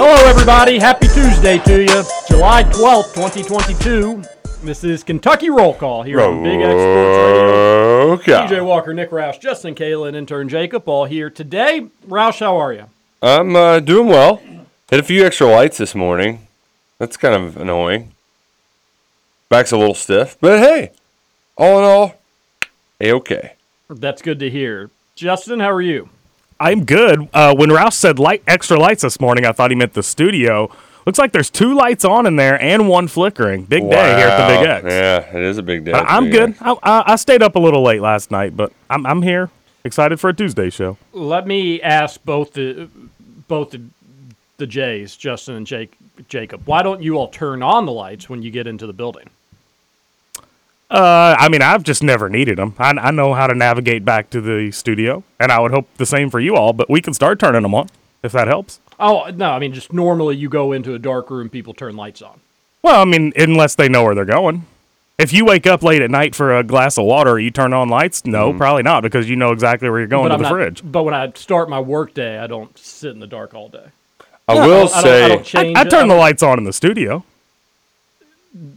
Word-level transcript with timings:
Hello 0.00 0.14
everybody, 0.30 0.78
happy 0.78 1.08
Tuesday 1.08 1.58
to 1.58 1.80
you. 1.80 2.04
July 2.28 2.62
12th, 2.62 3.14
2022. 3.14 4.22
This 4.62 4.84
is 4.84 5.02
Kentucky 5.02 5.50
Roll 5.50 5.74
Call 5.74 6.04
here 6.04 6.20
on 6.20 6.40
Big 6.44 6.60
X 6.60 6.70
Sports 6.70 7.18
Radio. 7.18 8.12
Okay. 8.12 8.32
TJ 8.32 8.64
Walker, 8.64 8.94
Nick 8.94 9.10
Roush, 9.10 9.40
Justin 9.40 9.74
Kalen, 9.74 10.06
and 10.06 10.16
intern 10.16 10.48
Jacob, 10.48 10.88
all 10.88 11.06
here 11.06 11.28
today. 11.28 11.88
Roush, 12.06 12.38
how 12.38 12.56
are 12.56 12.72
you? 12.72 12.84
I'm 13.20 13.56
uh, 13.56 13.80
doing 13.80 14.06
well. 14.06 14.40
Hit 14.88 15.00
a 15.00 15.02
few 15.02 15.26
extra 15.26 15.48
lights 15.48 15.78
this 15.78 15.96
morning. 15.96 16.46
That's 16.98 17.16
kind 17.16 17.34
of 17.34 17.56
annoying. 17.56 18.12
Back's 19.48 19.72
a 19.72 19.76
little 19.76 19.96
stiff, 19.96 20.36
but 20.40 20.60
hey, 20.60 20.92
all 21.56 21.76
in 21.80 21.84
all, 21.84 22.14
a 23.00 23.10
okay. 23.14 23.54
That's 23.90 24.22
good 24.22 24.38
to 24.38 24.48
hear. 24.48 24.90
Justin, 25.16 25.58
how 25.58 25.72
are 25.72 25.82
you? 25.82 26.08
I'm 26.60 26.84
good. 26.84 27.28
Uh, 27.32 27.54
when 27.54 27.70
Ralph 27.72 27.94
said 27.94 28.18
light 28.18 28.42
extra 28.46 28.78
lights 28.78 29.02
this 29.02 29.20
morning, 29.20 29.46
I 29.46 29.52
thought 29.52 29.70
he 29.70 29.76
meant 29.76 29.92
the 29.94 30.02
studio. 30.02 30.70
Looks 31.06 31.18
like 31.18 31.32
there's 31.32 31.50
two 31.50 31.72
lights 31.74 32.04
on 32.04 32.26
in 32.26 32.36
there 32.36 32.60
and 32.60 32.88
one 32.88 33.08
flickering. 33.08 33.64
Big 33.64 33.88
day 33.88 34.16
here 34.18 34.26
at 34.28 34.36
the 34.48 34.54
Big 34.58 34.66
Wow. 34.68 34.74
X. 34.74 34.84
Yeah, 34.86 35.36
it 35.38 35.42
is 35.42 35.56
a 35.58 35.62
big 35.62 35.84
day. 35.84 35.92
at 35.92 36.02
the 36.04 36.10
I- 36.10 36.16
I'm 36.16 36.24
Big 36.24 36.32
good. 36.32 36.50
X. 36.50 36.58
I, 36.60 36.72
I, 36.82 37.12
I 37.12 37.16
stayed 37.16 37.42
up 37.42 37.54
a 37.56 37.58
little 37.58 37.82
late 37.82 38.02
last 38.02 38.30
night, 38.30 38.56
but 38.56 38.72
I'm, 38.90 39.06
I'm 39.06 39.22
here, 39.22 39.50
excited 39.84 40.18
for 40.20 40.28
a 40.30 40.34
Tuesday 40.34 40.68
show. 40.68 40.98
Let 41.12 41.46
me 41.46 41.80
ask 41.80 42.22
both 42.24 42.52
the 42.52 42.88
both 43.46 43.70
the, 43.70 43.80
the 44.58 44.66
Jays, 44.66 45.16
Justin 45.16 45.54
and 45.54 45.66
Jake, 45.66 45.96
Jacob. 46.28 46.62
Why 46.66 46.82
don't 46.82 47.02
you 47.02 47.16
all 47.16 47.28
turn 47.28 47.62
on 47.62 47.86
the 47.86 47.92
lights 47.92 48.28
when 48.28 48.42
you 48.42 48.50
get 48.50 48.66
into 48.66 48.86
the 48.86 48.92
building? 48.92 49.30
Uh, 50.90 51.36
I 51.38 51.48
mean, 51.48 51.60
I've 51.60 51.82
just 51.82 52.02
never 52.02 52.28
needed 52.30 52.56
them. 52.56 52.74
I, 52.78 52.90
I 52.90 53.10
know 53.10 53.34
how 53.34 53.46
to 53.46 53.54
navigate 53.54 54.04
back 54.04 54.30
to 54.30 54.40
the 54.40 54.70
studio, 54.70 55.22
and 55.38 55.52
I 55.52 55.60
would 55.60 55.70
hope 55.70 55.86
the 55.96 56.06
same 56.06 56.30
for 56.30 56.40
you 56.40 56.56
all. 56.56 56.72
But 56.72 56.88
we 56.88 57.02
can 57.02 57.12
start 57.12 57.38
turning 57.38 57.62
them 57.62 57.74
on 57.74 57.88
if 58.22 58.32
that 58.32 58.48
helps. 58.48 58.80
Oh 58.98 59.30
no, 59.34 59.50
I 59.50 59.58
mean 59.58 59.74
just 59.74 59.92
normally 59.92 60.36
you 60.36 60.48
go 60.48 60.72
into 60.72 60.94
a 60.94 60.98
dark 60.98 61.30
room, 61.30 61.50
people 61.50 61.74
turn 61.74 61.94
lights 61.96 62.22
on. 62.22 62.40
Well, 62.82 63.02
I 63.02 63.04
mean, 63.04 63.32
unless 63.36 63.74
they 63.74 63.88
know 63.88 64.04
where 64.04 64.14
they're 64.14 64.24
going. 64.24 64.66
If 65.18 65.32
you 65.32 65.44
wake 65.44 65.66
up 65.66 65.82
late 65.82 66.00
at 66.00 66.12
night 66.12 66.36
for 66.36 66.56
a 66.56 66.62
glass 66.62 66.96
of 66.96 67.04
water, 67.04 67.40
you 67.40 67.50
turn 67.50 67.72
on 67.72 67.88
lights? 67.88 68.24
No, 68.24 68.52
probably 68.52 68.84
not, 68.84 69.02
because 69.02 69.28
you 69.28 69.34
know 69.34 69.50
exactly 69.50 69.90
where 69.90 69.98
you're 69.98 70.06
going 70.06 70.28
but 70.28 70.28
to 70.28 70.34
I'm 70.34 70.42
the 70.42 70.48
not, 70.48 70.52
fridge. 70.52 70.82
But 70.84 71.02
when 71.02 71.12
I 71.12 71.32
start 71.34 71.68
my 71.68 71.80
work 71.80 72.14
day, 72.14 72.38
I 72.38 72.46
don't 72.46 72.76
sit 72.78 73.10
in 73.10 73.18
the 73.18 73.26
dark 73.26 73.52
all 73.52 73.68
day. 73.68 73.86
I 74.46 74.56
I 74.56 74.66
will 74.66 74.88
I 74.94 75.02
say, 75.02 75.24
I 75.24 75.28
don't 75.28 75.76
I 75.76 75.82
it. 75.82 75.90
turn 75.90 76.06
the 76.06 76.14
lights 76.14 76.44
on 76.44 76.56
in 76.58 76.64
the 76.64 76.72
studio. 76.72 77.24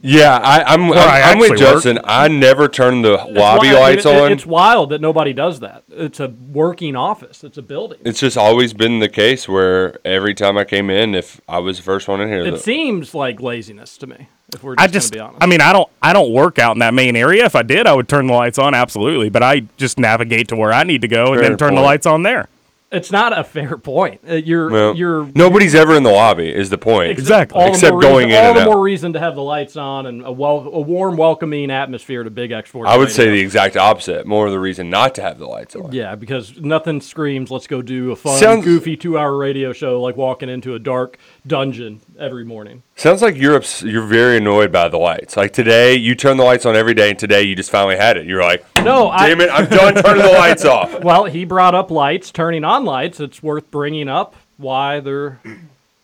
Yeah, 0.01 0.37
I, 0.37 0.63
I'm, 0.63 0.91
I'm, 0.91 0.93
I 0.97 1.21
I'm 1.21 1.39
with 1.39 1.51
actually 1.51 1.65
work. 1.65 1.73
Justin. 1.75 1.99
I 2.03 2.27
never 2.27 2.67
turn 2.67 3.01
the 3.01 3.13
It's 3.13 3.31
lobby 3.37 3.67
wild- 3.69 3.79
lights 3.79 4.05
it- 4.05 4.09
it- 4.15 4.21
on. 4.21 4.31
It's 4.31 4.45
wild 4.45 4.89
that 4.91 5.01
nobody 5.01 5.33
does 5.33 5.59
that. 5.61 5.83
It's 5.89 6.19
a 6.19 6.27
working 6.27 6.95
office. 6.95 7.43
It's 7.43 7.57
a 7.57 7.61
building. 7.61 7.99
It's 8.03 8.19
just 8.19 8.37
always 8.37 8.73
been 8.73 8.99
the 8.99 9.09
case 9.09 9.47
where 9.47 9.97
every 10.05 10.33
time 10.33 10.57
I 10.57 10.65
came 10.65 10.89
in, 10.89 11.15
if 11.15 11.39
I 11.47 11.59
was 11.59 11.77
the 11.77 11.83
first 11.83 12.07
one 12.07 12.21
in 12.21 12.27
here, 12.27 12.45
It 12.45 12.51
the- 12.51 12.57
seems 12.59 13.13
like 13.15 13.41
laziness 13.41 13.97
to 13.99 14.07
me. 14.07 14.27
If 14.53 14.63
we're 14.63 14.75
just, 14.75 14.83
I 14.83 14.91
just, 14.91 15.13
gonna 15.13 15.23
be 15.23 15.27
honest. 15.29 15.43
I 15.43 15.45
mean, 15.47 15.61
I 15.61 15.71
don't, 15.71 15.89
I 16.01 16.11
don't 16.11 16.33
work 16.33 16.59
out 16.59 16.75
in 16.75 16.79
that 16.79 16.93
main 16.93 17.15
area. 17.15 17.45
If 17.45 17.55
I 17.55 17.61
did, 17.63 17.87
I 17.87 17.93
would 17.93 18.09
turn 18.09 18.27
the 18.27 18.33
lights 18.33 18.59
on, 18.59 18.73
absolutely. 18.73 19.29
But 19.29 19.43
I 19.43 19.61
just 19.77 19.97
navigate 19.97 20.49
to 20.49 20.57
where 20.57 20.73
I 20.73 20.83
need 20.83 21.01
to 21.03 21.07
go 21.07 21.31
and 21.33 21.41
then 21.41 21.57
turn 21.57 21.73
the 21.75 21.79
lights 21.81 22.05
on 22.05 22.23
there. 22.23 22.49
It's 22.91 23.11
not 23.11 23.37
a 23.37 23.43
fair 23.43 23.77
point. 23.77 24.21
Uh, 24.29 24.35
You're 24.35 24.69
well, 24.69 24.95
you're 24.95 25.25
nobody's 25.35 25.73
ever 25.75 25.95
in 25.95 26.03
the 26.03 26.11
lobby. 26.11 26.53
Is 26.53 26.69
the 26.69 26.77
point? 26.77 27.11
Exactly. 27.11 27.57
all 27.59 27.67
the 27.67 27.73
Except 27.73 27.93
more 27.93 28.01
going 28.01 28.27
reason, 28.27 28.31
in 28.31 28.43
all 28.43 28.49
and 28.49 28.57
the 28.57 28.61
out. 28.63 28.67
more 28.67 28.81
reason 28.81 29.13
to 29.13 29.19
have 29.19 29.35
the 29.35 29.41
lights 29.43 29.75
on 29.77 30.05
and 30.05 30.25
a 30.25 30.31
well 30.31 30.57
a 30.73 30.79
warm, 30.81 31.15
welcoming 31.17 31.71
atmosphere 31.71 32.23
to 32.23 32.29
Big 32.29 32.51
X 32.51 32.69
Sports. 32.69 32.89
I 32.89 32.97
would 32.97 33.09
say 33.11 33.23
Radio. 33.23 33.35
the 33.35 33.41
exact 33.41 33.77
opposite. 33.77 34.25
More 34.27 34.45
of 34.45 34.51
the 34.51 34.59
reason 34.59 34.89
not 34.89 35.15
to 35.15 35.21
have 35.21 35.39
the 35.39 35.47
lights 35.47 35.75
on. 35.75 35.91
Yeah, 35.91 36.15
because 36.15 36.57
nothing 36.59 37.01
screams, 37.01 37.49
let's 37.51 37.67
go 37.67 37.81
do 37.81 38.11
a 38.11 38.15
fun, 38.15 38.37
Sounds- 38.39 38.65
goofy 38.65 38.97
two 38.97 39.17
hour 39.17 39.37
radio 39.37 39.73
show 39.73 40.01
like 40.01 40.17
walking 40.17 40.49
into 40.49 40.75
a 40.75 40.79
dark 40.79 41.17
dungeon 41.47 42.01
every 42.19 42.43
morning. 42.45 42.83
Sounds 42.95 43.21
like 43.21 43.35
you're 43.35 43.55
ups- 43.55 43.81
you're 43.81 44.05
very 44.05 44.37
annoyed 44.37 44.71
by 44.71 44.87
the 44.89 44.97
lights. 44.97 45.35
Like 45.35 45.53
today, 45.53 45.95
you 45.95 46.13
turn 46.13 46.37
the 46.37 46.43
lights 46.43 46.65
on 46.65 46.75
every 46.75 46.93
day, 46.93 47.09
and 47.09 47.17
today 47.17 47.41
you 47.43 47.55
just 47.55 47.71
finally 47.71 47.95
had 47.95 48.15
it. 48.17 48.25
You're 48.27 48.43
like, 48.43 48.63
No, 48.83 49.09
I. 49.09 49.27
damn 49.29 49.41
it, 49.41 49.49
I'm 49.51 49.65
done 49.67 49.95
turning 49.95 50.21
the 50.23 50.31
lights 50.33 50.65
off. 50.65 51.03
Well, 51.03 51.25
he 51.25 51.45
brought 51.45 51.73
up 51.73 51.89
lights, 51.89 52.31
turning 52.31 52.63
on 52.63 52.80
lights. 52.85 53.19
It's 53.19 53.41
worth 53.41 53.69
bringing 53.71 54.07
up 54.07 54.35
why 54.57 54.99
there 54.99 55.39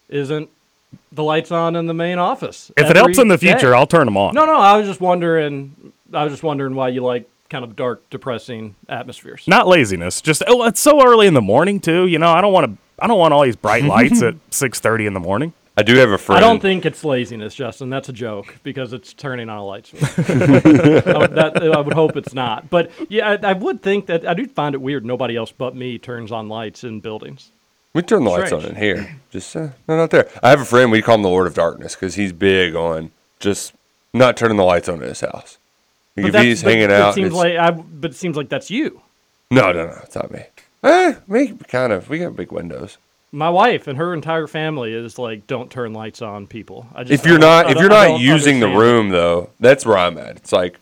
isn't 0.09 0.49
the 1.11 1.23
lights 1.23 1.51
on 1.51 1.75
in 1.75 1.87
the 1.87 1.93
main 1.93 2.17
office. 2.17 2.71
If 2.77 2.89
it 2.89 2.95
helps 2.95 3.17
in 3.17 3.27
the 3.27 3.37
future, 3.37 3.71
day. 3.71 3.77
I'll 3.77 3.87
turn 3.87 4.05
them 4.05 4.17
on. 4.17 4.33
No, 4.33 4.45
no, 4.45 4.57
I 4.57 4.77
was 4.77 4.87
just 4.87 5.01
wondering. 5.01 5.93
I 6.13 6.23
was 6.23 6.33
just 6.33 6.43
wondering 6.43 6.75
why 6.75 6.89
you 6.89 7.03
like 7.03 7.29
kind 7.49 7.63
of 7.63 7.75
dark, 7.75 8.09
depressing 8.09 8.75
atmospheres. 8.89 9.47
Not 9.47 9.67
laziness. 9.67 10.21
Just 10.21 10.43
oh, 10.47 10.63
it's 10.65 10.79
so 10.79 11.05
early 11.05 11.27
in 11.27 11.33
the 11.33 11.41
morning 11.41 11.79
too. 11.79 12.07
You 12.07 12.19
know, 12.19 12.31
I 12.31 12.41
don't 12.41 12.53
want 12.53 12.71
to. 12.71 12.77
I 12.99 13.07
don't 13.07 13.19
want 13.19 13.33
all 13.33 13.43
these 13.43 13.55
bright 13.55 13.83
lights 13.83 14.21
at 14.23 14.35
six 14.49 14.79
thirty 14.79 15.05
in 15.05 15.13
the 15.13 15.19
morning. 15.19 15.53
I 15.79 15.83
do 15.83 15.95
have 15.97 16.09
a 16.09 16.17
friend. 16.17 16.37
I 16.43 16.47
don't 16.47 16.59
think 16.59 16.87
it's 16.87 17.03
laziness, 17.03 17.53
Justin. 17.53 17.91
That's 17.91 18.09
a 18.09 18.13
joke 18.13 18.55
because 18.63 18.93
it's 18.93 19.13
turning 19.13 19.47
on 19.47 19.59
a 19.59 19.63
light 19.63 19.85
switch. 19.85 20.01
I, 20.29 21.17
would, 21.19 21.35
that, 21.35 21.61
I 21.61 21.79
would 21.79 21.93
hope 21.93 22.17
it's 22.17 22.33
not. 22.33 22.69
But 22.71 22.89
yeah, 23.09 23.37
I, 23.43 23.51
I 23.51 23.53
would 23.53 23.83
think 23.83 24.07
that 24.07 24.27
I 24.27 24.33
do 24.33 24.47
find 24.47 24.73
it 24.73 24.81
weird. 24.81 25.05
Nobody 25.05 25.35
else 25.35 25.51
but 25.51 25.75
me 25.75 25.99
turns 25.99 26.31
on 26.31 26.49
lights 26.49 26.83
in 26.83 26.99
buildings. 26.99 27.51
we 27.93 28.01
turn 28.01 28.23
the 28.23 28.31
lights 28.31 28.51
on 28.51 28.65
in 28.65 28.75
here. 28.75 29.17
Just 29.29 29.55
uh, 29.55 29.69
no, 29.87 29.97
not 29.97 30.09
there. 30.09 30.27
I 30.41 30.49
have 30.49 30.61
a 30.61 30.65
friend. 30.65 30.91
We 30.91 31.03
call 31.03 31.15
him 31.15 31.21
the 31.21 31.29
Lord 31.29 31.45
of 31.45 31.53
Darkness 31.53 31.93
because 31.93 32.15
he's 32.15 32.33
big 32.33 32.75
on 32.75 33.11
just 33.39 33.73
not 34.15 34.35
turning 34.35 34.57
the 34.57 34.63
lights 34.63 34.89
on 34.89 34.95
in 35.03 35.07
his 35.07 35.21
house. 35.21 35.59
Like, 36.15 36.31
But 36.31 36.39
if 36.39 36.43
he's 36.43 36.63
but 36.63 36.69
hanging 36.71 36.85
it 36.85 36.91
out, 36.91 37.13
seems 37.13 37.27
it's- 37.27 37.37
like 37.37 37.55
I, 37.55 37.69
but 37.69 38.11
it 38.11 38.15
seems 38.15 38.35
like 38.35 38.49
that's 38.49 38.71
you. 38.71 39.01
no, 39.51 39.71
no, 39.71 39.85
no, 39.85 39.99
it's 40.03 40.15
not 40.15 40.31
me. 40.31 40.41
Eh, 40.83 41.13
me 41.27 41.53
kind 41.67 41.93
of. 41.93 42.09
We 42.09 42.17
got 42.17 42.35
big 42.35 42.51
windows. 42.51 42.97
My 43.37 43.51
wife 43.51 43.85
and 43.85 43.99
her 43.99 44.15
entire 44.15 44.47
family 44.47 44.93
is 44.93 45.19
like, 45.19 45.45
don't 45.45 45.69
turn 45.69 45.93
lights 45.93 46.23
on, 46.23 46.47
people. 46.47 46.87
I 46.95 47.03
just, 47.03 47.23
If 47.23 47.29
you're 47.29 47.37
don't- 47.37 47.69
if 47.69 47.77
you're 47.77 47.87
not 47.87 48.19
using 48.19 48.59
the 48.59 48.67
room 48.67 49.09
though, 49.09 49.51
that's 49.59 49.85
where 49.85 49.95
I'm 49.95 50.17
at. 50.17 50.37
It's 50.37 50.51
like 50.51 50.79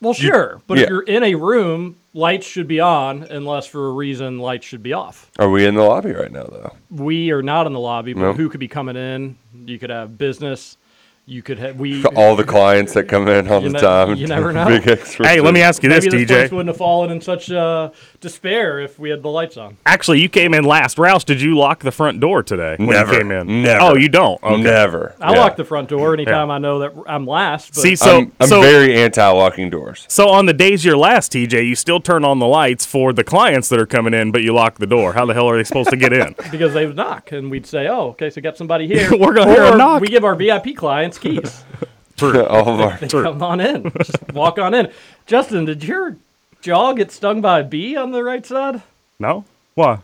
well, 0.00 0.14
sure, 0.14 0.62
but 0.66 0.78
yeah. 0.78 0.84
if 0.84 0.88
you're 0.90 1.02
in 1.02 1.22
a 1.22 1.34
room, 1.34 1.96
lights 2.14 2.46
should 2.46 2.66
be 2.68 2.80
on, 2.80 3.24
unless 3.24 3.66
for 3.66 3.88
a 3.88 3.92
reason 3.92 4.38
lights 4.38 4.64
should 4.66 4.82
be 4.82 4.94
off. 4.94 5.30
Are 5.38 5.50
we 5.50 5.66
in 5.66 5.74
the 5.74 5.82
lobby 5.82 6.12
right 6.12 6.32
now, 6.32 6.44
though? 6.44 6.74
we 6.90 7.30
are 7.32 7.42
not 7.42 7.66
in 7.66 7.74
the 7.74 7.80
lobby, 7.80 8.14
but 8.14 8.20
No. 8.20 8.32
who 8.32 8.48
could 8.48 8.60
be 8.60 8.68
coming 8.68 8.96
in? 8.96 9.36
You 9.66 9.78
could 9.78 9.90
have 9.90 10.16
business. 10.16 10.78
You 11.26 11.42
could 11.42 11.58
have 11.58 11.80
we 11.80 12.04
All 12.04 12.36
the 12.36 12.44
clients 12.44 12.92
that 12.92 13.04
come 13.04 13.28
in 13.28 13.48
all 13.48 13.62
the 13.62 13.70
ne- 13.70 13.80
time. 13.80 14.14
you 14.16 14.26
never 14.26 14.52
know. 14.52 14.66
Big 14.66 14.86
extras. 14.86 15.26
Hey, 15.26 15.40
let 15.40 15.54
me 15.54 15.62
ask 15.62 15.82
you 15.82 15.88
this, 15.88 16.04
maybe 16.04 16.24
this 16.26 16.36
place 16.36 16.50
DJ. 16.50 16.52
wouldn't 16.52 16.68
have 16.68 16.76
fallen 16.76 17.10
in 17.10 17.22
such 17.22 17.50
uh, 17.50 17.92
despair 18.20 18.78
if 18.80 18.98
we 18.98 19.08
had 19.08 19.22
the 19.22 19.30
lights 19.30 19.56
on. 19.56 19.78
Actually, 19.86 20.20
you 20.20 20.28
came 20.28 20.52
in 20.52 20.64
last. 20.64 20.98
Roush, 20.98 21.24
did 21.24 21.40
you 21.40 21.56
lock 21.56 21.80
the 21.80 21.90
front 21.92 22.20
door 22.20 22.42
today 22.42 22.76
when 22.78 22.90
Never. 22.90 23.10
you 23.14 23.18
came 23.20 23.30
in? 23.30 23.62
Never. 23.62 23.80
Oh, 23.82 23.94
you 23.96 24.10
don't? 24.10 24.42
Okay. 24.42 24.62
Never. 24.62 25.14
I 25.18 25.32
Yeah. 25.32 25.38
lock 25.40 25.56
the 25.56 25.64
front 25.64 25.88
door 25.88 26.12
anytime 26.12 26.50
I 26.50 26.58
know 26.58 26.80
that 26.80 26.92
I'm 27.06 27.26
last. 27.26 27.74
But 27.74 27.80
See, 27.80 27.96
so 27.96 28.18
I'm, 28.18 28.32
I'm 28.38 28.48
so, 28.48 28.60
very 28.60 28.94
anti-locking 28.94 29.70
doors. 29.70 30.04
so 30.10 30.28
on 30.28 30.44
the 30.44 30.52
days 30.52 30.84
you're 30.84 30.94
last, 30.98 31.32
TJ, 31.32 31.66
you 31.66 31.74
still 31.74 32.00
turn 32.00 32.26
on 32.26 32.38
the 32.38 32.46
lights 32.46 32.84
for 32.84 33.14
the 33.14 33.24
clients 33.24 33.70
that 33.70 33.80
are 33.80 33.86
coming 33.86 34.12
in, 34.12 34.30
but 34.30 34.42
you 34.42 34.52
lock 34.52 34.76
the 34.76 34.86
door. 34.86 35.14
How 35.14 35.24
the 35.24 35.32
hell 35.32 35.48
are 35.48 35.56
they 35.56 35.64
supposed 35.64 35.88
to 35.88 35.96
get 35.96 36.12
in? 36.12 36.34
because 36.50 36.74
they 36.74 36.84
would 36.84 36.96
knock 36.96 37.32
and 37.32 37.50
we'd 37.50 37.64
say, 37.66 37.88
"Oh, 37.88 38.08
okay, 38.08 38.28
so 38.28 38.42
got 38.42 38.58
somebody 38.58 38.86
here." 38.94 39.08
We're 39.16 39.32
gonna 39.32 39.52
hear 39.54 39.64
a 39.72 39.76
knock. 39.78 40.02
We 40.02 40.08
give 40.08 40.22
our 40.24 40.34
VIP 40.34 40.76
clients 40.76 41.13
keys. 41.18 41.64
For 42.16 42.40
all 42.48 42.68
of 42.74 42.80
our 42.80 42.96
They 42.98 43.08
come 43.08 43.42
on 43.42 43.60
in. 43.60 43.90
Just 43.98 44.32
walk 44.32 44.58
on 44.58 44.72
in. 44.74 44.90
Justin, 45.26 45.64
did 45.64 45.82
your 45.82 46.16
jaw 46.60 46.92
get 46.92 47.10
stung 47.10 47.40
by 47.40 47.60
a 47.60 47.64
bee 47.64 47.96
on 47.96 48.12
the 48.12 48.22
right 48.22 48.46
side? 48.46 48.82
No? 49.18 49.44
Why? 49.74 49.98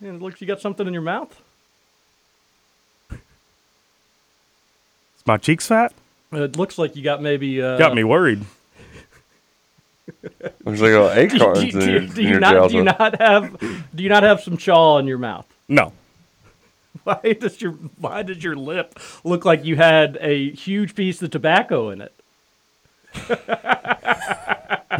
And 0.00 0.16
it 0.16 0.22
looks 0.22 0.40
you 0.40 0.46
got 0.46 0.60
something 0.62 0.86
in 0.86 0.92
your 0.94 1.02
mouth. 1.02 1.38
Is 3.10 3.18
my 5.26 5.36
cheeks 5.36 5.66
fat? 5.66 5.92
It 6.32 6.56
looks 6.56 6.78
like 6.78 6.96
you 6.96 7.02
got 7.02 7.22
maybe. 7.22 7.62
Uh, 7.62 7.76
Got 7.78 7.94
me 7.94 8.04
worried. 8.04 8.44
there's 10.40 10.80
like 10.80 10.92
little 10.92 11.08
Do 11.14 11.20
you, 11.20 11.26
acorns 11.26 11.72
do, 11.72 11.78
in 11.80 11.88
you- 11.88 12.08
do 12.08 12.20
in 12.20 12.26
you 12.26 12.28
your 12.30 12.40
not? 12.40 12.52
jaws. 12.54 12.70
Do 12.72 12.76
you 12.78 12.84
not 12.84 13.20
have? 13.20 13.60
Do 13.94 14.02
you 14.02 14.08
not 14.08 14.22
have 14.22 14.40
some 14.40 14.56
chaw 14.56 14.98
in 14.98 15.06
your 15.06 15.18
mouth? 15.18 15.46
No. 15.68 15.92
Why 17.22 17.36
does 17.38 17.60
your 17.60 17.72
Why 17.98 18.22
does 18.22 18.42
your 18.42 18.56
lip 18.56 18.98
look 19.24 19.44
like 19.44 19.64
you 19.64 19.76
had 19.76 20.16
a 20.20 20.50
huge 20.52 20.94
piece 20.94 21.20
of 21.22 21.30
tobacco 21.30 21.90
in 21.90 22.00
it? 22.00 22.14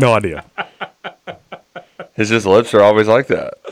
No 0.00 0.12
idea. 0.12 0.44
His 2.14 2.30
just 2.30 2.46
lips 2.46 2.74
are 2.74 2.82
always 2.82 3.06
like 3.06 3.28
that. 3.28 3.54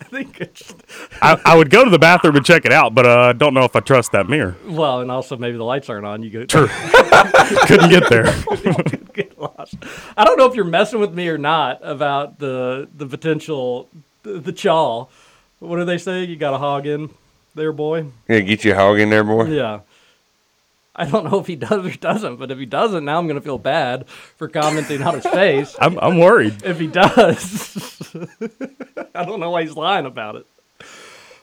I 0.00 0.04
think 0.04 0.40
it's 0.40 0.74
I, 1.22 1.40
I 1.44 1.56
would 1.56 1.70
go 1.70 1.84
to 1.84 1.90
the 1.90 1.98
bathroom 1.98 2.34
and 2.34 2.44
check 2.44 2.64
it 2.64 2.72
out, 2.72 2.92
but 2.92 3.06
uh, 3.06 3.32
don't 3.34 3.54
know 3.54 3.62
if 3.62 3.76
I 3.76 3.80
trust 3.80 4.10
that 4.12 4.28
mirror. 4.28 4.56
well, 4.66 5.00
and 5.00 5.12
also 5.12 5.36
maybe 5.36 5.56
the 5.56 5.62
lights 5.64 5.88
aren't 5.88 6.06
on. 6.06 6.24
You 6.24 6.30
go 6.30 6.44
true. 6.44 6.66
Couldn't 7.66 7.90
get 7.90 8.08
there. 8.08 8.24
get 9.12 9.38
lost. 9.38 9.76
I 10.16 10.24
don't 10.24 10.36
know 10.38 10.46
if 10.46 10.56
you're 10.56 10.64
messing 10.64 10.98
with 10.98 11.14
me 11.14 11.28
or 11.28 11.38
not 11.38 11.78
about 11.82 12.40
the 12.40 12.88
the 12.96 13.06
potential 13.06 13.88
the, 14.24 14.40
the 14.40 14.52
chaw. 14.52 15.06
What 15.60 15.76
do 15.76 15.84
they 15.84 15.98
say? 15.98 16.24
You 16.24 16.34
got 16.34 16.54
a 16.54 16.58
hog 16.58 16.86
in 16.86 17.10
there, 17.54 17.72
boy. 17.72 18.06
Yeah, 18.28 18.40
get 18.40 18.64
you 18.64 18.74
hog 18.74 18.98
in 18.98 19.10
there, 19.10 19.24
boy. 19.24 19.46
Yeah. 19.46 19.80
I 20.96 21.06
don't 21.06 21.28
know 21.28 21.40
if 21.40 21.46
he 21.46 21.56
does 21.56 21.84
or 21.84 21.96
doesn't, 21.96 22.36
but 22.36 22.52
if 22.52 22.58
he 22.58 22.66
doesn't, 22.66 23.04
now 23.04 23.18
I'm 23.18 23.26
going 23.26 23.38
to 23.38 23.44
feel 23.44 23.58
bad 23.58 24.08
for 24.08 24.46
commenting 24.48 25.02
on 25.02 25.14
his 25.14 25.26
face. 25.26 25.74
I'm, 25.80 25.98
I'm 25.98 26.18
worried. 26.18 26.62
If 26.62 26.78
he 26.78 26.86
does, 26.86 28.14
I 29.14 29.24
don't 29.24 29.40
know 29.40 29.50
why 29.50 29.62
he's 29.62 29.74
lying 29.74 30.06
about 30.06 30.36
it. 30.36 30.46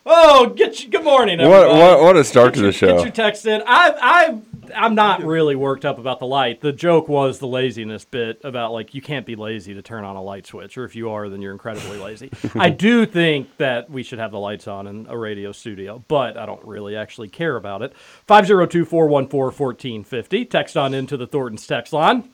Oh, 0.05 0.47
get 0.49 0.83
you, 0.83 0.89
good 0.89 1.03
morning, 1.03 1.37
What, 1.39 1.45
everybody. 1.67 1.79
what 1.79 2.01
what 2.01 2.17
a 2.17 2.23
start 2.23 2.53
to 2.55 2.61
the 2.61 2.67
Get 2.67 2.75
show. 2.75 3.01
your 3.03 3.11
text 3.11 3.45
in. 3.45 3.61
I 3.67 3.93
I 4.01 4.39
I'm 4.75 4.95
not 4.95 5.21
really 5.23 5.55
worked 5.55 5.85
up 5.85 5.99
about 5.99 6.17
the 6.19 6.25
light. 6.25 6.61
The 6.61 6.71
joke 6.71 7.07
was 7.07 7.37
the 7.37 7.45
laziness 7.47 8.03
bit 8.05 8.41
about 8.43 8.71
like 8.71 8.95
you 8.95 9.01
can't 9.01 9.25
be 9.27 9.35
lazy 9.35 9.75
to 9.75 9.81
turn 9.83 10.03
on 10.03 10.15
a 10.15 10.23
light 10.23 10.47
switch, 10.47 10.75
or 10.77 10.85
if 10.85 10.95
you 10.95 11.11
are, 11.11 11.29
then 11.29 11.39
you're 11.41 11.51
incredibly 11.51 11.99
lazy. 11.99 12.31
I 12.55 12.69
do 12.71 13.05
think 13.05 13.55
that 13.57 13.91
we 13.91 14.01
should 14.01 14.17
have 14.17 14.31
the 14.31 14.39
lights 14.39 14.67
on 14.67 14.87
in 14.87 15.05
a 15.07 15.15
radio 15.17 15.51
studio, 15.51 16.03
but 16.07 16.35
I 16.35 16.47
don't 16.47 16.65
really 16.65 16.95
actually 16.95 17.27
care 17.29 17.55
about 17.55 17.83
it. 17.83 17.93
502-414-1450. 18.27 20.49
Text 20.49 20.75
on 20.77 20.95
into 20.95 21.15
the 21.17 21.27
Thornton's 21.27 21.67
text 21.67 21.93
line. 21.93 22.27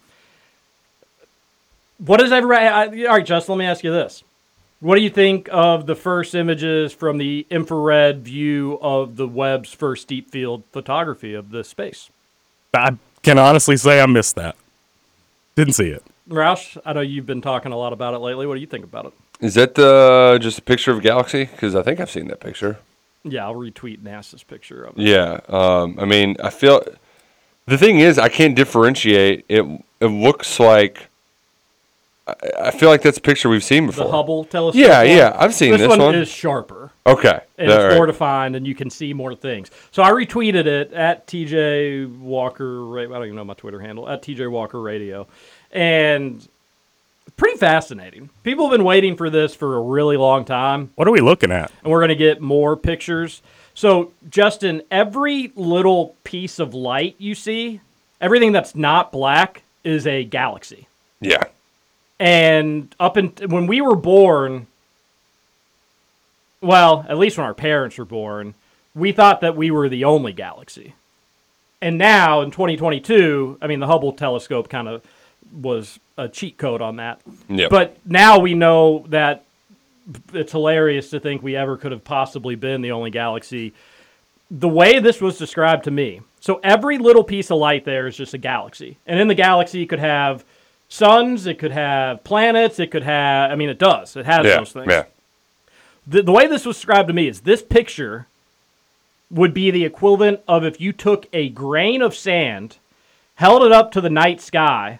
What 1.98 2.22
is 2.22 2.32
everybody? 2.32 2.66
I, 2.68 2.86
all 3.10 3.18
right, 3.18 3.26
Justin. 3.26 3.56
Let 3.56 3.60
me 3.60 3.66
ask 3.66 3.84
you 3.84 3.92
this. 3.92 4.24
What 4.80 4.96
do 4.96 5.02
you 5.02 5.10
think 5.10 5.50
of 5.52 5.88
the 5.88 5.96
first 5.96 6.36
images 6.36 6.94
from 6.94 7.18
the 7.18 7.48
infrared 7.50 8.24
view 8.24 8.78
of 8.80 9.16
the 9.16 9.28
Webb's 9.28 9.74
first 9.74 10.08
deep 10.08 10.30
field 10.30 10.64
photography 10.72 11.34
of 11.34 11.50
the 11.50 11.64
space? 11.64 12.12
I 12.76 12.98
can 13.24 13.40
honestly 13.40 13.76
say 13.76 14.00
I 14.00 14.06
missed 14.06 14.36
that. 14.36 14.56
Didn't 15.56 15.74
see 15.74 15.90
it. 15.90 16.04
Roush, 16.30 16.78
I 16.86 16.94
know 16.94 17.02
you've 17.02 17.26
been 17.26 17.42
talking 17.42 17.72
a 17.72 17.78
lot 17.78 17.92
about 17.92 18.14
it 18.14 18.20
lately. 18.20 18.46
What 18.46 18.54
do 18.54 18.62
you 18.62 18.68
think 18.68 18.84
about 18.84 19.06
it? 19.06 19.14
Is 19.40 19.56
that 19.56 19.74
the 19.74 20.38
just 20.42 20.60
a 20.60 20.62
picture 20.62 20.92
of 20.92 21.00
a 21.00 21.02
galaxy? 21.02 21.46
Because 21.46 21.74
I 21.74 21.82
think 21.82 22.00
I've 22.00 22.12
seen 22.12 22.28
that 22.28 22.40
picture. 22.40 22.78
Yeah, 23.24 23.46
I'll 23.46 23.56
retweet 23.56 24.02
NASA's 24.02 24.44
picture 24.44 24.84
of 24.84 24.98
it. 24.98 25.02
Yeah. 25.04 25.40
Um, 25.48 25.98
I 26.00 26.06
mean, 26.06 26.36
I 26.44 26.52
feel 26.52 26.84
the 27.66 27.78
thing 27.78 28.00
is, 28.00 28.20
I 28.20 28.30
can't 28.30 28.56
differentiate. 28.56 29.46
It 29.50 29.66
it 30.00 30.08
looks 30.08 30.60
like. 30.60 31.08
I, 32.28 32.34
I 32.60 32.72
feel 32.72 32.90
like 32.90 33.02
that's 33.02 33.18
a 33.18 33.22
picture 33.22 33.50
we've 33.50 33.64
seen 33.64 33.86
before. 33.88 34.06
The. 34.06 34.12
Hubble 34.12 34.44
telescope. 34.46 34.80
Yeah, 34.80 35.00
one. 35.00 35.08
yeah, 35.08 35.36
I've 35.38 35.54
seen 35.54 35.72
this 35.72 35.88
one. 35.88 35.98
This 36.00 36.06
one. 36.06 36.16
is 36.16 36.30
sharper. 36.30 36.92
Okay. 37.06 37.40
And 37.58 37.72
All 37.72 37.78
it's 37.78 37.84
right. 37.86 37.96
more 37.96 38.06
defined, 38.06 38.56
and 38.56 38.68
you 38.68 38.76
can 38.76 38.90
see 38.90 39.14
more 39.14 39.34
things. 39.34 39.72
So 39.92 40.04
I 40.04 40.12
retweeted 40.12 40.66
it 40.66 40.92
at 40.94 41.26
TJ 41.28 42.20
Walker. 42.20 43.00
I 43.00 43.06
don't 43.06 43.24
even 43.24 43.36
know 43.36 43.46
my 43.46 43.54
Twitter 43.54 43.80
handle 43.80 44.10
at 44.10 44.22
TJ 44.22 44.52
Walker 44.52 44.82
Radio, 44.82 45.28
and 45.72 46.48
pretty 47.38 47.58
fascinating. 47.58 48.30
People 48.44 48.66
have 48.66 48.72
been 48.78 48.84
waiting 48.86 49.16
for 49.16 49.30
this 49.30 49.56
for 49.56 49.78
a 49.78 49.82
really 49.82 50.18
long 50.18 50.44
time. 50.44 50.92
What 50.96 51.08
are 51.08 51.12
we 51.12 51.22
looking 51.22 51.52
at? 51.52 51.72
and 51.84 51.92
we're 51.92 52.00
going 52.00 52.10
to 52.10 52.16
get 52.16 52.42
more 52.42 52.76
pictures. 52.76 53.42
So, 53.74 54.12
Justin, 54.30 54.82
every 54.90 55.52
little 55.56 56.16
piece 56.24 56.58
of 56.60 56.74
light 56.74 57.16
you 57.20 57.36
see, 57.36 57.80
everything 58.20 58.52
that's 58.52 58.76
not 58.76 59.12
black 59.12 59.62
is 59.84 60.08
a 60.08 60.24
galaxy. 60.24 60.88
Yeah. 61.22 61.44
And 62.20 62.94
up 63.00 63.18
in 63.18 63.34
when 63.48 63.68
we 63.68 63.82
were 63.82 63.96
born, 63.96 64.68
well, 66.62 67.06
at 67.08 67.18
least 67.18 67.38
when 67.38 67.46
our 67.46 67.54
parents 67.54 67.98
were 67.98 68.06
born, 68.06 68.56
we 68.96 69.12
thought 69.12 69.42
that 69.42 69.56
we 69.56 69.70
were 69.70 69.90
the 69.90 70.04
only 70.04 70.34
galaxy. 70.34 70.96
And 71.82 71.98
now 71.98 72.42
in 72.42 72.50
2022, 72.50 73.60
I 73.62 73.68
mean, 73.68 73.80
the 73.80 73.88
Hubble 73.88 74.14
telescope 74.14 74.68
kind 74.68 74.88
of 74.88 75.04
was 75.62 76.00
a 76.18 76.28
cheat 76.28 76.58
code 76.58 76.82
on 76.82 76.96
that. 76.96 77.22
Yep. 77.50 77.70
But 77.70 77.98
now 78.06 78.40
we 78.40 78.56
know 78.56 79.06
that 79.10 79.44
it's 80.34 80.52
hilarious 80.52 81.10
to 81.12 81.20
think 81.20 81.44
we 81.44 81.56
ever 81.56 81.78
could 81.78 81.92
have 81.92 82.04
possibly 82.04 82.56
been 82.56 82.82
the 82.82 82.92
only 82.92 83.12
galaxy. 83.12 83.74
The 84.50 84.70
way 84.70 85.00
this 85.00 85.22
was 85.22 85.38
described 85.38 85.84
to 85.84 85.92
me, 85.92 86.22
so 86.40 86.60
every 86.64 86.98
little 86.98 87.24
piece 87.24 87.52
of 87.52 87.58
light 87.58 87.86
there 87.86 88.08
is 88.08 88.16
just 88.16 88.34
a 88.34 88.38
galaxy. 88.38 88.98
And 89.06 89.20
in 89.20 89.28
the 89.28 89.36
galaxy, 89.36 89.80
you 89.80 89.88
could 89.88 90.00
have 90.00 90.46
suns, 90.90 91.46
it 91.46 91.60
could 91.60 91.72
have 91.72 92.24
planets, 92.24 92.80
it 92.80 92.92
could 92.92 93.04
have, 93.04 93.52
I 93.52 93.56
mean, 93.56 93.70
it 93.70 93.80
does. 93.80 94.16
It 94.16 94.26
has 94.26 94.46
Yeah. 94.46 94.58
those 94.58 94.72
things. 94.72 94.88
Yeah. 94.90 95.04
The, 96.06 96.24
the 96.24 96.32
way 96.32 96.48
this 96.48 96.66
was 96.66 96.78
described 96.78 97.08
to 97.10 97.14
me 97.14 97.28
is 97.28 97.42
this 97.42 97.62
picture 97.62 98.28
would 99.30 99.54
be 99.54 99.72
the 99.72 99.84
equivalent 99.84 100.40
of 100.48 100.64
if 100.64 100.80
you 100.80 100.94
took 100.94 101.28
a 101.34 101.50
grain 101.50 102.02
of 102.02 102.16
sand, 102.16 102.78
held 103.36 103.64
it 103.64 103.72
up 103.74 103.92
to 103.92 104.02
the 104.02 104.10
night 104.10 104.40
sky, 104.40 105.00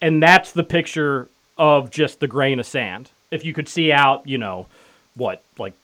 and 0.00 0.20
that's 0.22 0.50
the 0.50 0.64
picture 0.64 1.28
of 1.56 1.90
just 1.90 2.18
the 2.18 2.26
grain 2.26 2.58
of 2.58 2.66
sand. 2.66 3.10
If 3.30 3.44
you 3.44 3.52
could 3.54 3.68
see 3.68 3.92
out, 3.92 4.26
you 4.26 4.36
know, 4.38 4.66
what, 5.14 5.42
like 5.58 5.74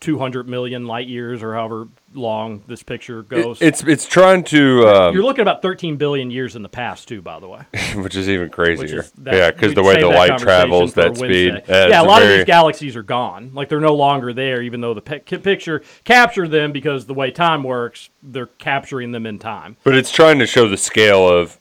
200 0.00 0.46
million 0.48 0.86
light 0.86 1.08
years 1.08 1.42
or 1.42 1.54
however 1.54 1.88
long 2.14 2.62
this 2.68 2.82
picture 2.82 3.20
It- 3.20 3.28
goes. 3.30 3.62
it's 3.62 3.82
it's 3.82 4.06
trying 4.06 4.44
to, 4.44 4.86
um, 4.88 5.14
You're 5.14 5.24
looking 5.24 5.40
at 5.40 5.48
about 5.48 5.62
13 5.62 5.96
billion 5.96 6.30
years 6.30 6.54
in 6.54 6.62
the 6.62 6.68
past, 6.68 7.08
too, 7.08 7.22
by 7.22 7.40
the 7.40 7.48
way. 7.48 7.60
which 7.96 8.14
is 8.14 8.28
even 8.28 8.50
crazier. 8.50 9.00
Is 9.00 9.10
that- 9.18 9.34
yeah, 9.34 9.50
because 9.50 9.74
the 9.74 9.82
way 9.82 9.98
the 9.98 10.06
light 10.08 10.38
travels, 10.38 10.92
that 10.94 11.16
speed. 11.16 11.54
Uh, 11.68 11.86
yeah, 11.88 12.02
a 12.02 12.04
lot 12.04 12.20
of 12.20 12.28
very- 12.28 12.38
these 12.38 12.46
galaxies 12.46 12.94
are 12.94 13.02
gone. 13.02 13.52
Like 13.54 13.68
they're 13.70 13.80
no 13.80 13.94
longer 13.94 14.32
there, 14.34 14.60
even 14.62 14.82
though 14.82 14.92
the 14.94 15.00
pic- 15.00 15.42
picture 15.42 15.82
captured 16.04 16.48
them 16.50 16.72
because 16.72 17.06
the 17.06 17.14
way 17.14 17.30
time 17.30 17.62
works, 17.62 18.10
they're 18.22 18.46
capturing 18.46 19.12
them 19.12 19.24
in 19.26 19.38
time. 19.38 19.76
But 19.82 19.94
it's 19.96 20.12
trying 20.12 20.38
to 20.40 20.46
show 20.46 20.68
the 20.68 20.76
scale 20.76 21.26
of. 21.26 21.58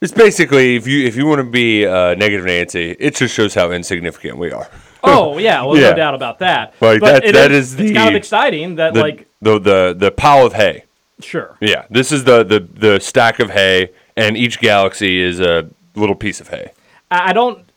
It's 0.00 0.12
basically 0.12 0.76
if 0.76 0.86
you 0.86 1.04
if 1.06 1.16
you 1.16 1.26
want 1.26 1.40
to 1.40 1.50
be 1.50 1.84
uh, 1.84 2.14
negative 2.14 2.46
Nancy, 2.46 2.92
it 3.00 3.16
just 3.16 3.34
shows 3.34 3.54
how 3.54 3.72
insignificant 3.72 4.38
we 4.38 4.52
are. 4.52 4.68
Oh 5.04 5.38
yeah, 5.48 5.62
well 5.64 5.76
Yeah. 5.76 5.90
no 5.90 5.96
doubt 5.96 6.14
about 6.14 6.38
that. 6.40 6.74
Like, 6.80 7.00
but 7.00 7.06
that- 7.12 7.24
it 7.24 7.32
that 7.32 7.50
is, 7.52 7.78
it's 7.78 7.92
kind 7.92 8.08
of 8.10 8.14
exciting 8.14 8.76
that 8.76 8.94
The, 8.94 9.00
like 9.00 9.28
the 9.40 9.58
the 9.58 9.94
the 9.96 10.10
pile 10.10 10.46
of 10.46 10.52
hay. 10.54 10.84
sure. 11.20 11.56
Yeah, 11.60 11.84
this 11.90 12.12
is 12.12 12.24
the 12.24 12.42
the 12.44 12.60
the 12.60 13.00
stack 13.00 13.38
of 13.40 13.50
hay, 13.50 13.90
and 14.16 14.36
each 14.36 14.60
galaxy 14.60 15.20
is 15.20 15.40
a 15.40 15.68
little 15.94 16.14
piece 16.16 16.40
of 16.40 16.48
hay. 16.48 16.72
I 17.10 17.30
I 17.30 17.32
don't. 17.32 17.67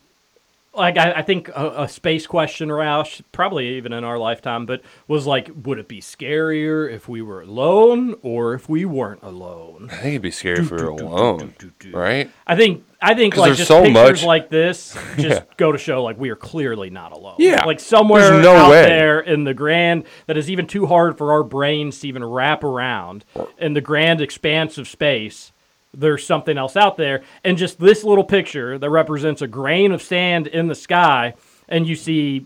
Like 0.74 0.98
I, 0.98 1.12
I 1.14 1.22
think 1.22 1.50
a, 1.50 1.84
a 1.84 1.90
space 1.90 2.26
question, 2.26 2.70
Roush, 2.70 3.22
probably 3.32 3.76
even 3.78 3.92
in 3.92 4.04
our 4.04 4.18
lifetime, 4.18 4.66
but 4.66 4.82
was 5.08 5.28
like, 5.28 5.50
would 5.64 5.80
it 5.80 5.88
be 5.90 6.00
scarier 6.00 6.90
if 6.92 7.10
we 7.10 7.22
were 7.22 7.42
alone 7.42 8.16
or 8.22 8.54
if 8.54 8.70
we 8.70 8.86
weren't 8.86 9.22
alone? 9.22 9.90
I 9.92 9.96
think 9.96 10.06
it'd 10.08 10.22
be 10.22 10.32
scary 10.32 10.60
if 10.60 10.72
we 10.72 10.78
were 10.78 10.88
alone, 10.90 11.54
right? 11.92 12.30
I 12.48 12.56
think 12.56 12.86
I 13.02 13.16
think 13.16 13.34
'Cause 13.34 13.40
like 13.42 13.48
there's 13.50 13.58
just 13.58 13.68
so 13.68 13.82
pictures 13.84 13.94
much- 14.22 14.24
like 14.24 14.50
this 14.50 14.94
just 15.18 15.20
Yeah. 15.20 15.44
go 15.58 15.72
to 15.72 15.78
show 15.78 16.04
like 16.04 16.18
we 16.20 16.30
are 16.30 16.36
clearly 16.38 16.90
not 16.90 17.12
alone. 17.12 17.36
Yeah. 17.40 17.66
like 17.66 17.80
somewhere 17.80 18.42
no 18.42 18.56
out 18.56 18.72
way. 18.72 18.84
there 18.84 19.20
in 19.20 19.44
the 19.44 19.54
grand 19.54 20.06
that 20.28 20.38
is 20.38 20.50
even 20.50 20.68
too 20.68 20.86
hard 20.86 21.18
for 21.18 21.32
our 21.34 21.44
brains 21.44 22.00
to 22.00 22.08
even 22.08 22.24
wrap 22.24 22.64
around 22.64 23.26
in 23.58 23.74
the 23.74 23.82
grand 23.82 24.22
expanse 24.22 24.78
of 24.78 24.88
space. 24.88 25.52
There's 25.94 26.26
something 26.26 26.58
else 26.58 26.78
out 26.78 26.98
there, 26.98 27.24
and 27.44 27.58
just 27.58 27.80
this 27.80 28.04
little 28.04 28.24
picture 28.24 28.78
that 28.78 28.90
represents 28.90 29.42
a 29.42 29.48
grain 29.48 29.92
of 29.92 30.02
sand 30.02 30.48
in 30.48 30.68
the 30.68 30.76
sky, 30.76 31.34
and 31.68 31.86
you 31.88 31.96
see, 31.96 32.46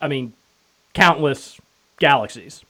I 0.00 0.08
mean, 0.08 0.32
countless 0.94 1.60
galaxies 1.98 2.64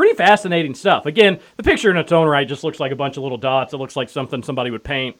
pretty 0.00 0.16
fascinating 0.16 0.74
stuff. 0.74 1.04
Again, 1.04 1.38
the 1.58 1.62
picture 1.62 1.90
in 1.90 1.98
its 1.98 2.10
own 2.10 2.26
right 2.26 2.48
just 2.48 2.64
looks 2.64 2.80
like 2.80 2.90
a 2.90 2.96
bunch 2.96 3.18
of 3.18 3.22
little 3.22 3.36
dots. 3.36 3.74
It 3.74 3.76
looks 3.76 3.96
like 3.96 4.08
something 4.08 4.42
somebody 4.42 4.70
would 4.70 4.82
paint 4.82 5.14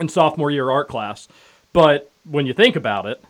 in 0.00 0.08
sophomore 0.08 0.50
year 0.50 0.70
art 0.70 0.88
class. 0.88 1.28
But 1.74 2.10
when 2.24 2.46
you 2.46 2.54
think 2.54 2.74
about 2.74 3.04
it, 3.04 3.22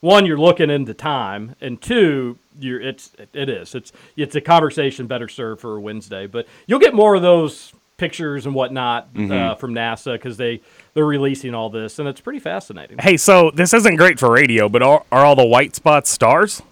one, 0.00 0.26
you're 0.26 0.38
looking 0.38 0.68
into 0.68 0.92
time, 0.92 1.56
and 1.62 1.80
two, 1.80 2.38
you're 2.60 2.78
it's 2.78 3.10
it 3.32 3.48
is 3.48 3.74
it's 3.74 3.90
it's 4.16 4.34
a 4.34 4.40
conversation 4.42 5.06
better 5.06 5.28
served 5.28 5.62
for 5.62 5.76
a 5.76 5.80
Wednesday. 5.80 6.26
But 6.26 6.46
you'll 6.66 6.78
get 6.78 6.92
more 6.92 7.14
of 7.14 7.22
those 7.22 7.72
pictures 7.96 8.44
and 8.46 8.54
whatnot 8.54 9.08
uh, 9.14 9.18
Mhm. 9.18 9.58
from 9.58 9.74
NASA 9.74 10.12
because 10.14 10.36
they 10.36 10.60
they're 10.94 11.04
releasing 11.06 11.54
all 11.54 11.70
this, 11.70 11.98
and 11.98 12.08
it's 12.08 12.20
pretty 12.20 12.38
fascinating. 12.38 12.98
Hey, 12.98 13.16
so 13.16 13.50
this 13.54 13.72
isn't 13.74 13.96
great 13.96 14.18
for 14.18 14.30
radio, 14.30 14.68
but 14.68 14.82
are, 14.82 15.02
are 15.12 15.24
all 15.24 15.34
the 15.36 15.44
white 15.46 15.74
spots 15.76 16.10
stars? 16.10 16.62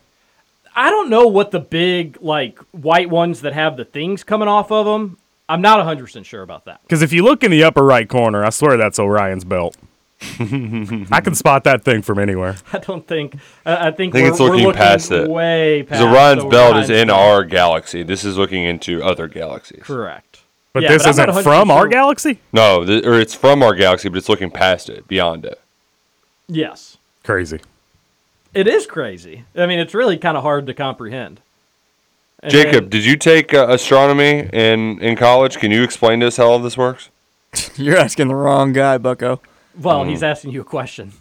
I 0.76 0.90
don't 0.90 1.08
know 1.08 1.26
what 1.28 1.50
the 1.50 1.60
big 1.60 2.18
like 2.20 2.58
white 2.72 3.08
ones 3.10 3.40
that 3.42 3.52
have 3.52 3.76
the 3.76 3.84
things 3.84 4.24
coming 4.24 4.48
off 4.48 4.70
of 4.72 4.86
them. 4.86 5.18
I'm 5.48 5.60
not 5.60 5.78
100 5.78 6.04
percent 6.04 6.26
sure 6.26 6.42
about 6.42 6.64
that. 6.64 6.80
Because 6.82 7.02
if 7.02 7.12
you 7.12 7.22
look 7.22 7.44
in 7.44 7.50
the 7.50 7.62
upper 7.64 7.84
right 7.84 8.08
corner, 8.08 8.44
I 8.44 8.50
swear 8.50 8.76
that's 8.76 8.98
Orion's 8.98 9.44
belt. 9.44 9.76
I 10.40 11.20
can 11.22 11.34
spot 11.34 11.64
that 11.64 11.84
thing 11.84 12.00
from 12.02 12.18
anywhere. 12.18 12.56
I 12.72 12.78
don't 12.78 13.06
think. 13.06 13.36
I 13.66 13.88
I 13.88 13.90
think, 13.90 14.14
I 14.14 14.18
think 14.18 14.24
we're, 14.24 14.28
it's 14.30 14.40
we're 14.40 14.46
looking, 14.50 14.64
looking 14.66 14.78
past 14.78 15.10
it. 15.10 15.28
way 15.28 15.82
past. 15.82 16.00
Because 16.00 16.14
Orion's 16.16 16.50
belt 16.50 16.70
Orion's 16.74 16.90
is 16.90 17.00
in 17.00 17.08
belt. 17.08 17.20
our 17.20 17.44
galaxy. 17.44 18.02
This 18.02 18.24
is 18.24 18.38
looking 18.38 18.64
into 18.64 19.02
other 19.02 19.28
galaxies. 19.28 19.82
Correct. 19.82 20.40
But 20.74 20.82
Yeah, 20.82 20.88
this 20.90 21.04
but 21.04 21.10
isn't 21.30 21.42
from 21.44 21.70
our 21.70 21.86
galaxy? 21.86 22.40
No, 22.52 22.84
th- 22.84 23.04
or 23.06 23.14
it's 23.20 23.32
from 23.32 23.62
our 23.62 23.74
galaxy, 23.74 24.08
but 24.08 24.18
it's 24.18 24.28
looking 24.28 24.50
past 24.50 24.88
it, 24.90 25.06
beyond 25.08 25.44
it. 25.44 25.60
Yes, 26.48 26.98
Crazy. 27.22 27.60
it 28.52 28.66
is 28.66 28.84
crazy. 28.84 29.44
I 29.56 29.66
mean, 29.66 29.78
it's 29.78 29.94
really 29.94 30.18
kind 30.18 30.36
of 30.36 30.42
hard 30.42 30.66
to 30.66 30.74
comprehend. 30.74 31.40
And 32.40 32.52
Jacob, 32.52 32.72
then- 32.84 32.90
did 32.90 33.04
you 33.04 33.16
take 33.16 33.54
uh, 33.54 33.68
astronomy 33.70 34.50
in 34.52 34.98
in 35.00 35.16
college? 35.16 35.58
Can 35.58 35.70
you 35.70 35.84
explain 35.84 36.20
to 36.20 36.26
us 36.26 36.36
how 36.36 36.48
all 36.48 36.58
this 36.58 36.76
works? 36.76 37.08
You're 37.76 37.96
asking 37.96 38.26
the 38.28 38.34
wrong 38.34 38.72
guy, 38.72 38.98
Bucko. 38.98 39.40
well, 39.80 40.02
he's 40.04 40.24
asking 40.24 40.50
you 40.50 40.60
a 40.62 40.64
question. 40.64 41.12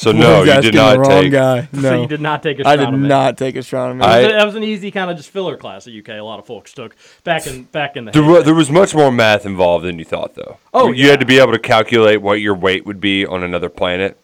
So 0.00 0.12
no, 0.12 0.42
you 0.42 0.50
asking 0.50 0.62
did 0.62 0.74
the 0.74 0.78
not 0.78 0.98
wrong 0.98 1.22
take. 1.24 1.32
guy. 1.32 1.68
No, 1.72 1.80
So 1.82 2.00
you 2.00 2.06
did 2.08 2.22
not 2.22 2.42
take 2.42 2.64
I 2.64 2.76
did 2.76 2.90
not 2.90 3.36
take 3.36 3.54
astronomy. 3.54 4.02
I- 4.02 4.22
that 4.22 4.46
was 4.46 4.54
an 4.54 4.64
easy 4.64 4.90
kind 4.90 5.10
of 5.10 5.18
just 5.18 5.28
filler 5.28 5.58
class 5.58 5.86
at 5.86 5.92
UK. 5.92 6.08
A 6.16 6.20
lot 6.22 6.38
of 6.38 6.46
folks 6.46 6.72
took 6.72 6.96
back 7.22 7.46
in 7.46 7.64
back 7.64 7.96
in 7.96 8.06
the. 8.06 8.10
There, 8.12 8.22
heyday. 8.22 8.32
wa- 8.38 8.42
there 8.42 8.54
was 8.54 8.70
much 8.70 8.94
more 8.94 9.12
math 9.12 9.44
involved 9.44 9.84
than 9.84 9.98
you 9.98 10.06
thought, 10.06 10.36
though. 10.36 10.56
Oh, 10.72 10.90
you 10.90 11.04
yeah. 11.04 11.10
had 11.10 11.20
to 11.20 11.26
be 11.26 11.38
able 11.38 11.52
to 11.52 11.58
calculate 11.58 12.22
what 12.22 12.40
your 12.40 12.54
weight 12.54 12.86
would 12.86 12.98
be 12.98 13.26
on 13.26 13.42
another 13.42 13.68
planet. 13.68 14.16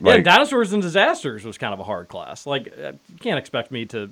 yeah, 0.00 0.18
dinosaurs 0.18 0.72
and 0.72 0.80
disasters 0.80 1.44
was 1.44 1.58
kind 1.58 1.74
of 1.74 1.80
a 1.80 1.84
hard 1.84 2.06
class. 2.06 2.46
Like 2.46 2.72
uh, 2.78 2.92
you 3.08 3.18
can't 3.18 3.40
expect 3.40 3.72
me 3.72 3.86
to 3.86 4.10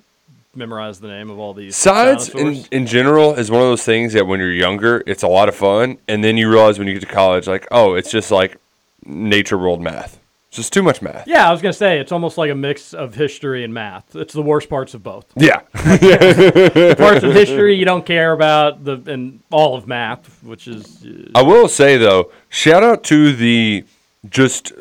memorize 0.55 0.99
the 0.99 1.07
name 1.07 1.29
of 1.29 1.39
all 1.39 1.53
these 1.53 1.75
science 1.77 2.27
in, 2.29 2.65
in 2.71 2.85
general 2.85 3.33
is 3.35 3.49
one 3.49 3.61
of 3.61 3.67
those 3.67 3.83
things 3.83 4.11
that 4.11 4.27
when 4.27 4.41
you're 4.41 4.51
younger, 4.51 5.03
it's 5.07 5.23
a 5.23 5.27
lot 5.29 5.47
of 5.47 5.55
fun, 5.55 5.99
and 6.09 6.21
then 6.21 6.35
you 6.35 6.49
realize 6.49 6.77
when 6.77 6.87
you 6.89 6.95
get 6.95 7.07
to 7.07 7.13
college, 7.13 7.47
like, 7.47 7.65
oh, 7.71 7.93
it's 7.93 8.11
just 8.11 8.29
like 8.29 8.57
nature 9.05 9.57
world 9.57 9.79
math. 9.81 10.19
It's 10.47 10.57
just 10.57 10.71
too 10.71 10.83
much 10.83 11.01
math. 11.01 11.27
Yeah, 11.27 11.47
I 11.47 11.51
was 11.51 11.61
gonna 11.61 11.73
say 11.73 11.99
it's 11.99 12.11
almost 12.11 12.37
like 12.37 12.49
a 12.49 12.55
mix 12.55 12.93
of 12.93 13.15
history 13.15 13.63
and 13.63 13.73
math. 13.73 14.15
It's 14.15 14.33
the 14.33 14.41
worst 14.41 14.69
parts 14.69 14.93
of 14.93 15.03
both. 15.03 15.25
Yeah. 15.35 15.61
the 15.73 16.95
parts 16.97 17.23
of 17.23 17.33
history 17.41 17.75
you 17.75 17.85
don't 17.85 18.05
care 18.05 18.31
about, 18.31 18.83
the 18.85 19.01
and 19.11 19.41
all 19.51 19.75
of 19.75 19.87
math, 19.87 20.41
which 20.43 20.67
is 20.67 21.05
uh, 21.05 21.31
I 21.35 21.41
will 21.43 21.67
say 21.67 21.97
though, 21.97 22.31
shout 22.49 22.83
out 22.83 23.03
to 23.05 23.33
the 23.35 23.83
just 24.29 24.71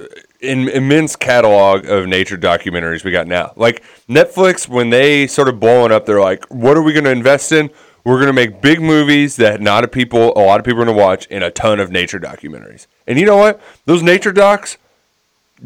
in, 0.41 0.69
immense 0.69 1.17
catalog 1.17 1.87
of 1.87 2.07
nature 2.07 2.37
documentaries 2.37 3.05
we 3.05 3.11
got 3.11 3.27
now. 3.27 3.53
Like 3.57 3.83
Netflix, 4.09 4.69
when 4.69 4.91
they 4.91 5.27
started 5.27 5.61
blowing 5.61 5.93
up, 5.93 6.07
they're 6.07 6.21
like, 6.21 6.45
"What 6.47 6.77
are 6.77 6.83
we 6.83 6.93
going 6.93 7.05
to 7.05 7.11
invest 7.11 7.53
in? 7.53 7.71
We're 8.05 8.17
going 8.17 8.29
to 8.29 8.33
make 8.33 8.61
big 8.61 8.81
movies 8.81 9.37
that 9.37 9.61
not 9.61 9.83
a 9.83 9.89
people, 9.89 10.33
a 10.37 10.41
lot 10.41 10.61
of 10.61 10.65
people 10.65 10.81
are 10.83 10.85
going 10.85 10.97
to 10.97 11.03
watch, 11.03 11.27
and 11.31 11.43
a 11.43 11.51
ton 11.51 11.81
of 11.81 11.91
nature 11.91 12.21
documentaries." 12.21 12.87
And 13.07 13.19
you 13.19 13.27
know 13.27 13.37
what? 13.37 13.61
Those 13.85 14.03
nature 14.03 14.33
docs, 14.33 14.79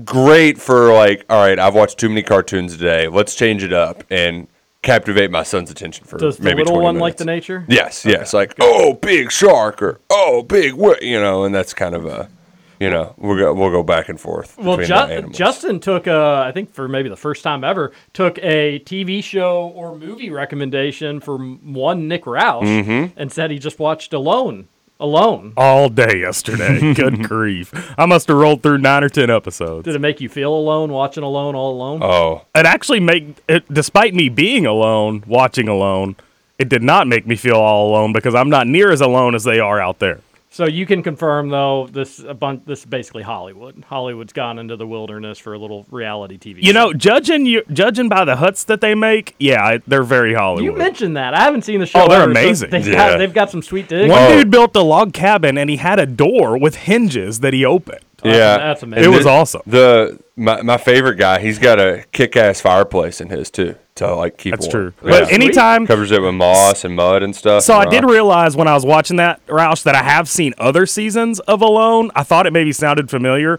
great 0.05 0.59
for 0.61 0.93
like, 0.93 1.25
all 1.31 1.43
right, 1.43 1.59
I've 1.59 1.75
watched 1.75 1.99
too 1.99 2.09
many 2.09 2.23
cartoons 2.23 2.77
today. 2.77 3.09
Let's 3.09 3.35
change 3.35 3.63
it 3.63 3.73
up 3.73 4.05
and 4.11 4.49
captivate 4.83 5.31
my 5.31 5.43
son's 5.43 5.71
attention 5.71 6.07
for 6.07 6.19
does 6.19 6.39
the 6.39 6.45
maybe 6.45 6.59
little 6.59 6.75
20 6.77 6.85
one 6.85 6.95
minutes. 6.97 7.03
like 7.03 7.17
the 7.19 7.25
nature? 7.27 7.65
Yes, 7.69 8.05
yes. 8.05 8.33
Like, 8.33 8.55
oh, 8.61 8.95
big 8.95 9.31
shark 9.31 9.83
or 9.83 10.01
oh, 10.11 10.43
big 10.43 10.75
what, 10.75 11.03
you 11.03 11.21
know, 11.21 11.45
and 11.45 11.55
that's 11.55 11.75
kind 11.75 11.95
of 11.95 12.07
a, 12.07 12.31
you 12.79 12.89
know, 12.89 13.15
we'll 13.19 13.37
go 13.37 13.53
we'll 13.53 13.71
go 13.71 13.83
back 13.83 14.09
and 14.09 14.19
forth. 14.19 14.57
Well, 14.57 14.79
Ju- 14.79 14.87
the. 14.87 15.29
Justin 15.33 15.81
took, 15.81 16.07
uh, 16.09 16.43
I 16.47 16.53
think 16.53 16.73
for 16.73 16.89
maybe 16.89 17.11
the 17.11 17.17
first 17.17 17.43
time 17.43 17.63
ever, 17.63 17.93
took 18.15 18.39
a 18.39 18.79
TV 18.87 19.23
show 19.23 19.69
or 19.75 19.99
movie 19.99 20.31
recommendation 20.31 21.21
from 21.21 21.75
one 21.75 22.09
Nick 22.09 22.25
Roush 22.25 22.63
Mhm. 22.85 23.13
and 23.17 23.31
said 23.31 23.51
he 23.51 23.59
just 23.59 23.79
watched 23.79 24.15
Alone. 24.15 24.69
Alone. 25.01 25.55
All 25.57 25.89
day 25.89 26.21
yesterday. 26.21 26.93
Good 26.95 27.25
grief. 27.25 27.73
I 27.99 28.07
must 28.07 28.29
have 28.29 28.37
rolled 28.37 28.63
through 28.63 28.79
nine 28.79 29.03
or 29.03 29.09
ten 29.09 29.31
episodes. 29.31 29.85
Did 29.87 29.95
it 29.95 30.01
make 30.01 30.21
you 30.21 30.29
feel 30.29 30.55
alone 30.55 30.93
watching 30.93 31.23
Alone 31.25 31.55
all 31.55 31.73
alone? 31.73 32.03
Oh, 32.03 32.43
It 32.55 32.67
actually 32.67 33.01
made 33.01 33.35
it, 33.49 33.65
despite 33.73 34.15
me 34.15 34.29
being 34.29 34.67
alone, 34.67 35.25
watching 35.27 35.69
alone, 35.69 36.17
it 36.59 36.69
did 36.69 36.83
not 36.83 37.07
make 37.09 37.27
me 37.27 37.35
feel 37.37 37.57
all 37.57 37.89
alone 37.91 38.13
because 38.13 38.35
I'm 38.35 38.51
not 38.51 38.67
near 38.67 38.93
as 38.93 39.01
alone 39.01 39.35
as 39.35 39.45
they 39.45 39.59
are 39.59 39.81
out 39.81 39.99
there. 39.99 40.21
So 40.53 40.65
you 40.67 40.85
can 40.85 41.05
confirm 41.05 41.49
though 41.51 41.87
this 41.93 42.19
a 42.19 42.35
bunch 42.35 42.63
this 42.67 42.81
is 42.81 42.85
basically 42.87 43.23
Hollywood. 43.23 43.85
Hollywood's 43.87 44.33
gone 44.33 44.59
into 44.59 44.75
the 44.77 44.87
wilderness 44.87 45.39
for 45.39 45.55
a 45.55 45.59
little 45.59 45.87
reality 45.91 46.39
TV. 46.39 46.57
You 46.61 46.73
show. 46.73 46.87
know, 46.87 46.93
judging 46.93 47.47
you 47.47 47.63
judging 47.73 48.09
by 48.09 48.25
the 48.25 48.35
huts 48.35 48.65
that 48.65 48.81
they 48.81 48.97
make, 48.97 49.37
yeah, 49.39 49.79
they're 49.87 50.03
very 50.03 50.35
Hollywood. 50.35 50.65
You 50.65 50.77
mentioned 50.77 51.17
that. 51.17 51.35
I 51.35 51.41
haven't 51.45 51.63
seen 51.63 51.79
the 51.79 51.87
show. 51.87 52.01
Oh, 52.03 52.09
they're 52.09 52.23
ever, 52.23 52.35
so 52.35 52.41
amazing. 52.41 52.71
they've, 52.71 52.87
Yeah. 52.89 52.95
got, 53.11 53.19
they've 53.19 53.33
got 53.33 53.51
some 53.53 53.63
sweet 53.63 53.89
digs. 53.89 54.11
One 54.11 54.21
Oh. 54.23 54.37
dude 54.39 54.51
built 54.51 54.75
a 54.75 54.83
log 54.83 55.13
cabin 55.13 55.57
and 55.57 55.71
he 55.71 55.77
had 55.77 56.01
a 56.01 56.07
door 56.07 56.59
with 56.59 56.75
hinges 56.75 57.39
that 57.41 57.53
he 57.53 57.65
opened. 57.65 58.01
Yeah, 58.25 58.59
that's 58.59 58.83
amazing. 58.83 59.05
It 59.13 59.17
was 59.17 59.27
awesome. 59.27 59.63
The 59.67 60.19
my, 60.37 60.63
my 60.63 60.77
favorite 60.77 61.17
guy, 61.17 61.41
he's 61.41 61.59
got 61.59 61.79
a 61.79 62.05
kick-ass 62.13 62.61
fireplace 62.61 63.21
in 63.21 63.29
his 63.29 63.51
too 63.51 63.75
to 63.97 64.15
like 64.15 64.39
keep. 64.39 64.53
That's 64.53 64.67
warm. 64.67 64.93
true. 64.93 64.93
But 65.11 65.29
Yeah. 65.29 65.35
anytime 65.35 65.87
covers 65.87 66.11
it 66.13 66.23
with 66.23 66.35
moss 66.35 66.85
and 66.85 66.95
mud 66.97 67.23
and 67.23 67.35
stuff. 67.37 67.63
So 67.65 67.75
I 67.75 67.83
and 67.83 67.91
did 67.91 68.05
realize 68.05 68.57
when 68.57 68.69
I 68.69 68.75
was 68.75 68.85
watching 68.87 69.17
that, 69.17 69.45
Roush, 69.47 69.83
that 69.83 69.95
I 69.95 70.03
have 70.03 70.29
seen 70.29 70.55
other 70.59 70.87
seasons 70.87 71.41
of 71.41 71.61
Alone. 71.63 72.11
I 72.15 72.23
thought 72.23 72.47
it 72.47 72.53
maybe 72.53 72.73
sounded 72.73 73.11
familiar. 73.11 73.59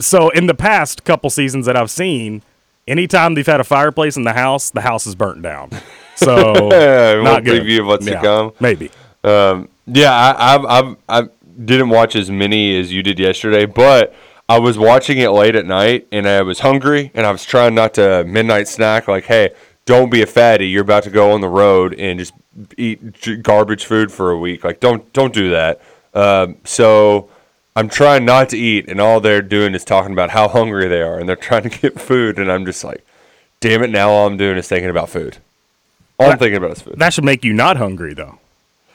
So 0.00 0.30
in 0.30 0.46
the 0.46 0.54
past 0.54 1.04
couple 1.04 1.28
seasons 1.30 1.66
that 1.66 1.76
I've 1.76 1.90
seen, 1.90 2.42
anytime 2.88 3.34
they've 3.34 3.46
had 3.46 3.60
a 3.60 3.64
fireplace 3.64 4.16
in 4.16 4.24
the 4.24 4.32
house, 4.32 4.70
the 4.70 4.80
house 4.80 5.06
is 5.06 5.14
burnt 5.14 5.42
down. 5.42 5.70
So 6.14 6.70
Yeah, 6.70 7.20
not 7.22 7.42
good. 7.42 7.62
preview 7.62 7.80
of 7.80 7.86
what's 7.86 8.04
to 8.06 8.20
come. 8.20 8.52
Maybe. 8.60 8.90
Um, 9.24 9.68
yeah, 9.86 10.12
I, 10.12 10.54
I've, 10.54 10.64
I've, 10.66 10.96
I 11.08 11.28
didn't 11.64 11.90
watch 11.90 12.16
as 12.16 12.30
many 12.30 12.78
as 12.78 12.92
you 12.92 13.02
did 13.02 13.18
yesterday, 13.18 13.66
but 13.66 14.14
I 14.48 14.58
was 14.58 14.78
watching 14.78 15.18
it 15.18 15.30
late 15.30 15.56
at 15.56 15.66
night 15.66 16.06
and 16.12 16.28
I 16.28 16.42
was 16.42 16.60
hungry 16.60 17.10
and 17.14 17.26
I 17.26 17.32
was 17.32 17.44
trying 17.44 17.74
not 17.74 17.94
to 17.94 18.24
midnight 18.24 18.68
snack. 18.68 19.08
Like, 19.08 19.24
hey, 19.24 19.50
don't 19.86 20.10
be 20.10 20.22
a 20.22 20.26
fatty. 20.26 20.68
You're 20.68 20.82
about 20.82 21.04
to 21.04 21.10
go 21.10 21.32
on 21.32 21.40
the 21.40 21.48
road 21.48 21.94
and 21.94 22.18
just 22.18 22.34
eat 22.76 23.42
garbage 23.42 23.84
food 23.84 24.12
for 24.12 24.30
a 24.30 24.38
week. 24.38 24.64
Like, 24.64 24.80
don't 24.80 25.10
don't 25.12 25.32
do 25.32 25.50
that. 25.50 25.80
Um, 26.14 26.56
so 26.64 27.30
I'm 27.74 27.88
trying 27.88 28.24
not 28.24 28.50
to 28.50 28.58
eat, 28.58 28.88
and 28.88 29.00
all 29.00 29.20
they're 29.20 29.42
doing 29.42 29.74
is 29.74 29.84
talking 29.84 30.12
about 30.12 30.30
how 30.30 30.48
hungry 30.48 30.88
they 30.88 31.00
are, 31.00 31.18
and 31.18 31.28
they're 31.28 31.36
trying 31.50 31.62
to 31.62 31.70
get 31.70 32.00
food, 32.00 32.38
and 32.38 32.50
I'm 32.50 32.64
just 32.64 32.84
like, 32.84 33.04
damn 33.60 33.82
it! 33.82 33.90
Now 33.90 34.10
all 34.10 34.26
I'm 34.26 34.36
doing 34.36 34.56
is 34.56 34.68
thinking 34.68 34.90
about 34.90 35.08
food. 35.08 35.38
All 36.18 36.30
I'm 36.30 36.38
thinking 36.38 36.58
about 36.58 36.72
is 36.72 36.82
food. 36.82 36.98
That 36.98 37.12
should 37.12 37.24
make 37.24 37.44
you 37.44 37.52
not 37.52 37.76
hungry 37.76 38.14
though. 38.14 38.38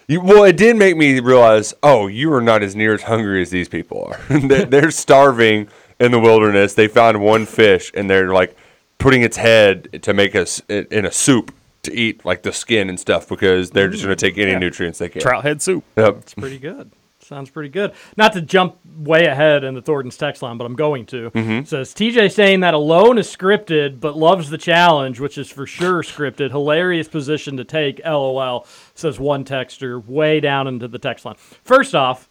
You, 0.10 0.22
well, 0.22 0.46
it 0.46 0.56
did 0.56 0.78
make 0.78 0.96
me 0.96 1.20
realize, 1.20 1.74
oh, 1.84 2.08
you 2.08 2.32
are 2.32 2.42
not 2.42 2.64
as 2.64 2.76
near 2.78 2.94
as 2.94 3.04
hungry 3.04 3.42
as 3.42 3.50
these 3.50 3.68
people 3.68 4.06
are. 4.06 4.40
They- 4.40 4.64
they're 4.64 4.92
starving 4.92 5.68
in 6.00 6.12
the 6.12 6.20
wilderness. 6.20 6.74
They 6.76 6.88
found 6.88 7.20
one 7.22 7.46
fish, 7.46 7.92
and 7.94 8.10
they're 8.10 8.32
like 8.34 8.56
putting 9.00 9.22
its 9.24 9.36
head 9.38 10.02
to 10.04 10.14
make 10.14 10.34
us 10.34 10.62
in 10.70 11.06
a 11.06 11.12
soup 11.12 11.54
to 11.84 11.94
eat, 11.94 12.24
like 12.24 12.44
the 12.44 12.54
skin 12.54 12.88
and 12.90 12.98
stuff, 13.00 13.28
because 13.28 13.72
they're 13.72 13.90
just 13.90 14.04
going 14.04 14.16
to 14.16 14.26
take 14.30 14.38
any 14.38 14.56
nutrients 14.56 15.00
they 15.00 15.10
can. 15.10 15.22
Trout 15.22 15.44
head 15.44 15.62
soup. 15.62 15.84
Yep. 15.98 16.18
It's 16.20 16.34
pretty 16.34 16.60
good. 16.60 16.90
Sounds 17.28 17.50
pretty 17.50 17.68
good. 17.68 17.92
Not 18.16 18.32
to 18.34 18.42
jump 18.42 18.78
way 19.00 19.26
ahead 19.26 19.66
in 19.66 19.74
the 19.76 19.82
Thornton's 19.82 20.16
text 20.16 20.42
line, 20.42 20.58
but 20.58 20.64
I'm 20.64 20.76
going 20.78 21.06
to. 21.08 21.30
Mhm. 21.32 21.64
It 21.64 21.68
says 21.68 21.94
TJ 21.94 22.30
saying 22.32 22.62
that 22.62 22.74
alone 22.74 23.18
is 23.18 23.28
scripted, 23.28 24.00
but 24.00 24.16
loves 24.18 24.50
the 24.50 24.58
challenge, 24.58 25.20
which 25.20 25.38
is 25.38 25.50
for 25.52 25.66
sure 25.68 26.04
scripted. 26.04 26.52
Hilarious 26.52 27.10
position 27.10 27.58
to 27.58 27.66
take. 27.66 28.00
LOL. 28.06 28.66
Says 28.96 29.20
one 29.20 29.44
texter 29.44 30.02
way 30.08 30.40
down 30.40 30.68
into 30.70 30.88
the 30.88 31.00
text 31.00 31.26
line. 31.26 31.36
First 31.66 31.94
off, 31.94 32.30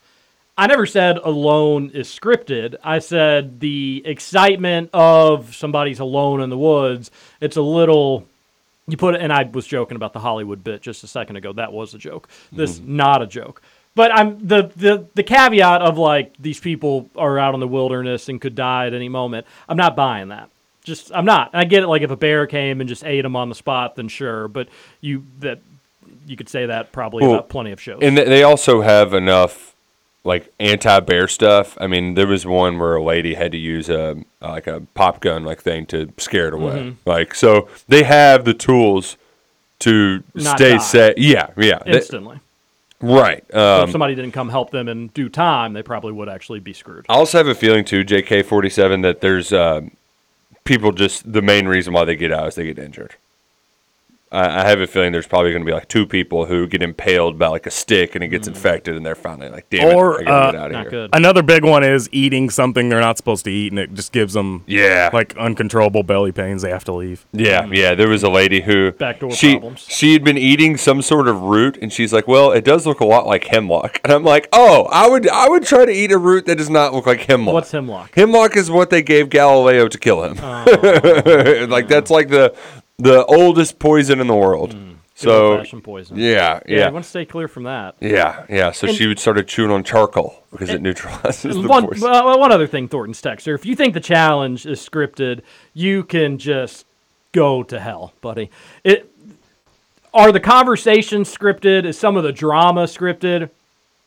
I 0.57 0.67
never 0.67 0.87
said 0.87 1.19
alone 1.19 1.91
is 1.93 2.09
scripted. 2.09 2.76
I 2.83 2.99
said 3.00 3.61
the 3.61 4.00
excitement 4.07 4.88
of 4.95 5.55
somebody's 5.55 6.00
alone 6.00 6.41
in 6.41 6.49
the 6.49 6.57
woods. 6.57 7.11
It's 7.43 7.59
a 7.59 7.62
little. 7.62 8.26
You 8.88 8.97
put 8.97 9.15
it, 9.17 9.21
and 9.21 9.31
I 9.33 9.43
was 9.43 9.67
joking 9.67 9.97
about 9.97 10.15
the 10.15 10.21
Hollywood 10.21 10.65
bit 10.65 10.81
just 10.81 11.05
a 11.05 11.07
second 11.09 11.37
ago. 11.37 11.53
That 11.53 11.73
was 11.73 11.93
a 11.93 11.99
joke. 11.99 12.29
This 12.50 12.81
not 12.81 13.21
a 13.21 13.26
joke. 13.26 13.61
But 13.97 14.12
I'm 14.15 14.47
the, 14.47 14.71
the 14.76 15.07
the 15.15 15.23
caveat 15.25 15.81
of 15.81 15.97
like 15.99 16.35
these 16.38 16.61
people 16.61 17.09
are 17.17 17.38
out 17.38 17.55
in 17.55 17.61
the 17.61 17.67
wilderness 17.67 18.29
and 18.29 18.38
could 18.41 18.55
die 18.55 18.87
at 18.87 18.95
any 18.95 19.09
moment. 19.09 19.47
I'm 19.69 19.79
not 19.79 19.97
buying 19.97 20.29
that. 20.29 20.50
Just 20.85 21.11
I'm 21.12 21.25
not. 21.25 21.50
I 21.55 21.65
get 21.65 21.83
it. 21.83 21.88
Like 21.88 22.03
if 22.03 22.11
a 22.11 22.17
bear 22.17 22.47
came 22.47 22.81
and 22.81 22.88
just 22.88 23.05
ate 23.05 23.23
them 23.23 23.35
on 23.35 23.49
the 23.49 23.55
spot, 23.55 23.97
then 23.97 24.09
sure. 24.09 24.49
But 24.49 24.69
you 25.00 25.25
that 25.41 25.61
you 26.26 26.37
could 26.37 26.50
say 26.50 26.67
that 26.67 26.93
probably 26.93 27.23
Well, 27.23 27.35
about 27.37 27.49
plenty 27.49 27.73
of 27.73 27.81
shows. 27.81 28.00
And 28.03 28.19
they 28.19 28.43
also 28.43 28.83
have 28.83 29.15
enough 29.15 29.75
like 30.25 30.53
anti-bear 30.61 31.26
stuff. 31.26 31.79
I 31.81 31.87
mean, 31.87 32.15
there 32.15 32.26
was 32.26 32.45
one 32.45 32.79
where 32.79 32.97
a 32.97 33.03
lady 33.03 33.33
had 33.35 33.50
to 33.53 33.59
use 33.59 33.88
a 33.88 34.17
like 34.43 34.67
a 34.67 34.83
pop 34.93 35.21
gun 35.21 35.45
like 35.45 35.62
thing 35.62 35.87
to 35.87 36.12
scare 36.19 36.49
it 36.49 36.55
away. 36.55 36.75
Mhm. 36.75 36.95
Like 37.07 37.35
so, 37.35 37.69
they 37.88 38.03
have 38.03 38.45
the 38.45 38.53
tools 38.55 39.17
to 39.79 40.23
Not 40.35 40.59
stay 40.59 40.79
safe. 40.79 41.15
Yeah, 41.17 41.49
yeah, 41.57 41.79
instantly. 41.87 42.41
Right. 43.00 43.45
So 43.53 43.79
Um, 43.81 43.85
if 43.85 43.91
somebody 43.93 44.15
didn't 44.15 44.33
come 44.33 44.49
help 44.49 44.71
them 44.71 44.88
in 44.88 45.09
due 45.09 45.29
time, 45.29 45.73
they 45.73 45.83
probably 45.83 46.12
would 46.12 46.29
actually 46.29 46.61
be 46.61 46.73
screwed. 46.73 47.07
I 47.09 47.15
also 47.15 47.38
have 47.38 47.49
a 47.49 47.55
feeling 47.55 47.85
too, 47.85 48.05
JK 48.05 48.45
forty 48.45 48.71
seven, 48.71 49.03
that 49.03 49.21
there's 49.21 49.53
uh, 49.53 49.83
people 50.65 50.93
just 50.93 51.33
the 51.33 51.43
main 51.43 51.67
reason 51.69 51.93
why 51.93 52.05
they 52.05 52.17
get 52.17 52.33
out 52.33 52.49
is 52.49 52.55
they 52.55 52.65
get 52.65 52.79
injured. 52.79 53.15
I, 54.33 54.62
I 54.62 54.68
have 54.68 54.80
a 54.80 54.87
feeling 54.88 55.12
there's 55.12 55.26
probably 55.28 55.52
going 55.52 55.62
to 55.62 55.66
be 55.66 55.73
like 55.73 55.88
two 55.88 56.04
people 56.04 56.47
who 56.47 56.66
get 56.66 56.83
impaled 56.83 57.38
by 57.38 57.47
like 57.47 57.66
a 57.66 57.71
stick 57.71 58.16
and 58.16 58.25
it 58.25 58.28
gets 58.28 58.49
infected, 58.49 58.97
and 58.97 59.06
they're 59.06 59.14
finally 59.14 59.49
like, 59.49 59.71
"Damn 59.71 59.95
or 59.97 60.21
it, 60.21 60.26
I 60.26 60.30
gotta 60.30 60.47
uh, 60.47 60.50
get 60.68 60.75
out 60.76 60.87
of 60.87 60.92
here." 60.92 61.09
another 61.12 61.42
big 61.42 61.64
one 61.64 61.85
is 61.85 62.09
eating 62.11 62.50
something 62.50 62.88
they're 62.88 63.00
not 63.00 63.16
supposed 63.18 63.45
to 63.45 63.52
eat, 63.52 63.71
and 63.73 63.78
it 63.78 63.95
just 63.95 64.11
gives 64.12 64.35
them 64.35 64.64
Yeah. 64.66 65.11
like 65.12 65.37
uncontrollable 65.37 66.02
belly 66.02 66.33
pains. 66.33 66.62
They 66.62 66.71
have 66.71 66.85
to 66.85 66.92
leave. 66.92 67.25
Yeah, 67.33 67.66
yeah. 67.71 67.95
There 67.95 68.09
was 68.09 68.25
a 68.25 68.28
lady 68.30 68.62
who 68.62 68.90
Backdoor 68.92 69.30
she 69.30 69.52
problems. 69.52 69.87
she 69.88 70.12
had 70.12 70.25
been 70.25 70.38
eating 70.38 70.76
some 70.76 71.02
sort 71.02 71.28
of 71.28 71.42
root, 71.42 71.78
and 71.80 71.92
she's 71.92 72.12
like, 72.12 72.26
"Well, 72.26 72.50
it 72.50 72.64
does 72.64 72.85
look 72.87 72.99
a 73.00 73.06
lot 73.06 73.26
like 73.26 73.45
hemlock." 73.45 74.00
And 74.02 74.12
I'm 74.12 74.25
like, 74.25 74.49
"Oh, 74.52 74.87
I 74.90 75.09
would 75.09 75.28
I 75.28 75.49
would 75.49 75.64
try 75.64 75.85
to 75.85 75.92
eat 75.92 76.11
a 76.11 76.18
root 76.18 76.47
that 76.47 76.56
does 76.59 76.71
not 76.71 76.92
look 76.92 77.06
like 77.06 77.21
hemlock." 77.21 77.54
What's 77.54 77.71
hemlock? 77.71 78.14
Hemlock 78.16 78.56
is 78.56 78.71
what 78.73 78.90
they 78.90 79.02
gave 79.02 79.30
Galileo 79.30 79.87
to 79.88 79.99
kill 79.99 80.25
him. 80.25 80.37
like 81.71 81.87
that's 81.88 82.11
like 82.11 82.28
the 82.28 82.54
the 82.99 83.25
oldest 83.26 83.79
poison 83.79 84.21
in 84.21 84.26
the 84.26 84.35
world. 84.37 84.75
Mm. 84.75 84.93
Good 85.19 85.67
so 85.67 85.81
poison. 85.81 86.19
yeah, 86.19 86.26
Yeah, 86.26 86.61
yeah, 86.69 86.87
you 86.88 86.93
want 86.93 87.05
to 87.07 87.09
stay 87.09 87.25
clear 87.25 87.49
from 87.49 87.62
that. 87.62 87.95
yeah, 88.00 88.45
yeah. 88.50 88.71
So 88.73 88.87
And- 88.87 88.95
she 88.97 89.07
would 89.07 89.19
started 89.19 89.49
chewing 89.49 89.71
on 89.71 89.83
charcoal 89.83 90.43
because 90.50 90.69
it 90.69 90.83
neutralizes 90.83 91.55
the 91.55 91.67
one, 91.67 91.87
poison. 91.87 92.07
Uh, 92.07 92.23
well, 92.23 92.38
one 92.38 92.53
other 92.53 92.67
thing, 92.67 92.87
Thornton's 92.87 93.23
texter. 93.23 93.55
If 93.55 93.65
you 93.65 93.75
think 93.75 93.95
the 93.95 94.00
challenge 94.00 94.67
is 94.67 94.79
scripted, 94.87 95.41
you 95.73 96.05
can 96.05 96.37
just 96.37 96.85
go 97.33 97.62
to 97.62 97.81
hell, 97.81 98.12
buddy. 98.21 98.50
It 98.85 99.11
are 100.12 100.33
the 100.33 100.41
conversations 100.41 101.35
scripted? 101.35 101.87
Is 101.87 101.99
some 101.99 102.19
of 102.19 102.23
the 102.23 102.33
drama 102.33 102.85
scripted? 102.85 103.49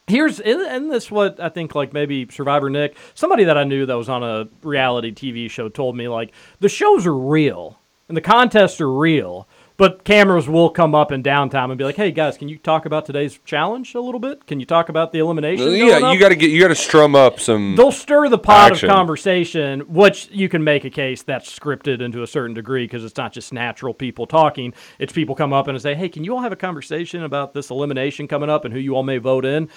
Here's 0.05 0.39
and 0.39 0.61
and 0.61 0.91
this 0.91 1.09
what 1.09 1.39
I 1.39 1.49
think 1.49 1.73
like 1.73 1.91
maybe 1.91 2.27
Survivor 2.29 2.69
Nick, 2.69 2.95
somebody 3.15 3.45
that 3.45 3.57
I 3.57 3.63
knew 3.63 3.87
that 3.87 3.95
was 3.97 4.09
on 4.09 4.21
a 4.21 4.47
reality 4.61 5.11
TV 5.11 5.49
show 5.49 5.69
told 5.69 5.95
me 5.97 6.07
like 6.07 6.31
the 6.59 6.69
shows 6.69 7.07
are 7.07 7.15
real 7.17 7.78
and 8.09 8.17
the 8.17 8.21
contests 8.21 8.81
are 8.81 8.91
real, 8.91 9.47
but 9.77 10.03
cameras 10.03 10.49
will 10.49 10.69
come 10.69 10.93
up 10.93 11.09
in 11.09 11.23
downtime 11.23 11.69
and 11.69 11.77
be 11.77 11.85
like, 11.85 11.95
"Hey 11.95 12.11
guys, 12.11 12.37
can 12.37 12.49
you 12.49 12.57
talk 12.57 12.85
about 12.85 13.05
today's 13.05 13.39
challenge 13.45 13.95
a 13.95 14.01
little 14.01 14.19
bit? 14.19 14.45
Can 14.45 14.59
you 14.59 14.65
talk 14.65 14.89
about 14.89 15.13
the 15.13 15.19
elimination?" 15.19 15.71
yeah, 15.71 15.99
up?" 15.99 16.13
you 16.13 16.19
got 16.19 16.29
to 16.29 16.35
get 16.35 16.49
you 16.49 16.59
got 16.59 16.67
to 16.67 16.75
strum 16.75 17.15
up 17.15 17.39
some. 17.39 17.77
They'll 17.77 17.93
stir 17.93 18.27
the 18.27 18.37
pot 18.37 18.73
action. 18.73 18.89
of 18.89 18.95
conversation, 18.95 19.81
which 19.81 20.27
you 20.31 20.49
can 20.49 20.65
make 20.65 20.83
a 20.83 20.89
case 20.89 21.21
that's 21.21 21.57
scripted 21.57 22.01
into 22.01 22.23
a 22.23 22.27
certain 22.27 22.53
degree 22.53 22.83
because 22.83 23.05
it's 23.05 23.15
not 23.15 23.31
just 23.31 23.53
natural 23.53 23.93
people 23.93 24.25
talking. 24.25 24.73
It's 24.97 25.13
people 25.13 25.35
come 25.35 25.53
up 25.53 25.69
and 25.69 25.81
say, 25.81 25.95
"Hey, 25.95 26.09
can 26.09 26.25
you 26.25 26.35
all 26.35 26.41
have 26.41 26.51
a 26.51 26.57
conversation 26.57 27.23
about 27.23 27.53
this 27.53 27.69
elimination 27.69 28.27
coming 28.27 28.49
up 28.49 28.65
and 28.65 28.73
who 28.73 28.79
you 28.81 28.97
all 28.97 29.03
may 29.03 29.17
vote 29.17 29.45
in?" 29.45 29.69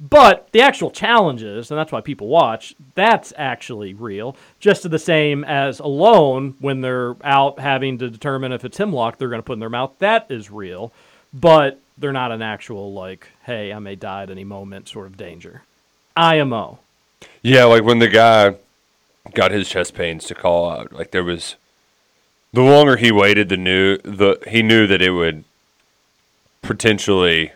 But 0.00 0.48
the 0.52 0.60
actual 0.60 0.90
challenges, 0.90 1.70
and 1.70 1.78
that's 1.78 1.92
why 1.92 2.00
people 2.00 2.26
watch, 2.26 2.74
that's 2.94 3.32
actually 3.36 3.94
real. 3.94 4.36
Just 4.58 4.82
to 4.82 4.88
the 4.88 4.98
same 4.98 5.44
as 5.44 5.78
alone 5.78 6.56
when 6.58 6.80
they're 6.80 7.16
out 7.24 7.60
having 7.60 7.98
to 7.98 8.10
determine 8.10 8.52
if 8.52 8.64
it's 8.64 8.76
hemlock 8.76 9.18
they're 9.18 9.28
going 9.28 9.38
to 9.38 9.44
put 9.46 9.54
in 9.54 9.60
their 9.60 9.70
mouth. 9.70 9.92
That 10.00 10.26
is 10.30 10.50
real. 10.50 10.92
But 11.32 11.80
they're 11.96 12.12
not 12.12 12.32
an 12.32 12.42
actual, 12.42 12.92
like, 12.92 13.28
hey, 13.44 13.72
I 13.72 13.78
may 13.78 13.94
die 13.94 14.24
at 14.24 14.30
any 14.30 14.44
moment 14.44 14.88
sort 14.88 15.06
of 15.06 15.16
danger. 15.16 15.62
IMO. 16.16 16.78
Yeah, 17.42 17.64
like 17.64 17.84
when 17.84 17.98
the 17.98 18.08
guy 18.08 18.56
got 19.32 19.50
his 19.50 19.68
chest 19.68 19.94
pains 19.94 20.24
to 20.26 20.34
call 20.34 20.70
out, 20.70 20.92
like 20.92 21.10
there 21.10 21.24
was 21.24 21.56
the 22.52 22.62
longer 22.62 22.96
he 22.96 23.10
waited, 23.10 23.48
the 23.48 23.56
new 23.56 23.98
the 23.98 24.38
he 24.48 24.62
knew 24.62 24.86
that 24.86 25.02
it 25.02 25.10
would 25.10 25.44
potentially 26.62 27.52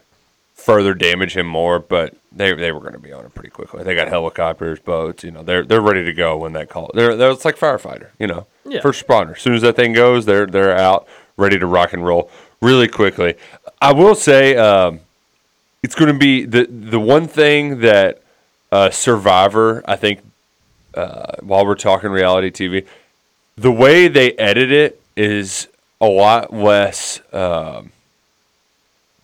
further 0.58 0.92
damage 0.92 1.36
him 1.36 1.46
more, 1.46 1.78
but 1.78 2.14
they 2.32 2.52
they 2.54 2.72
were 2.72 2.80
going 2.80 2.92
to 2.92 2.98
be 2.98 3.12
on 3.12 3.24
it 3.24 3.34
pretty 3.34 3.48
quickly. 3.50 3.82
They 3.84 3.94
got 3.94 4.08
helicopters, 4.08 4.78
boats, 4.78 5.24
you 5.24 5.30
know, 5.30 5.42
they're 5.42 5.64
they're 5.64 5.80
ready 5.80 6.04
to 6.04 6.12
go 6.12 6.36
when 6.36 6.52
that 6.52 6.68
call. 6.68 6.90
They're, 6.94 7.16
they're 7.16 7.30
it's 7.30 7.44
like 7.44 7.56
firefighter, 7.56 8.08
you 8.18 8.26
know, 8.26 8.46
Yeah. 8.66 8.80
first 8.80 9.06
responder. 9.06 9.36
As 9.36 9.40
soon 9.42 9.54
as 9.54 9.62
that 9.62 9.76
thing 9.76 9.92
goes, 9.94 10.26
they're 10.26 10.46
they're 10.46 10.76
out, 10.76 11.06
ready 11.36 11.58
to 11.58 11.66
rock 11.66 11.92
and 11.94 12.04
roll 12.04 12.30
really 12.60 12.88
quickly. 12.88 13.34
I 13.80 13.92
will 13.92 14.14
say, 14.14 14.56
um, 14.56 15.00
it's 15.82 15.94
going 15.94 16.12
to 16.12 16.18
be 16.18 16.44
the 16.44 16.66
the 16.68 17.00
one 17.00 17.28
thing 17.28 17.80
that 17.80 18.20
uh, 18.72 18.90
Survivor, 18.90 19.82
I 19.86 19.96
think, 19.96 20.20
uh, 20.94 21.36
while 21.40 21.64
we're 21.64 21.76
talking 21.76 22.10
reality 22.10 22.50
TV, 22.50 22.84
the 23.56 23.72
way 23.72 24.08
they 24.08 24.32
edit 24.32 24.70
it 24.70 25.00
is 25.16 25.68
a 26.00 26.06
lot 26.06 26.52
less. 26.52 27.20
Um, 27.32 27.92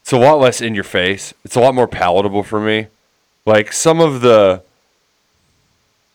it's 0.05 0.13
a 0.13 0.19
lot 0.19 0.39
less 0.39 0.61
in 0.61 0.75
your 0.75 0.85
face. 0.85 1.33
It's 1.47 1.57
a 1.57 1.61
lot 1.61 1.75
more 1.75 1.89
palatable 1.89 2.43
for 2.43 2.61
me. 2.61 2.89
Like 3.47 3.73
some 3.73 4.01
of 4.01 4.21
the. 4.21 4.63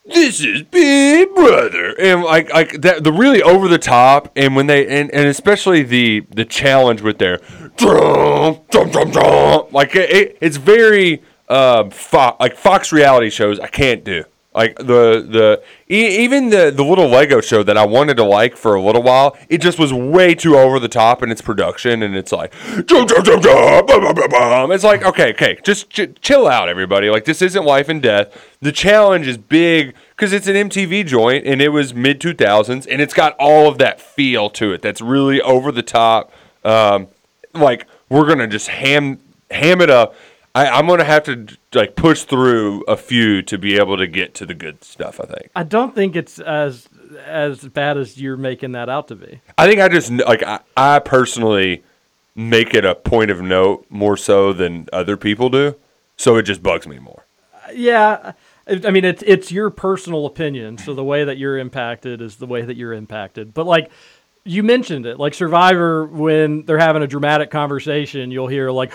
This 0.05 0.41
is 0.41 0.61
Big 0.61 1.33
Brother, 1.33 1.95
and 1.99 2.21
like 2.21 2.53
like 2.53 2.81
that 2.81 3.03
the 3.03 3.11
really 3.11 3.41
over 3.41 3.67
the 3.67 3.79
top, 3.79 4.31
and 4.35 4.55
when 4.55 4.67
they 4.67 4.85
and, 4.85 5.09
and 5.09 5.27
especially 5.27 5.81
the 5.81 6.19
the 6.29 6.45
challenge 6.45 7.01
with 7.01 7.17
their 7.17 7.37
drum 7.77 8.59
drum 8.69 8.91
drum 8.91 9.09
drum, 9.09 9.65
like 9.71 9.95
it, 9.95 10.11
it, 10.11 10.37
it's 10.39 10.57
very 10.57 11.23
um 11.47 11.89
fo- 11.89 12.37
like 12.39 12.57
Fox 12.57 12.91
reality 12.91 13.31
shows 13.31 13.59
I 13.59 13.67
can't 13.67 14.03
do. 14.03 14.23
Like 14.53 14.77
the 14.77 15.23
the 15.29 15.61
e- 15.89 16.23
even 16.23 16.49
the 16.49 16.71
the 16.75 16.83
little 16.83 17.07
Lego 17.07 17.39
show 17.39 17.61
that 17.61 17.77
I 17.77 17.85
wanted 17.85 18.17
to 18.17 18.23
like 18.23 18.57
for 18.57 18.73
a 18.73 18.81
little 18.81 19.03
while, 19.03 19.37
it 19.47 19.59
just 19.61 19.77
was 19.77 19.93
way 19.93 20.33
too 20.33 20.57
over 20.57 20.79
the 20.79 20.87
top 20.87 21.21
in 21.21 21.29
its 21.31 21.39
production, 21.39 22.01
and 22.01 22.15
it's 22.15 22.31
like 22.31 22.51
drum, 22.87 23.05
drum, 23.05 23.21
drum, 23.21 23.41
drum, 23.41 23.85
bum, 23.85 24.01
bum, 24.01 24.15
bum, 24.15 24.29
bum. 24.31 24.71
it's 24.71 24.83
like 24.83 25.03
okay, 25.05 25.29
okay, 25.33 25.59
just 25.63 25.91
ch- 25.91 26.09
chill 26.21 26.47
out, 26.47 26.67
everybody. 26.67 27.11
Like 27.11 27.25
this 27.25 27.43
isn't 27.43 27.63
life 27.63 27.89
and 27.89 28.01
death. 28.01 28.35
The 28.59 28.71
challenge 28.71 29.27
is 29.27 29.37
big 29.37 29.93
because 30.15 30.33
it's 30.33 30.47
an 30.47 30.55
MTV 30.55 31.05
joint, 31.05 31.45
and 31.45 31.61
it 31.61 31.69
was 31.69 31.93
mid 31.93 32.19
two 32.19 32.33
thousands, 32.33 32.87
and 32.87 33.01
it's 33.01 33.13
got 33.13 33.35
all 33.37 33.67
of 33.67 33.77
that 33.77 34.01
feel 34.01 34.49
to 34.49 34.73
it. 34.73 34.81
That's 34.81 34.99
really 34.99 35.39
over 35.41 35.71
the 35.71 35.83
top. 35.83 36.31
Um, 36.65 37.07
like 37.53 37.85
we're 38.09 38.27
gonna 38.27 38.47
just 38.47 38.69
ham 38.69 39.19
ham 39.51 39.79
it 39.79 39.91
up. 39.91 40.15
I, 40.59 40.77
I'm 40.77 40.87
gonna 40.87 41.05
have 41.05 41.23
to 41.23 41.47
like 41.73 41.95
push 41.95 42.23
through 42.23 42.83
a 42.83 42.97
few 42.97 43.41
to 43.43 43.57
be 43.57 43.77
able 43.77 43.95
to 43.95 44.07
get 44.07 44.35
to 44.35 44.45
the 44.45 44.53
good 44.53 44.83
stuff. 44.83 45.21
I 45.21 45.25
think. 45.25 45.51
I 45.55 45.63
don't 45.63 45.95
think 45.95 46.17
it's 46.17 46.37
as 46.39 46.89
as 47.25 47.65
bad 47.69 47.97
as 47.97 48.19
you're 48.19 48.35
making 48.35 48.73
that 48.73 48.89
out 48.89 49.07
to 49.07 49.15
be. 49.15 49.39
I 49.57 49.67
think 49.67 49.79
I 49.79 49.87
just 49.87 50.11
like 50.11 50.43
I, 50.43 50.59
I 50.75 50.99
personally 50.99 51.81
make 52.35 52.73
it 52.73 52.83
a 52.83 52.93
point 52.93 53.31
of 53.31 53.41
note 53.41 53.85
more 53.89 54.17
so 54.17 54.51
than 54.51 54.89
other 54.91 55.15
people 55.15 55.49
do, 55.49 55.75
so 56.17 56.35
it 56.35 56.43
just 56.43 56.61
bugs 56.61 56.85
me 56.85 56.99
more. 56.99 57.23
Yeah, 57.73 58.33
I 58.67 58.81
I 58.83 58.91
mean 58.91 59.05
it's 59.05 59.23
it's 59.25 59.53
your 59.53 59.69
personal 59.69 60.25
opinion, 60.25 60.77
so 60.77 60.93
the 60.93 61.05
way 61.05 61.23
that 61.23 61.37
you're 61.37 61.57
impacted 61.57 62.21
is 62.21 62.35
the 62.35 62.47
way 62.47 62.63
that 62.63 62.75
you're 62.75 62.93
impacted. 62.93 63.53
But 63.53 63.65
like 63.65 63.89
you 64.49 64.63
mentioned 64.63 65.05
it, 65.05 65.19
like 65.19 65.33
Survivor, 65.33 66.05
when 66.05 66.63
they're 66.65 66.79
having 66.79 67.03
a 67.03 67.07
dramatic 67.07 67.51
conversation, 67.51 68.31
you'll 68.31 68.47
hear 68.47 68.71
like. 68.71 68.91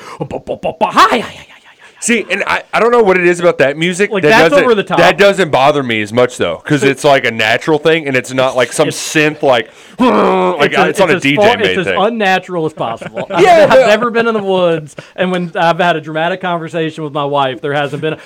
See, 2.01 2.27
and 2.29 2.45
I, 2.47 2.65
I 2.71 2.81
don't 2.81 2.91
know 2.91 3.03
what 3.03 3.17
it 3.17 3.27
is 3.27 3.41
about 3.41 3.57
that 3.59 3.79
music. 3.79 4.11
Like, 4.11 4.25
that 4.25 4.29
that's 4.29 4.51
doesn't- 4.51 4.65
over 4.65 4.75
the 4.75 4.85
top. 4.85 4.99
That 4.99 5.17
doesn't 5.17 5.51
bother 5.51 5.83
me 5.83 6.03
as 6.03 6.13
much 6.13 6.37
though, 6.37 6.59
because 6.63 6.83
it's 6.83 7.03
like 7.03 7.25
a 7.25 7.31
natural 7.31 7.79
thing, 7.79 8.07
and 8.07 8.15
it's 8.15 8.31
not 8.31 8.57
like 8.57 8.75
some 8.75 8.89
synth 8.89 9.43
like 9.43 9.69
like 9.99 10.73
it's, 10.73 11.01
on 11.01 11.11
a 11.11 11.15
DJ 11.15 11.37
far- 11.37 11.57
made 11.57 11.79
It's 11.79 11.89
as 11.89 11.95
unnatural 11.97 12.67
as 12.67 12.75
possible. 12.75 13.27
I've, 13.31 13.43
Yeah, 13.43 13.69
I've 13.71 13.87
never 13.87 14.11
been 14.11 14.29
in 14.29 14.35
the 14.35 14.43
woods, 14.43 14.95
and 15.17 15.31
when 15.31 15.57
I've 15.57 15.79
had 15.79 15.97
a 15.97 16.01
dramatic 16.03 16.43
conversation 16.43 17.05
with 17.05 17.15
my 17.15 17.25
wife, 17.25 17.63
there 17.63 17.73
hasn't 17.73 18.03
been 18.03 18.15
a, 18.15 18.21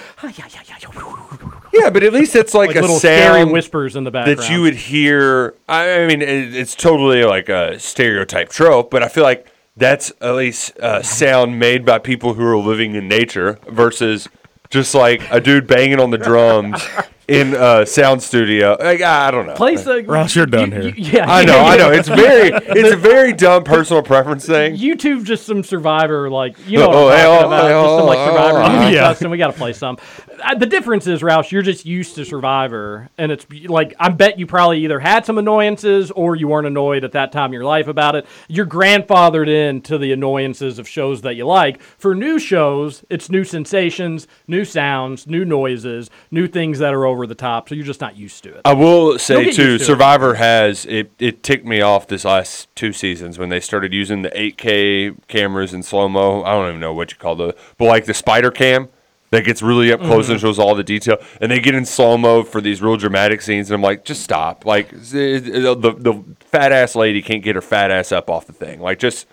yeah, 1.73 1.91
but 1.91 2.03
at 2.03 2.13
least 2.13 2.35
it's 2.37 2.55
like, 2.55 2.69
like 2.69 2.77
a 2.77 2.81
little 2.81 2.99
scary 2.99 3.45
whispers 3.45 3.97
in 3.97 4.05
the 4.05 4.11
background. 4.11 4.39
that 4.39 4.51
you 4.51 4.63
would 4.63 4.75
hear. 4.75 5.55
I 5.69 6.03
I 6.03 6.07
mean, 6.07 6.23
it, 6.23 6.55
it's 6.55 6.75
totally 6.75 7.25
like 7.25 7.49
a 7.49 7.79
stereotype 7.79 8.49
trope, 8.51 8.91
but 8.91 9.03
I 9.03 9.09
feel 9.09 9.25
like 9.25 9.47
that's 9.77 10.13
at 10.21 10.33
least 10.35 10.73
a 10.81 11.05
sound 11.05 11.59
made 11.59 11.85
by 11.85 11.99
people 11.99 12.35
who 12.35 12.45
are 12.45 12.57
living 12.57 12.95
in 12.95 13.07
nature 13.09 13.59
versus 13.69 14.29
just 14.71 14.95
like 14.95 15.23
a 15.31 15.41
dude 15.41 15.67
banging 15.67 16.01
on 16.01 16.11
the 16.11 16.19
drums 16.19 16.85
in 17.29 17.55
a 17.55 17.87
sound 17.87 18.23
studio. 18.23 18.77
Like, 18.79 19.01
I 19.01 19.31
don't 19.31 19.47
know. 19.47 19.55
Place 19.55 19.87
a, 19.87 20.03
Ross, 20.03 20.35
you're 20.37 20.45
done 20.47 20.73
you- 20.73 20.81
here. 20.81 20.95
you- 20.95 21.05
yeah, 21.13 21.31
I 21.31 21.45
know, 21.45 21.59
I 21.61 21.77
know. 21.77 21.91
It's 21.91 22.09
very, 22.09 22.51
it's 22.53 22.93
a 22.93 22.97
very 23.13 23.33
dumb 23.33 23.65
personal 23.65 24.03
preference 24.03 24.45
thing. 24.45 24.77
YouTube 24.77 25.25
just 25.25 25.47
some 25.47 25.63
Survivor, 25.63 26.29
like 26.29 26.57
you 26.67 26.79
know 26.79 26.87
oh, 26.87 26.89
what 26.89 26.97
Oh, 26.97 27.09
I'm 27.11 27.17
hey, 27.17 27.23
talking 27.23 27.45
oh, 27.45 27.47
about. 27.47 27.63
hey, 27.63 27.71
just 27.83 27.97
some 27.99 28.07
like 28.07 28.19
oh, 28.19 28.27
Survivor. 28.27 28.59
oh, 28.59 28.63
oh. 28.65 28.79
music 28.81 28.95
yeah. 28.97 29.01
custom. 29.01 29.31
We 29.31 29.39
got 29.39 29.47
to 29.53 29.59
play 29.59 29.73
some. 29.73 29.99
Uh, 30.43 30.55
the 30.55 30.67
difference 30.67 31.07
is, 31.07 31.23
Roush, 31.23 31.51
you're 31.51 31.63
just 31.63 31.85
used 31.87 32.15
to 32.17 32.25
Survivor, 32.25 33.09
and 33.19 33.33
it's 33.33 33.47
like 33.67 33.95
I 33.99 34.09
bet 34.09 34.39
you 34.39 34.47
probably 34.47 34.85
either 34.85 35.01
had 35.01 35.25
some 35.25 35.39
annoyances 35.39 36.11
or 36.11 36.37
you 36.37 36.49
weren't 36.49 36.67
annoyed 36.67 37.05
at 37.05 37.13
that 37.13 37.33
time 37.33 37.47
in 37.47 37.55
your 37.55 37.65
life 37.65 37.89
about 37.89 38.15
it. 38.15 38.27
You're 38.49 38.67
grandfathered 38.67 39.49
in 39.49 39.83
to 39.83 39.99
the 39.99 40.13
annoyances 40.13 40.79
of 40.79 40.89
shows 40.89 41.23
that 41.23 41.35
you 41.35 41.47
like. 41.47 41.81
For 41.81 42.15
new 42.15 42.39
shows, 42.39 43.05
it's 43.11 43.31
new 43.31 43.45
sensations, 43.45 44.27
new 44.47 44.65
sounds, 44.65 45.27
new 45.27 45.45
noises, 45.45 46.11
new 46.31 46.47
things 46.47 46.79
that 46.79 46.95
are 46.95 47.07
over 47.07 47.27
the 47.27 47.35
top. 47.35 47.69
So 47.69 47.75
you're 47.75 47.85
just 47.85 48.01
not 48.01 48.17
used 48.17 48.43
to 48.45 48.55
it. 48.55 48.63
I 48.65 48.75
will 48.75 49.19
say 49.19 49.47
too, 49.47 49.53
to 49.53 49.83
it. 49.83 49.87
Survivor 49.87 50.35
has 50.35 50.87
it. 50.87 51.13
It 51.19 51.43
ticked 51.43 51.67
me 51.67 51.81
off 51.81 52.07
this 52.07 52.25
last 52.25 52.75
two 52.75 52.93
seasons 52.93 53.39
when 53.39 53.49
they 53.49 53.61
started 53.61 53.93
using 53.93 54.23
the 54.23 54.31
8K 54.31 55.17
cameras 55.29 55.75
in 55.75 55.83
slow 55.83 56.09
mo. 56.09 56.43
I 56.43 56.53
don't 56.53 56.69
even 56.69 56.81
know 56.81 56.95
what 56.95 57.11
you 57.11 57.17
call 57.17 57.37
the, 57.37 57.57
but 57.77 57.87
like 57.87 58.05
the 58.05 58.15
spider 58.15 58.51
cam 58.51 58.89
that 59.31 59.45
gets 59.45 59.63
really 59.63 59.93
up 59.93 60.01
close 60.01 60.25
Mm-hmm. 60.27 60.33
and 60.33 60.41
shows 60.41 60.59
all 60.59 60.75
the 60.75 60.83
detail, 60.85 61.19
and 61.41 61.51
they 61.51 61.61
get 61.61 61.75
in 61.75 61.85
slow 61.85 62.17
mo 62.19 62.43
for 62.43 62.61
these 62.61 62.81
real 62.83 62.97
dramatic 62.97 63.43
scenes, 63.43 63.71
and 63.71 63.75
I'm 63.77 63.83
like, 63.83 64.05
just 64.05 64.23
stop. 64.23 64.65
Like 64.65 64.91
the 64.91 65.39
the, 65.79 65.93
the 65.93 66.25
fat 66.41 66.73
ass 66.73 66.95
lady 66.97 67.21
can't 67.23 67.43
get 67.43 67.55
her 67.55 67.61
fat 67.63 67.91
ass 67.91 68.13
up 68.13 68.31
off 68.31 68.47
the 68.47 68.53
thing. 68.53 68.81
Like 68.81 68.99
just, 68.99 69.27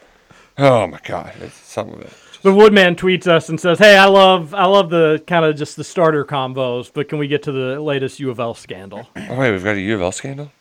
oh 0.57 0.87
my 0.87 0.99
god, 1.03 1.33
it's 1.41 1.55
some 1.55 1.89
of 1.89 2.01
it. 2.01 2.13
The 2.41 2.53
Woodman 2.53 2.95
tweets 2.95 3.25
us 3.25 3.49
and 3.49 3.59
says, 3.59 3.79
"Hey, 3.79 3.97
I 3.97 4.05
love 4.05 4.53
I 4.53 4.65
love 4.65 4.89
the 4.91 5.23
kind 5.25 5.45
of 5.45 5.55
just 5.55 5.77
the 5.77 5.83
starter 5.83 6.23
combos, 6.23 6.91
but 6.93 7.09
can 7.09 7.17
we 7.17 7.27
get 7.27 7.41
to 7.43 7.51
the 7.51 7.79
latest 7.81 8.19
U 8.19 8.29
of 8.29 8.39
L 8.39 8.53
scandal?" 8.53 9.07
Oh 9.29 9.35
wait, 9.39 9.51
we've 9.51 9.63
got 9.63 9.75
a 9.77 9.81
U 9.81 9.95
of 9.95 10.01
L 10.01 10.11
scandal. 10.11 10.51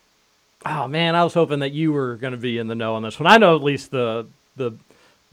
Oh 0.65 0.89
man, 0.89 1.15
I 1.15 1.23
was 1.25 1.35
hoping 1.35 1.59
that 1.59 1.73
you 1.73 1.93
were 1.93 2.17
going 2.17 2.33
to 2.33 2.39
be 2.39 2.57
in 2.57 2.69
the 2.69 2.75
know 2.75 2.95
on 2.95 3.03
this 3.03 3.21
one. 3.21 3.27
I 3.31 3.37
know 3.37 3.55
at 3.55 3.63
least 3.63 3.91
the 3.91 4.27
the 4.57 4.73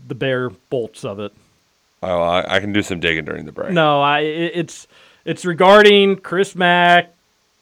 the 0.08 0.16
bare 0.16 0.50
bolts 0.50 1.06
of 1.06 1.20
it. 1.22 1.32
Oh, 2.04 2.22
I, 2.22 2.56
I 2.56 2.60
can 2.60 2.74
do 2.74 2.82
some 2.82 3.00
digging 3.00 3.26
during 3.26 3.46
the 3.46 3.52
break. 3.52 3.72
No, 3.72 4.02
I 4.02 4.20
it, 4.22 4.52
it's 4.56 4.88
it's 5.26 5.46
regarding 5.46 6.18
Chris 6.18 6.56
Mack, 6.56 7.14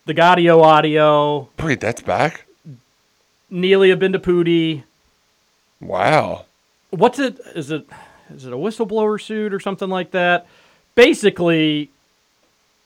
the 0.05 0.13
Gaudio 0.13 0.63
audio, 0.63 1.49
Wait, 1.61 1.79
that's 1.81 2.01
back. 2.01 2.45
Neeli 3.51 3.93
Bendapudi. 3.95 4.83
Wow. 5.81 6.45
What's 6.91 7.19
it? 7.19 7.39
Is 7.55 7.71
it 7.71 7.85
is 8.33 8.45
it 8.45 8.53
a 8.53 8.57
whistleblower 8.57 9.21
suit 9.21 9.53
or 9.53 9.59
something 9.59 9.89
like 9.89 10.11
that? 10.11 10.45
Basically, 10.95 11.89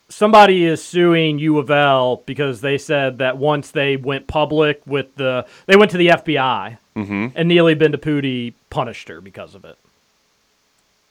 somebody 0.09 0.65
is 0.65 0.83
suing 0.83 1.39
U 1.39 1.57
of 1.59 1.69
L 1.71 2.21
because 2.25 2.61
they 2.61 2.77
said 2.77 3.17
that 3.19 3.37
once 3.37 3.71
they 3.71 3.97
went 3.97 4.27
public 4.27 4.81
with 4.85 5.15
the 5.15 5.45
they 5.65 5.75
went 5.75 5.91
to 5.91 5.97
the 5.97 6.07
FBI 6.09 6.77
Mm-hmm. 6.95 7.29
and 7.35 7.49
Neeli 7.49 7.75
Bendapudi 7.75 8.53
punished 8.69 9.07
her 9.07 9.19
because 9.19 9.55
of 9.55 9.65
it. 9.65 9.77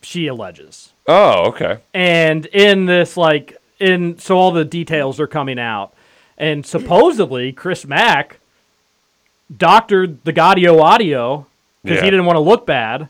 She 0.03 0.27
alleges. 0.27 0.93
Oh, 1.07 1.47
okay. 1.49 1.79
And 1.95 2.47
in 2.47 2.87
this, 2.87 3.17
like, 3.17 3.57
in 3.81 4.19
so 4.19 4.37
all 4.37 4.51
the 4.53 4.65
details 4.65 5.19
are 5.21 5.27
coming 5.27 5.59
out, 5.59 5.93
and 6.39 6.65
supposedly 6.67 7.53
Chris 7.53 7.85
Mack 7.87 8.39
doctored 9.55 10.25
the 10.25 10.33
Gaudio 10.33 10.81
audio 10.81 11.47
because 11.83 11.99
Yeah. 11.99 12.05
he 12.05 12.11
didn't 12.11 12.27
want 12.27 12.37
to 12.37 12.41
look 12.41 12.67
bad, 12.67 13.09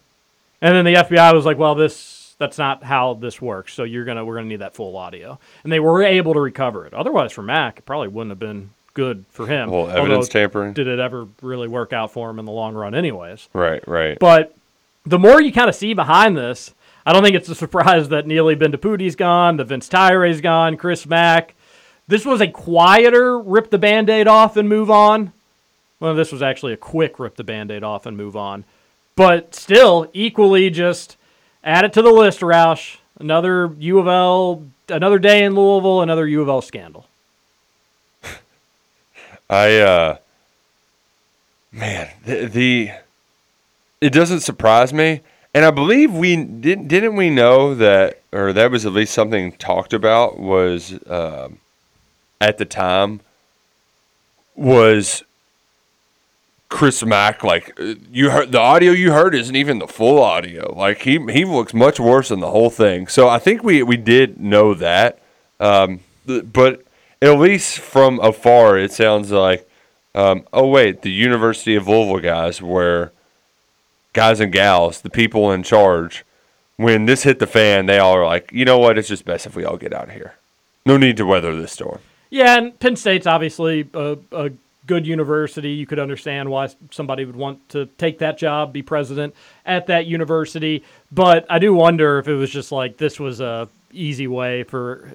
and 0.60 0.74
then 0.74 0.84
the 0.84 0.96
FBI 0.96 1.32
was 1.34 1.44
like, 1.46 1.58
"Well, 1.58 1.74
this 1.74 2.34
that's 2.38 2.58
not 2.58 2.82
how 2.82 3.14
this 3.14 3.40
works. 3.40 3.72
So 3.74 3.84
you're 3.84 4.04
gonna 4.04 4.24
we're 4.24 4.34
gonna 4.36 4.48
need 4.48 4.56
that 4.60 4.74
full 4.74 4.96
audio," 4.96 5.38
and 5.62 5.72
they 5.72 5.80
were 5.80 6.02
able 6.02 6.34
to 6.34 6.40
recover 6.40 6.86
it. 6.86 6.94
Otherwise, 6.94 7.32
for 7.32 7.42
Mack, 7.42 7.78
it 7.78 7.86
probably 7.86 8.08
wouldn't 8.08 8.30
have 8.30 8.38
been 8.38 8.70
good 8.94 9.24
for 9.30 9.46
him. 9.46 9.70
Well, 9.70 9.88
evidence 9.90 10.28
tampering. 10.28 10.72
Did 10.72 10.86
it 10.86 10.98
ever 10.98 11.26
really 11.40 11.68
work 11.68 11.92
out 11.92 12.10
for 12.12 12.28
him 12.30 12.38
in 12.38 12.44
the 12.44 12.52
long 12.52 12.74
run, 12.74 12.94
anyways? 12.94 13.48
Right, 13.52 13.86
right. 13.86 14.18
But 14.18 14.54
the 15.06 15.18
more 15.18 15.40
you 15.40 15.52
kind 15.52 15.68
of 15.68 15.74
see 15.74 15.94
behind 15.94 16.36
this, 16.36 16.74
I 17.04 17.12
don't 17.12 17.22
think 17.22 17.36
it's 17.36 17.48
a 17.48 17.54
surprise 17.54 18.08
that 18.10 18.26
Neeli 18.26 18.58
Bendapudi's 18.58 19.16
gone, 19.16 19.56
that 19.56 19.66
Vince 19.66 19.88
Tyra's 19.88 20.40
gone, 20.40 20.76
Chris 20.76 21.06
Mack. 21.06 21.54
This 22.06 22.24
was 22.24 22.40
a 22.40 22.48
quieter 22.48 23.38
rip 23.38 23.70
the 23.70 23.78
band 23.78 24.10
aid 24.10 24.28
off 24.28 24.56
and 24.56 24.68
move 24.68 24.90
on. 24.90 25.32
Well, 26.00 26.14
this 26.14 26.32
was 26.32 26.42
actually 26.42 26.72
a 26.72 26.76
quick 26.76 27.18
rip 27.18 27.36
the 27.36 27.44
band 27.44 27.70
aid 27.70 27.84
off 27.84 28.06
and 28.06 28.16
move 28.16 28.36
on. 28.36 28.64
But 29.14 29.54
still, 29.54 30.10
equally 30.12 30.70
just 30.70 31.16
add 31.62 31.84
it 31.84 31.92
to 31.94 32.02
the 32.02 32.10
list, 32.10 32.40
Roush. 32.40 32.96
Another 33.18 33.72
U 33.78 33.98
of 33.98 34.08
L, 34.08 34.64
another 34.88 35.18
day 35.18 35.44
in 35.44 35.54
Louisville, 35.54 36.02
another 36.02 36.26
U 36.26 36.42
of 36.42 36.48
L 36.48 36.60
scandal. 36.60 37.06
I 39.50 39.76
uh 39.78 40.16
man, 41.70 42.10
the, 42.24 42.46
the 42.46 42.90
it 44.00 44.12
doesn't 44.12 44.40
surprise 44.40 44.92
me. 44.92 45.20
And 45.54 45.64
I 45.64 45.70
believe 45.70 46.12
we 46.12 46.36
didn't 46.36 46.88
didn't 46.88 47.16
we 47.16 47.28
know 47.28 47.74
that 47.74 48.22
or 48.32 48.52
that 48.52 48.70
was 48.70 48.86
at 48.86 48.92
least 48.92 49.12
something 49.12 49.52
talked 49.52 49.92
about 49.92 50.38
was 50.38 50.98
um 51.06 51.58
at 52.40 52.58
the 52.58 52.64
time 52.64 53.20
was 54.54 55.24
Chris 56.70 57.04
Mack 57.04 57.42
like 57.42 57.78
uh, 57.78 57.94
you 58.10 58.30
heard 58.30 58.52
the 58.52 58.60
audio 58.60 58.92
you 58.92 59.12
heard 59.12 59.34
isn't 59.34 59.54
even 59.54 59.78
the 59.78 59.86
full 59.86 60.22
audio. 60.22 60.74
Like 60.74 61.02
he 61.02 61.18
he 61.30 61.44
looks 61.44 61.74
much 61.74 62.00
worse 62.00 62.30
than 62.30 62.40
the 62.40 62.50
whole 62.50 62.70
thing. 62.70 63.06
So 63.06 63.28
I 63.28 63.38
think 63.38 63.62
we 63.62 63.82
we 63.82 63.98
did 63.98 64.40
know 64.40 64.72
that. 64.74 65.18
Um 65.60 66.00
but 66.26 66.82
at 67.20 67.38
least 67.38 67.78
from 67.78 68.20
afar 68.20 68.78
it 68.78 68.92
sounds 68.92 69.30
like 69.30 69.68
um, 70.14 70.44
oh 70.52 70.66
wait, 70.66 71.02
the 71.02 71.10
University 71.10 71.74
of 71.74 71.88
Louisville 71.88 72.20
guys 72.20 72.60
were 72.60 73.12
guys 74.12 74.40
and 74.40 74.52
gals, 74.52 75.00
the 75.00 75.10
people 75.10 75.50
in 75.52 75.62
charge. 75.62 76.24
When 76.76 77.04
this 77.04 77.22
hit 77.22 77.38
the 77.38 77.46
fan, 77.46 77.86
they 77.86 77.98
all 77.98 78.14
are 78.14 78.26
like, 78.26 78.50
you 78.52 78.64
know 78.64 78.78
what? 78.78 78.98
It's 78.98 79.08
just 79.08 79.24
best 79.24 79.46
if 79.46 79.54
we 79.54 79.64
all 79.64 79.76
get 79.76 79.92
out 79.92 80.08
of 80.08 80.14
here. 80.14 80.34
No 80.84 80.96
need 80.96 81.16
to 81.18 81.26
weather 81.26 81.54
this 81.54 81.72
storm. 81.72 82.00
Yeah, 82.30 82.56
and 82.56 82.78
Penn 82.80 82.96
State's 82.96 83.26
obviously 83.26 83.88
a, 83.92 84.16
a 84.32 84.50
good 84.86 85.06
university. 85.06 85.70
You 85.72 85.86
could 85.86 85.98
understand 85.98 86.50
why 86.50 86.70
somebody 86.90 87.24
would 87.24 87.36
want 87.36 87.68
to 87.70 87.86
take 87.98 88.18
that 88.18 88.38
job, 88.38 88.72
be 88.72 88.82
president 88.82 89.34
at 89.64 89.86
that 89.88 90.06
university. 90.06 90.82
But 91.12 91.46
I 91.48 91.58
do 91.58 91.74
wonder 91.74 92.18
if 92.18 92.26
it 92.26 92.34
was 92.34 92.50
just 92.50 92.72
like 92.72 92.96
this 92.96 93.20
was 93.20 93.40
a 93.40 93.68
easy 93.92 94.26
way 94.26 94.64
for 94.64 95.10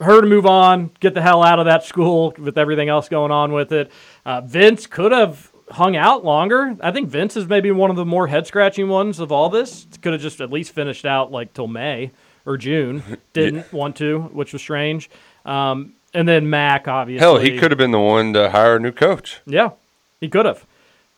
her 0.00 0.20
to 0.20 0.26
move 0.26 0.46
on, 0.46 0.90
get 1.00 1.14
the 1.14 1.22
hell 1.22 1.42
out 1.42 1.58
of 1.58 1.64
that 1.64 1.84
school 1.84 2.34
with 2.38 2.58
everything 2.58 2.88
else 2.88 3.08
going 3.08 3.32
on 3.32 3.52
with 3.52 3.72
it. 3.72 3.90
Uh, 4.24 4.42
Vince 4.42 4.86
could 4.86 5.12
have 5.12 5.50
hung 5.70 5.96
out 5.96 6.24
longer. 6.24 6.76
I 6.80 6.90
think 6.92 7.08
Vince 7.08 7.36
is 7.36 7.46
maybe 7.46 7.70
one 7.70 7.90
of 7.90 7.96
the 7.96 8.04
more 8.04 8.26
head 8.26 8.46
scratching 8.46 8.88
ones 8.88 9.18
of 9.18 9.32
all 9.32 9.48
this. 9.48 9.86
Could 10.02 10.12
have 10.12 10.22
just 10.22 10.40
at 10.40 10.52
least 10.52 10.72
finished 10.72 11.04
out 11.04 11.32
like 11.32 11.52
till 11.54 11.66
May 11.66 12.10
or 12.44 12.56
June. 12.56 13.02
Didn't 13.32 13.72
want 13.72 13.96
to, 13.96 14.22
which 14.32 14.52
was 14.52 14.62
strange. 14.62 15.10
Um, 15.44 15.94
and 16.14 16.26
then 16.26 16.48
Mac, 16.48 16.88
obviously. 16.88 17.20
Hell, 17.20 17.38
he 17.38 17.58
could 17.58 17.70
have 17.70 17.78
been 17.78 17.90
the 17.90 18.00
one 18.00 18.32
to 18.32 18.50
hire 18.50 18.76
a 18.76 18.80
new 18.80 18.92
coach. 18.92 19.40
Yeah, 19.46 19.70
he 20.20 20.28
could 20.28 20.46
have. 20.46 20.64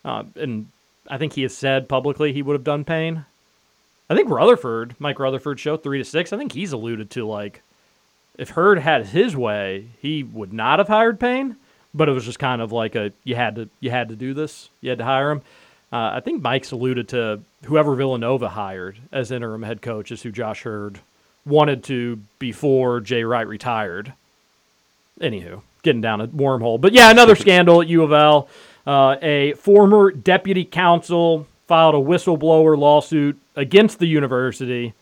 Uh, 0.05 0.25
and 0.37 0.69
I 1.09 1.19
think 1.19 1.35
he 1.35 1.43
has 1.43 1.57
said 1.57 1.89
publicly 1.89 2.33
he 2.33 2.43
would 2.43 2.55
have 2.55 2.65
done 2.65 2.85
Payne. 2.85 3.25
I 4.11 4.15
think 4.15 4.31
Rutherford, 4.31 4.97
Mike 4.99 5.19
Rutherford, 5.19 5.61
show 5.61 5.77
three 5.77 5.99
to 5.99 6.05
six. 6.05 6.33
I 6.33 6.39
think 6.39 6.53
he's 6.53 6.73
alluded 6.73 7.11
to 7.11 7.27
like 7.27 7.63
if 8.39 8.57
Heird 8.57 8.79
had 8.79 9.07
his 9.07 9.37
way, 9.37 9.89
he 10.01 10.23
would 10.23 10.53
not 10.53 10.79
have 10.79 10.89
hired 10.89 11.21
Payne. 11.21 11.57
But 11.95 12.09
it 12.09 12.13
was 12.13 12.25
just 12.25 12.39
kind 12.39 12.61
of 12.61 12.71
like 12.73 12.95
a 12.95 13.13
you 13.25 13.35
had 13.35 13.57
to 13.57 13.69
you 13.81 13.91
had 13.91 14.09
to 14.11 14.17
do 14.17 14.35
this. 14.35 14.69
You 14.81 14.91
had 14.91 14.99
to 14.99 15.05
hire 15.05 15.31
him. 15.31 15.43
Uh, 15.91 16.13
I 16.15 16.21
think 16.21 16.43
Mike's 16.43 16.71
alluded 16.71 17.09
to 17.09 17.41
whoever 17.65 17.95
Villanova 17.95 18.51
hired 18.51 18.99
as 19.11 19.31
interim 19.31 19.63
head 19.63 19.81
coach 19.81 20.13
is 20.13 20.23
who 20.23 20.31
Josh 20.31 20.65
Heird 20.65 21.01
wanted 21.47 21.83
to 21.85 22.21
before 22.39 23.01
Jay 23.01 23.25
Wright 23.25 23.47
retired. 23.47 24.13
Anywho, 25.19 25.63
getting 25.83 26.03
down 26.03 26.21
a 26.21 26.29
wormhole. 26.29 26.81
But 26.81 26.93
yeah, 26.93 27.11
another 27.11 27.35
scandal 27.35 27.81
at 27.81 27.89
U 27.89 28.03
of 28.03 28.13
L. 28.13 28.49
Uh, 28.87 29.17
a 29.21 29.55
former 29.55 30.11
deputy 30.11 30.65
counsel 30.65 31.47
filed 31.67 31.95
a 31.95 31.99
whistleblower 31.99 32.77
lawsuit 32.79 33.39
against 33.57 33.99
the 33.99 34.07
university, 34.07 34.95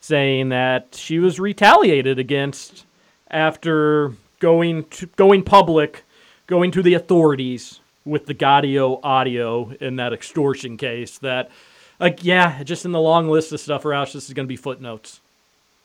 saying 0.00 0.50
that 0.50 0.94
she 0.94 1.18
was 1.18 1.40
retaliated 1.40 2.18
against 2.18 2.84
after 3.30 4.12
going 4.38 4.84
to, 4.84 5.06
going 5.16 5.42
public, 5.42 6.04
going 6.46 6.70
to 6.72 6.82
the 6.82 6.94
authorities 6.94 7.80
with 8.04 8.26
the 8.26 8.34
Gaudio 8.34 9.00
audio 9.02 9.70
in 9.80 9.96
that 9.96 10.12
extortion 10.12 10.76
case. 10.76 11.18
That, 11.18 11.50
like, 11.98 12.24
yeah, 12.24 12.62
just 12.62 12.84
in 12.84 12.92
the 12.92 13.00
long 13.00 13.28
list 13.28 13.52
of 13.52 13.60
stuff, 13.60 13.82
Roush, 13.84 14.12
this 14.12 14.26
is 14.28 14.34
going 14.34 14.46
to 14.46 14.48
be 14.48 14.56
footnotes 14.56 15.20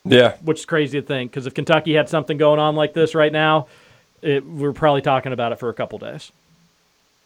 Yeah. 0.03 0.35
which 0.43 0.59
is 0.59 0.65
crazy 0.65 0.99
to 1.01 1.05
think 1.07 1.31
because 1.31 1.45
if 1.47 1.53
Kentucky 1.53 1.93
had 1.93 2.09
something 2.09 2.37
going 2.37 2.59
on 2.59 2.75
like 2.75 2.93
this 2.93 3.15
right 3.15 3.31
now, 3.31 3.67
it, 4.21 4.45
we're 4.45 4.73
probably 4.73 5.01
talking 5.01 5.31
about 5.31 5.51
it 5.53 5.59
for 5.59 5.69
a 5.69 5.73
couple 5.73 5.97
days. 5.99 6.31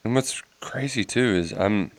And 0.04 0.14
what's 0.14 0.42
crazy 0.60 1.02
too 1.04 1.34
is 1.34 1.52
I'm 1.52 1.90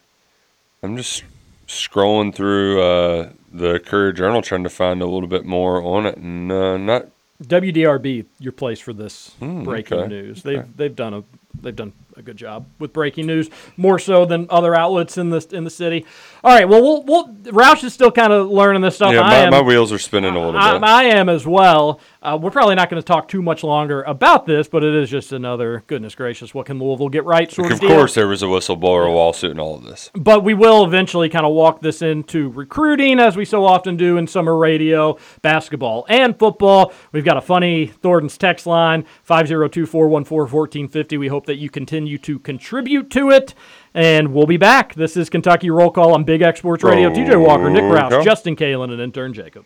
I'm 0.84 0.95
just 0.95 1.24
scrolling 1.67 2.34
through 2.34 2.82
uh, 2.82 3.30
the 3.52 3.80
Courier 3.80 4.12
Journal 4.13 4.41
trying 4.41 4.63
to 4.63 4.69
find 4.69 5.02
a 5.02 5.06
little 5.08 5.28
bit 5.28 5.43
more 5.45 5.82
on 5.82 6.06
it, 6.06 6.15
and 6.17 6.52
uh, 6.52 6.78
not 6.78 7.08
WDRB, 7.43 8.26
your 8.39 8.52
place 8.54 8.80
for 8.80 8.93
this 8.93 9.32
Hmm, 9.39 9.63
breaking 9.63 9.98
okay. 10.00 10.08
news. 10.08 10.43
They've 10.43 10.65
they've 10.78 10.95
done 10.95 11.13
a 11.13 11.24
they've 11.62 11.76
done 11.76 11.93
a 12.17 12.21
good 12.21 12.38
job 12.38 12.65
with 12.80 12.93
breaking 12.93 13.28
news, 13.28 13.49
more 13.78 13.99
so 13.99 14.25
than 14.25 14.47
other 14.49 14.75
outlets 14.75 15.17
in 15.17 15.30
the 15.30 15.45
in 15.51 15.63
the 15.63 15.69
city. 15.69 16.06
All 16.43 16.54
right, 16.54 16.67
well, 16.67 16.82
we'll, 16.82 17.04
we'll 17.04 17.28
Roush 17.54 17.84
is 17.84 17.93
still 17.93 18.12
kind 18.12 18.32
of 18.32 18.49
learning 18.49 18.82
this 18.82 18.95
stuff. 18.95 19.13
yeah. 19.13 19.21
I 19.21 19.30
My, 19.30 19.36
am, 19.38 19.51
my 19.51 19.62
wheels 19.62 19.91
are 19.91 19.97
spinning 19.99 20.36
a 20.36 20.39
little 20.39 20.60
I, 20.60 20.73
bit. 20.73 20.84
I 20.84 21.04
am 21.06 21.30
as 21.30 21.45
well. 21.45 21.99
Uh, 22.21 22.38
we're 22.41 22.51
probably 22.51 22.75
not 22.75 22.89
going 22.89 23.01
to 23.01 23.06
talk 23.06 23.28
too 23.28 23.41
much 23.41 23.63
longer 23.63 24.01
about 24.04 24.45
this, 24.45 24.67
but 24.67 24.84
it 24.84 24.95
is 24.95 25.10
just 25.10 25.32
another 25.32 25.84
goodness 25.88 26.15
gracious, 26.15 26.54
what 26.54 26.65
can 26.65 26.80
Louisville 26.80 27.10
get 27.10 27.23
right? 27.25 27.51
Sort 27.51 27.71
of 27.71 27.82
of 27.84 27.88
course, 27.88 28.15
there 28.15 28.28
was 28.28 28.41
a 28.41 28.47
whistleblower 28.47 29.13
lawsuit 29.13 29.51
and 29.51 29.60
all 29.60 29.75
of 29.75 29.84
this. 29.84 30.10
but 30.13 30.43
we 30.43 30.54
will 30.54 30.86
eventually 30.86 31.30
kind 31.30 31.45
of 31.45 31.54
walk 31.54 31.82
this 31.82 32.01
into 32.01 32.49
recruiting 32.49 33.19
as 33.19 33.36
we 33.36 33.45
so 33.45 33.65
often 33.65 33.95
do 33.97 34.17
in 34.17 34.25
summer 34.28 34.56
radio, 34.58 35.17
basketball, 35.41 36.06
and 36.10 36.38
football. 36.39 36.93
We've 37.12 37.25
got 37.25 37.38
a 37.38 37.41
funny 37.41 37.88
Thornton's 37.88 38.38
text 38.38 38.65
line 38.65 39.06
502 39.23 39.86
414 39.86 40.45
1450. 40.45 41.17
We 41.17 41.28
hope 41.28 41.45
that 41.45 41.58
you 41.58 41.69
continue 41.69 42.05
to 42.20 42.39
contribute 42.39 43.10
to 43.12 43.30
it. 43.30 43.54
And 43.94 44.34
we'll 44.34 44.46
be 44.46 44.58
back. 44.58 44.94
This 44.96 45.15
is 45.15 45.30
Kentucky 45.30 45.70
Roll 45.70 45.91
Call 45.91 46.13
on 46.13 46.24
Big 46.24 46.41
X 46.41 46.60
Sports 46.60 46.84
Radio. 46.84 47.10
TJ 47.10 47.34
oh, 47.34 47.39
Walker, 47.39 47.70
Nick 47.70 47.84
Roll 47.84 47.94
Roush, 47.94 48.10
call. 48.10 48.24
Justin 48.24 48.56
Kalen, 48.56 48.91
and 48.91 49.02
intern 49.02 49.34
Jacob. 49.34 49.65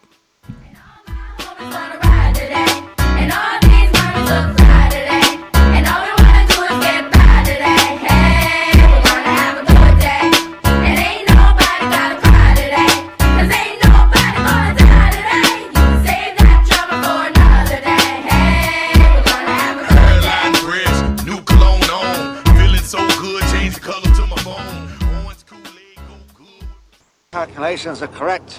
Calculations 27.31 28.01
are 28.01 28.07
correct, 28.07 28.53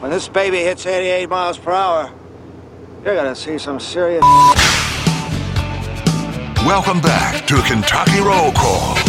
when 0.00 0.10
this 0.10 0.26
baby 0.28 0.58
hits 0.58 0.86
88 0.86 1.28
miles 1.28 1.56
per 1.56 1.70
hour, 1.70 2.12
you're 3.04 3.14
gonna 3.14 3.36
see 3.36 3.58
some 3.58 3.78
serious. 3.78 4.24
Welcome 6.66 7.00
back 7.00 7.46
to 7.46 7.62
Kentucky 7.62 8.18
Roll 8.18 8.50
Call. 8.50 9.03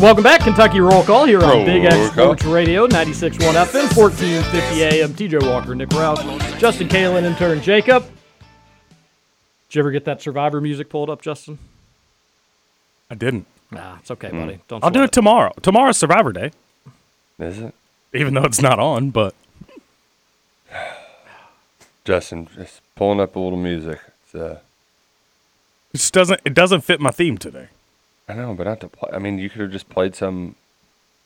Welcome 0.00 0.22
back, 0.22 0.42
Kentucky 0.42 0.78
Roll 0.78 1.02
Call 1.02 1.24
here 1.24 1.42
on 1.42 1.48
Roll 1.50 1.64
Big 1.64 1.84
X 1.84 2.10
Call. 2.14 2.26
Sports 2.26 2.44
Radio, 2.44 2.86
96.1 2.86 3.38
FM, 3.38 3.96
1450 3.96 4.82
AM. 4.84 5.12
TJ 5.12 5.42
Walker, 5.50 5.74
Nick 5.74 5.88
Roush, 5.88 6.58
Justin 6.60 6.86
Kalen, 6.88 7.24
intern 7.24 7.60
Jacob. 7.60 8.04
Did 8.04 9.74
you 9.74 9.80
ever 9.80 9.90
get 9.90 10.04
that 10.04 10.22
Survivor 10.22 10.60
music 10.60 10.88
pulled 10.88 11.10
up, 11.10 11.20
Justin? 11.20 11.58
I 13.10 13.16
didn't. 13.16 13.46
Nah, 13.72 13.96
it's 13.98 14.10
okay, 14.12 14.30
buddy. 14.30 14.60
Don't 14.68 14.84
I'll 14.84 14.90
do 14.90 15.00
sweat 15.00 15.08
it 15.08 15.12
tomorrow. 15.12 15.52
Tomorrow's 15.62 15.96
Survivor 15.96 16.32
Day, 16.32 16.52
Is 17.40 17.58
it? 17.58 17.74
even 18.14 18.34
though 18.34 18.44
it's 18.44 18.62
not 18.62 18.78
on. 18.78 19.10
But 19.10 19.34
Justin, 22.04 22.48
just 22.54 22.82
pulling 22.94 23.18
up 23.20 23.34
a 23.34 23.40
little 23.40 23.58
music. 23.58 23.98
It's, 24.24 24.34
uh, 24.36 24.60
it 25.92 25.96
just 25.98 26.14
doesn't. 26.14 26.40
It 26.44 26.54
doesn't 26.54 26.82
fit 26.82 27.00
my 27.00 27.10
theme 27.10 27.36
today. 27.36 27.66
I 28.28 28.34
know, 28.34 28.54
but 28.54 28.64
not 28.66 28.80
to 28.80 28.88
play. 28.88 29.10
I 29.12 29.18
mean, 29.18 29.38
you 29.38 29.48
could 29.48 29.62
have 29.62 29.70
just 29.70 29.88
played 29.88 30.14
some 30.14 30.54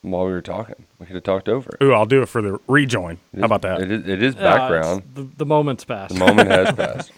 while 0.02 0.24
we 0.26 0.32
were 0.32 0.42
talking. 0.42 0.84
We 0.98 1.06
could 1.06 1.14
have 1.16 1.24
talked 1.24 1.48
over 1.48 1.70
it. 1.80 1.84
Ooh, 1.84 1.92
I'll 1.92 2.06
do 2.06 2.22
it 2.22 2.26
for 2.28 2.40
the 2.42 2.58
rejoin. 2.68 3.18
It 3.34 3.38
How 3.38 3.38
is- 3.40 3.44
about 3.44 3.62
that? 3.62 3.80
It 3.82 3.90
is, 3.90 4.08
it 4.08 4.22
is 4.22 4.34
Uh, 4.34 4.38
it's- 4.38 4.56
background. 4.58 5.02
the, 5.14 5.28
the 5.38 5.46
moment's 5.46 5.84
passed. 5.84 6.14
The 6.14 6.20
moment 6.20 6.48
has 6.50 6.72
passed. 6.76 7.10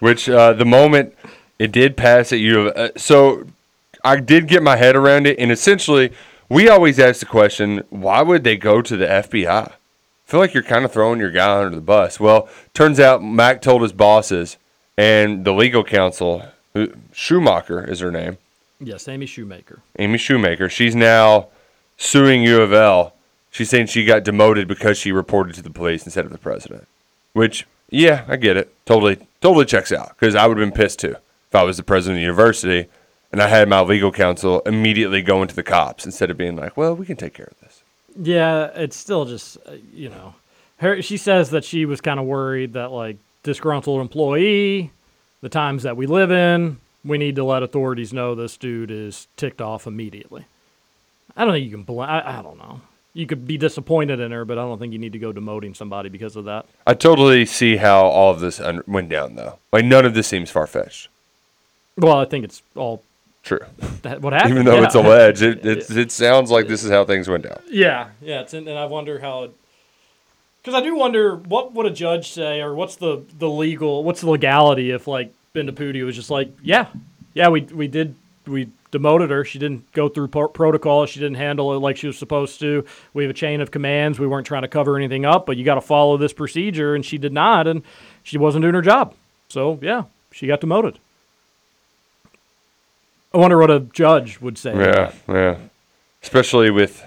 Which 0.00 0.28
uh, 0.28 0.54
the 0.54 0.64
moment 0.64 1.14
it 1.58 1.70
did 1.72 1.96
pass 1.96 2.32
at 2.32 2.38
you. 2.38 2.68
Uh, 2.68 2.88
so 2.96 3.46
I 4.04 4.16
did 4.16 4.48
get 4.48 4.62
my 4.62 4.76
head 4.76 4.96
around 4.96 5.26
it, 5.26 5.38
and 5.38 5.52
essentially, 5.52 6.12
we 6.48 6.68
always 6.68 6.98
ask 6.98 7.20
the 7.20 7.26
question: 7.26 7.82
Why 7.90 8.22
would 8.22 8.42
they 8.42 8.56
go 8.56 8.80
to 8.80 8.96
the 8.96 9.06
FBI? 9.06 9.48
I 9.68 9.72
feel 10.24 10.40
like 10.40 10.54
you're 10.54 10.62
kind 10.62 10.84
of 10.84 10.92
throwing 10.92 11.20
your 11.20 11.30
guy 11.30 11.58
under 11.62 11.74
the 11.76 11.80
bus. 11.82 12.18
Well, 12.18 12.48
turns 12.74 12.98
out 12.98 13.22
Mac 13.22 13.60
told 13.62 13.82
his 13.82 13.92
bosses 13.92 14.56
and 14.96 15.44
the 15.44 15.52
legal 15.52 15.84
counsel, 15.84 16.42
who, 16.74 16.92
Schumacher 17.12 17.84
is 17.84 18.00
her 18.00 18.10
name, 18.10 18.38
yes, 18.80 19.08
Amy 19.08 19.26
Shoemaker. 19.26 19.80
Amy 19.98 20.18
Shoemaker. 20.18 20.68
She's 20.68 20.94
now 20.94 21.48
suing 21.96 22.42
U 22.42 22.60
of 22.60 22.72
L. 22.72 23.14
She's 23.50 23.70
saying 23.70 23.86
she 23.86 24.04
got 24.04 24.24
demoted 24.24 24.68
because 24.68 24.98
she 24.98 25.12
reported 25.12 25.54
to 25.54 25.62
the 25.62 25.70
police 25.70 26.04
instead 26.04 26.24
of 26.24 26.32
the 26.32 26.38
president. 26.38 26.86
Which, 27.32 27.66
yeah, 27.90 28.24
I 28.28 28.36
get 28.36 28.56
it. 28.56 28.74
Totally, 28.84 29.18
totally 29.40 29.64
checks 29.64 29.92
out. 29.92 30.10
Because 30.10 30.34
I 30.34 30.46
would 30.46 30.58
have 30.58 30.68
been 30.68 30.76
pissed 30.76 30.98
too 31.00 31.16
if 31.48 31.54
I 31.54 31.62
was 31.62 31.76
the 31.76 31.82
president 31.82 32.16
of 32.16 32.18
the 32.18 32.22
university 32.22 32.88
and 33.32 33.42
I 33.42 33.48
had 33.48 33.68
my 33.68 33.80
legal 33.80 34.12
counsel 34.12 34.60
immediately 34.60 35.20
going 35.20 35.48
to 35.48 35.54
the 35.54 35.62
cops 35.62 36.06
instead 36.06 36.30
of 36.30 36.38
being 36.38 36.56
like, 36.56 36.76
"Well, 36.76 36.94
we 36.94 37.06
can 37.06 37.16
take 37.16 37.34
care 37.34 37.48
of 37.50 37.60
this." 37.60 37.82
Yeah, 38.18 38.70
it's 38.74 38.96
still 38.96 39.24
just 39.24 39.58
uh, 39.66 39.72
you 39.92 40.08
know, 40.08 40.34
her. 40.78 41.02
She 41.02 41.16
says 41.16 41.50
that 41.50 41.64
she 41.64 41.84
was 41.84 42.00
kind 42.00 42.18
of 42.18 42.26
worried 42.26 42.72
that 42.74 42.92
like 42.92 43.18
disgruntled 43.42 44.00
employee, 44.00 44.90
the 45.40 45.48
times 45.48 45.82
that 45.82 45.96
we 45.96 46.06
live 46.06 46.30
in, 46.30 46.78
we 47.06 47.18
need 47.18 47.36
to 47.36 47.44
let 47.44 47.62
authorities 47.62 48.12
know 48.12 48.34
this 48.34 48.56
dude 48.56 48.90
is 48.90 49.28
ticked 49.36 49.60
off 49.60 49.86
immediately. 49.86 50.46
I 51.36 51.44
don't 51.44 51.54
think 51.54 51.64
you 51.64 51.70
can. 51.70 51.82
Bl- 51.82 52.00
I, 52.00 52.38
I 52.38 52.42
don't 52.42 52.58
know. 52.58 52.80
You 53.14 53.26
could 53.26 53.46
be 53.46 53.56
disappointed 53.56 54.20
in 54.20 54.30
her, 54.32 54.44
but 54.44 54.58
I 54.58 54.62
don't 54.62 54.78
think 54.78 54.92
you 54.92 54.98
need 54.98 55.12
to 55.12 55.18
go 55.18 55.32
demoting 55.32 55.74
somebody 55.74 56.08
because 56.08 56.36
of 56.36 56.44
that. 56.44 56.66
I 56.86 56.94
totally 56.94 57.46
see 57.46 57.76
how 57.76 58.04
all 58.06 58.30
of 58.30 58.40
this 58.40 58.60
un- 58.60 58.82
went 58.86 59.08
down, 59.08 59.36
though. 59.36 59.58
Like 59.72 59.84
none 59.84 60.04
of 60.04 60.14
this 60.14 60.26
seems 60.26 60.50
far 60.50 60.66
fetched. 60.66 61.08
Well, 61.96 62.18
I 62.18 62.26
think 62.26 62.44
it's 62.44 62.62
all 62.74 63.02
True. 63.42 63.60
that, 64.02 64.20
what 64.20 64.32
happened. 64.32 64.52
Even 64.52 64.66
though 64.66 64.80
yeah. 64.80 64.84
it's 64.84 64.94
alleged, 64.94 65.42
it, 65.42 65.64
it 65.66 65.90
it 65.90 66.12
sounds 66.12 66.50
like 66.50 66.68
this 66.68 66.84
is 66.84 66.90
how 66.90 67.04
things 67.04 67.28
went 67.28 67.44
down. 67.44 67.60
Yeah, 67.70 68.08
yeah, 68.20 68.40
it's 68.40 68.52
in, 68.52 68.68
and 68.68 68.78
I 68.78 68.86
wonder 68.86 69.20
how 69.20 69.44
it. 69.44 69.54
Because 70.62 70.74
I 70.74 70.84
do 70.84 70.96
wonder 70.96 71.36
what 71.36 71.72
would 71.74 71.86
a 71.86 71.90
judge 71.90 72.32
say, 72.32 72.60
or 72.60 72.74
what's 72.74 72.96
the 72.96 73.22
the 73.38 73.48
legal, 73.48 74.02
what's 74.04 74.20
the 74.20 74.30
legality 74.30 74.90
if 74.90 75.06
like 75.06 75.32
Bendapudi 75.56 76.04
was 76.04 76.14
just 76.14 76.30
like, 76.30 76.50
yeah, 76.62 76.86
yeah, 77.34 77.48
we 77.48 77.62
we 77.62 77.88
did 77.88 78.14
we 78.46 78.68
demoted 78.90 79.30
her. 79.30 79.44
She 79.44 79.58
didn't 79.58 79.90
go 79.92 80.08
through 80.08 80.28
pro- 80.28 80.48
protocol. 80.48 81.06
She 81.06 81.18
didn't 81.18 81.36
handle 81.36 81.74
it 81.74 81.78
like 81.78 81.96
she 81.96 82.06
was 82.06 82.18
supposed 82.18 82.60
to. 82.60 82.84
We 83.14 83.24
have 83.24 83.30
a 83.30 83.34
chain 83.34 83.60
of 83.60 83.70
commands. 83.70 84.18
We 84.18 84.26
weren't 84.26 84.46
trying 84.46 84.62
to 84.62 84.68
cover 84.68 84.96
anything 84.96 85.24
up, 85.24 85.46
but 85.46 85.56
you 85.56 85.64
got 85.64 85.74
to 85.76 85.80
follow 85.80 86.16
this 86.16 86.32
procedure, 86.32 86.94
and 86.94 87.04
she 87.04 87.18
did 87.18 87.32
not, 87.32 87.66
and 87.66 87.82
she 88.22 88.38
wasn't 88.38 88.62
doing 88.62 88.74
her 88.74 88.82
job. 88.82 89.14
So 89.48 89.78
yeah, 89.82 90.04
she 90.30 90.46
got 90.46 90.60
demoted. 90.60 90.98
I 93.34 93.38
wonder 93.38 93.58
what 93.58 93.70
a 93.70 93.80
judge 93.80 94.40
would 94.40 94.56
say. 94.56 94.74
Yeah, 94.74 95.12
yeah. 95.28 95.56
Especially 96.22 96.70
with, 96.70 97.04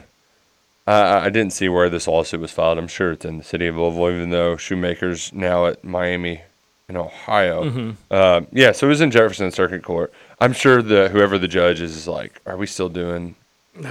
I 0.85 1.25
I 1.25 1.29
didn't 1.29 1.53
see 1.53 1.69
where 1.69 1.89
this 1.89 2.07
lawsuit 2.07 2.41
was 2.41 2.51
filed. 2.51 2.77
I'm 2.77 2.87
sure 2.87 3.11
it's 3.11 3.25
in 3.25 3.37
the 3.37 3.43
city 3.43 3.67
of 3.67 3.77
Louisville, 3.77 4.11
even 4.11 4.29
though 4.31 4.57
Shoemaker's 4.57 5.33
now 5.33 5.65
at 5.67 5.83
Miami 5.83 6.41
in 6.89 6.97
Ohio. 6.97 7.63
Mhm. 7.63 7.95
Uh, 8.11 8.41
yeah, 8.51 8.71
so 8.71 8.87
it 8.87 8.89
was 8.89 9.01
in 9.01 9.11
Jefferson 9.11 9.51
Circuit 9.51 9.83
Court. 9.83 10.11
I'm 10.41 10.53
sure 10.53 10.81
the 10.81 11.09
whoever 11.09 11.37
the 11.37 11.47
judge 11.47 11.79
is 11.81 11.95
is 11.95 12.07
like, 12.07 12.41
are 12.45 12.57
we 12.57 12.65
still 12.65 12.89
doing 12.89 13.35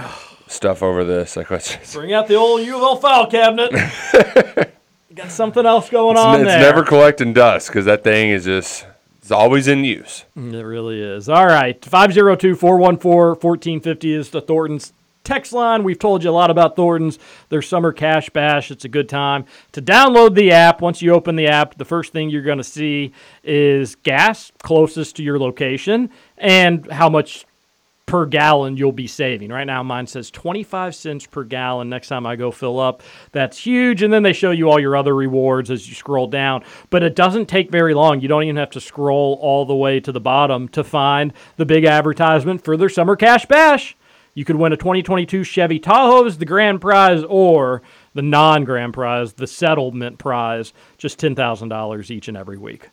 stuff 0.47 0.83
over 0.83 1.03
this? 1.03 1.35
Like, 1.35 1.49
let's 1.49 1.75
just, 1.75 1.93
Bring 1.95 2.13
out 2.13 2.27
the 2.27 2.35
old 2.35 2.61
U 2.61 2.75
of 2.75 2.81
L 2.83 2.95
file 2.97 3.27
cabinet. 3.27 3.71
Got 5.15 5.31
something 5.31 5.65
else 5.65 5.89
going 5.89 6.17
it's, 6.17 6.23
on 6.25 6.41
it's 6.41 6.49
there. 6.49 6.59
never 6.59 6.83
collecting 6.83 7.33
dust 7.33 7.67
because 7.67 7.85
that 7.85 8.03
thing 8.03 8.29
is 8.29 8.45
just 8.45 8.85
it's 9.17 9.31
always 9.31 9.67
in 9.67 9.83
use. 9.83 10.25
Mm, 10.37 10.53
It 10.53 10.63
really 10.65 11.01
is. 11.01 11.27
All 11.29 11.47
right. 11.47 11.83
502 11.83 12.55
414 12.55 13.11
1450 13.41 14.13
is 14.13 14.29
the 14.29 14.41
Thornton's 14.41 14.93
text 15.29 15.53
line. 15.53 15.83
We've 15.83 15.99
told 15.99 16.23
you 16.23 16.31
a 16.31 16.31
lot 16.31 16.49
about 16.49 16.75
Thornton's, 16.75 17.19
their 17.49 17.61
summer 17.61 17.93
cash 17.93 18.31
bash. 18.31 18.71
It's 18.71 18.83
a 18.83 18.89
good 18.89 19.07
time 19.07 19.45
to 19.73 19.81
download 19.81 20.33
the 20.33 20.51
app. 20.51 20.81
Once 20.81 21.03
you 21.03 21.13
open 21.13 21.35
the 21.35 21.45
app, 21.45 21.77
the 21.77 21.85
first 21.85 22.11
thing 22.11 22.31
you're 22.31 22.41
going 22.41 22.57
to 22.57 22.63
see 22.63 23.13
is 23.43 23.95
gas 23.95 24.51
closest 24.63 25.17
to 25.17 25.23
your 25.23 25.37
location 25.37 26.09
and 26.39 26.91
how 26.91 27.09
much 27.09 27.45
per 28.07 28.25
gallon 28.25 28.75
you'll 28.75 28.91
be 28.91 29.05
saving. 29.05 29.51
Right 29.51 29.65
now, 29.65 29.83
mine 29.83 30.07
says 30.07 30.31
25 30.31 30.95
cents 30.95 31.27
per 31.27 31.43
gallon. 31.43 31.89
Next 31.89 32.07
time 32.07 32.25
I 32.25 32.35
go 32.35 32.49
fill 32.49 32.79
up, 32.79 33.03
that's 33.31 33.59
huge. 33.59 34.01
And 34.01 34.11
then 34.11 34.23
they 34.23 34.33
show 34.33 34.49
you 34.49 34.67
all 34.67 34.79
your 34.79 34.95
other 34.95 35.13
rewards 35.13 35.69
as 35.69 35.87
you 35.87 35.93
scroll 35.93 36.25
down. 36.25 36.63
But 36.89 37.03
it 37.03 37.15
doesn't 37.15 37.45
take 37.45 37.69
very 37.69 37.93
long. 37.93 38.19
You 38.19 38.27
don't 38.27 38.43
even 38.43 38.55
have 38.55 38.71
to 38.71 38.81
scroll 38.81 39.37
all 39.41 39.63
the 39.63 39.75
way 39.75 39.99
to 39.99 40.11
the 40.11 40.19
bottom 40.19 40.67
to 40.69 40.83
find 40.83 41.33
the 41.57 41.67
big 41.67 41.85
advertisement 41.85 42.63
for 42.63 42.75
their 42.75 42.89
summer 42.89 43.15
cash 43.15 43.45
bash. 43.45 43.95
You 44.33 44.45
could 44.45 44.55
win 44.55 44.73
a 44.73 44.77
2022 44.77 45.43
Chevy 45.43 45.79
Tahoe 45.79 46.25
as 46.25 46.37
the 46.37 46.45
grand 46.45 46.81
prize 46.81 47.23
or 47.23 47.81
the 48.13 48.21
non 48.21 48.63
grand 48.63 48.93
prize, 48.93 49.33
the 49.33 49.47
settlement 49.47 50.17
prize, 50.17 50.73
just 50.97 51.19
$10,000 51.19 52.11
each 52.11 52.27
and 52.27 52.37
every 52.37 52.57
week. 52.57 52.89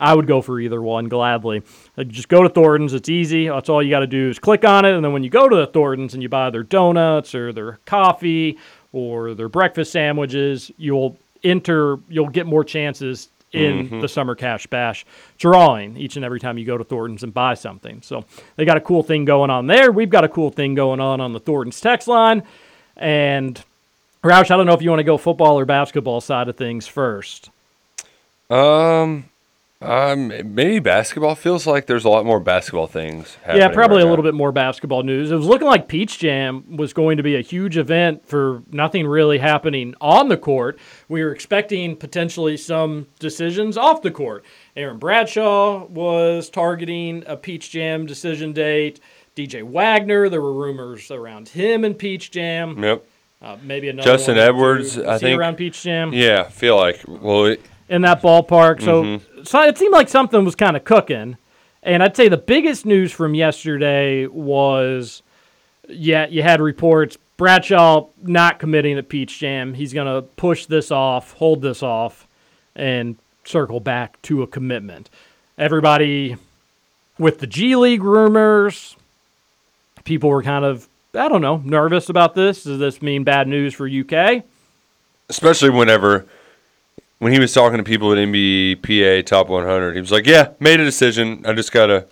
I 0.00 0.14
would 0.14 0.26
go 0.26 0.40
for 0.40 0.58
either 0.58 0.80
one 0.80 1.08
gladly. 1.08 1.62
Uh, 1.96 2.04
just 2.04 2.28
go 2.28 2.42
to 2.42 2.48
Thornton's. 2.48 2.94
It's 2.94 3.10
easy. 3.10 3.48
That's 3.48 3.68
all 3.68 3.82
you 3.82 3.90
got 3.90 4.00
to 4.00 4.06
do 4.06 4.30
is 4.30 4.38
click 4.38 4.64
on 4.64 4.86
it. 4.86 4.94
And 4.94 5.04
then 5.04 5.12
when 5.12 5.22
you 5.22 5.28
go 5.28 5.48
to 5.48 5.56
the 5.56 5.66
Thornton's 5.66 6.14
and 6.14 6.22
you 6.22 6.28
buy 6.28 6.48
their 6.48 6.62
donuts 6.62 7.34
or 7.34 7.52
their 7.52 7.78
coffee 7.84 8.58
or 8.92 9.34
their 9.34 9.50
breakfast 9.50 9.92
sandwiches, 9.92 10.70
you'll 10.78 11.18
enter, 11.44 11.98
you'll 12.08 12.30
get 12.30 12.46
more 12.46 12.64
chances 12.64 13.28
in 13.52 13.88
Mhm. 13.88 14.00
the 14.00 14.08
summer 14.08 14.34
cash 14.34 14.66
bash 14.68 15.04
drawing 15.38 15.96
each 15.96 16.16
and 16.16 16.24
every 16.24 16.38
time 16.38 16.56
you 16.58 16.64
go 16.64 16.78
to 16.78 16.84
Thornton's 16.84 17.22
and 17.24 17.34
buy 17.34 17.54
something. 17.54 18.00
So 18.02 18.24
they 18.56 18.64
got 18.64 18.76
a 18.76 18.80
cool 18.80 19.02
thing 19.02 19.24
going 19.24 19.50
on 19.50 19.66
there. 19.66 19.90
We've 19.90 20.10
got 20.10 20.22
a 20.24 20.28
cool 20.28 20.50
thing 20.50 20.74
going 20.74 21.00
on 21.00 21.20
on 21.20 21.32
the 21.32 21.40
Thornton's 21.40 21.80
text 21.80 22.06
line. 22.06 22.42
And 22.96 23.60
Roush, 24.22 24.50
I 24.50 24.56
don't 24.56 24.66
know 24.66 24.74
if 24.74 24.82
you 24.82 24.90
want 24.90 25.00
to 25.00 25.04
go 25.04 25.16
football 25.16 25.58
or 25.58 25.64
basketball 25.64 26.20
side 26.20 26.48
of 26.48 26.56
things 26.56 26.86
first. 26.86 27.50
Um, 28.50 29.24
um, 29.82 30.28
maybe 30.28 30.78
basketball 30.78 31.34
feels 31.34 31.66
like 31.66 31.86
there's 31.86 32.04
a 32.04 32.10
lot 32.10 32.26
more 32.26 32.38
basketball 32.38 32.86
things. 32.86 33.38
Yeah, 33.46 33.68
probably 33.68 33.98
right 33.98 34.06
a 34.06 34.10
little 34.10 34.22
bit 34.22 34.34
more 34.34 34.52
basketball 34.52 35.02
news. 35.02 35.30
It 35.30 35.36
was 35.36 35.46
looking 35.46 35.66
like 35.66 35.88
Peach 35.88 36.18
Jam 36.18 36.76
was 36.76 36.92
going 36.92 37.16
to 37.16 37.22
be 37.22 37.34
a 37.34 37.40
huge 37.40 37.78
event 37.78 38.26
for 38.26 38.62
nothing 38.70 39.06
really 39.06 39.38
happening 39.38 39.94
on 39.98 40.28
the 40.28 40.36
court. 40.36 40.78
We 41.08 41.24
were 41.24 41.32
expecting 41.32 41.96
potentially 41.96 42.58
some 42.58 43.06
decisions 43.18 43.78
off 43.78 44.02
the 44.02 44.10
court. 44.10 44.44
Aaron 44.76 44.98
Bradshaw 44.98 45.86
was 45.86 46.50
targeting 46.50 47.24
a 47.26 47.38
Peach 47.38 47.70
Jam 47.70 48.04
decision 48.04 48.52
date. 48.52 49.00
DJ 49.34 49.62
Wagner, 49.62 50.28
there 50.28 50.42
were 50.42 50.52
rumors 50.52 51.10
around 51.10 51.48
him 51.48 51.84
and 51.84 51.98
Peach 51.98 52.30
Jam. 52.30 52.82
Yep. 52.82 53.06
Uh, 53.40 53.56
maybe 53.62 53.88
another 53.88 54.10
Justin 54.10 54.36
Edwards. 54.36 54.98
I 54.98 55.16
think 55.16 55.38
around 55.38 55.56
Peach 55.56 55.82
Jam. 55.82 56.12
Yeah, 56.12 56.42
feel 56.42 56.76
like 56.76 57.02
well, 57.08 57.46
it, 57.46 57.62
in 57.90 58.02
that 58.02 58.22
ballpark. 58.22 58.80
So, 58.80 59.02
Mhm. 59.02 59.46
so 59.46 59.60
it 59.62 59.76
seemed 59.76 59.92
like 59.92 60.08
something 60.08 60.44
was 60.44 60.54
kind 60.54 60.76
of 60.76 60.84
cooking. 60.84 61.36
And 61.82 62.02
I'd 62.02 62.16
say 62.16 62.28
the 62.28 62.36
biggest 62.38 62.86
news 62.86 63.10
from 63.12 63.34
yesterday 63.34 64.26
was, 64.26 65.22
yeah, 65.88 66.26
you 66.28 66.42
had 66.42 66.60
reports 66.60 67.18
Bradshaw 67.36 68.06
not 68.22 68.58
committing 68.58 68.96
at 68.98 69.08
Peach 69.08 69.38
Jam. 69.38 69.74
He's 69.74 69.92
going 69.92 70.06
to 70.06 70.22
push 70.36 70.66
this 70.66 70.90
off, 70.90 71.32
hold 71.34 71.62
this 71.62 71.82
off, 71.82 72.26
and 72.76 73.16
circle 73.44 73.80
back 73.80 74.20
to 74.22 74.42
a 74.42 74.46
commitment. 74.46 75.08
Everybody 75.58 76.36
with 77.18 77.40
the 77.40 77.46
G 77.46 77.74
League 77.76 78.02
rumors, 78.04 78.94
people 80.04 80.28
were 80.30 80.42
kind 80.42 80.64
of, 80.66 80.86
I 81.14 81.28
don't 81.28 81.40
know, 81.42 81.60
nervous 81.64 82.08
about 82.10 82.34
this. 82.34 82.64
Does 82.64 82.78
this 82.78 83.02
mean 83.02 83.24
bad 83.24 83.48
news 83.48 83.74
for 83.74 83.88
UK? 83.88 84.44
especially 85.28 85.70
whenever 85.70 86.26
when 87.20 87.32
he 87.32 87.38
was 87.38 87.52
talking 87.52 87.78
to 87.78 87.84
people 87.84 88.10
at 88.12 88.18
NBPA 88.18 89.24
Top 89.24 89.48
100, 89.48 89.94
he 89.94 90.00
was 90.00 90.10
like, 90.10 90.26
"Yeah, 90.26 90.48
made 90.58 90.80
a 90.80 90.84
decision. 90.84 91.44
I 91.46 91.52
just 91.52 91.70
gotta 91.70 92.06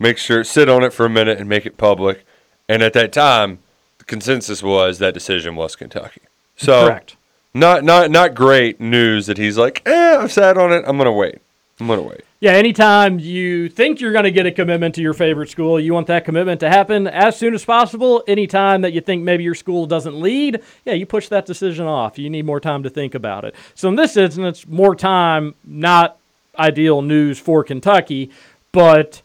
make 0.00 0.18
sure 0.18 0.42
sit 0.42 0.68
on 0.68 0.82
it 0.82 0.92
for 0.92 1.06
a 1.06 1.10
minute 1.10 1.38
and 1.38 1.48
make 1.48 1.64
it 1.64 1.76
public." 1.76 2.24
And 2.68 2.82
at 2.82 2.94
that 2.94 3.12
time, 3.12 3.58
the 3.98 4.04
consensus 4.04 4.62
was 4.62 4.98
that 4.98 5.14
decision 5.14 5.54
was 5.54 5.76
Kentucky. 5.76 6.22
So 6.56 6.86
Correct. 6.86 7.16
Not 7.52 7.84
not 7.84 8.10
not 8.10 8.34
great 8.34 8.80
news 8.80 9.26
that 9.26 9.38
he's 9.38 9.56
like, 9.56 9.82
"Eh, 9.86 10.16
I've 10.18 10.32
sat 10.32 10.58
on 10.58 10.72
it. 10.72 10.84
I'm 10.86 10.98
gonna 10.98 11.12
wait. 11.12 11.38
I'm 11.78 11.86
gonna 11.86 12.02
wait." 12.02 12.22
Yeah, 12.44 12.52
anytime 12.52 13.18
you 13.18 13.70
think 13.70 14.02
you're 14.02 14.12
going 14.12 14.24
to 14.24 14.30
get 14.30 14.44
a 14.44 14.52
commitment 14.52 14.94
to 14.96 15.00
your 15.00 15.14
favorite 15.14 15.48
school, 15.48 15.80
you 15.80 15.94
want 15.94 16.08
that 16.08 16.26
commitment 16.26 16.60
to 16.60 16.68
happen 16.68 17.06
as 17.06 17.38
soon 17.38 17.54
as 17.54 17.64
possible. 17.64 18.22
Anytime 18.28 18.82
that 18.82 18.92
you 18.92 19.00
think 19.00 19.22
maybe 19.22 19.42
your 19.42 19.54
school 19.54 19.86
doesn't 19.86 20.20
lead, 20.20 20.60
yeah, 20.84 20.92
you 20.92 21.06
push 21.06 21.28
that 21.28 21.46
decision 21.46 21.86
off. 21.86 22.18
You 22.18 22.28
need 22.28 22.44
more 22.44 22.60
time 22.60 22.82
to 22.82 22.90
think 22.90 23.14
about 23.14 23.46
it. 23.46 23.54
So 23.74 23.88
in 23.88 23.94
this 23.94 24.18
instance, 24.18 24.66
more 24.66 24.94
time, 24.94 25.54
not 25.64 26.18
ideal 26.58 27.00
news 27.00 27.38
for 27.38 27.64
Kentucky, 27.64 28.30
but 28.72 29.22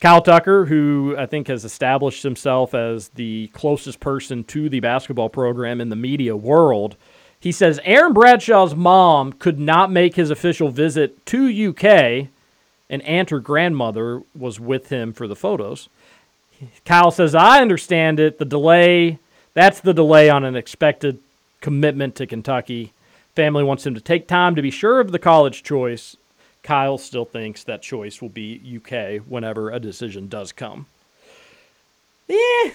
Kyle 0.00 0.20
Tucker, 0.20 0.64
who 0.64 1.14
I 1.16 1.26
think 1.26 1.46
has 1.46 1.64
established 1.64 2.24
himself 2.24 2.74
as 2.74 3.10
the 3.10 3.46
closest 3.52 4.00
person 4.00 4.42
to 4.42 4.68
the 4.68 4.80
basketball 4.80 5.28
program 5.28 5.80
in 5.80 5.88
the 5.88 5.94
media 5.94 6.36
world, 6.36 6.96
he 7.38 7.52
says 7.52 7.78
Aaron 7.84 8.12
Bradshaw's 8.12 8.74
mom 8.74 9.34
could 9.34 9.60
not 9.60 9.92
make 9.92 10.16
his 10.16 10.30
official 10.30 10.68
visit 10.68 11.24
to 11.26 11.68
UK, 11.68 12.30
and 12.88 13.02
aunt 13.02 13.32
or 13.32 13.40
grandmother 13.40 14.22
was 14.38 14.60
with 14.60 14.88
him 14.88 15.12
for 15.12 15.26
the 15.26 15.36
photos. 15.36 15.88
Kyle 16.84 17.10
says, 17.10 17.34
I 17.34 17.60
understand 17.60 18.20
it. 18.20 18.38
The 18.38 18.44
delay, 18.44 19.18
that's 19.54 19.80
the 19.80 19.94
delay 19.94 20.30
on 20.30 20.44
an 20.44 20.56
expected 20.56 21.18
commitment 21.60 22.14
to 22.16 22.26
Kentucky. 22.26 22.92
Family 23.34 23.64
wants 23.64 23.86
him 23.86 23.94
to 23.94 24.00
take 24.00 24.26
time 24.26 24.54
to 24.54 24.62
be 24.62 24.70
sure 24.70 25.00
of 25.00 25.12
the 25.12 25.18
college 25.18 25.62
choice. 25.62 26.16
Kyle 26.62 26.98
still 26.98 27.24
thinks 27.24 27.64
that 27.64 27.82
choice 27.82 28.22
will 28.22 28.28
be 28.28 28.60
UK 28.76 29.22
whenever 29.26 29.70
a 29.70 29.78
decision 29.78 30.28
does 30.28 30.52
come. 30.52 30.86
Yeah. 32.28 32.72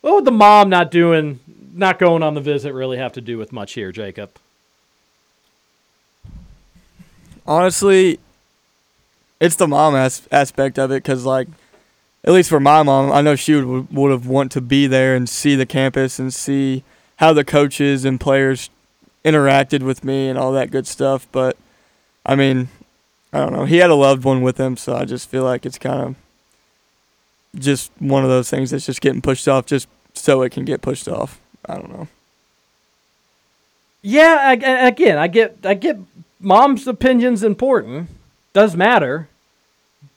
What 0.00 0.14
would 0.14 0.24
the 0.24 0.32
mom 0.32 0.68
not 0.68 0.90
doing, 0.90 1.38
not 1.72 1.98
going 1.98 2.22
on 2.22 2.34
the 2.34 2.40
visit, 2.40 2.72
really 2.72 2.96
have 2.98 3.12
to 3.12 3.20
do 3.20 3.38
with 3.38 3.52
much 3.52 3.74
here, 3.74 3.92
Jacob? 3.92 4.30
Honestly, 7.46 8.18
it's 9.40 9.56
the 9.56 9.66
mom 9.68 9.94
as- 9.94 10.28
aspect 10.30 10.78
of 10.78 10.90
it 10.90 11.02
because, 11.02 11.24
like, 11.24 11.48
at 12.24 12.32
least 12.32 12.48
for 12.48 12.60
my 12.60 12.82
mom, 12.82 13.10
I 13.10 13.20
know 13.20 13.34
she 13.34 13.54
would 13.54 13.92
would 13.92 14.12
have 14.12 14.26
want 14.26 14.52
to 14.52 14.60
be 14.60 14.86
there 14.86 15.16
and 15.16 15.28
see 15.28 15.56
the 15.56 15.66
campus 15.66 16.18
and 16.18 16.32
see 16.32 16.84
how 17.16 17.32
the 17.32 17.44
coaches 17.44 18.04
and 18.04 18.20
players 18.20 18.70
interacted 19.24 19.82
with 19.82 20.04
me 20.04 20.28
and 20.28 20.38
all 20.38 20.52
that 20.52 20.70
good 20.70 20.86
stuff. 20.86 21.26
But 21.32 21.56
I 22.24 22.36
mean, 22.36 22.68
I 23.32 23.38
don't 23.38 23.52
know. 23.52 23.64
He 23.64 23.78
had 23.78 23.90
a 23.90 23.96
loved 23.96 24.24
one 24.24 24.42
with 24.42 24.58
him, 24.58 24.76
so 24.76 24.94
I 24.94 25.04
just 25.04 25.28
feel 25.28 25.42
like 25.42 25.66
it's 25.66 25.78
kind 25.78 26.00
of 26.00 26.14
just 27.60 27.90
one 27.98 28.22
of 28.22 28.30
those 28.30 28.48
things 28.48 28.70
that's 28.70 28.86
just 28.86 29.00
getting 29.00 29.20
pushed 29.20 29.48
off 29.48 29.66
just 29.66 29.88
so 30.14 30.42
it 30.42 30.52
can 30.52 30.64
get 30.64 30.80
pushed 30.80 31.08
off. 31.08 31.40
I 31.66 31.74
don't 31.74 31.90
know. 31.90 32.08
Yeah, 34.02 34.38
I, 34.40 34.52
again, 34.86 35.18
I 35.18 35.26
get 35.28 35.56
I 35.64 35.74
get 35.74 35.98
mom's 36.42 36.86
opinion's 36.86 37.42
important, 37.42 38.08
does 38.52 38.76
matter, 38.76 39.28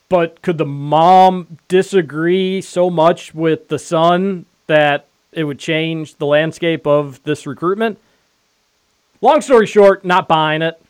but 0.10 0.42
could 0.42 0.58
the 0.58 0.66
mom 0.66 1.60
disagree 1.68 2.62
so 2.62 2.90
much 2.90 3.34
with 3.34 3.70
the 3.70 3.80
son 3.80 4.46
that 4.68 5.08
it 5.32 5.44
would 5.44 5.60
change 5.60 6.16
the 6.16 6.26
landscape 6.26 6.86
of 6.86 7.22
this 7.24 7.46
recruitment? 7.46 8.00
Long 9.22 9.42
story 9.42 9.66
short, 9.66 10.06
not 10.06 10.28
buying 10.28 10.62
it. 10.62 10.82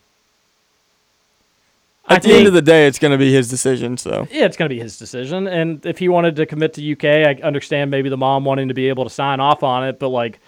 At 2.07 2.21
the 2.21 2.33
end 2.33 2.47
of 2.47 2.53
the 2.53 2.61
day, 2.61 2.85
it's 2.85 2.99
going 2.99 3.13
to 3.13 3.17
be 3.17 3.33
his 3.33 3.49
decision. 3.49 3.97
So 3.97 4.27
Yeah, 4.31 4.45
it's 4.45 4.57
going 4.57 4.69
to 4.69 4.75
be 4.75 4.79
his 4.79 4.97
decision. 4.97 5.47
And 5.47 5.83
if 5.85 5.97
he 5.97 6.07
wanted 6.07 6.35
to 6.35 6.45
commit 6.45 6.73
to 6.75 6.91
UK, 6.91 7.05
I 7.27 7.41
understand 7.41 7.89
maybe 7.89 8.09
the 8.09 8.17
mom 8.17 8.45
wanting 8.45 8.67
to 8.67 8.73
be 8.73 8.89
able 8.89 9.05
to 9.05 9.09
sign 9.09 9.39
off 9.39 9.63
on 9.63 9.87
it, 9.87 9.99
but 9.99 10.09
like, 10.09 10.39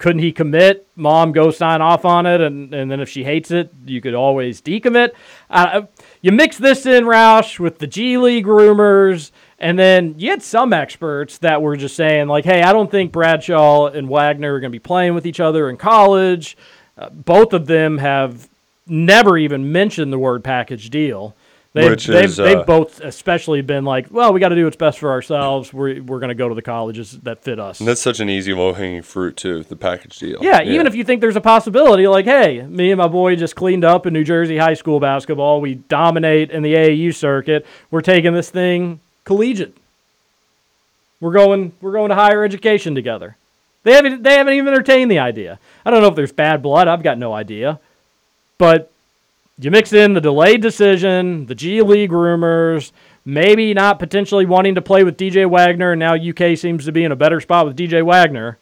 couldn't 0.00 0.22
he 0.22 0.32
commit? 0.32 0.88
Mom 0.96 1.30
go 1.30 1.50
sign 1.50 1.82
off 1.82 2.06
on 2.06 2.24
it, 2.24 2.40
and, 2.40 2.72
and 2.72 2.90
then 2.90 3.00
if 3.00 3.08
she 3.10 3.22
hates 3.22 3.50
it, 3.50 3.70
you 3.84 4.00
could 4.00 4.14
always 4.14 4.62
decommit. 4.62 5.10
Uh, 5.50 5.82
you 6.22 6.32
mix 6.32 6.56
this 6.56 6.86
in, 6.86 7.04
Roush, 7.04 7.58
with 7.58 7.78
the 7.78 7.86
G 7.86 8.16
League 8.16 8.46
rumors, 8.46 9.30
and 9.58 9.78
then 9.78 10.14
you 10.16 10.30
had 10.30 10.42
some 10.42 10.72
experts 10.72 11.36
that 11.38 11.60
were 11.60 11.76
just 11.76 11.96
saying, 11.96 12.28
like, 12.28 12.46
hey, 12.46 12.62
I 12.62 12.72
don't 12.72 12.90
think 12.90 13.12
Bradshaw 13.12 13.88
and 13.88 14.08
Wagner 14.08 14.54
are 14.54 14.60
going 14.60 14.72
to 14.72 14.74
be 14.74 14.78
playing 14.78 15.14
with 15.14 15.26
each 15.26 15.38
other 15.38 15.68
in 15.68 15.76
college. 15.76 16.56
Uh, 16.96 17.10
both 17.10 17.52
of 17.52 17.66
them 17.66 17.98
have 17.98 18.48
never 18.86 19.36
even 19.36 19.70
mentioned 19.70 20.10
the 20.10 20.18
word 20.18 20.42
package 20.42 20.88
deal. 20.88 21.36
They've, 21.72 21.90
Which 21.90 22.06
they've, 22.06 22.24
is, 22.24 22.40
uh, 22.40 22.44
they've 22.44 22.66
both 22.66 23.00
especially 23.00 23.62
been 23.62 23.84
like, 23.84 24.08
well, 24.10 24.32
we 24.32 24.40
got 24.40 24.48
to 24.48 24.56
do 24.56 24.64
what's 24.64 24.76
best 24.76 24.98
for 24.98 25.10
ourselves. 25.10 25.72
We're, 25.72 26.02
we're 26.02 26.18
going 26.18 26.30
to 26.30 26.34
go 26.34 26.48
to 26.48 26.54
the 26.54 26.62
colleges 26.62 27.12
that 27.22 27.44
fit 27.44 27.60
us. 27.60 27.78
And 27.78 27.88
that's 27.88 28.00
such 28.00 28.18
an 28.18 28.28
easy 28.28 28.52
low 28.52 28.72
hanging 28.72 29.02
fruit 29.02 29.36
too. 29.36 29.62
The 29.62 29.76
package 29.76 30.18
deal. 30.18 30.38
Yeah, 30.42 30.62
even 30.62 30.88
if 30.88 30.96
you 30.96 31.04
think 31.04 31.20
there's 31.20 31.36
a 31.36 31.40
possibility, 31.40 32.08
like, 32.08 32.24
hey, 32.24 32.62
me 32.62 32.90
and 32.90 32.98
my 32.98 33.06
boy 33.06 33.36
just 33.36 33.54
cleaned 33.54 33.84
up 33.84 34.04
in 34.04 34.12
New 34.12 34.24
Jersey 34.24 34.58
high 34.58 34.74
school 34.74 34.98
basketball. 34.98 35.60
We 35.60 35.76
dominate 35.76 36.50
in 36.50 36.64
the 36.64 36.74
AAU 36.74 37.14
circuit. 37.14 37.64
We're 37.92 38.00
taking 38.00 38.34
this 38.34 38.50
thing 38.50 38.98
collegiate. 39.24 39.76
We're 41.20 41.34
going 41.34 41.72
we're 41.80 41.92
going 41.92 42.08
to 42.08 42.16
higher 42.16 42.42
education 42.42 42.96
together. 42.96 43.36
They 43.84 43.92
haven't 43.92 44.24
they 44.24 44.34
haven't 44.34 44.54
even 44.54 44.68
entertained 44.68 45.10
the 45.10 45.20
idea. 45.20 45.60
I 45.84 45.90
don't 45.90 46.02
know 46.02 46.08
if 46.08 46.16
there's 46.16 46.32
bad 46.32 46.62
blood. 46.62 46.88
I've 46.88 47.04
got 47.04 47.16
no 47.16 47.32
idea. 47.32 47.78
But 48.58 48.90
you 49.60 49.70
mix 49.70 49.92
in 49.92 50.14
the 50.14 50.20
delayed 50.20 50.62
decision, 50.62 51.46
the 51.46 51.54
G 51.54 51.82
League 51.82 52.12
rumors, 52.12 52.92
maybe 53.24 53.74
not 53.74 53.98
potentially 53.98 54.46
wanting 54.46 54.74
to 54.74 54.82
play 54.82 55.04
with 55.04 55.16
DJ 55.16 55.48
Wagner, 55.48 55.92
and 55.92 56.00
now 56.00 56.14
UK 56.14 56.56
seems 56.56 56.84
to 56.86 56.92
be 56.92 57.04
in 57.04 57.12
a 57.12 57.16
better 57.16 57.40
spot 57.40 57.66
with 57.66 57.76
DJ 57.76 58.04
Wagner. 58.04 58.58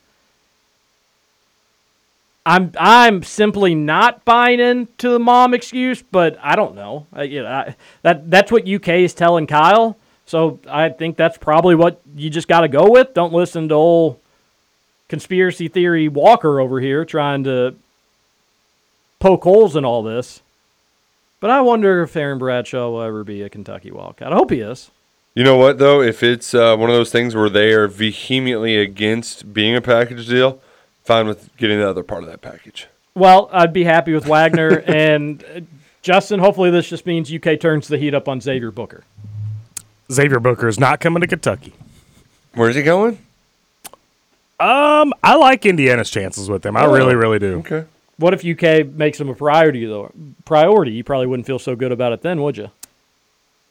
I'm 2.45 2.73
I'm 2.79 3.23
simply 3.23 3.75
not 3.75 4.25
buying 4.25 4.59
into 4.59 5.11
the 5.11 5.19
mom 5.19 5.53
excuse, 5.53 6.03
but 6.03 6.39
I 6.43 6.57
don't 6.57 6.75
know. 6.75 7.07
I, 7.13 7.25
you 7.25 7.43
know 7.43 7.49
I, 7.49 7.77
that 8.03 8.31
that's 8.31 8.51
what 8.51 8.67
UK 8.67 8.89
is 8.89 9.13
telling 9.13 9.47
Kyle, 9.47 9.97
so 10.25 10.59
I 10.67 10.89
think 10.89 11.17
that's 11.17 11.37
probably 11.37 11.75
what 11.75 12.01
you 12.17 12.31
just 12.31 12.49
got 12.49 12.63
to 12.63 12.69
go 12.69 12.91
with. 12.91 13.13
Don't 13.13 13.35
listen 13.35 13.69
to 13.69 13.75
old 13.75 14.19
conspiracy 15.09 15.69
theory 15.69 16.09
Walker 16.09 16.59
over 16.59 16.81
here 16.81 17.05
trying 17.05 17.45
to 17.45 17.75
poke 19.21 19.45
holes 19.45 19.77
in 19.77 19.85
all 19.85 20.03
this. 20.03 20.41
But 21.41 21.51
I 21.51 21.61
wonder 21.61 22.03
if 22.03 22.17
Aaron 22.17 22.39
Bradshaw 22.39 22.91
will 22.91 23.03
ever 23.03 23.23
be 23.25 23.43
a 23.43 23.49
Kentucky 23.49 23.91
Wildcat. 23.91 24.33
I 24.33 24.37
hope 24.37 24.51
he 24.51 24.61
is. 24.61 24.91
You 25.35 25.45
know 25.45 25.57
what 25.57 25.79
though? 25.79 26.01
If 26.01 26.23
it's 26.23 26.53
uh, 26.53 26.77
one 26.77 26.91
of 26.91 26.97
those 26.97 27.13
things 27.13 27.35
where 27.35 27.49
they 27.49 27.73
are 27.73 27.87
vehemently 27.87 28.77
against 28.77 29.53
being 29.53 29.77
a 29.77 29.81
package 29.81 30.27
deal, 30.27 30.61
fine 31.05 31.29
with 31.29 31.57
getting 31.57 31.79
the 31.79 31.89
other 31.89 32.03
part 32.03 32.25
of 32.25 32.29
that 32.29 32.41
package. 32.41 32.89
Well, 33.15 33.49
I'd 33.53 33.73
be 33.73 33.85
happy 33.85 34.13
with 34.13 34.27
Wagner 34.27 34.79
and 34.87 35.45
uh, 35.45 35.61
Justin. 36.03 36.41
Hopefully, 36.41 36.71
this 36.71 36.89
just 36.89 37.07
means 37.07 37.33
UK 37.33 37.61
turns 37.61 37.87
the 37.87 37.99
heat 37.99 38.15
up 38.15 38.29
on 38.29 38.41
Xavier 38.41 38.73
Booker. 38.73 39.05
Xavier 40.11 40.41
Booker 40.41 40.67
is 40.67 40.81
not 40.81 40.99
coming 41.01 41.21
to 41.21 41.27
Kentucky. 41.27 41.73
Where's 42.55 42.75
he 42.75 42.83
going? 42.83 43.19
Um, 44.59 45.15
I 45.23 45.37
like 45.37 45.65
Indiana's 45.67 46.11
chances 46.11 46.49
with 46.51 46.67
him. 46.67 46.77
I 46.77 46.85
Oh, 46.87 46.93
really, 46.93 47.15
really 47.15 47.39
do. 47.39 47.59
Okay. 47.59 47.85
What 48.19 48.35
if 48.35 48.45
UK 48.45 48.87
makes 48.87 49.19
them 49.19 49.29
a 49.29 49.35
priority 49.35 49.87
though? 49.87 50.13
Priority, 50.45 50.93
you 50.93 51.05
probably 51.05 51.27
wouldn't 51.27 51.47
feel 51.47 51.59
so 51.59 51.77
good 51.77 51.93
about 51.93 52.13
it 52.13 52.23
then, 52.23 52.43
would 52.43 52.57
you? 52.57 52.71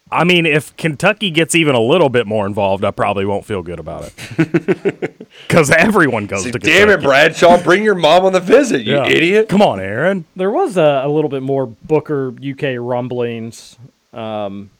I 0.09 0.23
mean, 0.23 0.45
if 0.45 0.75
Kentucky 0.77 1.31
gets 1.31 1.53
even 1.53 1.75
a 1.75 1.81
little 1.81 2.07
bit 2.07 2.25
more 2.25 2.47
involved, 2.47 2.85
I 2.85 2.91
probably 2.91 3.25
won't 3.25 3.43
feel 3.45 3.61
good 3.61 3.79
about 3.79 4.05
it. 4.07 5.13
Because 5.47 5.69
everyone 5.69 6.25
goes 6.25 6.43
See, 6.43 6.51
to 6.51 6.59
damn 6.59 6.89
it, 6.89 7.01
Bradshaw! 7.01 7.61
Bring 7.61 7.83
your 7.83 7.95
mom 7.95 8.25
on 8.25 8.33
the 8.33 8.39
visit, 8.39 8.81
you 8.81 8.95
Yeah. 8.95 9.05
idiot. 9.07 9.49
Come 9.49 9.61
on, 9.61 9.79
Aaron. 9.79 10.25
There 10.35 10.49
was 10.51 10.77
a, 10.77 11.01
a 11.05 11.07
little 11.09 11.29
bit 11.29 11.43
more 11.43 11.67
Booker 11.67 12.29
UK 12.33 12.75
rumblings. 12.79 13.77
Um, 14.13 14.71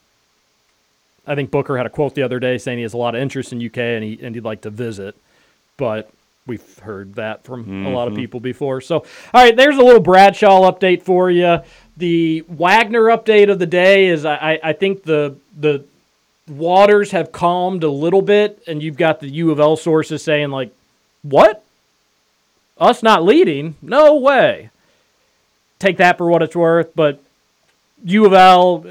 I 1.26 1.36
think 1.36 1.52
Booker 1.52 1.78
had 1.78 1.86
a 1.86 1.90
quote 1.90 2.16
the 2.16 2.24
other 2.24 2.40
day 2.40 2.58
saying 2.58 2.80
he 2.80 2.84
has 2.84 2.94
a 2.94 2.98
lot 2.98 3.14
of 3.16 3.22
interest 3.22 3.52
in 3.54 3.64
UK 3.66 3.78
and 3.78 4.04
he 4.04 4.20
and 4.22 4.34
he'd 4.36 4.44
like 4.44 4.62
to 4.62 4.70
visit, 4.70 5.16
but 5.78 6.10
we've 6.48 6.80
heard 6.80 7.16
that 7.16 7.44
from 7.44 7.86
a 7.86 7.90
lot 7.90 8.08
of 8.08 8.14
Mhm. 8.14 8.18
people 8.18 8.40
before. 8.40 8.82
So, 8.82 8.98
all 9.34 9.44
right, 9.44 9.56
there's 9.56 9.78
a 9.78 9.82
little 9.84 10.00
Bradshaw 10.02 10.72
update 10.72 11.02
for 11.04 11.30
you. 11.30 11.60
The 11.98 12.44
Wagner 12.48 13.04
update 13.04 13.52
of 13.52 13.60
the 13.60 13.66
day 13.66 14.08
is 14.08 14.26
I, 14.26 14.36
I, 14.36 14.60
I 14.70 14.74
think 14.74 15.04
the 15.04 15.36
the 15.60 15.84
waters 16.50 17.12
have 17.12 17.32
calmed 17.32 17.84
a 17.84 17.90
little 17.90 18.22
bit, 18.22 18.64
and 18.68 18.82
you've 18.82 18.98
got 18.98 19.20
the 19.20 19.28
U 19.30 19.52
of 19.52 19.60
L 19.60 19.76
sources 19.76 20.24
saying 20.24 20.50
like, 20.50 20.72
"What? 21.24 21.64
Us 22.78 23.04
not 23.04 23.24
leading? 23.24 23.76
No 23.82 24.16
way." 24.16 24.70
Take 25.80 25.98
that 25.98 26.18
for 26.18 26.30
what 26.30 26.42
it's 26.42 26.56
worth, 26.56 26.92
but 26.96 27.20
U 28.06 28.26
of 28.26 28.34
L, 28.34 28.86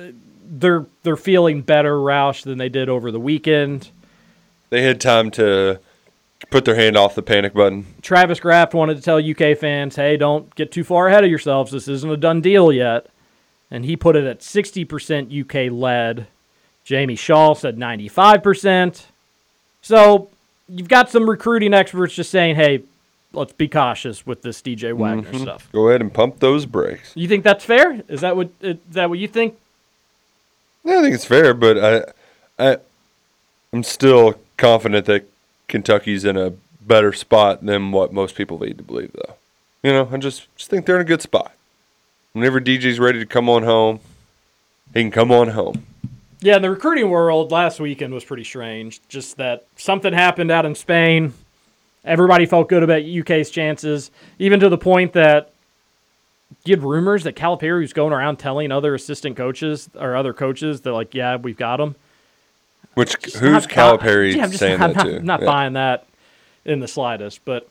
they're 0.49 0.85
they're 1.03 1.17
feeling 1.17 1.63
better, 1.63 1.95
Roush, 1.97 2.43
than 2.43 2.59
they 2.59 2.69
did 2.69 2.89
over 2.89 3.11
the 3.11 3.21
weekend. 3.21 3.89
They 4.71 4.83
had 4.83 5.01
time 5.01 5.31
to 5.33 5.79
put 6.51 6.65
their 6.65 6.75
hand 6.75 6.97
off 6.97 7.15
the 7.15 7.23
panic 7.23 7.55
button. 7.55 7.87
Travis 8.03 8.41
Graf 8.41 8.73
wanted 8.75 8.97
to 8.97 9.03
tell 9.03 9.19
UK 9.19 9.57
fans, 9.59 9.97
hey, 9.97 10.17
don't 10.17 10.55
get 10.55 10.71
too 10.73 10.85
far 10.85 11.09
ahead 11.09 11.25
of 11.25 11.31
yourselves. 11.31 11.73
This 11.73 11.89
isn't 11.89 12.11
a 12.11 12.17
done 12.17 12.41
deal 12.41 12.73
yet. 12.73 13.07
And 13.71 13.85
he 13.85 13.97
put 13.97 14.15
it 14.17 14.25
at 14.25 14.41
60% 14.41 15.41
UK 15.41 15.73
led. 15.73 16.29
Jamie 16.85 17.17
Shaw 17.17 17.55
said 17.55 17.77
95%. 17.77 19.07
So 19.83 20.31
you've 20.69 20.89
got 20.89 21.11
some 21.11 21.29
recruiting 21.29 21.75
experts 21.75 22.15
just 22.15 22.31
saying, 22.31 22.55
hey, 22.57 22.83
let's 23.33 23.53
be 23.53 23.67
cautious 23.69 24.25
with 24.25 24.43
this 24.43 24.63
DJ 24.63 24.93
Wagner 24.93 25.31
Mhm. 25.33 25.43
stuff. 25.43 25.69
Go 25.73 25.89
ahead 25.89 26.01
and 26.01 26.15
pump 26.15 26.39
those 26.39 26.65
brakes. 26.65 27.11
You 27.17 27.27
think 27.29 27.43
that's 27.45 27.65
fair? 27.65 28.03
Is 28.09 28.21
that 28.21 28.37
what 28.37 28.51
is 28.63 28.77
that 28.93 29.11
what 29.11 29.19
you 29.19 29.29
think? 29.29 29.57
Yeah, 30.85 31.01
I 31.01 31.03
think 31.03 31.15
it's 31.17 31.25
fair, 31.25 31.53
but 31.53 31.77
I, 32.59 32.65
I, 32.71 32.77
I'm 33.73 33.83
still 33.83 34.37
confident 34.57 35.07
that 35.07 35.29
Kentucky's 35.69 36.25
in 36.25 36.37
a 36.37 36.53
better 36.81 37.13
spot 37.13 37.65
than 37.65 37.93
what 37.93 38.13
most 38.13 38.35
people 38.35 38.59
lead 38.59 38.79
to 38.79 38.85
believe, 38.85 39.13
though. 39.13 39.35
You 39.83 39.93
know, 39.93 40.09
I 40.11 40.17
just 40.19 40.47
just 40.57 40.71
think 40.71 40.87
they're 40.87 40.97
in 40.97 41.03
a 41.03 41.05
good 41.05 41.23
spot. 41.23 41.53
Whenever 42.33 42.61
DJ's 42.61 42.99
ready 42.99 43.19
to 43.19 43.27
come 43.27 43.49
on 43.49 43.63
home, 43.63 44.01
he 44.95 45.03
can 45.03 45.11
come 45.11 45.33
on 45.33 45.49
home. 45.49 45.87
Yeah, 46.41 46.57
in 46.57 46.63
the 46.63 46.71
recruiting 46.71 47.09
world, 47.09 47.51
last 47.51 47.81
weekend 47.81 48.13
was 48.13 48.25
pretty 48.25 48.45
strange. 48.45 49.01
Just 49.09 49.39
that 49.39 49.65
something 49.77 50.13
happened 50.13 50.51
out 50.51 50.67
in 50.67 50.75
Spain. 50.75 51.33
Everybody 52.05 52.47
felt 52.47 52.69
good 52.69 52.83
about 52.83 53.03
UK's 53.03 53.51
chances, 53.51 54.11
even 54.39 54.61
to 54.61 54.69
the 54.69 54.79
point 54.79 55.15
that 55.15 55.51
you 56.65 56.77
had 56.77 56.85
rumors 56.85 57.25
that 57.25 57.35
Calipari 57.35 57.81
was 57.81 57.93
going 57.93 58.13
around 58.13 58.37
telling 58.37 58.71
other 58.71 58.95
assistant 58.95 59.37
coaches 59.37 59.89
or 59.99 60.15
other 60.15 60.33
coaches 60.33 60.83
that, 60.83 60.93
like, 60.93 61.15
yeah, 61.15 61.37
we've 61.37 61.57
got 61.57 61.81
him. 61.81 61.97
Which 62.97 63.19
Just 63.21 63.37
who's 63.37 63.67
Calipari 63.67 64.35
yeah, 64.37 64.45
I'm 64.45 64.49
just 64.51 64.59
saying 64.59 64.81
not, 64.81 64.95
that 64.95 64.97
not, 64.97 65.05
to? 65.05 65.21
Not 65.21 65.41
Yeah. 65.41 65.47
buying 65.47 65.73
that 65.75 66.07
in 66.65 66.81
the 66.81 66.89
slightest. 66.89 67.45
But 67.45 67.69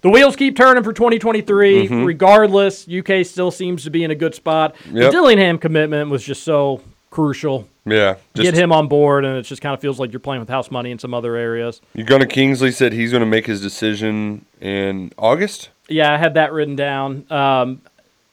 the 0.00 0.08
wheels 0.08 0.34
keep 0.34 0.56
turning 0.56 0.82
for 0.82 0.94
2023. 0.94 1.86
Mhm. 1.88 2.06
Regardless, 2.06 2.88
UK 2.88 3.22
still 3.24 3.50
seems 3.50 3.84
to 3.84 3.90
be 3.90 4.02
in 4.02 4.10
a 4.10 4.14
good 4.14 4.34
spot. 4.34 4.74
The 4.90 5.10
Dillingham 5.10 5.58
commitment 5.58 6.08
was 6.10 6.24
just 6.24 6.42
so 6.42 6.80
crucial. 7.10 7.68
Yeah, 7.84 8.16
Get 8.34 8.54
him 8.54 8.72
on 8.72 8.88
board, 8.88 9.24
and 9.26 9.36
it 9.36 9.42
just 9.42 9.60
kind 9.60 9.74
of 9.74 9.80
feels 9.80 9.98
like 10.00 10.10
you're 10.12 10.20
playing 10.20 10.40
with 10.40 10.48
house 10.48 10.70
money 10.70 10.90
in 10.90 10.98
some 10.98 11.12
other 11.12 11.36
areas. 11.36 11.80
Gunnar 12.06 12.26
Kingsley 12.26 12.70
said 12.70 12.92
he's 12.94 13.10
going 13.10 13.22
to 13.22 13.26
make 13.26 13.46
his 13.46 13.60
decision 13.60 14.46
in 14.60 15.12
August. 15.18 15.68
Yeah, 15.88 16.14
I 16.14 16.16
had 16.16 16.34
that 16.34 16.52
written 16.52 16.76
down. 16.76 17.26
Um, 17.30 17.82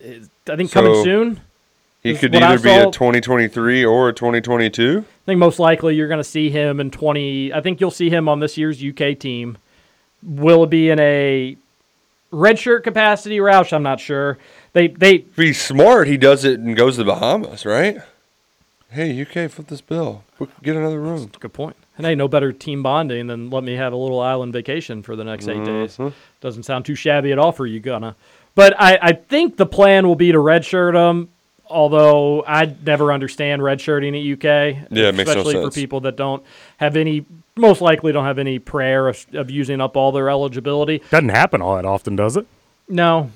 I 0.01 0.55
think 0.55 0.71
coming 0.71 1.03
soon. 1.03 1.41
He 2.13 2.17
could 2.17 2.33
what 2.33 2.43
I 2.43 2.53
either 2.53 2.63
be 2.63 2.69
saw. 2.69 2.89
a 2.89 2.91
2023 2.91 3.85
or 3.85 4.09
a 4.09 4.13
2022. 4.13 4.99
I 4.99 5.25
think 5.25 5.39
most 5.39 5.59
likely 5.59 5.95
you're 5.95 6.07
going 6.07 6.19
to 6.19 6.23
see 6.23 6.49
him 6.49 6.79
in 6.79 6.91
20. 6.91 7.53
I 7.53 7.61
think 7.61 7.79
you'll 7.81 7.91
see 7.91 8.09
him 8.09 8.27
on 8.29 8.39
this 8.39 8.57
year's 8.57 8.83
UK 8.83 9.17
team. 9.17 9.57
Will 10.23 10.63
it 10.63 10.69
be 10.69 10.89
in 10.89 10.99
a 10.99 11.55
redshirt 12.31 12.83
capacity, 12.83 13.37
Roush? 13.37 13.71
I'm 13.73 13.83
not 13.83 13.99
sure. 13.99 14.37
They 14.73 14.87
they 14.87 15.15
If 15.15 15.35
he's 15.35 15.61
smart, 15.61 16.07
he 16.07 16.17
does 16.17 16.43
it 16.45 16.59
and 16.59 16.75
goes 16.75 16.95
to 16.95 17.03
the 17.03 17.11
Bahamas, 17.11 17.65
right? 17.65 17.97
Hey, 18.89 19.21
UK, 19.21 19.49
flip 19.51 19.67
this 19.67 19.81
bill. 19.81 20.23
Get 20.63 20.75
another 20.75 20.99
room. 20.99 21.29
Good 21.39 21.53
point. 21.53 21.75
And 21.97 22.05
hey, 22.05 22.15
no 22.15 22.27
better 22.27 22.53
team 22.53 22.83
bonding 22.83 23.27
than 23.27 23.49
let 23.49 23.63
me 23.63 23.73
have 23.73 23.91
a 23.91 23.97
little 23.97 24.19
island 24.19 24.53
vacation 24.53 25.01
for 25.01 25.15
the 25.15 25.23
next 25.23 25.47
8 25.47 25.65
days. 25.65 25.97
Mhm. 25.97 26.13
Doesn't 26.41 26.63
sound 26.63 26.85
too 26.85 26.95
shabby 26.95 27.31
at 27.31 27.39
all 27.39 27.51
for 27.51 27.65
you, 27.65 27.79
Gunna. 27.79 28.15
But 28.55 28.73
I, 28.79 28.97
I 29.01 29.11
think 29.13 29.57
the 29.57 29.65
plan 29.65 30.07
will 30.07 30.15
be 30.15 30.31
to 30.31 30.37
redshirt 30.37 30.93
him. 30.93 31.29
Although 31.69 32.43
I 32.47 32.73
never 32.85 33.11
understand 33.11 33.61
redshirting 33.61 34.09
at 34.17 34.23
UK, 34.37 34.87
Yeah, 34.91 35.09
it 35.09 35.15
makes 35.15 35.27
no 35.27 35.41
especially 35.41 35.53
for 35.65 35.71
people 35.71 35.99
that 36.01 36.15
don't 36.15 36.43
have 36.77 36.95
any, 36.95 37.25
most 37.55 37.81
likely 37.81 38.11
don't 38.11 38.25
have 38.25 38.39
any 38.39 38.57
prayer 38.59 39.07
of, 39.07 39.25
of 39.33 39.51
using 39.51 39.81
up 39.81 39.97
all 39.97 40.11
their 40.11 40.29
eligibility. 40.29 41.01
Doesn't 41.11 41.29
happen 41.29 41.61
all 41.61 41.75
that 41.75 41.85
often, 41.85 42.15
does 42.15 42.37
it? 42.37 42.45
No, 42.87 43.29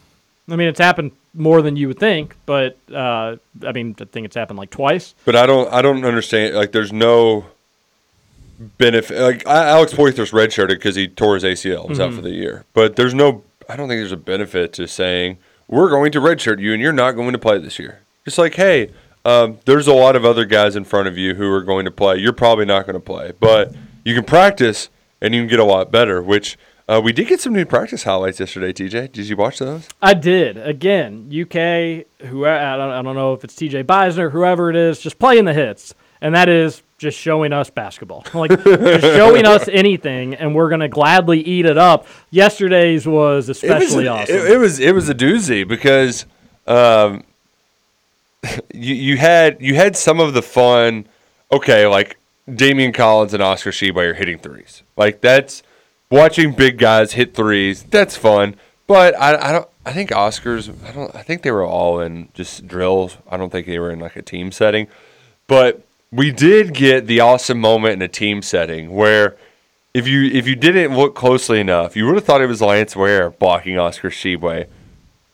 I 0.50 0.56
mean 0.56 0.68
it's 0.70 0.80
happened 0.80 1.12
more 1.34 1.62
than 1.62 1.76
you 1.76 1.88
would 1.90 2.00
think, 2.00 2.36
but 2.46 2.78
uh, 2.94 3.36
I 3.66 3.72
mean 3.74 3.96
I 4.00 4.06
think 4.06 4.26
it's 4.26 4.36
happened 4.36 4.60
like 4.60 4.70
twice. 4.70 5.14
But 5.26 5.36
I 5.36 5.46
don't. 5.46 5.72
I 5.74 5.82
don't 5.82 6.04
understand. 6.06 6.56
Like, 6.56 6.72
there's 6.72 6.92
no 6.94 7.46
benefit. 8.78 9.20
Like 9.20 9.48
I- 9.48 9.70
Alex 9.70 9.94
Poythress 9.94 10.32
redshirted 10.32 10.70
because 10.70 10.96
he 10.96 11.08
tore 11.08 11.36
his 11.36 11.44
ACL, 11.44 11.88
was 11.90 12.00
out 12.00 12.12
Mhm. 12.12 12.16
for 12.16 12.22
the 12.22 12.32
year. 12.32 12.66
But 12.74 12.96
there's 12.96 13.14
no. 13.14 13.44
I 13.70 13.76
don't 13.76 13.88
think 13.88 14.00
there's 14.00 14.12
a 14.12 14.18
benefit 14.18 14.74
to 14.74 14.88
saying 14.88 15.38
we're 15.68 15.90
going 15.90 16.12
to 16.12 16.20
redshirt 16.20 16.60
you 16.60 16.74
and 16.74 16.82
you're 16.82 16.92
not 16.94 17.14
going 17.14 17.32
to 17.32 17.40
play 17.40 17.58
this 17.58 17.80
year. 17.80 18.00
Just 18.26 18.38
like, 18.38 18.56
hey, 18.56 18.92
um, 19.26 19.60
there's 19.66 19.88
a 19.88 19.94
lot 19.94 20.16
of 20.16 20.26
other 20.26 20.46
guys 20.46 20.76
in 20.76 20.84
front 20.84 21.08
of 21.08 21.18
you 21.18 21.36
who 21.36 21.52
are 21.52 21.64
going 21.64 21.86
to 21.86 21.92
play. 21.92 22.18
You're 22.18 22.34
probably 22.34 22.66
not 22.66 22.86
going 22.86 22.96
to 22.96 23.00
play, 23.00 23.34
but 23.40 23.74
you 24.04 24.16
can 24.16 24.24
practice 24.24 24.90
and 25.22 25.34
you 25.34 25.42
can 25.42 25.48
get 25.48 25.60
a 25.60 25.64
lot 25.64 25.92
better. 25.92 26.22
Which 26.22 26.58
uh, 26.88 27.00
we 27.04 27.14
did 27.14 27.28
get 27.28 27.40
some 27.40 27.54
new 27.54 27.66
practice 27.66 28.04
highlights 28.04 28.40
yesterday. 28.40 28.74
TJ, 28.74 29.12
did 29.12 29.30
you 29.30 29.36
watch 29.36 29.60
those? 29.60 29.88
I 30.02 30.14
did 30.14 30.58
again. 30.58 31.30
UK, 31.30 32.06
who 32.28 32.46
I 32.46 32.76
don't, 32.76 32.92
I 32.92 33.02
don't 33.02 33.16
know 33.16 33.34
if 33.34 33.44
it's 33.44 33.56
TJ 33.56 33.86
Beisner, 33.86 34.32
whoever 34.32 34.70
it 34.70 34.76
is, 34.76 35.00
just 35.00 35.18
playing 35.18 35.46
the 35.46 35.54
hits, 35.54 35.94
and 36.20 36.36
that 36.36 36.50
is 36.50 36.82
just 36.98 37.18
showing 37.18 37.54
us 37.54 37.70
basketball, 37.70 38.26
like 38.34 38.52
just 38.64 39.04
showing 39.04 39.46
us 39.46 39.68
anything, 39.68 40.36
and 40.36 40.54
we're 40.54 40.70
gonna 40.70 40.90
gladly 40.90 41.42
eat 41.42 41.66
it 41.66 41.78
up. 41.78 42.08
Yesterday's 42.30 43.08
was 43.08 43.50
especially 43.50 44.06
it 44.06 44.10
was, 44.10 44.22
awesome. 44.22 44.36
It, 44.36 44.52
it 44.52 44.58
was 44.58 44.80
it 44.80 44.94
was 44.94 45.10
a 45.10 45.16
doozy 45.16 45.68
because 45.68 46.26
um, 46.68 47.24
you 48.74 48.96
you 48.96 49.18
had 49.18 49.58
you 49.62 49.76
had 49.76 49.96
some 49.96 50.20
of 50.20 50.34
the 50.34 50.42
fun. 50.42 51.08
Okay, 51.52 51.86
like 51.88 52.18
Daimion 52.50 52.94
Collins 52.94 53.34
and 53.34 53.44
Oscar 53.44 53.72
Tshiebwe 53.72 54.12
are 54.12 54.14
hitting 54.14 54.38
threes. 54.38 54.84
Like 54.98 55.22
that's 55.22 55.64
watching 56.10 56.54
big 56.54 56.78
guys 56.78 57.14
hit 57.14 57.34
threes. 57.34 57.84
That's 57.84 58.16
fun. 58.16 58.56
But 58.88 59.20
I, 59.20 59.50
I 59.50 59.52
don't. 59.52 59.68
I 59.86 59.94
think 59.94 60.12
Oscars. 60.12 60.74
I 60.86 60.92
don't. 60.92 61.16
I 61.16 61.24
think 61.24 61.42
they 61.42 61.52
were 61.52 61.66
all 61.66 62.00
in 62.00 62.30
just 62.34 62.68
drills. 62.68 63.18
I 63.30 63.38
don't 63.38 63.52
think 63.52 63.68
they 63.68 63.80
were 63.80 63.92
in 63.92 64.00
like 64.00 64.16
a 64.16 64.22
team 64.22 64.52
setting. 64.52 64.88
But 65.48 65.86
we 66.12 66.32
did 66.32 66.74
get 66.74 67.08
the 67.08 67.20
awesome 67.20 67.60
moment 67.60 67.94
in 67.94 68.02
a 68.02 68.08
team 68.08 68.42
setting 68.42 68.92
where 68.92 69.38
if 69.94 70.08
you 70.08 70.26
if 70.26 70.48
you 70.48 70.56
didn't 70.56 70.96
look 70.96 71.16
closely 71.16 71.60
enough, 71.60 71.96
you 71.96 72.06
would 72.06 72.16
have 72.16 72.26
thought 72.26 72.42
it 72.42 72.48
was 72.48 72.62
Lance 72.62 72.96
Ware 72.96 73.30
blocking 73.30 73.78
Oscar 73.78 74.10
Tshiebwe. 74.10 74.68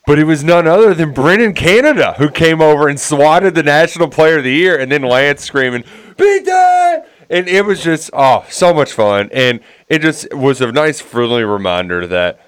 But 0.08 0.18
it 0.18 0.24
was 0.24 0.42
none 0.42 0.66
other 0.66 0.94
than 0.94 1.12
Brennan 1.12 1.52
Canada 1.52 2.14
who 2.16 2.30
came 2.30 2.62
over 2.62 2.88
and 2.88 2.98
swatted 2.98 3.54
the 3.54 3.62
National 3.62 4.08
Player 4.08 4.38
of 4.38 4.44
the 4.44 4.54
Year, 4.54 4.74
and 4.74 4.90
then 4.90 5.02
Lance 5.02 5.44
screaming, 5.44 5.84
"Beat 6.16 6.46
that!" 6.46 7.06
And 7.28 7.46
it 7.46 7.66
was 7.66 7.82
just 7.82 8.08
oh, 8.14 8.46
so 8.48 8.72
much 8.72 8.90
fun, 8.90 9.28
and 9.34 9.60
it 9.86 10.00
just 10.00 10.32
was 10.32 10.62
a 10.62 10.72
nice 10.72 10.98
friendly 10.98 11.44
reminder 11.44 12.06
that 12.06 12.40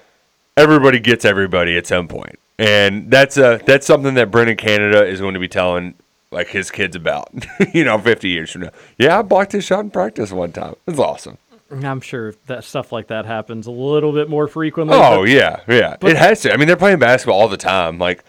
everybody 0.57 0.99
gets 0.99 1.23
everybody 1.23 1.77
at 1.77 1.85
some 1.85 2.07
point, 2.07 2.39
and 2.57 3.11
that's 3.11 3.37
a 3.37 3.61
that's 3.63 3.85
something 3.85 4.15
that 4.15 4.31
Brennan 4.31 4.57
Canada 4.57 5.05
is 5.05 5.21
going 5.21 5.35
to 5.35 5.39
be 5.39 5.47
telling 5.47 5.93
like 6.31 6.47
his 6.47 6.71
kids 6.71 6.95
about, 6.95 7.31
you 7.75 7.83
know, 7.83 7.99
50 7.99 8.27
years 8.27 8.49
from 8.49 8.61
now. 8.61 8.71
Yeah, 8.97 9.19
I 9.19 9.21
blocked 9.21 9.51
his 9.51 9.65
shot 9.65 9.81
in 9.81 9.91
practice 9.91 10.31
one 10.31 10.51
time. 10.51 10.77
It's 10.87 10.97
awesome. 10.97 11.37
I'm 11.71 12.01
sure 12.01 12.33
that 12.47 12.63
stuff 12.63 12.91
like 12.91 13.07
that 13.07 13.25
happens 13.25 13.67
a 13.67 13.71
little 13.71 14.11
bit 14.11 14.29
more 14.29 14.47
frequently. 14.47 14.95
Oh 14.95 15.21
but- 15.21 15.29
yeah, 15.29 15.61
yeah. 15.67 15.97
but- 15.99 16.11
it 16.11 16.17
has 16.17 16.41
to. 16.41 16.53
I 16.53 16.57
mean, 16.57 16.67
they're 16.67 16.75
playing 16.77 16.99
basketball 16.99 17.39
all 17.39 17.47
the 17.47 17.57
time. 17.57 17.97
Like 17.97 18.23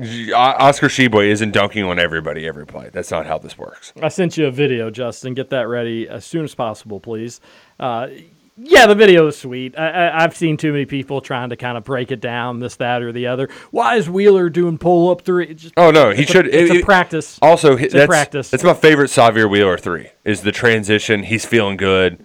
Oscar 0.00 0.86
Tshiebwe 0.88 1.26
isn't 1.26 1.50
dunking 1.52 1.84
on 1.84 1.98
everybody 1.98 2.46
every 2.46 2.66
play. 2.66 2.90
That's 2.92 3.10
not 3.10 3.26
how 3.26 3.38
this 3.38 3.58
works. 3.58 3.92
I 4.00 4.08
sent 4.08 4.36
you 4.36 4.46
a 4.46 4.50
video, 4.50 4.90
Justin. 4.90 5.34
Get 5.34 5.50
that 5.50 5.66
ready 5.66 6.08
as 6.08 6.24
soon 6.24 6.44
as 6.44 6.54
possible, 6.54 7.00
please. 7.00 7.40
Uh, 7.80 8.08
yeah, 8.60 8.86
the 8.86 8.94
video 8.96 9.26
is 9.28 9.36
sweet. 9.36 9.78
I, 9.78 9.88
I, 9.88 10.24
I've 10.24 10.36
seen 10.36 10.56
too 10.56 10.72
many 10.72 10.84
people 10.84 11.20
trying 11.20 11.50
to 11.50 11.56
kind 11.56 11.78
of 11.78 11.84
break 11.84 12.10
it 12.12 12.20
down, 12.20 12.58
this, 12.58 12.76
that, 12.76 13.02
or 13.02 13.12
the 13.12 13.28
other. 13.28 13.48
Why 13.70 13.96
is 13.96 14.08
Wheeler 14.10 14.48
doing 14.50 14.78
pull 14.78 15.10
up 15.10 15.22
three? 15.22 15.54
Just- 15.54 15.74
Oh 15.76 15.90
no, 15.92 16.10
he 16.10 16.22
it's 16.22 16.30
a- 16.30 16.32
should. 16.32 16.46
it's 16.48 16.70
it- 16.72 16.82
a 16.82 16.84
practice. 16.84 17.38
Also, 17.42 17.76
It's 17.76 17.92
that's 17.94 18.08
practice. 18.08 18.50
That's 18.50 18.64
my 18.64 18.74
favorite 18.74 19.10
Sahvir 19.10 19.48
Wheeler 19.50 19.78
three. 19.78 20.10
Is 20.24 20.42
the 20.42 20.52
transition? 20.52 21.22
He's 21.24 21.44
feeling 21.44 21.76
good. 21.76 22.24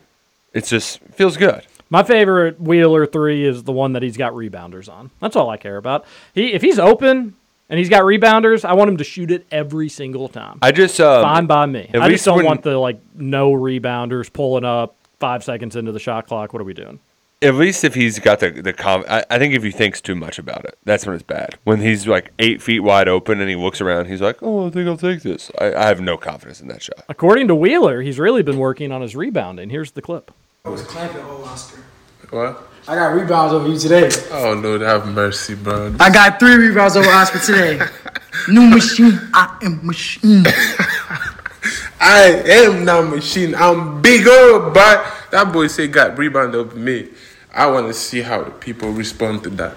It's 0.53 0.69
just 0.69 0.99
feels 1.13 1.37
good. 1.37 1.65
My 1.89 2.03
favorite 2.03 2.59
Wheeler 2.59 3.05
three 3.05 3.45
is 3.45 3.63
the 3.63 3.71
one 3.71 3.93
that 3.93 4.01
he's 4.03 4.17
got 4.17 4.33
rebounders 4.33 4.91
on. 4.91 5.11
That's 5.19 5.35
all 5.35 5.49
I 5.49 5.57
care 5.57 5.77
about. 5.77 6.05
He 6.33 6.53
if 6.53 6.61
he's 6.61 6.79
open 6.79 7.35
and 7.69 7.77
he's 7.79 7.89
got 7.89 8.01
rebounders, 8.03 8.65
I 8.65 8.73
want 8.73 8.89
him 8.89 8.97
to 8.97 9.03
shoot 9.03 9.31
it 9.31 9.45
every 9.51 9.89
single 9.89 10.27
time. 10.27 10.59
I 10.61 10.71
just 10.71 10.99
um, 10.99 11.23
fine 11.23 11.45
by 11.45 11.65
me. 11.65 11.89
I 11.93 12.09
just 12.09 12.25
don't 12.25 12.37
when- 12.37 12.45
want 12.45 12.63
the 12.63 12.77
like 12.77 12.99
no 13.15 13.51
rebounders 13.51 14.31
pulling 14.31 14.65
up 14.65 14.95
five 15.19 15.43
seconds 15.43 15.75
into 15.75 15.91
the 15.91 15.99
shot 15.99 16.27
clock. 16.27 16.53
What 16.53 16.61
are 16.61 16.65
we 16.65 16.73
doing? 16.73 16.99
At 17.43 17.55
least 17.55 17.83
if 17.83 17.93
he's 17.93 18.19
got 18.19 18.39
the 18.39 18.51
the 18.51 18.71
com, 18.73 19.03
I, 19.09 19.25
I 19.29 19.37
think 19.37 19.53
if 19.53 19.63
he 19.63 19.71
thinks 19.71 19.99
too 19.99 20.15
much 20.15 20.39
about 20.39 20.63
it, 20.63 20.77
that's 20.85 21.05
when 21.05 21.13
it's 21.13 21.23
bad. 21.23 21.57
When 21.65 21.81
he's 21.81 22.07
like 22.07 22.31
eight 22.39 22.61
feet 22.61 22.79
wide 22.79 23.09
open 23.09 23.41
and 23.41 23.49
he 23.49 23.57
looks 23.57 23.81
around, 23.81 24.05
he's 24.05 24.21
like, 24.21 24.41
"Oh, 24.41 24.67
I 24.67 24.69
think 24.69 24.87
I'll 24.87 24.95
take 24.95 25.23
this." 25.23 25.51
I, 25.59 25.73
I 25.75 25.87
have 25.87 25.99
no 25.99 26.15
confidence 26.15 26.61
in 26.61 26.69
that 26.69 26.81
shot. 26.81 27.03
According 27.09 27.49
to 27.49 27.55
Wheeler, 27.55 28.01
he's 28.01 28.17
really 28.17 28.43
been 28.43 28.57
working 28.59 28.93
on 28.93 29.01
his 29.01 29.13
rebounding. 29.15 29.69
Here's 29.71 29.91
the 29.91 30.01
clip. 30.01 30.31
I 30.65 30.69
was 30.69 30.83
clapping 30.83 31.21
old 31.25 31.43
Oscar. 31.43 31.83
What? 32.29 32.69
I 32.87 32.95
got 32.95 33.07
rebounds 33.07 33.53
over 33.53 33.67
you 33.67 33.77
today. 33.77 34.09
Oh 34.31 34.53
Lord, 34.53 34.79
have 34.79 35.05
mercy, 35.07 35.55
bro. 35.55 35.93
I 35.99 36.09
got 36.09 36.39
three 36.39 36.55
rebounds 36.55 36.95
over 36.95 37.09
Oscar 37.09 37.39
today. 37.39 37.85
New 38.47 38.69
machine, 38.69 39.19
I 39.33 39.57
am 39.61 39.85
machine. 39.85 40.45
I 41.99 42.43
am 42.45 42.85
not 42.85 43.09
machine. 43.09 43.53
I'm 43.55 44.01
bigger, 44.01 44.69
but 44.73 45.05
that 45.31 45.51
boy 45.51 45.67
say 45.67 45.89
got 45.89 46.17
rebound 46.17 46.55
over 46.55 46.77
me. 46.77 47.09
I 47.53 47.67
want 47.67 47.87
to 47.87 47.93
see 47.93 48.21
how 48.21 48.45
the 48.45 48.51
people 48.51 48.89
respond 48.89 49.43
to 49.43 49.49
that. 49.49 49.75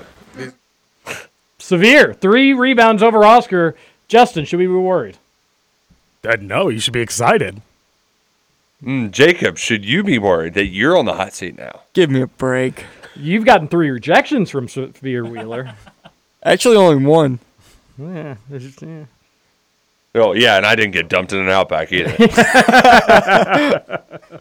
Sahvir 1.58 2.16
three 2.16 2.52
rebounds 2.52 3.02
over 3.02 3.24
Oscar. 3.24 3.74
Justin, 4.06 4.44
should 4.44 4.60
we 4.60 4.66
be 4.66 4.72
worried? 4.72 5.18
Uh, 6.22 6.36
no, 6.40 6.68
you 6.68 6.78
should 6.78 6.94
be 6.94 7.00
excited. 7.00 7.60
Mm, 8.82 9.10
Jacob, 9.10 9.56
should 9.58 9.84
you 9.84 10.02
be 10.02 10.18
worried 10.18 10.54
that 10.54 10.66
you're 10.66 10.96
on 10.98 11.06
the 11.06 11.14
hot 11.14 11.32
seat 11.32 11.56
now? 11.56 11.82
Give 11.94 12.10
me 12.10 12.20
a 12.20 12.26
break. 12.26 12.84
You've 13.14 13.44
gotten 13.46 13.68
three 13.68 13.90
rejections 13.90 14.50
from 14.50 14.66
Sahvir 14.68 15.28
Wheeler. 15.28 15.74
Actually, 16.42 16.76
only 16.76 17.04
one. 17.04 17.38
yeah, 17.98 18.36
just- 18.50 18.82
yeah. 18.82 19.04
Oh 20.14 20.32
yeah, 20.32 20.56
and 20.56 20.64
I 20.64 20.74
didn't 20.74 20.92
get 20.92 21.10
dumped 21.10 21.34
in 21.34 21.40
an 21.40 21.50
outback 21.50 21.92
either. 21.92 22.16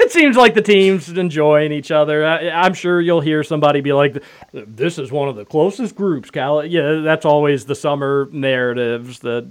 It 0.00 0.12
seems 0.12 0.36
like 0.36 0.54
the 0.54 0.62
teams 0.62 1.08
enjoying 1.08 1.72
each 1.72 1.90
other. 1.90 2.24
I, 2.24 2.50
I'm 2.50 2.72
sure 2.72 3.00
you'll 3.00 3.20
hear 3.20 3.42
somebody 3.42 3.80
be 3.80 3.92
like, 3.92 4.22
"This 4.52 4.96
is 4.96 5.10
one 5.10 5.28
of 5.28 5.34
the 5.34 5.44
closest 5.44 5.96
groups." 5.96 6.30
Cal, 6.30 6.64
yeah, 6.64 7.00
that's 7.02 7.24
always 7.24 7.64
the 7.64 7.74
summer 7.74 8.28
narratives 8.30 9.18
that 9.20 9.42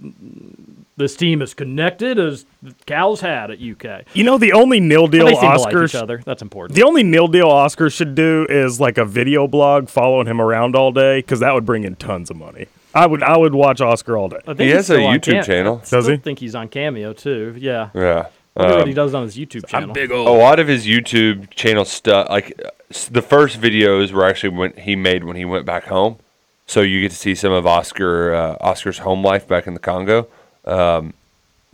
this 0.98 1.16
team 1.16 1.42
is 1.42 1.54
connected 1.54 2.20
as 2.20 2.46
Cal's 2.86 3.22
had 3.22 3.52
at 3.52 3.60
UK. 3.62 4.04
You 4.14 4.24
know, 4.24 4.38
the 4.38 4.52
only 4.54 4.80
nil 4.80 5.04
But 5.04 5.12
deal 5.12 5.26
they 5.28 5.34
seem 5.36 5.52
to 5.52 5.58
like 5.60 5.76
each 5.86 5.96
other. 5.96 6.22
That's 6.26 6.42
important. 6.42 6.76
The 6.76 6.84
only 6.84 7.04
nil 7.04 7.28
deal 7.28 7.48
Oscars 7.48 7.94
should 7.94 8.16
do 8.16 8.46
is 8.50 8.80
like 8.82 8.98
a 8.98 9.06
video 9.06 9.48
blog 9.48 9.90
following 9.90 10.28
him 10.28 10.42
around 10.42 10.76
all 10.76 10.92
day 10.92 11.20
because 11.20 11.40
that 11.40 11.54
would 11.54 11.66
bring 11.66 11.84
in 11.84 11.96
tons 11.96 12.30
of 12.30 12.38
money. 12.38 12.66
I 12.96 13.06
would 13.06 13.22
I 13.22 13.38
would 13.38 13.54
watch 13.54 13.80
Oscar 13.80 14.18
all 14.18 14.28
day. 14.28 14.40
I 14.48 14.54
think 14.56 14.74
he's 14.74 14.86
still 14.86 15.06
on 15.06 15.20
Cam- 15.20 15.36
I 15.36 15.42
Does 15.44 15.86
still 15.88 16.02
he? 16.04 16.18
think 16.18 16.40
he's 16.40 16.56
on 16.56 16.68
Cameo 16.68 17.14
too. 17.14 17.56
Yeah. 17.58 17.90
Yeah. 17.94 18.28
Wonder 18.56 18.74
what 18.74 18.82
Um, 18.82 18.88
he 18.88 18.94
does 18.96 19.14
on 19.14 19.22
his 19.24 19.38
YouTube 19.38 19.68
channel. 19.68 19.96
A 20.28 20.34
lot 20.36 20.58
of 20.60 20.68
his 20.68 20.88
YouTube 20.88 21.52
channel 21.52 21.86
stuff, 21.86 22.28
like 22.30 22.60
uh, 22.66 22.70
the 23.12 23.22
first 23.22 23.62
videos, 23.62 24.12
were 24.12 24.26
actually 24.26 24.50
when 24.58 24.74
he 24.74 24.96
made 24.96 25.26
when 25.26 25.36
he 25.36 25.46
went 25.46 25.64
back 25.64 25.84
home. 25.84 26.18
So 26.66 26.82
you 26.82 27.02
get 27.02 27.12
to 27.12 27.18
see 27.18 27.36
some 27.36 27.52
of 27.52 27.68
Oscar 27.68 28.34
uh, 28.34 28.58
Oscar's 28.60 28.98
home 29.00 29.24
life 29.24 29.48
back 29.48 29.68
in 29.68 29.76
the 29.76 29.80
Congo. 29.80 30.28
Um, 30.68 31.14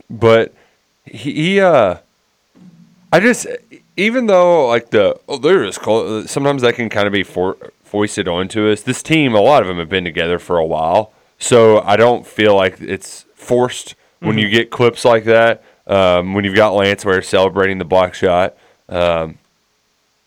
but 0.08 0.54
he, 1.04 1.32
he 1.32 1.60
uh, 1.60 1.96
I 3.12 3.20
just 3.20 3.46
even 3.96 4.26
though 4.26 4.66
like 4.68 4.90
the 4.90 5.18
oh, 5.28 5.38
there 5.38 5.64
is 5.64 5.78
close, 5.78 6.30
sometimes 6.30 6.62
that 6.62 6.74
can 6.74 6.88
kind 6.88 7.06
of 7.06 7.12
be 7.12 7.22
for, 7.22 7.56
foisted 7.82 8.28
onto 8.28 8.68
us. 8.70 8.82
This 8.82 9.02
team, 9.02 9.34
a 9.34 9.40
lot 9.40 9.62
of 9.62 9.68
them 9.68 9.78
have 9.78 9.88
been 9.88 10.04
together 10.04 10.38
for 10.38 10.58
a 10.58 10.64
while, 10.64 11.12
so 11.38 11.80
I 11.80 11.96
don't 11.96 12.26
feel 12.26 12.54
like 12.54 12.80
it's 12.80 13.24
forced 13.34 13.94
when 14.20 14.38
you 14.38 14.46
Mhm. 14.48 14.52
get 14.52 14.70
clips 14.70 15.04
like 15.04 15.24
that. 15.24 15.62
Um, 15.86 16.32
when 16.32 16.44
you've 16.44 16.54
got 16.56 16.74
Lance 16.74 17.04
Ware 17.04 17.20
celebrating 17.20 17.78
the 17.78 17.84
block 17.84 18.14
shot, 18.14 18.54
um, 18.88 19.36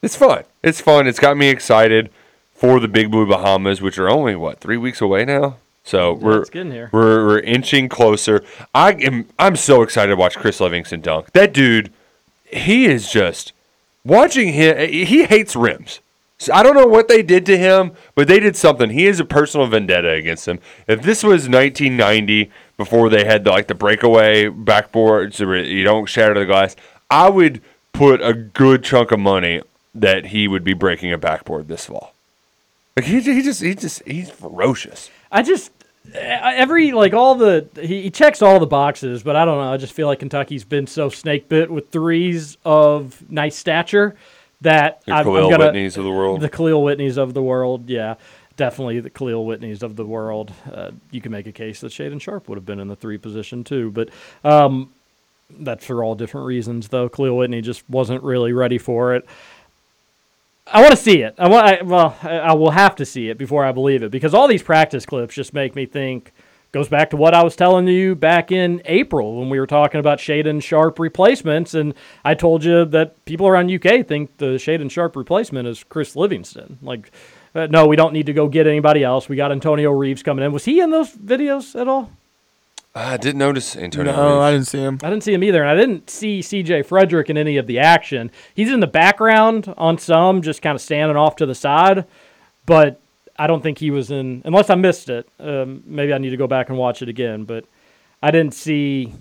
it's 0.03 0.15
fun. 0.15 0.43
It's 0.61 0.81
fun. 0.81 1.07
It's 1.07 1.19
got 1.19 1.35
me 1.35 1.47
excited 1.49 2.09
for 2.53 2.79
the 2.79 2.87
Big 2.87 3.09
Blue 3.09 3.25
Bahamas, 3.25 3.81
which 3.81 3.97
are 3.97 4.09
only 4.09 4.35
what 4.35 4.59
three 4.59 4.77
weeks 4.77 5.01
away 5.01 5.25
now. 5.25 5.55
So 5.87 6.15
we're 6.15 6.43
we're 6.91 7.25
we're 7.25 7.39
inching 7.39 7.87
closer. 7.87 8.43
I 8.75 8.91
am 8.91 9.25
I'm 9.39 9.55
so 9.55 9.83
excited 9.83 10.09
to 10.09 10.17
watch 10.17 10.35
Chris 10.35 10.59
Livingston 10.59 10.99
dunk. 10.99 11.31
That 11.31 11.53
dude, 11.53 11.93
he 12.43 12.87
is 12.87 13.09
just 13.09 13.53
watching 14.03 14.51
him. 14.51 14.89
He 14.89 15.23
hates 15.23 15.55
rims. 15.55 16.01
So 16.39 16.53
I 16.53 16.61
don't 16.61 16.75
know 16.75 16.87
what 16.87 17.07
they 17.07 17.23
did 17.23 17.45
to 17.45 17.57
him, 17.57 17.93
but 18.15 18.27
they 18.27 18.41
did 18.41 18.57
something. 18.57 18.89
He 18.89 19.05
has 19.05 19.21
a 19.21 19.25
personal 19.25 19.65
vendetta 19.65 20.09
against 20.09 20.45
him. 20.45 20.59
If 20.87 21.03
this 21.03 21.23
was 21.23 21.47
1990, 21.47 22.51
before 22.75 23.09
they 23.09 23.23
had 23.23 23.45
the, 23.45 23.51
like 23.51 23.67
the 23.67 23.73
breakaway 23.73 24.47
backboards, 24.47 25.43
where 25.43 25.63
you 25.63 25.85
don't 25.85 26.05
shatter 26.05 26.33
the 26.33 26.45
glass, 26.45 26.75
I 27.09 27.29
would 27.29 27.61
put 27.93 28.21
a 28.21 28.33
good 28.33 28.83
chunk 28.83 29.11
of 29.11 29.19
money 29.19 29.61
that 29.95 30.27
he 30.27 30.49
would 30.49 30.65
be 30.65 30.73
breaking 30.73 31.13
a 31.13 31.17
backboard 31.17 31.69
this 31.69 31.85
fall. 31.85 32.13
Like 32.97 33.05
he, 33.05 33.21
he 33.21 33.41
just 33.41 33.61
he 33.61 33.73
just 33.73 34.03
he's 34.05 34.29
ferocious. 34.29 35.09
I 35.31 35.43
just 35.43 35.71
every 36.13 36.91
like 36.91 37.13
all 37.13 37.35
the 37.35 37.67
he, 37.79 38.03
he 38.03 38.09
checks 38.11 38.41
all 38.41 38.59
the 38.59 38.65
boxes, 38.67 39.23
but 39.23 39.35
I 39.35 39.45
don't 39.45 39.57
know. 39.57 39.71
I 39.73 39.77
just 39.77 39.93
feel 39.93 40.07
like 40.07 40.19
Kentucky's 40.19 40.63
been 40.63 40.87
so 40.87 41.09
snake 41.09 41.49
bit 41.49 41.69
with 41.69 41.89
threes 41.89 42.57
of 42.65 43.29
nice 43.29 43.55
stature 43.55 44.15
that 44.61 45.03
The 45.05 45.13
I'm, 45.13 45.23
Khalil 45.23 45.45
I'm 45.45 45.51
gonna, 45.51 45.71
Whitneys 45.71 45.97
of 45.97 46.03
the 46.03 46.11
world. 46.11 46.41
the 46.41 46.49
Khalil 46.49 46.81
Whitneys 46.83 47.17
of 47.17 47.33
the 47.33 47.41
world. 47.43 47.89
Yeah, 47.89 48.15
definitely 48.55 48.99
the 48.99 49.09
Khalil 49.09 49.45
Whitneys 49.45 49.83
of 49.83 49.95
the 49.95 50.05
world. 50.05 50.51
Uh, 50.71 50.91
you 51.11 51.21
can 51.21 51.31
make 51.31 51.47
a 51.47 51.51
case 51.51 51.81
that 51.81 51.91
Shaedon 51.91 52.19
Sharpe 52.21 52.49
would 52.49 52.57
have 52.57 52.65
been 52.65 52.79
in 52.79 52.87
the 52.87 52.95
three 52.95 53.17
position 53.17 53.63
too, 53.63 53.91
but 53.91 54.09
um, 54.43 54.91
that's 55.59 55.85
for 55.85 56.03
all 56.03 56.15
different 56.15 56.47
reasons. 56.47 56.87
Though 56.87 57.09
Khalil 57.09 57.37
Whitney 57.37 57.61
just 57.61 57.87
wasn't 57.89 58.23
really 58.23 58.53
ready 58.53 58.77
for 58.77 59.13
it. 59.15 59.25
I 60.71 60.81
want 60.81 60.91
to 60.91 60.97
see 60.97 61.21
it. 61.21 61.35
I 61.37 61.47
want. 61.47 61.65
I, 61.65 61.81
well, 61.81 62.17
I, 62.21 62.53
will 62.53 62.71
have 62.71 62.95
to 62.97 63.05
see 63.05 63.29
it 63.29 63.37
before 63.37 63.63
I 63.63 63.71
believe 63.71 64.03
it 64.03 64.11
because 64.11 64.33
all 64.33 64.47
these 64.47 64.63
practice 64.63 65.05
clips 65.05 65.35
just 65.35 65.53
make 65.53 65.75
me 65.75 65.85
think. 65.85 66.33
Goes 66.73 66.89
back 66.89 67.11
to 67.11 67.17
what 67.17 67.33
I 67.33 67.43
was 67.43 67.55
telling 67.55 67.87
you 67.87 68.13
back 68.13 68.51
in 68.51 68.81
April 68.83 69.37
when 69.39 69.49
we 69.49 69.57
were 69.57 69.65
talking 69.65 70.01
about 70.01 70.19
Shaedon 70.19 70.61
Sharpe 70.61 70.99
replacements, 70.99 71.73
and 71.73 71.93
I 72.25 72.33
told 72.33 72.65
you 72.65 72.83
that 72.83 73.23
people 73.23 73.47
around 73.47 73.71
UK 73.71 74.05
think 74.05 74.35
the 74.35 74.57
Shaedon 74.57 74.91
Sharpe 74.91 75.15
replacement 75.15 75.65
is 75.65 75.85
Chris 75.85 76.13
Livingston. 76.17 76.77
Like, 76.81 77.09
uh, 77.55 77.67
no, 77.67 77.87
we 77.87 77.95
don't 77.95 78.11
need 78.11 78.25
to 78.25 78.33
go 78.33 78.49
get 78.49 78.67
anybody 78.67 79.01
else. 79.01 79.29
We 79.29 79.37
got 79.37 79.53
Antonio 79.53 79.91
Reeves 79.91 80.21
coming 80.23 80.43
in. 80.43 80.51
Was 80.51 80.65
he 80.65 80.81
in 80.81 80.91
those 80.91 81.15
videos 81.15 81.79
at 81.79 81.87
all? 81.87 82.11
I 82.97 83.17
didn't 83.17 83.37
notice 83.37 83.75
Antonio. 83.75 84.11
No, 84.11 84.23
Reeves. 84.23 84.41
I 84.41 84.51
didn't 84.51 84.67
see 84.67 84.79
him. 84.79 84.99
I 85.03 85.09
didn't 85.09 85.23
see 85.23 85.33
him 85.33 85.43
either, 85.43 85.61
and 85.61 85.69
I 85.69 85.75
didn't 85.75 86.09
see 86.09 86.41
C.J. 86.41 86.83
Frederick 86.83 87.29
in 87.29 87.37
any 87.37 87.57
of 87.57 87.67
the 87.67 87.79
action. 87.79 88.31
He's 88.55 88.71
in 88.71 88.79
the 88.79 88.87
background 88.87 89.73
on 89.77 89.97
some, 89.97 90.41
just 90.41 90.61
kind 90.61 90.75
of 90.75 90.81
standing 90.81 91.15
off 91.15 91.35
to 91.37 91.45
the 91.45 91.55
side, 91.55 92.05
but 92.65 92.99
I 93.37 93.45
don't 93.45 93.61
think 93.61 93.77
he 93.77 93.91
was 93.91 94.09
in. 94.09 94.41
Unless 94.45 94.69
I 94.69 94.75
missed 94.75 95.09
it, 95.09 95.29
um, 95.39 95.83
maybe 95.85 96.13
I 96.13 96.17
need 96.17 96.31
to 96.31 96.37
go 96.37 96.47
back 96.47 96.69
and 96.69 96.77
watch 96.77 97.01
it 97.01 97.09
again. 97.09 97.43
But 97.43 97.65
I 98.21 98.31
didn't 98.31 98.55
see 98.55 99.13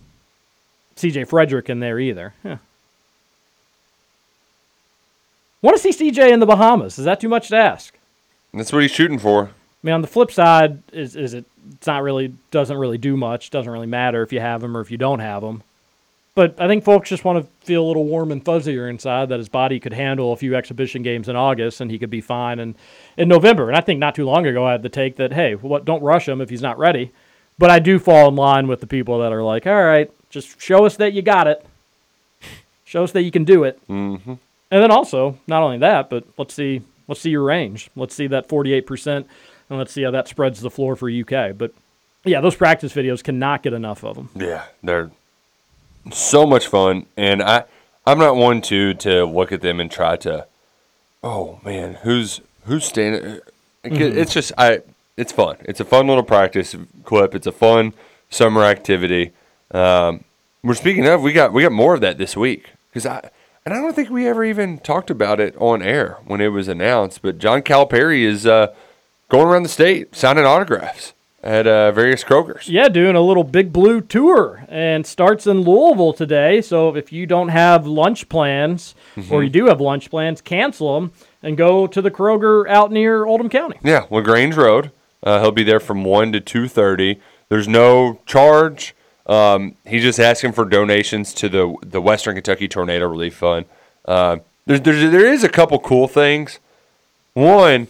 C.J. 0.96 1.24
Frederick 1.24 1.68
in 1.68 1.80
there 1.80 1.98
either. 1.98 2.32
Huh. 2.42 2.56
Want 5.60 5.76
to 5.76 5.82
see 5.82 5.92
C.J. 5.92 6.32
in 6.32 6.40
the 6.40 6.46
Bahamas? 6.46 6.98
Is 6.98 7.04
that 7.04 7.20
too 7.20 7.28
much 7.28 7.48
to 7.48 7.56
ask? 7.56 7.94
That's 8.54 8.72
what 8.72 8.82
he's 8.82 8.90
shooting 8.90 9.18
for. 9.18 9.46
I 9.46 9.50
mean, 9.82 9.94
on 9.94 10.00
the 10.00 10.08
flip 10.08 10.32
side, 10.32 10.82
is 10.92 11.14
is 11.14 11.34
it? 11.34 11.44
It's 11.72 11.86
not 11.86 12.02
really 12.02 12.34
doesn't 12.50 12.76
really 12.76 12.98
do 12.98 13.16
much. 13.16 13.50
Doesn't 13.50 13.70
really 13.70 13.86
matter 13.86 14.22
if 14.22 14.32
you 14.32 14.40
have 14.40 14.62
him 14.62 14.76
or 14.76 14.80
if 14.80 14.90
you 14.90 14.96
don't 14.96 15.20
have 15.20 15.42
him. 15.42 15.62
But 16.34 16.60
I 16.60 16.68
think 16.68 16.84
folks 16.84 17.08
just 17.08 17.24
want 17.24 17.42
to 17.42 17.50
feel 17.64 17.82
a 17.82 17.88
little 17.88 18.04
warm 18.04 18.30
and 18.30 18.44
fuzzier 18.44 18.90
inside 18.90 19.30
that 19.30 19.38
his 19.38 19.48
body 19.48 19.80
could 19.80 19.94
handle 19.94 20.32
a 20.32 20.36
few 20.36 20.54
exhibition 20.54 21.02
games 21.02 21.30
in 21.30 21.36
August 21.36 21.80
and 21.80 21.90
he 21.90 21.98
could 21.98 22.10
be 22.10 22.20
fine 22.20 22.58
in, 22.58 22.74
in 23.16 23.26
November. 23.26 23.68
And 23.68 23.76
I 23.76 23.80
think 23.80 24.00
not 24.00 24.14
too 24.14 24.26
long 24.26 24.46
ago 24.46 24.66
I 24.66 24.72
had 24.72 24.82
the 24.82 24.90
take 24.90 25.16
that 25.16 25.32
hey, 25.32 25.54
what 25.54 25.86
don't 25.86 26.02
rush 26.02 26.28
him 26.28 26.42
if 26.42 26.50
he's 26.50 26.60
not 26.60 26.78
ready. 26.78 27.10
But 27.58 27.70
I 27.70 27.78
do 27.78 27.98
fall 27.98 28.28
in 28.28 28.36
line 28.36 28.68
with 28.68 28.80
the 28.80 28.86
people 28.86 29.20
that 29.20 29.32
are 29.32 29.42
like, 29.42 29.66
all 29.66 29.82
right, 29.82 30.10
just 30.28 30.60
show 30.60 30.84
us 30.84 30.96
that 30.96 31.14
you 31.14 31.22
got 31.22 31.46
it. 31.46 31.64
Show 32.84 33.02
us 33.02 33.12
that 33.12 33.22
you 33.22 33.30
can 33.30 33.44
do 33.44 33.64
it. 33.64 33.80
Mm-hmm. 33.88 34.34
And 34.70 34.82
then 34.82 34.90
also, 34.90 35.38
not 35.46 35.62
only 35.62 35.78
that, 35.78 36.10
but 36.10 36.24
let's 36.36 36.54
see 36.54 36.82
let's 37.08 37.20
see 37.20 37.30
your 37.30 37.44
range. 37.44 37.90
Let's 37.96 38.14
see 38.14 38.26
that 38.26 38.48
48% 38.48 39.24
and 39.68 39.78
let's 39.78 39.92
see 39.92 40.02
how 40.02 40.10
that 40.10 40.28
spreads 40.28 40.60
the 40.60 40.70
floor 40.70 40.96
for 40.96 41.10
UK. 41.10 41.56
But 41.56 41.72
yeah, 42.24 42.40
those 42.40 42.54
practice 42.56 42.92
videos 42.92 43.22
cannot 43.22 43.62
get 43.62 43.72
enough 43.72 44.04
of 44.04 44.16
them. 44.16 44.30
Yeah, 44.34 44.64
they're 44.82 45.10
so 46.12 46.46
much 46.46 46.66
fun, 46.66 47.06
and 47.16 47.42
I 47.42 47.64
I'm 48.06 48.18
not 48.18 48.36
one 48.36 48.60
to 48.62 48.94
to 48.94 49.24
look 49.24 49.52
at 49.52 49.60
them 49.60 49.80
and 49.80 49.90
try 49.90 50.16
to, 50.18 50.46
oh 51.22 51.60
man, 51.64 51.94
who's 52.02 52.40
who's 52.66 52.84
standing? 52.84 53.40
Mhm. 53.84 54.16
It's 54.16 54.32
just 54.32 54.52
I. 54.58 54.80
It's 55.16 55.32
fun. 55.32 55.56
It's 55.64 55.80
a 55.80 55.84
fun 55.84 56.06
little 56.08 56.22
practice 56.22 56.76
clip. 57.04 57.34
It's 57.34 57.46
a 57.46 57.52
fun 57.52 57.94
summer 58.28 58.62
activity. 58.62 59.32
Um, 59.72 60.24
we're 60.62 60.74
speaking 60.74 61.06
of 61.06 61.22
we 61.22 61.32
got 61.32 61.52
we 61.52 61.62
got 61.62 61.72
more 61.72 61.94
of 61.94 62.00
that 62.02 62.18
this 62.18 62.36
week 62.36 62.70
because 62.90 63.06
I 63.06 63.30
and 63.64 63.72
I 63.74 63.78
don't 63.80 63.94
think 63.96 64.10
we 64.10 64.28
ever 64.28 64.44
even 64.44 64.78
talked 64.78 65.10
about 65.10 65.40
it 65.40 65.56
on 65.58 65.80
air 65.82 66.18
when 66.26 66.40
it 66.40 66.48
was 66.48 66.68
announced. 66.68 67.22
But 67.22 67.38
John 67.38 67.62
Calipari 67.62 68.22
is 68.22 68.46
uh, 68.46 68.74
going 69.28 69.46
around 69.46 69.62
the 69.64 69.68
state 69.68 70.14
signing 70.14 70.44
autographs 70.44 71.12
at 71.42 71.66
uh, 71.66 71.92
various 71.92 72.24
Krogers. 72.24 72.68
Yeah, 72.68 72.88
doing 72.88 73.14
a 73.14 73.20
little 73.20 73.44
Big 73.44 73.72
Blue 73.72 74.00
tour 74.00 74.64
and 74.68 75.06
starts 75.06 75.46
in 75.46 75.60
Louisville 75.60 76.12
today. 76.12 76.60
So 76.60 76.96
if 76.96 77.12
you 77.12 77.26
don't 77.26 77.48
have 77.50 77.86
lunch 77.86 78.28
plans 78.28 78.94
or 79.16 79.22
Mhm. 79.40 79.44
you 79.44 79.50
do 79.50 79.66
have 79.66 79.80
lunch 79.80 80.10
plans, 80.10 80.40
cancel 80.40 80.94
them 80.94 81.12
and 81.42 81.56
go 81.56 81.86
to 81.86 82.02
the 82.02 82.10
Kroger 82.10 82.68
out 82.68 82.90
near 82.90 83.24
Oldham 83.24 83.48
County. 83.48 83.78
Yeah, 83.82 84.06
Lagrange 84.10 84.56
Road. 84.56 84.90
Uh, 85.22 85.40
he'll 85.40 85.52
be 85.52 85.64
there 85.64 85.80
from 85.80 86.04
one 86.04 86.32
to 86.32 86.40
two 86.40 86.68
thirty. 86.68 87.20
There's 87.48 87.68
no 87.68 88.18
charge. 88.26 88.94
Um, 89.28 89.74
he's 89.86 90.02
just 90.02 90.20
asking 90.20 90.52
for 90.52 90.64
donations 90.64 91.32
to 91.34 91.48
the 91.48 91.74
the 91.82 92.00
Western 92.00 92.34
Kentucky 92.34 92.68
Tornado 92.68 93.08
Relief 93.08 93.34
Fund. 93.34 93.66
Uh, 94.04 94.38
there's, 94.66 94.80
there's 94.82 95.10
there 95.10 95.26
is 95.26 95.42
a 95.44 95.48
couple 95.48 95.78
cool 95.80 96.06
things. 96.08 96.58
One, 97.34 97.88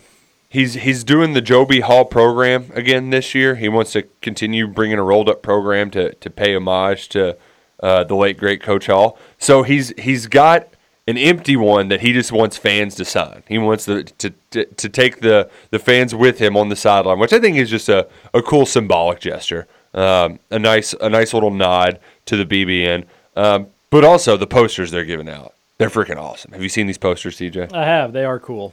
he's 0.57 0.73
he's 0.75 1.05
doing 1.05 1.35
the 1.35 1.43
Joe 1.43 1.67
B. 1.67 1.81
Hall 1.81 2.07
program 2.07 2.71
again 2.75 3.11
this 3.11 3.35
year. 3.35 3.57
He 3.57 3.69
wants 3.69 3.93
to 3.93 4.03
continue 4.23 4.67
bringing 4.67 4.99
a 4.99 5.03
rolled 5.03 5.29
up 5.29 5.43
program 5.43 5.91
to 5.91 6.15
to 6.15 6.31
pay 6.31 6.55
homage 6.55 7.11
to 7.11 7.37
uh, 7.83 8.05
the 8.05 8.17
late 8.17 8.39
great 8.39 8.63
Coach 8.63 8.87
Hall. 8.87 9.19
So 9.39 9.63
he's 9.63 9.93
he's 9.99 10.27
got 10.27 10.69
an 11.07 11.19
empty 11.19 11.57
one 11.57 11.89
that 11.89 12.01
he 12.01 12.13
just 12.15 12.33
wants 12.33 12.57
fans 12.57 12.95
to 12.97 13.05
sign. 13.05 13.43
He 13.47 13.59
wants 13.59 13.85
the, 13.85 14.05
to, 14.05 14.31
to 14.53 14.65
to 14.65 14.89
take 14.89 15.21
the 15.21 15.51
the 15.71 15.79
fans 15.79 16.15
with 16.15 16.39
him 16.39 16.57
on 16.57 16.71
the 16.71 16.77
sideline, 16.77 17.19
which 17.19 17.35
I 17.35 17.39
think 17.39 17.59
is 17.59 17.69
just 17.69 17.91
a, 17.91 18.09
a 18.33 18.41
cool 18.41 18.65
symbolic 18.65 19.21
gesture. 19.21 19.69
Um, 19.93 20.41
a 20.51 20.59
nice 20.59 20.95
a 20.95 21.11
nice 21.11 21.35
little 21.35 21.51
nod 21.51 22.01
to 22.25 22.43
the 22.43 22.47
BBN. 22.47 23.05
Um, 23.37 23.67
but 23.91 24.05
also 24.05 24.39
the 24.39 24.47
posters 24.47 24.91
they're 24.91 25.05
giving 25.05 25.29
out. 25.29 25.53
They're 25.79 25.91
freaking 25.91 26.17
awesome. 26.17 26.53
Have 26.53 26.63
you 26.63 26.71
seen 26.71 26.87
these 26.87 26.97
posters, 26.97 27.37
TJ? 27.37 27.75
I 27.75 27.85
have. 27.85 28.15
They 28.15 28.25
are 28.25 28.41
cool. 28.41 28.73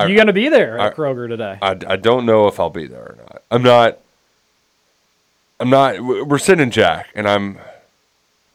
I- 0.00 0.06
you 0.06 0.14
going 0.14 0.26
to 0.28 0.32
be 0.32 0.48
there 0.48 0.78
at 0.78 0.92
I- 0.92 0.94
Kroger 0.94 1.28
today? 1.28 1.58
I, 1.62 1.70
I 1.86 1.96
don't 1.96 2.26
know 2.26 2.46
if 2.48 2.58
I'll 2.60 2.70
be 2.70 2.86
there 2.86 3.02
or 3.02 3.16
not. 3.18 3.42
I'm 3.50 3.62
not. 3.62 3.98
I'm 5.58 5.70
not. 5.70 6.00
We're 6.00 6.38
sitting 6.38 6.70
Jack, 6.70 7.08
and 7.14 7.28
I'm 7.28 7.58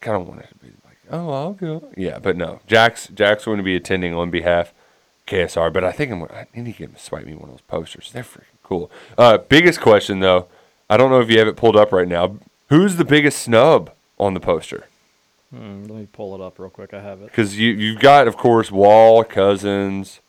kind 0.02 0.22
of 0.22 0.28
wanted 0.28 0.48
to 0.50 0.56
be 0.56 0.68
like, 0.86 0.98
oh, 1.12 1.30
I'll 1.32 1.54
go. 1.54 1.88
Yeah, 1.96 2.18
but 2.20 2.36
no. 2.36 2.60
Jack's 2.68 3.08
Jack's 3.08 3.46
going 3.46 3.58
to 3.58 3.64
be 3.64 3.76
attending 3.76 4.14
on 4.16 4.32
behalf 4.32 4.74
KSR, 5.28 5.72
but 5.72 5.84
I 5.84 5.92
think 5.92 6.12
I'm. 6.12 6.24
I 6.24 6.48
need 6.56 6.66
to 6.66 6.72
get 6.72 6.90
him 6.90 6.94
to 6.94 7.00
swipe 7.00 7.26
me 7.26 7.34
one 7.36 7.50
of 7.50 7.56
those 7.56 7.62
posters. 7.68 8.12
They're 8.12 8.24
freaking 8.24 8.42
cool. 8.64 8.90
Uh, 9.18 9.38
biggest 9.38 9.82
question 9.82 10.20
though, 10.20 10.48
I 10.90 10.98
don't 10.98 11.12
know 11.12 11.20
if 11.22 11.30
you 11.30 11.38
have 11.40 11.48
it 11.48 11.56
pulled 11.58 11.76
up 11.76 11.92
right 11.92 12.08
now. 12.08 12.38
Who's 12.70 12.96
the 12.96 13.06
biggest 13.06 13.40
snub 13.44 13.92
on 14.18 14.34
the 14.34 14.40
poster? 14.40 14.86
Hmm, 15.52 15.84
let 15.84 15.92
me 16.00 16.08
pull 16.12 16.34
it 16.34 16.42
up 16.42 16.58
real 16.58 16.72
quick. 16.72 16.92
I 16.94 17.02
have 17.02 17.22
it. 17.22 17.26
Because 17.28 17.60
you 17.60 17.72
you've 17.72 18.00
got, 18.00 18.28
of 18.28 18.36
course, 18.36 18.72
Wall, 18.72 19.24
Cousins, 19.24 20.20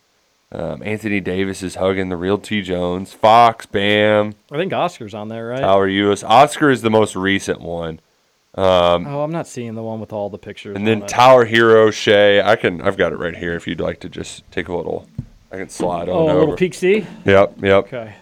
um, 0.52 0.82
Anthony 0.84 1.20
Davis 1.20 1.62
is 1.62 1.74
hugging 1.76 2.08
the 2.08 2.16
real 2.16 2.38
T 2.38 2.62
Jones, 2.62 3.12
Fox, 3.12 3.66
Bam. 3.66 4.34
I 4.50 4.56
think 4.56 4.72
Oscar's 4.72 5.14
on 5.14 5.28
there, 5.28 5.46
right? 5.48 5.60
Tyler 5.60 5.88
Ulis. 5.88 6.22
Oscar 6.28 6.70
is 6.70 6.82
the 6.82 6.90
most 6.90 7.16
recent 7.16 7.60
one. 7.60 8.00
Um, 8.54 9.06
Oh, 9.06 9.22
I'm 9.22 9.32
not 9.32 9.46
seeing 9.46 9.74
the 9.74 9.82
one 9.82 10.00
with 10.00 10.12
all 10.12 10.30
the 10.30 10.38
pictures. 10.38 10.76
and 10.76 10.86
then. 10.86 11.02
Tyler 11.06 11.46
Herro, 11.46 11.92
Shai. 11.92 12.40
I 12.40 12.56
can. 12.56 12.80
I've 12.80 12.96
got 12.96 13.12
it 13.12 13.16
right 13.18 13.36
here. 13.36 13.54
If 13.54 13.66
you'd 13.66 13.80
like 13.80 14.00
to 14.00 14.08
just 14.08 14.50
take 14.50 14.68
a 14.68 14.74
little, 14.74 15.06
I 15.52 15.56
can 15.58 15.68
slide 15.68 16.08
Oh, 16.08 16.20
on 16.22 16.28
a 16.28 16.32
over. 16.32 16.40
little 16.40 16.56
peek 16.56 16.72
see? 16.74 17.06
Yep. 17.26 17.54
Yep. 17.62 17.84
Okay. 17.86 18.14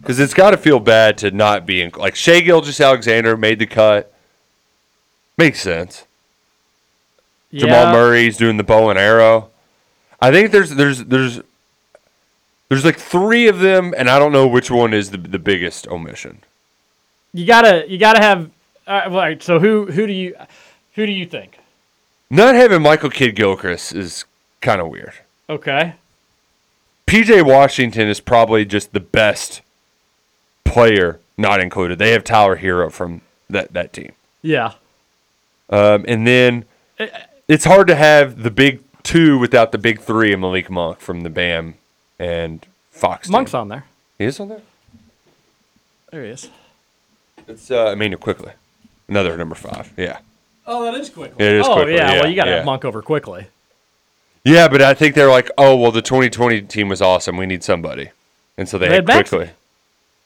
Because 0.00 0.18
it's 0.18 0.32
got 0.34 0.52
to 0.52 0.56
feel 0.56 0.80
bad 0.80 1.18
to 1.18 1.30
not 1.30 1.66
be 1.66 1.82
in. 1.82 1.90
Like 1.96 2.14
Shai 2.16 2.40
Gilgeous-Alexander 2.40 3.36
made 3.36 3.58
the 3.58 3.66
cut. 3.66 4.12
Makes 5.36 5.60
sense. 5.60 6.06
Jamal 7.52 7.92
Murray's 7.92 8.36
doing 8.36 8.56
the 8.56 8.62
bow 8.64 8.90
and 8.90 8.98
arrow. 8.98 9.50
I 10.20 10.30
think 10.30 10.50
there's 10.52 10.70
there's 10.70 11.04
there's 11.04 11.40
there's 12.68 12.84
like 12.84 12.98
three 12.98 13.48
of 13.48 13.58
them, 13.60 13.94
and 13.96 14.08
I 14.08 14.18
don't 14.18 14.32
know 14.32 14.46
which 14.46 14.70
one 14.70 14.92
is 14.94 15.10
the 15.10 15.18
the 15.18 15.38
biggest 15.38 15.88
omission. 15.88 16.42
You 17.32 17.46
gotta, 17.46 17.84
you 17.88 17.96
gotta 17.98 18.20
have. 18.20 18.50
Uh, 18.86 19.02
all 19.06 19.10
right. 19.12 19.40
So 19.42 19.60
who, 19.60 19.86
who 19.86 20.06
do 20.06 20.12
you, 20.12 20.34
who 20.96 21.06
do 21.06 21.12
you 21.12 21.26
think? 21.26 21.58
Not 22.28 22.54
having 22.56 22.82
Michael 22.82 23.10
Kidd 23.10 23.36
Gilchrist 23.36 23.94
is 23.94 24.24
kind 24.60 24.80
of 24.80 24.88
weird. 24.88 25.12
Okay. 25.48 25.94
PJ 27.06 27.44
Washington 27.46 28.08
is 28.08 28.20
probably 28.20 28.64
just 28.64 28.92
the 28.92 29.00
best 29.00 29.62
player, 30.64 31.18
not 31.36 31.60
included. 31.60 31.98
They 31.98 32.10
have 32.12 32.24
Tyler 32.24 32.56
Herro 32.58 32.90
from 32.92 33.20
that 33.48 33.72
that 33.72 33.92
team, 33.92 34.12
Yeah. 34.42 34.72
um, 35.70 36.04
and 36.06 36.26
then 36.26 36.64
Uh, 36.98 37.06
it's 37.50 37.64
hard 37.64 37.88
to 37.88 37.96
have 37.96 38.44
the 38.44 38.50
big 38.50 38.80
two 39.02 39.36
without 39.36 39.72
the 39.72 39.78
big 39.78 40.00
three 40.00 40.32
of 40.32 40.38
Malik 40.38 40.70
Monk 40.70 41.00
from 41.00 41.22
the 41.22 41.30
Bam 41.30 41.74
and 42.16 42.64
Fox. 42.92 43.26
team. 43.26 43.32
Monk's 43.32 43.54
on 43.54 43.68
there. 43.68 43.84
He 44.18 44.24
is 44.24 44.38
on 44.38 44.50
there. 44.50 44.62
There 46.12 46.22
he 46.22 46.30
is. 46.30 46.48
It's 47.48 47.68
uh, 47.70 47.90
Immanuel 47.92 48.20
Quickley, 48.20 48.52
another 49.08 49.36
number 49.36 49.56
five. 49.56 49.92
Yeah, 49.96 50.18
Oh, 50.64 50.84
that 50.84 50.94
is 50.94 51.10
Quickley. 51.10 51.44
It 51.44 51.52
is 51.54 51.66
oh, 51.66 51.74
Quickley, 51.74 51.94
yeah. 51.96 52.12
yeah, 52.12 52.20
Well, 52.20 52.30
you 52.30 52.36
gotta 52.36 52.50
yeah. 52.50 52.56
have 52.58 52.64
Monk 52.64 52.84
over 52.84 53.02
Quickley. 53.02 53.48
yeah, 54.44 54.68
but 54.68 54.80
I 54.80 54.94
think 54.94 55.16
they're 55.16 55.28
like, 55.28 55.50
oh 55.58 55.74
well, 55.76 55.90
the 55.90 56.02
2020 56.02 56.62
team 56.62 56.88
was 56.88 57.02
awesome. 57.02 57.36
We 57.36 57.46
need 57.46 57.64
somebody, 57.64 58.10
and 58.56 58.68
so 58.68 58.78
they, 58.78 58.88
They 58.88 58.94
had 58.96 59.08
had 59.08 59.26
Quickley. 59.28 59.50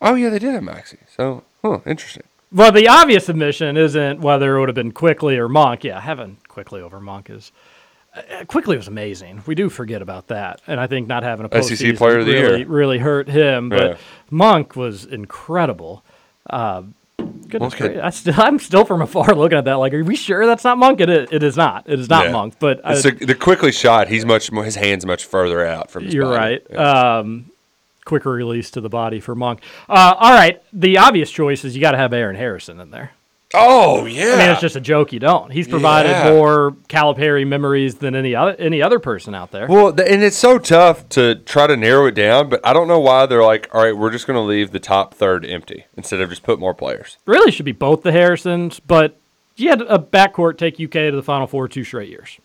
Oh 0.02 0.14
yeah, 0.14 0.28
they 0.28 0.38
did 0.38 0.52
have 0.52 0.62
Maxey. 0.62 0.98
So, 1.16 1.44
huh, 1.62 1.80
interesting. 1.86 2.24
Well, 2.54 2.70
the 2.70 2.86
obvious 2.88 3.28
admission 3.28 3.76
isn't 3.76 4.20
whether 4.20 4.56
it 4.56 4.60
would 4.60 4.68
have 4.68 4.76
been 4.76 4.92
Quickley 4.92 5.36
or 5.38 5.48
Monk. 5.48 5.82
Yeah, 5.84 6.00
having 6.00 6.36
Quickley 6.48 6.80
over 6.80 7.00
Monk 7.00 7.28
is. 7.28 7.50
Uh, 8.14 8.44
Quickley 8.46 8.76
was 8.76 8.86
amazing. 8.86 9.42
We 9.44 9.56
do 9.56 9.68
forget 9.68 10.00
about 10.00 10.28
that, 10.28 10.62
and 10.68 10.78
I 10.78 10.86
think 10.86 11.08
not 11.08 11.24
having 11.24 11.48
a 11.50 11.62
SEC 11.64 11.96
player 11.96 12.20
of 12.20 12.26
the 12.26 12.32
really, 12.32 12.58
year. 12.60 12.66
really 12.68 12.98
hurt 12.98 13.28
him. 13.28 13.70
But 13.70 13.80
Yeah. 13.82 13.96
Monk 14.30 14.76
was 14.76 15.04
incredible. 15.04 16.04
Uh, 16.48 16.82
goodness 17.48 17.74
had- 17.74 17.98
I 17.98 18.10
still, 18.10 18.34
I'm 18.36 18.60
still 18.60 18.84
from 18.84 19.02
afar 19.02 19.34
looking 19.34 19.58
at 19.58 19.64
that. 19.64 19.74
Like, 19.74 19.92
are 19.92 20.04
we 20.04 20.14
sure 20.14 20.46
that's 20.46 20.62
not 20.62 20.78
Monk? 20.78 21.00
It 21.00 21.10
is, 21.10 21.28
it 21.32 21.42
is 21.42 21.56
not. 21.56 21.88
It 21.88 21.98
is 21.98 22.08
not 22.08 22.26
Yeah. 22.26 22.32
Monk. 22.32 22.54
But 22.60 22.80
I, 22.84 22.92
It's 22.92 23.02
the, 23.02 23.34
Quickley 23.34 23.72
shot. 23.72 24.06
He's 24.06 24.24
much 24.24 24.52
more. 24.52 24.62
His 24.62 24.76
hands 24.76 25.04
much 25.04 25.24
further 25.24 25.66
out 25.66 25.90
from. 25.90 26.04
His 26.04 26.14
You're 26.14 26.26
body. 26.26 26.60
right. 26.70 26.76
Um, 26.76 27.50
quicker 28.04 28.30
release 28.30 28.70
to 28.72 28.80
the 28.80 28.88
body 28.88 29.20
for 29.20 29.34
Monk. 29.34 29.60
Uh, 29.88 30.14
all 30.18 30.32
right. 30.34 30.62
The 30.72 30.98
obvious 30.98 31.30
choice 31.30 31.64
is 31.64 31.74
you 31.74 31.80
got 31.80 31.92
to 31.92 31.98
have 31.98 32.12
Aaron 32.12 32.36
Harrison 32.36 32.80
in 32.80 32.90
there. 32.90 33.12
Oh 33.56 34.04
yeah. 34.06 34.32
I 34.34 34.36
mean, 34.38 34.50
it's 34.50 34.60
just 34.60 34.74
a 34.74 34.80
joke. 34.80 35.12
You 35.12 35.20
don't. 35.20 35.52
He's 35.52 35.68
provided 35.68 36.08
Yeah. 36.10 36.30
more 36.32 36.72
Calipari 36.88 37.46
memories 37.46 37.94
than 37.94 38.16
any 38.16 38.34
other 38.34 38.56
any 38.58 38.82
other 38.82 38.98
person 38.98 39.32
out 39.32 39.52
there. 39.52 39.68
Well, 39.68 39.88
and 39.90 40.24
it's 40.24 40.36
so 40.36 40.58
tough 40.58 41.08
to 41.10 41.36
try 41.36 41.68
to 41.68 41.76
narrow 41.76 42.06
it 42.06 42.16
down, 42.16 42.48
but 42.48 42.60
I 42.66 42.72
don't 42.72 42.88
know 42.88 42.98
why 42.98 43.26
they're 43.26 43.44
like, 43.44 43.68
all 43.72 43.84
right, 43.84 43.96
we're 43.96 44.10
just 44.10 44.26
going 44.26 44.36
to 44.36 44.40
leave 44.42 44.72
the 44.72 44.80
top 44.80 45.14
third 45.14 45.46
empty 45.46 45.84
instead 45.96 46.20
of 46.20 46.30
just 46.30 46.42
put 46.42 46.58
more 46.58 46.74
players. 46.74 47.16
really 47.26 47.52
should 47.52 47.64
be 47.64 47.70
both 47.72 48.02
the 48.02 48.10
Harrisons, 48.10 48.80
but 48.80 49.20
you 49.54 49.68
had 49.68 49.82
a 49.82 50.00
backcourt 50.00 50.58
take 50.58 50.80
UK 50.80 50.90
to 50.90 51.12
the 51.12 51.22
Final 51.22 51.46
Four 51.46 51.68
two 51.68 51.84
straight 51.84 52.08
years, 52.08 52.38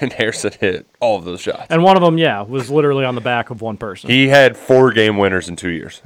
And 0.00 0.12
Harrison 0.14 0.52
hit 0.58 0.86
all 1.00 1.16
of 1.16 1.24
those 1.24 1.40
shots. 1.40 1.66
and 1.70 1.82
one 1.82 1.96
of 1.96 2.02
them, 2.02 2.18
yeah, 2.18 2.42
was 2.42 2.70
literally 2.70 3.04
on 3.04 3.14
the 3.14 3.20
back 3.20 3.50
of 3.50 3.60
one 3.60 3.76
person. 3.76 4.10
He 4.10 4.28
had 4.28 4.56
four 4.56 4.92
game 4.92 5.16
winners 5.18 5.48
in 5.48 5.56
two 5.56 5.70
years. 5.70 6.00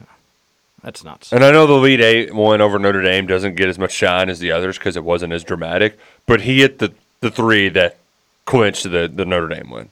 That's 0.82 1.02
nuts. 1.02 1.32
And 1.32 1.42
I 1.42 1.50
know 1.50 1.66
the 1.66 1.72
lead 1.74 2.00
eight 2.00 2.34
one 2.34 2.60
over 2.60 2.78
Notre 2.78 3.00
Dame 3.02 3.26
doesn't 3.26 3.54
get 3.54 3.68
as 3.68 3.78
much 3.78 3.92
shine 3.92 4.28
as 4.28 4.38
the 4.38 4.52
others 4.52 4.76
because 4.78 4.96
it 4.96 5.04
wasn't 5.04 5.32
as 5.32 5.42
dramatic, 5.42 5.98
but 6.26 6.42
he 6.42 6.60
hit 6.60 6.78
the, 6.78 6.92
the 7.20 7.30
three 7.30 7.70
that 7.70 7.96
clinched 8.44 8.82
the, 8.82 9.10
the 9.12 9.24
Notre 9.24 9.48
Dame 9.48 9.70
win. 9.70 9.88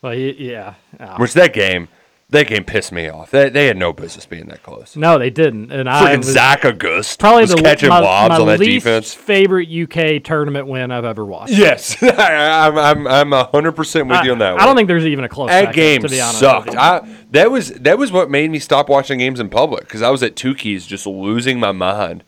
Well, 0.00 0.12
he, 0.12 0.32
yeah. 0.32 0.74
Oh. 0.98 1.16
Which 1.16 1.34
that 1.34 1.52
game, 1.52 1.88
that 2.32 2.46
game 2.48 2.64
pissed 2.64 2.90
me 2.92 3.08
off. 3.08 3.30
They, 3.30 3.48
they 3.48 3.66
had 3.66 3.76
no 3.76 3.92
business 3.92 4.26
being 4.26 4.46
that 4.46 4.62
close. 4.62 4.96
No, 4.96 5.18
they 5.18 5.30
didn't. 5.30 5.70
And 5.70 5.88
I 5.88 6.14
Freaking 6.14 6.18
was 6.18 6.26
Zach 6.32 6.64
Auguste 6.64 7.20
probably 7.20 7.42
was 7.42 7.50
the 7.54 7.62
catching 7.62 7.88
my, 7.88 8.00
lobs 8.00 8.30
my 8.30 8.40
on 8.40 8.46
that 8.48 8.58
least 8.58 8.84
defense. 8.84 9.14
favorite 9.14 9.68
UK 9.68 10.22
tournament 10.22 10.66
win 10.66 10.90
I've 10.90 11.04
ever 11.04 11.24
watched. 11.24 11.52
Yes, 11.52 11.96
I, 12.02 12.66
I'm 12.66 12.76
I'm 13.06 13.06
I'm 13.32 13.46
hundred 13.46 13.72
percent 13.72 14.08
with 14.08 14.18
I- 14.18 14.24
you 14.24 14.32
on 14.32 14.38
that. 14.38 14.52
I 14.52 14.56
one. 14.56 14.66
don't 14.66 14.76
think 14.76 14.88
there's 14.88 15.06
even 15.06 15.24
a 15.24 15.28
close 15.28 15.48
That 15.50 15.60
second, 15.66 15.74
game 15.74 16.02
to 16.02 16.08
be 16.08 16.20
honest 16.20 16.38
sucked. 16.40 16.74
I 16.74 17.06
that 17.30 17.50
was 17.50 17.70
that 17.74 17.98
was 17.98 18.10
what 18.10 18.30
made 18.30 18.50
me 18.50 18.58
stop 18.58 18.88
watching 18.88 19.18
games 19.18 19.38
in 19.38 19.48
public 19.48 19.82
because 19.84 20.02
I 20.02 20.10
was 20.10 20.22
at 20.22 20.34
two 20.34 20.54
keys 20.54 20.86
just 20.86 21.06
losing 21.06 21.60
my 21.60 21.72
mind, 21.72 22.24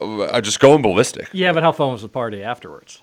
uh, 0.00 0.40
just 0.40 0.60
going 0.60 0.82
ballistic. 0.82 1.28
Yeah, 1.32 1.52
but 1.52 1.62
how 1.62 1.72
fun 1.72 1.92
was 1.92 2.02
the 2.02 2.08
party 2.08 2.42
afterwards? 2.42 3.02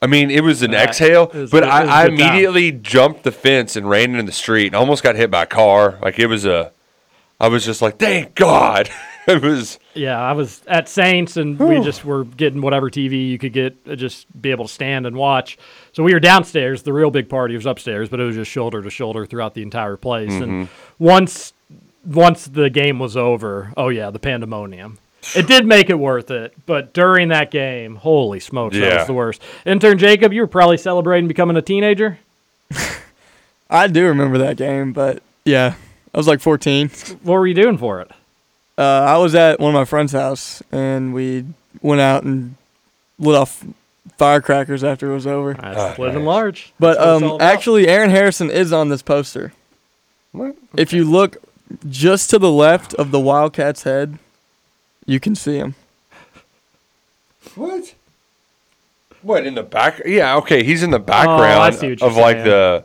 I 0.00 0.06
mean, 0.06 0.30
it 0.30 0.44
was 0.44 0.62
an 0.62 0.74
Uh, 0.74 0.78
exhale, 0.78 1.30
was- 1.34 1.50
but 1.50 1.64
I, 1.64 1.68
I, 1.68 1.70
I 1.70 2.04
a 2.04 2.10
good 2.10 2.18
time. 2.18 2.28
immediately 2.30 2.72
jumped 2.72 3.24
the 3.24 3.32
fence 3.32 3.74
and 3.76 3.88
ran 3.90 4.10
into 4.12 4.22
the 4.22 4.32
street 4.32 4.68
and 4.68 4.76
almost 4.76 5.02
got 5.02 5.16
hit 5.16 5.30
by 5.30 5.42
a 5.42 5.46
car. 5.46 5.98
Like 6.00 6.18
it 6.18 6.26
was 6.28 6.44
a, 6.46 6.70
I 7.40 7.48
was 7.48 7.64
just 7.64 7.82
like, 7.82 7.98
thank 7.98 8.34
God. 8.36 8.88
it 9.26 9.42
was 9.42 9.78
Yeah, 9.94 10.18
I 10.20 10.32
was 10.32 10.62
at 10.68 10.88
Saints, 10.88 11.36
and 11.36 11.58
we 11.58 11.80
just 11.80 12.04
were 12.04 12.24
getting 12.24 12.60
whatever 12.60 12.90
TV 12.90 13.28
you 13.28 13.38
could 13.38 13.52
get, 13.52 13.76
uh, 13.90 13.96
just 13.96 14.26
be 14.40 14.52
able 14.52 14.66
to 14.66 14.72
stand 14.72 15.04
and 15.06 15.16
watch. 15.16 15.58
So 15.92 16.04
we 16.04 16.12
were 16.14 16.20
downstairs. 16.20 16.84
The 16.84 16.92
real 16.92 17.10
big 17.10 17.28
party 17.28 17.56
was 17.56 17.66
upstairs, 17.66 18.08
but 18.08 18.20
it 18.20 18.24
was 18.24 18.36
just 18.36 18.50
shoulder 18.52 18.80
to 18.82 18.90
shoulder 18.90 19.26
throughout 19.26 19.54
the 19.54 19.62
entire 19.62 19.96
place. 19.96 20.30
And 20.30 20.66
Mhm. 20.66 20.68
once, 21.00 21.52
once 22.04 22.46
the 22.46 22.70
game 22.70 23.00
was 23.00 23.16
over, 23.16 23.72
oh 23.76 23.88
yeah, 23.88 24.10
the 24.10 24.20
pandemonium. 24.20 24.98
It 25.34 25.46
did 25.46 25.66
make 25.66 25.90
it 25.90 25.98
worth 25.98 26.30
it, 26.30 26.54
but 26.64 26.92
during 26.92 27.28
that 27.28 27.50
game, 27.50 27.96
holy 27.96 28.40
smokes, 28.40 28.76
that 28.76 28.98
was 28.98 29.06
the 29.06 29.14
worst. 29.14 29.42
Intern 29.66 29.98
Jacob, 29.98 30.32
you 30.32 30.40
were 30.40 30.46
probably 30.46 30.76
celebrating 30.78 31.28
becoming 31.28 31.56
a 31.56 31.62
teenager. 31.62 32.18
I 33.70 33.88
do 33.88 34.06
remember 34.06 34.38
that 34.38 34.56
game, 34.56 34.92
but 34.92 35.22
yeah, 35.44 35.74
I 36.14 36.16
was 36.16 36.26
like 36.26 36.40
14. 36.40 36.88
What 37.22 37.34
were 37.34 37.46
you 37.46 37.54
doing 37.54 37.78
for 37.78 38.00
it? 38.00 38.10
Uh, 38.78 38.82
I 38.82 39.18
was 39.18 39.34
at 39.34 39.58
one 39.58 39.74
of 39.74 39.78
my 39.78 39.84
friend's 39.84 40.12
house, 40.12 40.62
and 40.70 41.12
we 41.12 41.44
went 41.82 42.00
out 42.00 42.22
and 42.22 42.54
lit 43.18 43.34
off 43.34 43.64
firecrackers 44.16 44.84
after 44.84 45.10
it 45.10 45.14
was 45.14 45.26
over. 45.26 45.54
That's 45.54 45.98
living 45.98 46.24
large. 46.24 46.72
But 46.78 46.94
That's 46.94 47.06
what 47.06 47.14
it's 47.16 47.22
all 47.24 47.34
um, 47.34 47.40
actually, 47.40 47.88
Aaron 47.88 48.10
Harrison 48.10 48.50
is 48.50 48.72
on 48.72 48.88
this 48.88 49.02
poster. 49.02 49.52
What? 50.32 50.56
If 50.76 50.92
you 50.92 51.04
look 51.04 51.38
just 51.88 52.30
to 52.30 52.38
the 52.38 52.50
left 52.50 52.94
of 52.94 53.10
the 53.10 53.18
Wildcat's 53.20 53.82
head, 53.82 54.18
you 55.08 55.18
can 55.18 55.34
see 55.34 55.56
him. 55.56 55.74
What? 57.54 57.94
What 59.22 59.46
in 59.46 59.54
the 59.54 59.62
back? 59.62 60.02
Yeah, 60.06 60.36
okay, 60.36 60.62
he's 60.62 60.82
in 60.82 60.90
the 60.90 60.98
Oh, 60.98 61.02
background 61.02 61.74
see 61.74 61.90
what 61.90 62.00
you're 62.00 62.08
of 62.10 62.16
like 62.16 62.36
saying. 62.36 62.44
the 62.46 62.84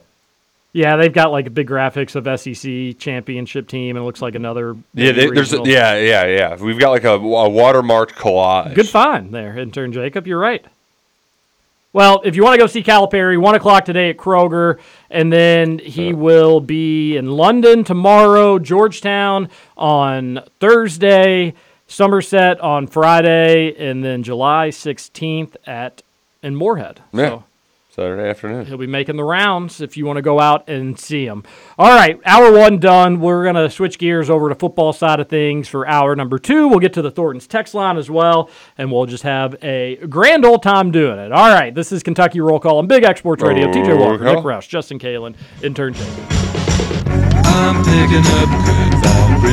Yeah, 0.72 0.96
they've 0.96 1.14
got 1.14 1.32
like 1.32 1.54
big 1.54 1.68
graphics 1.70 2.16
of 2.16 2.26
SEC 2.40 2.98
championship 2.98 3.68
team, 3.68 3.96
and 3.96 4.04
it 4.04 4.06
looks 4.06 4.22
like 4.22 4.34
another. 4.36 4.74
yeah. 4.96 5.12
maybe 5.12 5.12
They, 5.12 5.30
there's 5.32 5.54
a, 5.54 5.58
regional. 5.58 5.68
yeah, 5.68 5.96
yeah, 5.98 6.26
yeah. 6.26 6.56
We've 6.64 6.80
got 6.80 6.90
like 6.92 7.04
a, 7.04 7.14
a 7.14 7.20
watermarked 7.20 8.14
collage. 8.14 8.74
Good 8.74 8.90
find 8.90 9.32
there, 9.34 9.58
intern 9.60 9.92
Jacob. 9.94 10.26
You're 10.26 10.40
right. 10.40 10.66
Well, 11.92 12.24
if 12.26 12.36
you 12.36 12.44
want 12.44 12.56
to 12.56 12.58
go 12.60 12.66
see 12.66 12.82
Calipari, 12.82 13.38
one 13.40 13.54
o'clock 13.54 13.86
today 13.86 14.10
at 14.10 14.18
Kroger, 14.18 14.80
and 15.12 15.32
then 15.32 15.78
he 15.78 16.12
will 16.12 16.60
be 16.60 17.16
in 17.18 17.28
London 17.28 17.84
tomorrow, 17.84 18.58
Georgetown 18.58 19.48
on 19.78 20.40
Thursday, 20.60 21.54
Somerset 21.94 22.60
on 22.60 22.88
Friday, 22.88 23.76
and 23.78 24.04
then 24.04 24.24
July 24.24 24.70
16th 24.70 25.56
at 25.68 26.02
in 26.42 26.56
Morehead. 26.56 27.02
Yeah. 27.14 27.30
So 27.30 27.44
Saturday 27.92 28.28
afternoon. 28.28 28.66
He'll 28.66 28.78
be 28.78 28.88
making 28.88 29.18
the 29.18 29.24
rounds 29.24 29.80
if 29.80 29.96
you 29.96 30.08
want 30.08 30.18
to 30.18 30.24
go 30.24 30.40
out 30.40 30.68
and 30.68 31.00
see 31.00 31.28
him. 31.28 31.44
All 31.78 31.92
right, 31.96 32.20
hour 32.26 32.52
one 32.52 32.80
done. 32.80 33.22
We're 33.22 33.44
going 33.44 33.54
to 33.54 33.70
switch 33.70 34.00
gears 34.00 34.32
over 34.32 34.50
to 34.50 34.56
football 34.56 34.92
side 34.94 35.20
of 35.20 35.30
things 35.30 35.68
for 35.68 35.88
hour 35.88 36.16
number 36.16 36.40
two. 36.40 36.68
We'll 36.68 36.80
get 36.80 36.94
to 36.94 37.04
the 37.04 37.12
Thornton's 37.12 37.46
text 37.46 37.76
line 37.76 37.98
as 37.98 38.10
well, 38.10 38.50
and 38.80 38.92
we'll 38.92 39.06
just 39.06 39.22
have 39.22 39.56
a 39.64 39.98
grand 40.10 40.44
old 40.46 40.64
time 40.64 40.90
doing 40.90 41.20
it. 41.20 41.32
All 41.32 41.54
right, 41.54 41.76
this 41.76 41.92
is 41.92 42.02
Kentucky 42.02 42.42
Roll 42.42 42.60
Call 42.60 42.80
on 42.80 42.88
Big 42.88 43.04
X 43.04 43.20
Sports 43.20 43.44
Radio. 43.44 43.68
TJ 43.68 44.00
Walker, 44.00 44.24
Roll 44.24 44.34
Nick 44.34 44.44
call. 44.44 44.52
Roush, 44.52 44.68
Justin 44.68 44.98
Kalen, 44.98 45.36
intern 45.62 45.94
Jacob. 45.94 46.24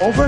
Over? 0.01 0.27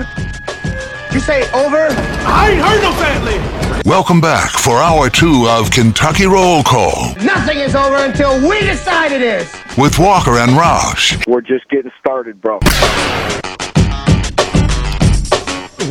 You 1.12 1.20
say 1.20 1.46
over? 1.52 1.86
I 2.26 2.50
ain't 2.50 2.60
heard 2.60 2.82
no 2.82 2.92
family. 2.92 3.63
Welcome 3.84 4.20
back 4.20 4.50
for 4.52 4.78
hour 4.78 5.10
two 5.10 5.46
of 5.46 5.70
Kentucky 5.70 6.24
Roll 6.26 6.62
Call 6.62 7.14
Nothing 7.16 7.58
is 7.58 7.74
over 7.74 7.96
until 7.96 8.40
we 8.48 8.60
decide 8.60 9.12
it 9.12 9.20
is. 9.20 9.52
with 9.76 9.98
Walker 9.98 10.38
and 10.38 10.52
Roush. 10.52 11.26
We're 11.26 11.42
just 11.42 11.68
getting 11.68 11.90
started, 11.98 12.40
bro. 12.40 12.60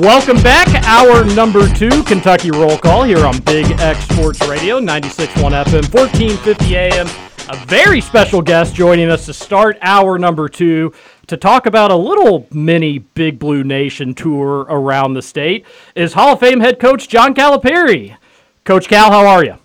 Welcome 0.01 0.41
back. 0.41 0.67
Hour 0.85 1.23
number 1.35 1.71
two, 1.71 2.03
Kentucky 2.03 2.49
Roll 2.49 2.77
Call 2.79 3.03
here 3.03 3.25
on 3.25 3.39
Big 3.41 3.69
X 3.79 3.99
Sports 4.05 4.41
Radio, 4.47 4.79
96.1 4.79 5.51
FM, 5.63 5.93
1450 5.93 6.75
AM. 6.75 7.07
A 7.49 7.65
very 7.65 8.01
special 8.01 8.41
guest 8.41 8.73
joining 8.73 9.09
us 9.09 9.25
to 9.27 9.33
start 9.33 9.77
hour 9.81 10.17
number 10.17 10.49
two 10.49 10.93
to 11.27 11.37
talk 11.37 11.65
about 11.65 11.91
a 11.91 11.95
little 11.95 12.47
mini 12.51 12.99
Big 12.99 13.39
Blue 13.39 13.63
Nation 13.63 14.13
tour 14.13 14.61
around 14.69 15.13
the 15.13 15.21
state 15.21 15.65
is 15.95 16.13
Hall 16.13 16.33
of 16.33 16.39
Fame 16.39 16.59
head 16.59 16.79
coach 16.79 17.07
John 17.07 17.33
Calipari. 17.33 18.17
Coach 18.63 18.87
Cal, 18.87 19.11
how 19.11 19.25
are 19.25 19.43
you? 19.43 19.57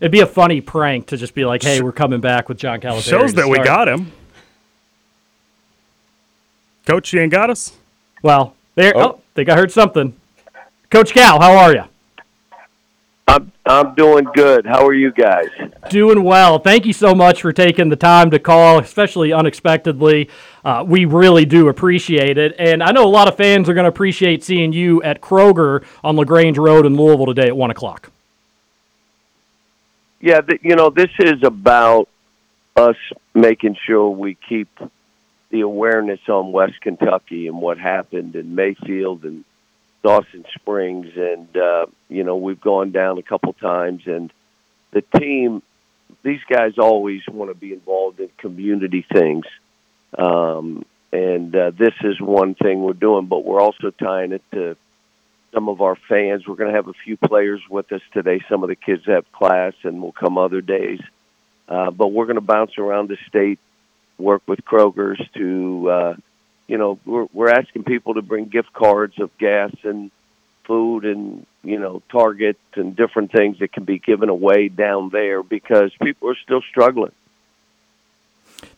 It'd 0.00 0.10
be 0.10 0.20
a 0.20 0.26
funny 0.26 0.60
prank 0.60 1.06
to 1.08 1.16
just 1.16 1.32
be 1.32 1.44
like, 1.44 1.62
"Hey, 1.62 1.80
we're 1.80 1.92
coming 1.92 2.20
back 2.20 2.48
with 2.48 2.58
John 2.58 2.80
Calipari." 2.80 3.08
Shows 3.08 3.30
to 3.30 3.36
that 3.36 3.48
we 3.48 3.58
got 3.58 3.86
him. 3.86 4.10
Coach, 6.86 7.12
you 7.12 7.20
ain't 7.20 7.30
got 7.30 7.50
us? 7.50 7.72
Well, 8.20 8.56
there. 8.74 8.92
Oh, 8.96 9.00
oh 9.00 9.20
think 9.36 9.48
I 9.48 9.54
heard 9.54 9.70
something. 9.70 10.14
Coach 10.90 11.12
Cal, 11.12 11.40
how 11.40 11.56
are 11.56 11.72
you? 11.72 11.84
I'm 13.28 13.52
I'm 13.64 13.94
doing 13.94 14.26
good. 14.34 14.66
How 14.66 14.86
are 14.86 14.94
you 14.94 15.12
guys? 15.12 15.48
Doing 15.88 16.24
well. 16.24 16.58
Thank 16.58 16.84
you 16.86 16.92
so 16.92 17.14
much 17.14 17.40
for 17.40 17.52
taking 17.52 17.88
the 17.88 17.96
time 17.96 18.30
to 18.30 18.38
call, 18.38 18.78
especially 18.78 19.32
unexpectedly. 19.32 20.28
Uh, 20.64 20.84
we 20.86 21.04
really 21.04 21.44
do 21.44 21.68
appreciate 21.68 22.36
it, 22.36 22.54
and 22.58 22.82
I 22.82 22.90
know 22.90 23.04
a 23.04 23.08
lot 23.08 23.28
of 23.28 23.36
fans 23.36 23.68
are 23.68 23.74
going 23.74 23.84
to 23.84 23.88
appreciate 23.88 24.42
seeing 24.42 24.72
you 24.72 25.02
at 25.02 25.20
Kroger 25.20 25.84
on 26.02 26.16
Lagrange 26.16 26.58
Road 26.58 26.84
in 26.84 26.96
Louisville 26.96 27.26
today 27.26 27.46
at 27.46 27.56
one 27.56 27.70
o'clock. 27.70 28.10
Yeah, 30.20 30.40
th- 30.40 30.60
you 30.62 30.76
know, 30.76 30.90
this 30.90 31.10
is 31.18 31.42
about 31.42 32.08
us 32.76 32.96
making 33.34 33.76
sure 33.86 34.08
we 34.10 34.36
keep 34.48 34.68
the 35.50 35.60
awareness 35.60 36.20
on 36.28 36.52
West 36.52 36.80
Kentucky 36.80 37.46
and 37.46 37.60
what 37.60 37.78
happened 37.78 38.34
in 38.36 38.54
Mayfield 38.54 39.24
and 39.24 39.44
Dawson 40.02 40.44
Springs, 40.54 41.08
and 41.16 41.56
uh, 41.56 41.86
you 42.08 42.24
know, 42.24 42.36
we've 42.36 42.60
gone 42.60 42.90
down 42.90 43.18
a 43.18 43.22
couple 43.22 43.52
times, 43.52 44.02
and 44.06 44.32
the 44.90 45.02
team, 45.18 45.62
these 46.22 46.40
guys 46.48 46.78
always 46.78 47.22
want 47.28 47.50
to 47.50 47.54
be 47.54 47.72
involved 47.72 48.20
in 48.20 48.28
community 48.38 49.06
things. 49.12 49.46
Um, 50.16 50.84
and 51.12 51.54
uh, 51.54 51.70
this 51.70 51.94
is 52.02 52.20
one 52.20 52.54
thing 52.54 52.82
we're 52.82 52.94
doing, 52.94 53.26
but 53.26 53.44
we're 53.44 53.60
also 53.60 53.90
tying 53.90 54.32
it 54.32 54.42
to 54.52 54.76
some 55.52 55.68
of 55.68 55.80
our 55.80 55.96
fans. 56.08 56.46
We're 56.46 56.56
going 56.56 56.70
to 56.70 56.76
have 56.76 56.88
a 56.88 56.94
few 57.04 57.16
players 57.16 57.60
with 57.68 57.92
us 57.92 58.00
today. 58.12 58.40
Some 58.48 58.62
of 58.62 58.68
the 58.68 58.76
kids 58.76 59.04
have 59.06 59.30
class 59.32 59.74
and 59.82 60.00
will 60.00 60.12
come 60.12 60.38
other 60.38 60.60
days. 60.60 61.00
Uh, 61.68 61.90
but 61.90 62.08
we're 62.08 62.26
going 62.26 62.36
to 62.36 62.40
bounce 62.40 62.78
around 62.78 63.08
the 63.08 63.18
state, 63.28 63.58
work 64.18 64.42
with 64.46 64.64
Kroger's 64.64 65.20
to, 65.34 65.90
uh, 65.90 66.14
you 66.66 66.78
know, 66.78 66.98
we're, 67.04 67.26
we're 67.32 67.50
asking 67.50 67.84
people 67.84 68.14
to 68.14 68.22
bring 68.22 68.46
gift 68.46 68.72
cards 68.72 69.18
of 69.18 69.36
gas 69.38 69.72
and 69.82 70.10
food 70.64 71.04
and, 71.04 71.46
you 71.62 71.78
know, 71.78 72.02
Target 72.10 72.56
and 72.74 72.96
different 72.96 73.32
things 73.32 73.58
that 73.58 73.72
can 73.72 73.84
be 73.84 73.98
given 73.98 74.28
away 74.28 74.68
down 74.68 75.10
there 75.10 75.42
because 75.42 75.92
people 76.00 76.30
are 76.30 76.36
still 76.36 76.62
struggling. 76.62 77.12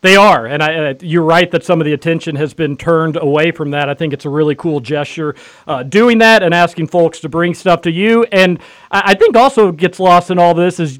They 0.01 0.15
are, 0.15 0.45
and 0.45 0.63
I, 0.63 0.91
uh, 0.91 0.93
you're 1.01 1.23
right 1.23 1.49
that 1.51 1.63
some 1.63 1.79
of 1.79 1.85
the 1.85 1.93
attention 1.93 2.35
has 2.35 2.53
been 2.53 2.75
turned 2.75 3.17
away 3.17 3.51
from 3.51 3.71
that. 3.71 3.89
I 3.89 3.93
think 3.93 4.13
it's 4.13 4.25
a 4.25 4.29
really 4.29 4.55
cool 4.55 4.79
gesture 4.79 5.35
uh, 5.67 5.83
doing 5.83 6.19
that 6.19 6.43
and 6.43 6.53
asking 6.53 6.87
folks 6.87 7.19
to 7.19 7.29
bring 7.29 7.53
stuff 7.53 7.81
to 7.81 7.91
you. 7.91 8.23
And 8.31 8.59
I, 8.91 9.01
I 9.11 9.13
think 9.13 9.35
also 9.35 9.71
gets 9.71 9.99
lost 9.99 10.31
in 10.31 10.39
all 10.39 10.53
this 10.53 10.79
is 10.79 10.99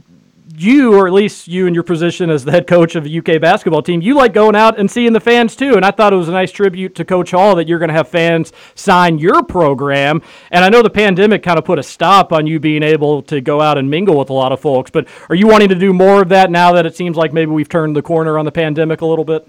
you, 0.61 0.93
or 0.93 1.07
at 1.07 1.13
least 1.13 1.47
you 1.47 1.67
in 1.67 1.73
your 1.73 1.83
position 1.83 2.29
as 2.29 2.45
the 2.45 2.51
head 2.51 2.67
coach 2.67 2.95
of 2.95 3.03
the 3.03 3.19
UK 3.19 3.41
basketball 3.41 3.81
team, 3.81 4.01
you 4.01 4.15
like 4.15 4.33
going 4.33 4.55
out 4.55 4.79
and 4.79 4.89
seeing 4.89 5.13
the 5.13 5.19
fans 5.19 5.55
too. 5.55 5.75
And 5.75 5.85
I 5.85 5.91
thought 5.91 6.13
it 6.13 6.17
was 6.17 6.29
a 6.29 6.33
nice 6.33 6.51
tribute 6.51 6.95
to 6.95 7.05
Coach 7.05 7.31
Hall 7.31 7.55
that 7.55 7.67
you're 7.67 7.79
going 7.79 7.89
to 7.89 7.95
have 7.95 8.07
fans 8.07 8.53
sign 8.75 9.17
your 9.17 9.43
program. 9.43 10.21
And 10.51 10.63
I 10.63 10.69
know 10.69 10.81
the 10.81 10.89
pandemic 10.89 11.43
kind 11.43 11.57
of 11.57 11.65
put 11.65 11.79
a 11.79 11.83
stop 11.83 12.31
on 12.31 12.47
you 12.47 12.59
being 12.59 12.83
able 12.83 13.21
to 13.23 13.41
go 13.41 13.61
out 13.61 13.77
and 13.77 13.89
mingle 13.89 14.17
with 14.17 14.29
a 14.29 14.33
lot 14.33 14.51
of 14.51 14.59
folks, 14.59 14.91
but 14.91 15.07
are 15.29 15.35
you 15.35 15.47
wanting 15.47 15.69
to 15.69 15.75
do 15.75 15.93
more 15.93 16.21
of 16.21 16.29
that 16.29 16.51
now 16.51 16.73
that 16.73 16.85
it 16.85 16.95
seems 16.95 17.17
like 17.17 17.33
maybe 17.33 17.51
we've 17.51 17.69
turned 17.69 17.95
the 17.95 18.01
corner 18.01 18.37
on 18.37 18.45
the 18.45 18.51
pandemic 18.51 19.01
a 19.01 19.05
little 19.05 19.25
bit? 19.25 19.47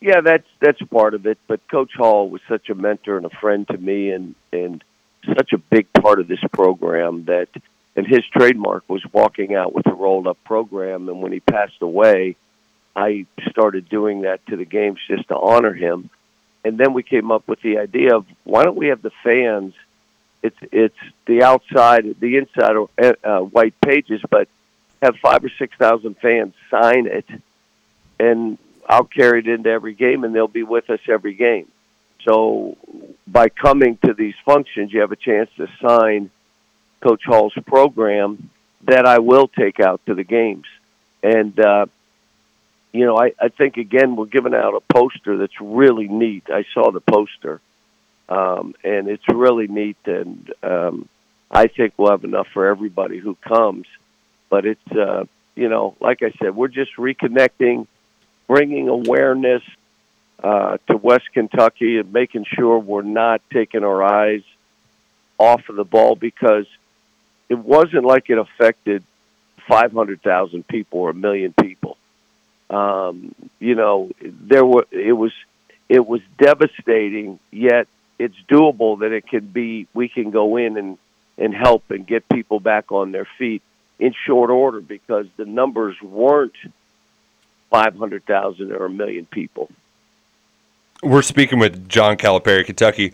Yeah, 0.00 0.20
that's 0.20 0.46
that's 0.60 0.82
part 0.82 1.14
of 1.14 1.26
it. 1.26 1.38
But 1.46 1.60
Coach 1.70 1.92
Hall 1.94 2.28
was 2.28 2.40
such 2.48 2.70
a 2.70 2.74
mentor 2.74 3.16
and 3.16 3.24
a 3.24 3.30
friend 3.30 3.68
to 3.68 3.78
me, 3.78 4.10
and 4.10 4.34
and 4.52 4.82
such 5.36 5.52
a 5.52 5.58
big 5.58 5.92
part 5.92 6.18
of 6.18 6.26
this 6.26 6.40
program 6.52 7.24
that 7.26 7.48
and 7.96 8.06
his 8.06 8.24
trademark 8.26 8.88
was 8.88 9.02
walking 9.12 9.54
out 9.54 9.74
with 9.74 9.86
a 9.86 9.94
rolled 9.94 10.26
up 10.26 10.38
program. 10.44 11.08
And 11.08 11.20
when 11.20 11.32
he 11.32 11.40
passed 11.40 11.80
away, 11.80 12.36
I 12.96 13.26
started 13.50 13.88
doing 13.88 14.22
that 14.22 14.44
to 14.46 14.56
the 14.56 14.64
games 14.64 14.98
just 15.06 15.28
to 15.28 15.36
honor 15.36 15.72
him. 15.72 16.10
And 16.64 16.78
then 16.78 16.92
we 16.92 17.02
came 17.02 17.30
up 17.30 17.46
with 17.48 17.60
the 17.60 17.78
idea 17.78 18.16
of 18.16 18.26
why 18.44 18.64
don't 18.64 18.76
we 18.76 18.88
have 18.88 19.02
the 19.02 19.12
fans? 19.22 19.74
It's 20.42 20.56
it's 20.72 20.98
the 21.26 21.42
outside, 21.42 22.16
the 22.20 22.36
inside 22.36 22.76
uh, 22.76 23.12
uh, 23.24 23.40
white 23.40 23.74
pages, 23.80 24.20
but 24.28 24.48
have 25.00 25.16
five 25.16 25.44
or 25.44 25.50
six 25.58 25.76
thousand 25.76 26.16
fans 26.18 26.54
sign 26.70 27.06
it, 27.06 27.26
and 28.18 28.58
I'll 28.88 29.04
carry 29.04 29.40
it 29.40 29.48
into 29.48 29.70
every 29.70 29.94
game, 29.94 30.24
and 30.24 30.34
they'll 30.34 30.48
be 30.48 30.62
with 30.62 30.90
us 30.90 31.00
every 31.08 31.34
game. 31.34 31.68
So 32.24 32.76
by 33.26 33.48
coming 33.48 33.98
to 34.04 34.14
these 34.14 34.34
functions, 34.44 34.92
you 34.92 35.00
have 35.00 35.12
a 35.12 35.16
chance 35.16 35.50
to 35.56 35.68
sign 35.80 36.30
Coach 37.02 37.22
Hall's 37.26 37.54
program 37.66 38.50
that 38.84 39.06
I 39.06 39.18
will 39.18 39.48
take 39.48 39.80
out 39.80 40.00
to 40.06 40.14
the 40.14 40.24
games. 40.24 40.66
And, 41.22 41.58
uh, 41.58 41.86
you 42.92 43.04
know, 43.04 43.16
I, 43.16 43.32
I 43.40 43.48
think, 43.48 43.76
again, 43.76 44.16
we're 44.16 44.26
giving 44.26 44.54
out 44.54 44.74
a 44.74 44.80
poster 44.92 45.36
that's 45.36 45.60
really 45.60 46.08
neat. 46.08 46.44
I 46.48 46.64
saw 46.74 46.90
the 46.90 47.00
poster, 47.00 47.60
um, 48.28 48.74
and 48.82 49.08
it's 49.08 49.26
really 49.28 49.68
neat. 49.68 49.98
And 50.04 50.52
um, 50.62 51.08
I 51.50 51.66
think 51.68 51.94
we'll 51.96 52.10
have 52.10 52.24
enough 52.24 52.48
for 52.52 52.66
everybody 52.66 53.18
who 53.18 53.36
comes. 53.36 53.86
But 54.48 54.66
it's, 54.66 54.92
uh, 54.92 55.24
you 55.54 55.68
know, 55.68 55.96
like 56.00 56.22
I 56.22 56.32
said, 56.40 56.54
we're 56.54 56.68
just 56.68 56.96
reconnecting, 56.96 57.86
bringing 58.46 58.88
awareness 58.88 59.62
uh, 60.42 60.78
to 60.88 60.96
West 60.96 61.32
Kentucky 61.32 61.98
and 61.98 62.12
making 62.12 62.44
sure 62.44 62.78
we're 62.78 63.02
not 63.02 63.40
taking 63.52 63.84
our 63.84 64.02
eyes 64.02 64.42
off 65.38 65.68
of 65.68 65.76
the 65.76 65.84
ball 65.84 66.14
because– 66.14 66.66
it 67.52 67.58
wasn't 67.58 68.02
like 68.06 68.30
it 68.30 68.38
affected 68.38 69.04
500,000 69.68 70.66
people 70.66 71.00
or 71.00 71.10
a 71.10 71.14
million 71.14 71.52
people. 71.52 71.98
Um, 72.70 73.34
you 73.60 73.74
know, 73.74 74.10
there 74.22 74.64
were 74.64 74.86
it 74.90 75.12
was 75.12 75.32
it 75.90 76.06
was 76.06 76.22
devastating, 76.38 77.38
yet 77.50 77.88
it's 78.18 78.36
doable 78.48 79.00
that 79.00 79.12
it 79.12 79.26
can 79.26 79.44
be 79.44 79.86
we 79.92 80.08
can 80.08 80.30
go 80.30 80.56
in 80.56 80.78
and 80.78 80.96
and 81.36 81.54
help 81.54 81.90
and 81.90 82.06
get 82.06 82.26
people 82.30 82.58
back 82.58 82.90
on 82.90 83.12
their 83.12 83.28
feet 83.36 83.60
in 83.98 84.14
short 84.24 84.48
order 84.48 84.80
because 84.80 85.26
the 85.36 85.44
numbers 85.44 86.00
weren't 86.00 86.56
500,000 87.68 88.72
or 88.72 88.86
a 88.86 88.90
million 88.90 89.26
people. 89.26 89.68
We're 91.02 91.20
speaking 91.20 91.58
with 91.58 91.86
John 91.86 92.16
Calipari, 92.16 92.64
Kentucky 92.64 93.12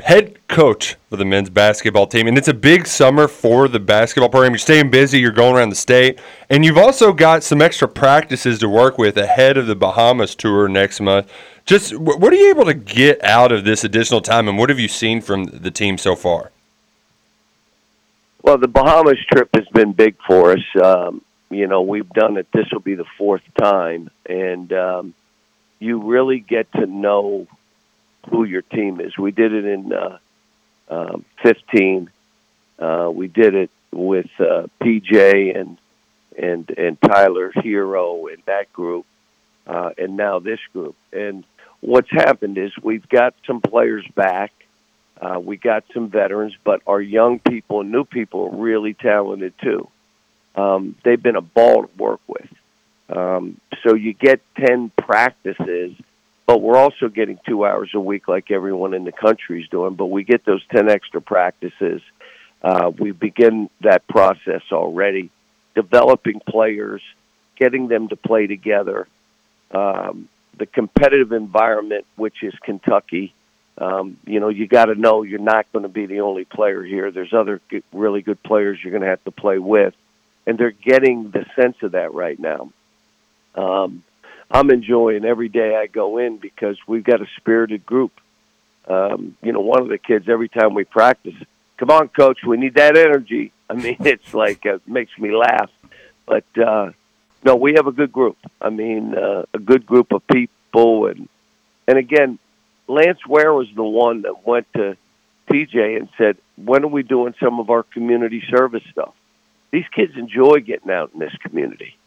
head 0.00 0.38
coach 0.48 0.96
for 1.10 1.16
the 1.16 1.24
men's 1.24 1.50
basketball 1.50 2.06
team. 2.06 2.26
And 2.26 2.38
it's 2.38 2.48
a 2.48 2.54
big 2.54 2.86
summer 2.86 3.28
for 3.28 3.68
the 3.68 3.80
basketball 3.80 4.28
program. 4.28 4.52
You're 4.52 4.58
staying 4.58 4.90
busy, 4.90 5.20
you're 5.20 5.30
going 5.30 5.56
around 5.56 5.70
the 5.70 5.76
state, 5.76 6.18
and 6.50 6.64
you've 6.64 6.78
also 6.78 7.12
got 7.12 7.42
some 7.42 7.62
extra 7.62 7.88
practices 7.88 8.58
to 8.60 8.68
work 8.68 8.98
with 8.98 9.16
ahead 9.16 9.56
of 9.56 9.66
the 9.66 9.76
Bahamas 9.76 10.34
tour 10.34 10.68
next 10.68 11.00
month. 11.00 11.30
Just 11.66 11.96
what 11.96 12.32
are 12.32 12.36
you 12.36 12.50
able 12.50 12.64
to 12.64 12.74
get 12.74 13.22
out 13.22 13.52
of 13.52 13.64
this 13.64 13.84
additional 13.84 14.22
time, 14.22 14.48
and 14.48 14.56
what 14.56 14.70
have 14.70 14.78
you 14.78 14.88
seen 14.88 15.20
from 15.20 15.44
the 15.44 15.70
team 15.70 15.98
so 15.98 16.16
far? 16.16 16.50
Well, 18.42 18.56
the 18.56 18.68
Bahamas 18.68 19.18
trip 19.30 19.50
has 19.54 19.66
been 19.68 19.92
big 19.92 20.16
for 20.26 20.52
us. 20.52 20.64
Um, 20.82 21.22
you 21.50 21.66
know, 21.66 21.82
we've 21.82 22.08
done 22.08 22.38
it. 22.38 22.46
This 22.52 22.66
will 22.72 22.80
be 22.80 22.94
the 22.94 23.04
fourth 23.18 23.42
time, 23.60 24.10
and 24.26 24.72
um, 24.72 25.14
you 25.78 26.02
really 26.02 26.40
get 26.40 26.72
to 26.72 26.86
know 26.86 27.46
who 28.30 28.44
your 28.44 28.62
team 28.62 29.00
is. 29.00 29.16
We 29.16 29.30
did 29.30 29.52
it 29.52 29.64
in 29.64 29.92
uh, 29.92 30.18
uh, 30.88 31.18
15. 31.42 32.10
Uh, 32.78 33.10
we 33.12 33.28
did 33.28 33.54
it 33.54 33.70
with 33.92 34.28
uh, 34.38 34.66
PJ 34.80 35.58
and 35.58 35.78
and 36.36 36.70
and 36.70 37.00
Tyler 37.00 37.50
Herro 37.50 38.32
and 38.32 38.42
that 38.46 38.72
group, 38.72 39.06
uh, 39.66 39.90
and 39.98 40.16
now 40.16 40.38
this 40.38 40.60
group. 40.72 40.94
And 41.12 41.44
what's 41.80 42.10
happened 42.10 42.58
is 42.58 42.72
we've 42.80 43.08
got 43.08 43.34
some 43.46 43.60
players 43.60 44.06
back. 44.14 44.52
Uh, 45.20 45.40
we 45.40 45.56
got 45.56 45.84
some 45.92 46.08
veterans, 46.08 46.54
but 46.62 46.80
our 46.86 47.00
young 47.00 47.40
people 47.40 47.80
and 47.80 47.90
new 47.90 48.04
people 48.04 48.46
are 48.46 48.56
really 48.56 48.94
talented 48.94 49.52
too. 49.60 49.88
Um, 50.54 50.94
they've 51.02 51.22
been 51.22 51.36
a 51.36 51.40
ball 51.40 51.82
to 51.86 51.88
work 51.96 52.20
with. 52.28 52.48
Um, 53.08 53.60
so 53.82 53.94
you 53.94 54.12
get 54.12 54.40
10 54.56 54.90
practices 54.96 55.96
but 56.48 56.62
we're 56.62 56.78
also 56.78 57.10
getting 57.10 57.38
two 57.46 57.66
hours 57.66 57.90
a 57.92 58.00
week 58.00 58.26
like 58.26 58.50
everyone 58.50 58.94
in 58.94 59.04
the 59.04 59.12
country 59.12 59.60
is 59.60 59.68
doing. 59.68 59.96
But 59.96 60.06
we 60.06 60.24
get 60.24 60.46
those 60.46 60.64
10 60.72 60.88
extra 60.88 61.20
practices. 61.20 62.00
Uh, 62.62 62.90
we 62.98 63.10
begin 63.10 63.68
that 63.82 64.08
process 64.08 64.62
already, 64.72 65.28
developing 65.74 66.40
players, 66.40 67.02
getting 67.56 67.88
them 67.88 68.08
to 68.08 68.16
play 68.16 68.46
together. 68.46 69.06
Um, 69.72 70.30
the 70.56 70.64
competitive 70.64 71.32
environment, 71.32 72.06
which 72.16 72.42
is 72.42 72.54
Kentucky, 72.62 73.34
um, 73.76 74.16
you 74.24 74.40
know, 74.40 74.48
you 74.48 74.66
got 74.66 74.86
to 74.86 74.94
know 74.94 75.24
you're 75.24 75.38
not 75.40 75.70
going 75.70 75.82
to 75.82 75.90
be 75.90 76.06
the 76.06 76.20
only 76.20 76.46
player 76.46 76.82
here. 76.82 77.10
There's 77.10 77.34
other 77.34 77.60
really 77.92 78.22
good 78.22 78.42
players 78.42 78.78
you're 78.82 78.92
going 78.92 79.02
to 79.02 79.08
have 79.08 79.22
to 79.24 79.30
play 79.32 79.58
with, 79.58 79.92
and 80.46 80.56
they're 80.56 80.70
getting 80.70 81.30
the 81.30 81.44
sense 81.54 81.76
of 81.82 81.92
that 81.92 82.14
right 82.14 82.38
now. 82.38 82.72
Um, 83.54 84.02
I'm 84.50 84.70
enjoying 84.70 85.24
every 85.24 85.48
day 85.48 85.76
I 85.76 85.86
go 85.86 86.18
in 86.18 86.38
because 86.38 86.78
we've 86.86 87.04
got 87.04 87.20
a 87.20 87.26
spirited 87.36 87.84
group. 87.84 88.12
Um, 88.86 89.36
you 89.42 89.52
know, 89.52 89.60
one 89.60 89.82
of 89.82 89.88
the 89.88 89.98
kids 89.98 90.28
every 90.28 90.48
time 90.48 90.72
we 90.72 90.84
practice, 90.84 91.34
come 91.76 91.90
on, 91.90 92.08
coach, 92.08 92.38
we 92.46 92.56
need 92.56 92.74
that 92.74 92.96
energy. 92.96 93.52
I 93.68 93.74
mean, 93.74 93.96
it's 94.00 94.32
like 94.32 94.64
uh, 94.64 94.76
it 94.76 94.88
makes 94.88 95.16
me 95.18 95.34
laugh. 95.34 95.70
But 96.26 96.44
uh, 96.56 96.92
no, 97.44 97.56
we 97.56 97.74
have 97.74 97.86
a 97.86 97.92
good 97.92 98.12
group. 98.12 98.38
I 98.60 98.70
mean, 98.70 99.14
uh, 99.14 99.44
a 99.52 99.58
good 99.58 99.84
group 99.84 100.12
of 100.12 100.26
people, 100.26 101.06
and 101.06 101.28
and 101.86 101.98
again, 101.98 102.38
Lance 102.86 103.26
Ware 103.26 103.52
was 103.52 103.68
the 103.74 103.84
one 103.84 104.22
that 104.22 104.46
went 104.46 104.66
to 104.74 104.96
TJ 105.50 105.98
and 105.98 106.08
said, 106.16 106.38
"When 106.56 106.84
are 106.84 106.88
we 106.88 107.02
doing 107.02 107.34
some 107.40 107.60
of 107.60 107.68
our 107.68 107.82
community 107.82 108.42
service 108.50 108.84
stuff?" 108.90 109.14
These 109.70 109.88
kids 109.94 110.16
enjoy 110.16 110.60
getting 110.60 110.90
out 110.90 111.10
in 111.12 111.18
this 111.18 111.34
community 111.42 111.98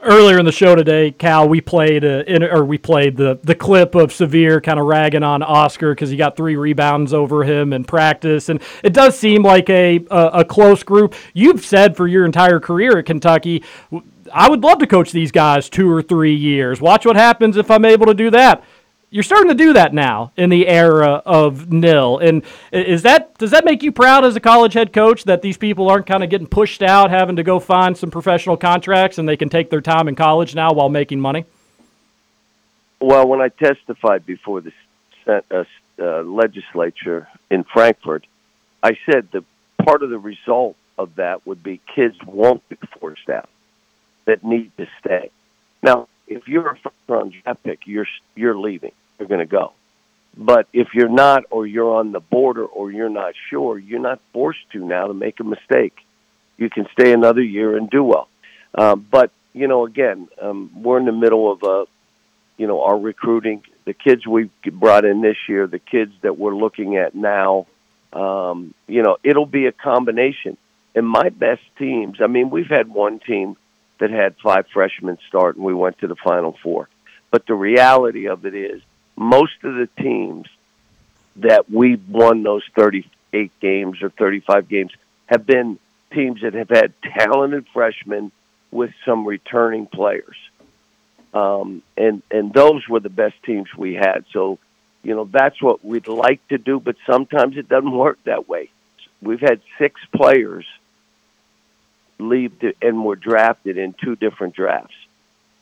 earlier 0.00 0.38
in 0.38 0.44
the 0.44 0.52
show 0.52 0.74
today, 0.74 1.10
Cal, 1.10 1.48
we 1.48 1.60
played 1.60 2.04
uh, 2.04 2.24
in, 2.26 2.42
or 2.42 2.64
we 2.64 2.78
played 2.78 3.16
the 3.16 3.38
the 3.42 3.54
clip 3.54 3.94
of 3.94 4.10
Sahvir 4.10 4.62
kind 4.62 4.78
of 4.78 4.86
ragging 4.86 5.22
on 5.22 5.42
Oscar 5.42 5.94
because 5.94 6.10
he 6.10 6.16
got 6.16 6.36
three 6.36 6.56
rebounds 6.56 7.12
over 7.12 7.44
him 7.44 7.72
in 7.72 7.84
practice, 7.84 8.48
and 8.48 8.62
it 8.82 8.92
does 8.92 9.18
seem 9.18 9.42
like 9.42 9.68
a, 9.70 9.96
a, 10.10 10.26
a 10.26 10.44
close 10.44 10.82
group. 10.82 11.14
You've 11.34 11.64
said 11.64 11.96
for 11.96 12.06
your 12.06 12.24
entire 12.24 12.60
career 12.60 12.98
at 12.98 13.06
Kentucky. 13.06 13.64
I 14.32 14.50
would 14.50 14.62
love 14.62 14.78
to 14.80 14.86
coach 14.86 15.10
these 15.10 15.32
guys 15.32 15.70
two 15.70 15.90
or 15.90 16.02
three 16.02 16.34
years. 16.34 16.82
Watch 16.82 17.06
what 17.06 17.16
happens 17.16 17.56
if 17.56 17.70
I'm 17.70 17.86
able 17.86 18.06
to 18.06 18.14
do 18.14 18.30
that 18.30 18.62
you're 19.10 19.22
starting 19.22 19.48
to 19.48 19.54
do 19.54 19.72
that 19.72 19.94
now 19.94 20.32
in 20.36 20.50
the 20.50 20.68
era 20.68 21.22
of 21.24 21.72
nil. 21.72 22.18
And 22.18 22.42
is 22.72 23.02
that 23.02 23.36
does 23.38 23.50
that 23.52 23.64
make 23.64 23.82
you 23.82 23.90
proud 23.90 24.24
as 24.24 24.36
a 24.36 24.40
college 24.40 24.74
head 24.74 24.92
coach 24.92 25.24
that 25.24 25.42
these 25.42 25.56
people 25.56 25.88
aren't 25.88 26.06
kind 26.06 26.22
of 26.22 26.30
getting 26.30 26.46
pushed 26.46 26.82
out, 26.82 27.10
having 27.10 27.36
to 27.36 27.42
go 27.42 27.58
find 27.58 27.96
some 27.96 28.10
professional 28.10 28.56
contracts, 28.56 29.18
and 29.18 29.28
they 29.28 29.36
can 29.36 29.48
take 29.48 29.70
their 29.70 29.80
time 29.80 30.08
in 30.08 30.14
college 30.14 30.54
now 30.54 30.72
while 30.72 30.88
making 30.88 31.20
money? 31.20 31.46
Well, 33.00 33.26
when 33.28 33.40
I 33.40 33.48
testified 33.48 34.26
before 34.26 34.60
the 34.60 34.72
uh, 35.26 35.64
uh, 35.98 36.22
legislature 36.22 37.28
in 37.50 37.64
Frankfort, 37.64 38.26
I 38.82 38.98
said 39.06 39.28
that 39.32 39.44
part 39.84 40.02
of 40.02 40.10
the 40.10 40.18
result 40.18 40.76
of 40.98 41.14
that 41.14 41.46
would 41.46 41.62
be 41.62 41.80
kids 41.94 42.16
won't 42.26 42.68
be 42.68 42.76
forced 42.98 43.30
out. 43.30 43.48
that 44.28 44.44
need 44.44 44.70
to 44.76 44.86
stay. 45.00 45.30
Now, 45.82 46.06
if 46.26 46.46
you're 46.46 46.68
a 46.68 46.76
first 46.76 46.94
round 47.08 47.32
draft 47.32 47.62
pick, 47.62 47.80
you're 47.86 48.06
you're 48.36 48.58
leaving. 48.58 48.92
You're 49.18 49.28
going 49.28 49.40
to 49.40 49.46
go. 49.46 49.72
But 50.36 50.68
if 50.72 50.88
you're 50.94 51.08
not, 51.08 51.44
or 51.50 51.66
you're 51.66 51.96
on 51.96 52.12
the 52.12 52.20
border, 52.20 52.64
or 52.64 52.92
you're 52.92 53.08
not 53.08 53.34
sure, 53.50 53.78
you're 53.78 53.98
not 53.98 54.20
forced 54.32 54.70
to 54.72 54.78
now 54.78 55.08
to 55.08 55.14
make 55.14 55.40
a 55.40 55.44
mistake. 55.44 55.96
You 56.56 56.70
can 56.70 56.86
stay 56.92 57.12
another 57.12 57.42
year 57.42 57.76
and 57.76 57.90
do 57.90 58.04
well. 58.04 58.28
Uh, 58.74 58.94
but 58.96 59.32
you 59.52 59.66
know, 59.66 59.84
again, 59.86 60.28
um, 60.40 60.70
we're 60.74 60.98
in 60.98 61.06
the 61.06 61.12
middle 61.12 61.50
of 61.50 61.62
a, 61.62 61.84
you 62.56 62.66
know, 62.66 62.82
our 62.82 62.98
recruiting. 62.98 63.62
The 63.84 63.94
kids 63.94 64.26
we 64.26 64.50
brought 64.70 65.04
in 65.04 65.20
this 65.22 65.36
year, 65.48 65.66
the 65.66 65.78
kids 65.78 66.12
that 66.22 66.38
we're 66.38 66.54
looking 66.54 66.96
at 66.96 67.14
now, 67.14 67.66
um, 68.12 68.74
you 68.86 69.02
know, 69.02 69.16
it'll 69.24 69.46
be 69.46 69.66
a 69.66 69.72
combination. 69.72 70.56
And 70.94 71.06
my 71.06 71.30
best 71.30 71.62
teams, 71.78 72.18
I 72.20 72.26
mean, 72.26 72.50
we've 72.50 72.68
had 72.68 72.88
one 72.88 73.18
team 73.18 73.56
that 73.98 74.10
had 74.10 74.36
five 74.42 74.66
freshmen 74.72 75.18
start 75.28 75.56
and 75.56 75.64
we 75.64 75.74
went 75.74 75.98
to 76.00 76.06
the 76.06 76.16
Final 76.16 76.56
Four. 76.62 76.88
But 77.30 77.46
the 77.46 77.54
reality 77.54 78.28
of 78.28 78.46
it 78.46 78.54
is, 78.54 78.82
most 79.18 79.64
of 79.64 79.74
the 79.74 79.88
teams 79.98 80.46
that 81.36 81.70
we 81.70 81.96
won 81.96 82.42
those 82.42 82.62
38 82.74 83.50
games 83.60 84.02
or 84.02 84.10
35 84.10 84.68
games 84.68 84.92
have 85.26 85.46
been 85.46 85.78
teams 86.12 86.42
that 86.42 86.54
have 86.54 86.68
had 86.68 86.92
talented 87.02 87.66
freshmen 87.72 88.32
with 88.70 88.90
some 89.04 89.26
returning 89.26 89.86
players. 89.86 90.36
Um, 91.34 91.82
and, 91.96 92.22
and 92.30 92.52
those 92.52 92.88
were 92.88 93.00
the 93.00 93.10
best 93.10 93.34
teams 93.44 93.68
we 93.76 93.94
had. 93.94 94.24
So, 94.32 94.58
you 95.02 95.14
know, 95.14 95.28
that's 95.30 95.60
what 95.60 95.84
we'd 95.84 96.08
like 96.08 96.46
to 96.48 96.58
do, 96.58 96.80
but 96.80 96.96
sometimes 97.06 97.56
it 97.56 97.68
doesn't 97.68 97.90
work 97.90 98.18
that 98.24 98.48
way. 98.48 98.70
We've 99.20 99.40
had 99.40 99.60
six 99.78 100.00
players 100.14 100.64
leave 102.18 102.58
to, 102.60 102.74
and 102.80 103.04
were 103.04 103.16
drafted 103.16 103.78
in 103.78 103.94
two 103.94 104.16
different 104.16 104.54
drafts. 104.54 104.94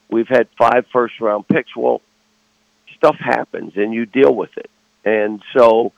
We've 0.09 0.29
had 0.29 0.49
five 0.57 0.87
first 0.93 1.21
round 1.21 1.49
picks. 1.49 1.75
Well, 1.75 2.01
stuff 2.97 3.17
happens 3.19 3.73
and 3.77 3.93
you 3.93 4.07
deal 4.07 4.35
with 4.35 4.57
it. 4.57 4.71
And 5.05 5.43
so 5.57 5.93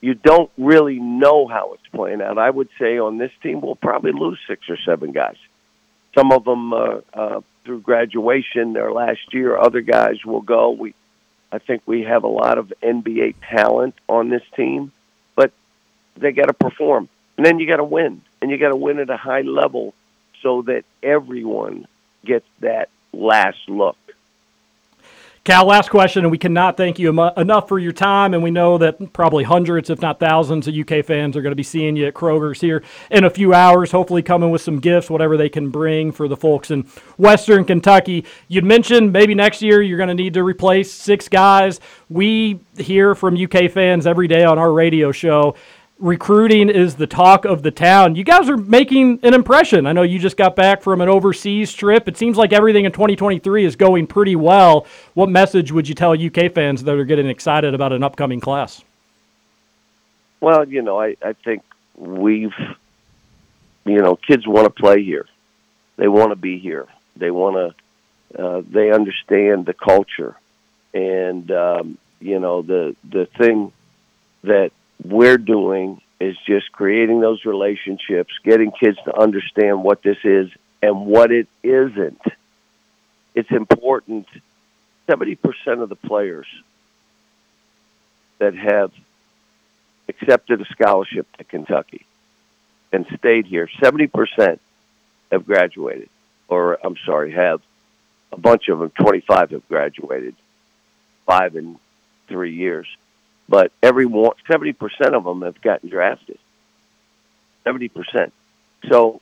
you 0.00 0.14
don't 0.14 0.50
really 0.56 0.98
know 0.98 1.46
how 1.46 1.74
it's 1.74 1.86
playing 1.92 2.22
out. 2.22 2.38
I 2.38 2.50
would 2.50 2.68
say 2.78 2.98
on 2.98 3.18
this 3.18 3.32
team, 3.42 3.60
we'll 3.60 3.76
probably 3.76 4.12
lose 4.12 4.38
six 4.46 4.68
or 4.68 4.78
seven 4.84 5.12
guys. 5.12 5.36
Some 6.16 6.32
of 6.32 6.44
them 6.44 6.72
uh, 6.72 7.00
uh, 7.14 7.40
through 7.64 7.80
graduation 7.80 8.72
their 8.72 8.92
last 8.92 9.32
year. 9.32 9.56
Other 9.56 9.80
guys 9.80 10.24
will 10.24 10.40
go. 10.40 10.70
We, 10.70 10.94
I 11.52 11.58
think 11.58 11.82
we 11.86 12.02
have 12.02 12.24
a 12.24 12.28
lot 12.28 12.58
of 12.58 12.72
NBA 12.82 13.34
talent 13.50 13.94
on 14.08 14.28
this 14.28 14.42
team, 14.56 14.92
but 15.36 15.52
they 16.16 16.32
got 16.32 16.46
to 16.46 16.54
perform, 16.54 17.08
and 17.36 17.46
then 17.46 17.58
you 17.58 17.66
got 17.66 17.76
to 17.76 17.84
win, 17.84 18.22
and 18.40 18.50
you 18.50 18.58
got 18.58 18.70
to 18.70 18.76
win 18.76 18.98
at 18.98 19.10
a 19.10 19.16
high 19.16 19.42
level 19.42 19.94
so 20.42 20.62
that 20.62 20.84
everyone 21.02 21.86
gets 22.24 22.46
that 22.60 22.88
last 23.12 23.58
look. 23.68 23.96
Cal, 25.42 25.64
last 25.64 25.88
question, 25.88 26.22
and 26.22 26.30
we 26.30 26.36
cannot 26.36 26.76
thank 26.76 26.98
you 26.98 27.08
emu- 27.08 27.30
enough 27.38 27.66
for 27.66 27.78
your 27.78 27.92
time. 27.92 28.34
And 28.34 28.42
we 28.42 28.50
know 28.50 28.76
that 28.76 29.14
probably 29.14 29.42
hundreds, 29.42 29.88
if 29.88 30.02
not 30.02 30.20
thousands, 30.20 30.68
of 30.68 30.74
UK 30.74 31.02
fans 31.02 31.34
are 31.34 31.40
going 31.40 31.52
to 31.52 31.56
be 31.56 31.62
seeing 31.62 31.96
you 31.96 32.06
at 32.06 32.12
Kroger's 32.12 32.60
here 32.60 32.82
in 33.10 33.24
a 33.24 33.30
few 33.30 33.54
hours, 33.54 33.90
hopefully 33.90 34.22
coming 34.22 34.50
with 34.50 34.60
some 34.60 34.80
gifts, 34.80 35.08
whatever 35.08 35.38
they 35.38 35.48
can 35.48 35.70
bring 35.70 36.12
for 36.12 36.28
the 36.28 36.36
folks 36.36 36.70
in 36.70 36.82
Western 37.16 37.64
Kentucky. 37.64 38.26
You'd 38.48 38.64
mentioned 38.64 39.14
maybe 39.14 39.34
next 39.34 39.62
year 39.62 39.80
you're 39.80 39.96
going 39.96 40.08
to 40.08 40.14
need 40.14 40.34
to 40.34 40.44
replace 40.44 40.92
six 40.92 41.26
guys. 41.26 41.80
We 42.10 42.60
hear 42.76 43.14
from 43.14 43.42
UK 43.42 43.70
fans 43.70 44.06
every 44.06 44.28
day 44.28 44.44
on 44.44 44.58
our 44.58 44.70
radio 44.70 45.10
show 45.10 45.56
recruiting 46.00 46.68
is 46.68 46.96
the 46.96 47.06
talk 47.06 47.44
of 47.44 47.62
the 47.62 47.70
town. 47.70 48.16
You 48.16 48.24
guys 48.24 48.48
are 48.48 48.56
making 48.56 49.20
an 49.22 49.34
impression. 49.34 49.86
I 49.86 49.92
know 49.92 50.02
you 50.02 50.18
just 50.18 50.36
got 50.36 50.56
back 50.56 50.82
from 50.82 51.00
an 51.00 51.08
overseas 51.08 51.72
trip. 51.72 52.08
It 52.08 52.16
seems 52.16 52.36
like 52.36 52.52
everything 52.52 52.86
in 52.86 52.92
2023 52.92 53.64
is 53.64 53.76
going 53.76 54.06
pretty 54.06 54.34
well. 54.34 54.86
What 55.14 55.28
message 55.28 55.70
would 55.70 55.88
you 55.88 55.94
tell 55.94 56.12
UK 56.12 56.52
fans 56.52 56.82
that 56.84 56.94
are 56.94 57.04
getting 57.04 57.28
excited 57.28 57.74
about 57.74 57.92
an 57.92 58.02
upcoming 58.02 58.40
class? 58.40 58.82
Well, 60.40 60.66
you 60.66 60.82
know, 60.82 61.00
I, 61.00 61.16
I 61.22 61.34
think 61.34 61.62
we've, 61.96 62.54
you 63.84 63.98
know, 63.98 64.16
kids 64.16 64.46
want 64.46 64.64
to 64.64 64.70
play 64.70 65.02
here. 65.04 65.26
They 65.96 66.08
want 66.08 66.30
to 66.30 66.36
be 66.36 66.58
here. 66.58 66.86
They 67.16 67.30
want 67.30 67.74
to, 68.34 68.42
uh, 68.42 68.62
they 68.66 68.90
understand 68.90 69.66
the 69.66 69.74
culture. 69.74 70.34
And, 70.94 71.50
um, 71.50 71.98
you 72.20 72.40
know, 72.40 72.62
the, 72.62 72.96
the 73.04 73.26
thing 73.26 73.72
that 74.44 74.72
we're 75.04 75.38
doing 75.38 76.00
is 76.20 76.36
just 76.46 76.70
creating 76.72 77.20
those 77.20 77.44
relationships, 77.44 78.32
getting 78.44 78.70
kids 78.72 78.98
to 79.04 79.18
understand 79.18 79.82
what 79.82 80.02
this 80.02 80.18
is 80.24 80.50
and 80.82 81.06
what 81.06 81.32
it 81.32 81.48
isn't. 81.62 82.20
It's 83.34 83.50
important. 83.50 84.26
70% 85.08 85.82
of 85.82 85.88
the 85.88 85.96
players 85.96 86.46
that 88.38 88.54
have 88.54 88.92
accepted 90.08 90.60
a 90.60 90.64
scholarship 90.66 91.26
to 91.38 91.44
Kentucky 91.44 92.06
and 92.92 93.06
stayed 93.18 93.46
here, 93.46 93.68
70% 93.80 94.58
have 95.30 95.46
graduated, 95.46 96.08
or 96.48 96.78
I'm 96.84 96.96
sorry, 97.04 97.32
have 97.32 97.60
a 98.32 98.38
bunch 98.38 98.68
of 98.68 98.78
them, 98.78 98.90
25 98.90 99.50
have 99.50 99.68
graduated, 99.68 100.34
five 101.26 101.56
in 101.56 101.78
three 102.28 102.54
years 102.54 102.86
but 103.50 103.72
every 103.82 104.06
one, 104.06 104.30
70% 104.48 104.76
of 105.12 105.24
them 105.24 105.42
have 105.42 105.60
gotten 105.60 105.90
drafted. 105.90 106.38
70%. 107.66 108.30
So, 108.88 109.20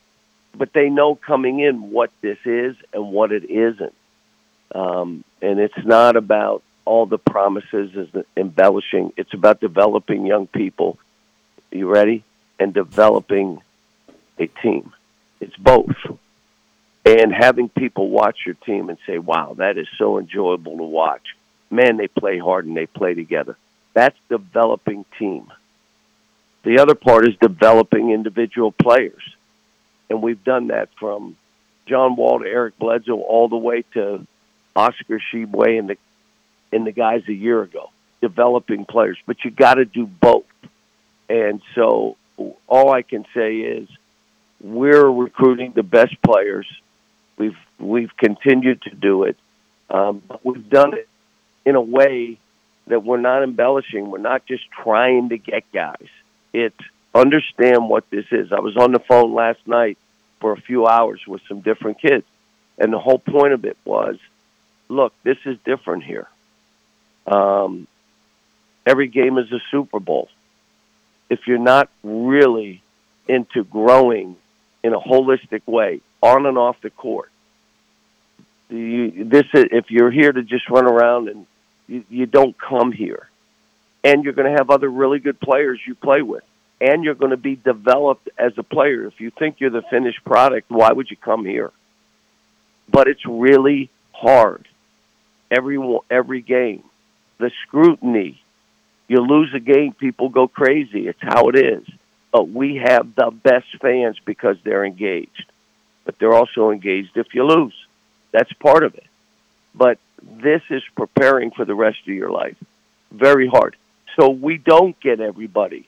but 0.55 0.71
they 0.71 0.89
know 0.89 1.15
coming 1.15 1.59
in 1.59 1.89
what 1.89 2.11
this 2.21 2.37
is 2.45 2.75
and 2.93 3.11
what 3.11 3.31
it 3.31 3.49
isn't. 3.49 3.93
Um, 4.73 5.23
and 5.41 5.59
it's 5.59 5.83
not 5.83 6.15
about 6.15 6.61
all 6.85 7.07
the 7.07 7.17
promises 7.17 7.91
the 8.11 8.23
embellishing. 8.37 9.13
It's 9.17 9.33
about 9.33 9.61
developing 9.61 10.27
young 10.27 10.45
people. 10.45 10.99
You 11.71 11.87
ready? 11.87 12.23
And 12.59 12.71
developing 12.71 13.63
a 14.37 14.45
team. 14.45 14.93
It's 15.39 15.57
both. 15.57 15.95
And 17.03 17.33
having 17.33 17.67
people 17.67 18.09
watch 18.09 18.45
your 18.45 18.55
team 18.55 18.89
and 18.89 18.99
say, 19.07 19.17
wow, 19.17 19.55
that 19.57 19.79
is 19.79 19.87
so 19.97 20.19
enjoyable 20.19 20.77
to 20.77 20.83
watch. 20.83 21.35
Man, 21.71 21.97
they 21.97 22.07
play 22.07 22.37
hard 22.37 22.67
and 22.67 22.77
they 22.77 22.85
play 22.85 23.15
together. 23.15 23.57
That's 23.93 24.17
developing 24.29 25.05
team. 25.17 25.51
The 26.63 26.79
other 26.79 26.95
part 26.95 27.27
is 27.27 27.35
developing 27.41 28.11
individual 28.11 28.71
players. 28.71 29.21
And 30.09 30.21
we've 30.21 30.43
done 30.43 30.67
that 30.67 30.89
from 30.99 31.37
John 31.87 32.15
Wall 32.15 32.39
to 32.39 32.45
Eric 32.45 32.77
Bledsoe 32.77 33.19
all 33.19 33.47
the 33.47 33.57
way 33.57 33.83
to 33.93 34.25
Oscar 34.75 35.19
Tshiebwe 35.19 35.79
and 35.79 35.89
the 35.89 35.97
and 36.71 36.85
the 36.85 36.91
guys 36.91 37.23
a 37.27 37.33
year 37.33 37.63
ago, 37.63 37.89
developing 38.21 38.85
players. 38.85 39.17
But 39.25 39.43
you 39.43 39.49
got 39.49 39.75
to 39.75 39.85
do 39.85 40.05
both. 40.05 40.45
And 41.27 41.61
so 41.73 42.17
all 42.67 42.91
I 42.91 43.01
can 43.01 43.25
say 43.33 43.57
is 43.57 43.89
we're 44.61 45.09
recruiting 45.09 45.73
the 45.75 45.83
best 45.83 46.21
players. 46.21 46.67
We've 47.37 47.57
we've 47.79 48.15
continued 48.17 48.83
to 48.83 48.91
do 48.91 49.23
it. 49.23 49.37
Um, 49.89 50.21
but 50.27 50.45
we've 50.45 50.69
done 50.69 50.93
it 50.93 51.07
in 51.65 51.75
a 51.75 51.81
way 51.81 52.37
that 52.89 53.03
we're 53.03 53.21
not 53.21 53.43
embellishing. 53.43 54.11
We're 54.11 54.17
not 54.17 54.45
just 54.45 54.63
trying 54.71 55.29
to 55.29 55.37
get 55.37 55.63
guys. 55.71 56.07
It's 56.53 56.75
understand 57.13 57.87
what 57.87 58.09
this 58.09 58.25
is. 58.31 58.51
I 58.51 58.59
was 58.59 58.75
on 58.77 58.91
the 58.91 58.99
phone 58.99 59.33
last 59.33 59.59
night 59.65 59.97
for 60.39 60.51
a 60.51 60.61
few 60.61 60.85
hours 60.85 61.21
with 61.27 61.41
some 61.47 61.61
different 61.61 62.01
kids, 62.01 62.25
and 62.77 62.91
the 62.91 62.99
whole 62.99 63.19
point 63.19 63.53
of 63.53 63.65
it 63.65 63.77
was, 63.85 64.17
look, 64.89 65.13
this 65.23 65.37
is 65.45 65.57
different 65.65 66.03
here. 66.03 66.27
Um, 67.25 67.87
every 68.85 69.07
game 69.07 69.37
is 69.37 69.51
a 69.51 69.59
Super 69.71 69.99
Bowl. 69.99 70.29
If 71.29 71.41
you're 71.47 71.57
not 71.59 71.89
really 72.03 72.81
into 73.27 73.63
growing 73.63 74.35
in 74.83 74.93
a 74.93 74.99
holistic 74.99 75.61
way, 75.67 76.01
on 76.21 76.45
and 76.45 76.57
off 76.57 76.77
the 76.81 76.89
court, 76.89 77.29
you, 78.69 79.25
this 79.25 79.45
if 79.53 79.89
you're 79.89 80.11
here 80.11 80.31
to 80.31 80.43
just 80.43 80.69
run 80.69 80.85
around 80.85 81.27
and 81.27 81.45
you, 81.89 82.03
you 82.09 82.25
don't 82.25 82.55
come 82.57 82.91
here. 82.91 83.29
And 84.03 84.23
you're 84.23 84.33
going 84.33 84.49
to 84.49 84.57
have 84.57 84.69
other 84.69 84.89
really 84.89 85.19
good 85.19 85.39
players 85.39 85.79
you 85.85 85.95
play 85.95 86.21
with. 86.21 86.43
And 86.79 87.03
you're 87.03 87.15
going 87.15 87.31
to 87.31 87.37
be 87.37 87.55
developed 87.57 88.29
as 88.37 88.53
a 88.57 88.63
player. 88.63 89.05
If 89.05 89.19
you 89.19 89.31
think 89.31 89.59
you're 89.59 89.69
the 89.69 89.81
finished 89.89 90.23
product, 90.23 90.69
why 90.69 90.91
would 90.91 91.11
you 91.11 91.17
come 91.17 91.43
here? 91.43 91.71
But 92.87 93.07
it's 93.09 93.25
really 93.25 93.89
hard. 94.13 94.67
Every 95.51 95.77
every 96.09 96.41
game, 96.41 96.83
the 97.37 97.51
scrutiny. 97.63 98.41
You 99.07 99.17
lose 99.21 99.51
a 99.55 99.59
game, 99.59 99.93
people 99.93 100.29
go 100.29 100.47
crazy. 100.47 101.07
It's 101.07 101.19
how 101.21 101.49
it 101.49 101.57
is. 101.57 101.83
But 102.31 102.49
we 102.49 102.75
have 102.75 103.15
the 103.15 103.31
best 103.31 103.65
fans 103.81 104.17
because 104.23 104.57
they're 104.63 104.85
engaged. 104.85 105.45
But 106.05 106.19
they're 106.19 106.33
also 106.33 106.69
engaged 106.69 107.17
if 107.17 107.33
you 107.33 107.43
lose. 107.43 107.73
That's 108.31 108.53
part 108.53 108.83
of 108.83 108.93
it. 108.95 109.07
But 109.73 109.97
this 110.23 110.61
is 110.69 110.83
preparing 110.95 111.51
for 111.51 111.65
the 111.65 111.75
rest 111.75 111.99
of 112.01 112.13
your 112.13 112.31
life. 112.31 112.57
Very 113.11 113.47
hard. 113.47 113.75
So 114.19 114.29
we 114.29 114.57
don't 114.57 114.99
get 114.99 115.19
everybody. 115.19 115.87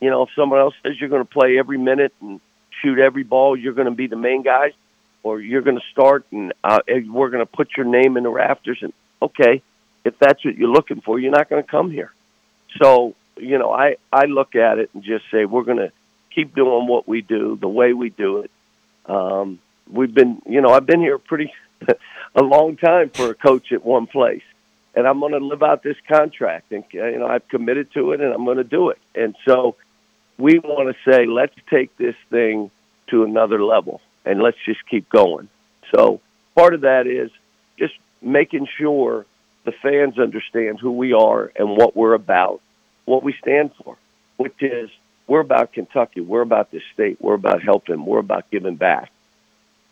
You 0.00 0.10
know, 0.10 0.22
if 0.22 0.30
someone 0.36 0.60
else 0.60 0.74
says 0.82 0.92
you're 0.98 1.08
going 1.08 1.24
to 1.24 1.30
play 1.30 1.58
every 1.58 1.78
minute 1.78 2.12
and 2.20 2.40
shoot 2.82 2.98
every 2.98 3.22
ball, 3.22 3.56
you're 3.56 3.74
going 3.74 3.88
to 3.88 3.94
be 3.94 4.06
the 4.06 4.16
main 4.16 4.42
guy. 4.42 4.72
or 5.22 5.40
you're 5.40 5.62
going 5.62 5.76
to 5.76 5.84
start 5.92 6.24
and 6.30 6.52
uh, 6.64 6.78
we're 7.08 7.30
going 7.30 7.44
to 7.44 7.50
put 7.50 7.68
your 7.76 7.86
name 7.86 8.16
in 8.16 8.22
the 8.22 8.30
rafters. 8.30 8.78
And 8.82 8.92
okay, 9.20 9.62
if 10.04 10.18
that's 10.18 10.44
what 10.44 10.56
you're 10.56 10.70
looking 10.70 11.00
for, 11.00 11.18
you're 11.18 11.30
not 11.30 11.48
going 11.48 11.62
to 11.62 11.68
come 11.68 11.90
here. 11.90 12.12
So 12.80 13.14
you 13.36 13.58
know, 13.58 13.72
I 13.72 13.96
I 14.12 14.26
look 14.26 14.54
at 14.54 14.78
it 14.78 14.90
and 14.94 15.02
just 15.02 15.24
say 15.30 15.44
we're 15.44 15.64
going 15.64 15.78
to 15.78 15.92
keep 16.34 16.54
doing 16.54 16.86
what 16.86 17.08
we 17.08 17.22
do 17.22 17.56
the 17.60 17.68
way 17.68 17.92
we 17.92 18.10
do 18.10 18.38
it. 18.38 18.50
Um, 19.06 19.58
we've 19.90 20.14
been, 20.14 20.40
you 20.46 20.60
know, 20.60 20.70
I've 20.70 20.86
been 20.86 21.00
here 21.00 21.18
pretty 21.18 21.52
a 22.34 22.42
long 22.42 22.76
time 22.76 23.10
for 23.10 23.30
a 23.30 23.34
coach 23.34 23.72
at 23.72 23.84
one 23.84 24.06
place, 24.06 24.42
and 24.94 25.06
I'm 25.06 25.20
going 25.20 25.32
to 25.32 25.38
live 25.38 25.62
out 25.62 25.82
this 25.82 25.96
contract, 26.08 26.72
and 26.72 26.84
you 26.92 27.18
know, 27.18 27.26
I've 27.26 27.46
committed 27.48 27.92
to 27.94 28.12
it, 28.12 28.20
and 28.20 28.32
I'm 28.32 28.44
going 28.44 28.58
to 28.58 28.64
do 28.64 28.90
it. 28.90 28.98
And 29.14 29.34
so, 29.44 29.76
we 30.38 30.58
want 30.58 30.94
to 30.94 31.10
say, 31.10 31.26
let's 31.26 31.54
take 31.68 31.96
this 31.96 32.16
thing 32.30 32.70
to 33.08 33.24
another 33.24 33.62
level, 33.62 34.00
and 34.24 34.42
let's 34.42 34.58
just 34.64 34.86
keep 34.88 35.08
going. 35.08 35.48
So, 35.94 36.20
part 36.54 36.74
of 36.74 36.82
that 36.82 37.06
is 37.06 37.30
just 37.78 37.94
making 38.22 38.68
sure 38.78 39.26
the 39.64 39.72
fans 39.72 40.18
understand 40.18 40.80
who 40.80 40.92
we 40.92 41.12
are 41.12 41.52
and 41.56 41.76
what 41.76 41.96
we're 41.96 42.14
about, 42.14 42.60
what 43.04 43.22
we 43.22 43.34
stand 43.34 43.72
for, 43.82 43.96
which 44.36 44.62
is 44.62 44.90
we're 45.26 45.40
about 45.40 45.72
Kentucky, 45.72 46.20
we're 46.20 46.40
about 46.40 46.70
this 46.70 46.82
state, 46.94 47.18
we're 47.20 47.34
about 47.34 47.62
helping, 47.62 48.04
we're 48.04 48.18
about 48.18 48.50
giving 48.50 48.76
back 48.76 49.10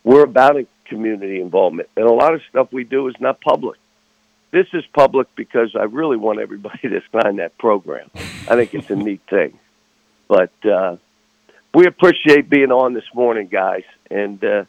we're 0.03 0.23
about 0.23 0.57
community 0.89 1.39
involvement, 1.39 1.89
and 1.95 2.05
a 2.05 2.13
lot 2.13 2.33
of 2.33 2.41
stuff 2.49 2.71
we 2.71 2.83
do 2.83 3.07
is 3.07 3.15
not 3.19 3.39
public. 3.41 3.79
This 4.51 4.67
is 4.73 4.83
public 4.93 5.27
because 5.35 5.75
I 5.75 5.83
really 5.83 6.17
want 6.17 6.39
everybody 6.39 6.79
to 6.89 7.01
sign 7.11 7.37
that 7.37 7.57
program. 7.57 8.09
I 8.15 8.55
think 8.55 8.73
it's 8.73 8.89
a 8.89 8.95
neat 9.07 9.21
thing, 9.29 9.57
but 10.27 10.51
uh, 10.65 10.97
we 11.73 11.85
appreciate 11.85 12.49
being 12.49 12.71
on 12.71 12.93
this 12.93 13.05
morning, 13.13 13.47
guys, 13.47 13.83
and 14.09 14.43
uh, 14.43 14.65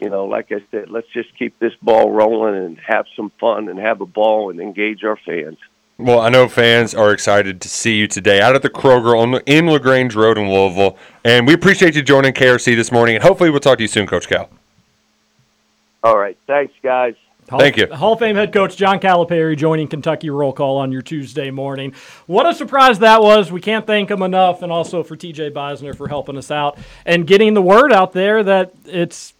you 0.00 0.08
know, 0.08 0.24
like 0.24 0.50
I 0.50 0.62
said, 0.70 0.90
let's 0.90 1.08
just 1.08 1.36
keep 1.38 1.58
this 1.58 1.74
ball 1.82 2.10
rolling 2.10 2.56
and 2.56 2.78
have 2.78 3.06
some 3.14 3.30
fun 3.38 3.68
and 3.68 3.78
have 3.78 4.00
a 4.00 4.06
ball 4.06 4.50
and 4.50 4.60
engage 4.60 5.04
our 5.04 5.16
fans. 5.16 5.58
Well, 5.98 6.20
I 6.20 6.30
know 6.30 6.48
fans 6.48 6.94
are 6.94 7.12
excited 7.12 7.60
to 7.60 7.68
see 7.68 7.98
you 7.98 8.08
today 8.08 8.40
out 8.40 8.54
at 8.54 8.62
the 8.62 8.70
Kroger 8.70 9.20
on 9.20 9.34
in 9.44 9.66
Lagrange 9.66 10.16
Road 10.16 10.38
in 10.38 10.50
Louisville, 10.50 10.96
and 11.24 11.46
we 11.46 11.52
appreciate 11.52 11.94
you 11.94 12.00
joining 12.00 12.32
KRC 12.32 12.74
this 12.74 12.90
morning. 12.90 13.16
And 13.16 13.22
hopefully, 13.22 13.50
we'll 13.50 13.60
talk 13.60 13.76
to 13.78 13.84
you 13.84 13.88
soon, 13.88 14.06
Coach 14.06 14.26
Cal. 14.26 14.48
All 16.02 16.16
right, 16.16 16.38
thanks, 16.46 16.72
guys. 16.82 17.14
Hall, 17.50 17.58
Thank 17.58 17.78
you. 17.78 17.88
Hall 17.88 18.12
of 18.12 18.20
Fame 18.20 18.36
head 18.36 18.52
coach 18.52 18.76
John 18.76 19.00
Calipari 19.00 19.56
joining 19.56 19.88
Kentucky 19.88 20.30
Roll 20.30 20.52
Call 20.52 20.76
on 20.76 20.92
your 20.92 21.02
Tuesday 21.02 21.50
morning. 21.50 21.94
What 22.26 22.46
a 22.46 22.54
surprise 22.54 23.00
that 23.00 23.22
was. 23.22 23.50
We 23.50 23.60
can't 23.60 23.88
thank 23.88 24.08
him 24.08 24.22
enough. 24.22 24.62
And 24.62 24.70
also 24.70 25.02
for 25.02 25.16
TJ 25.16 25.50
Beisner 25.50 25.96
for 25.96 26.06
helping 26.06 26.36
us 26.36 26.52
out 26.52 26.78
and 27.04 27.26
getting 27.26 27.54
the 27.54 27.62
word 27.62 27.92
out 27.92 28.12
there 28.12 28.44
that 28.44 28.72
it's. 28.86 29.34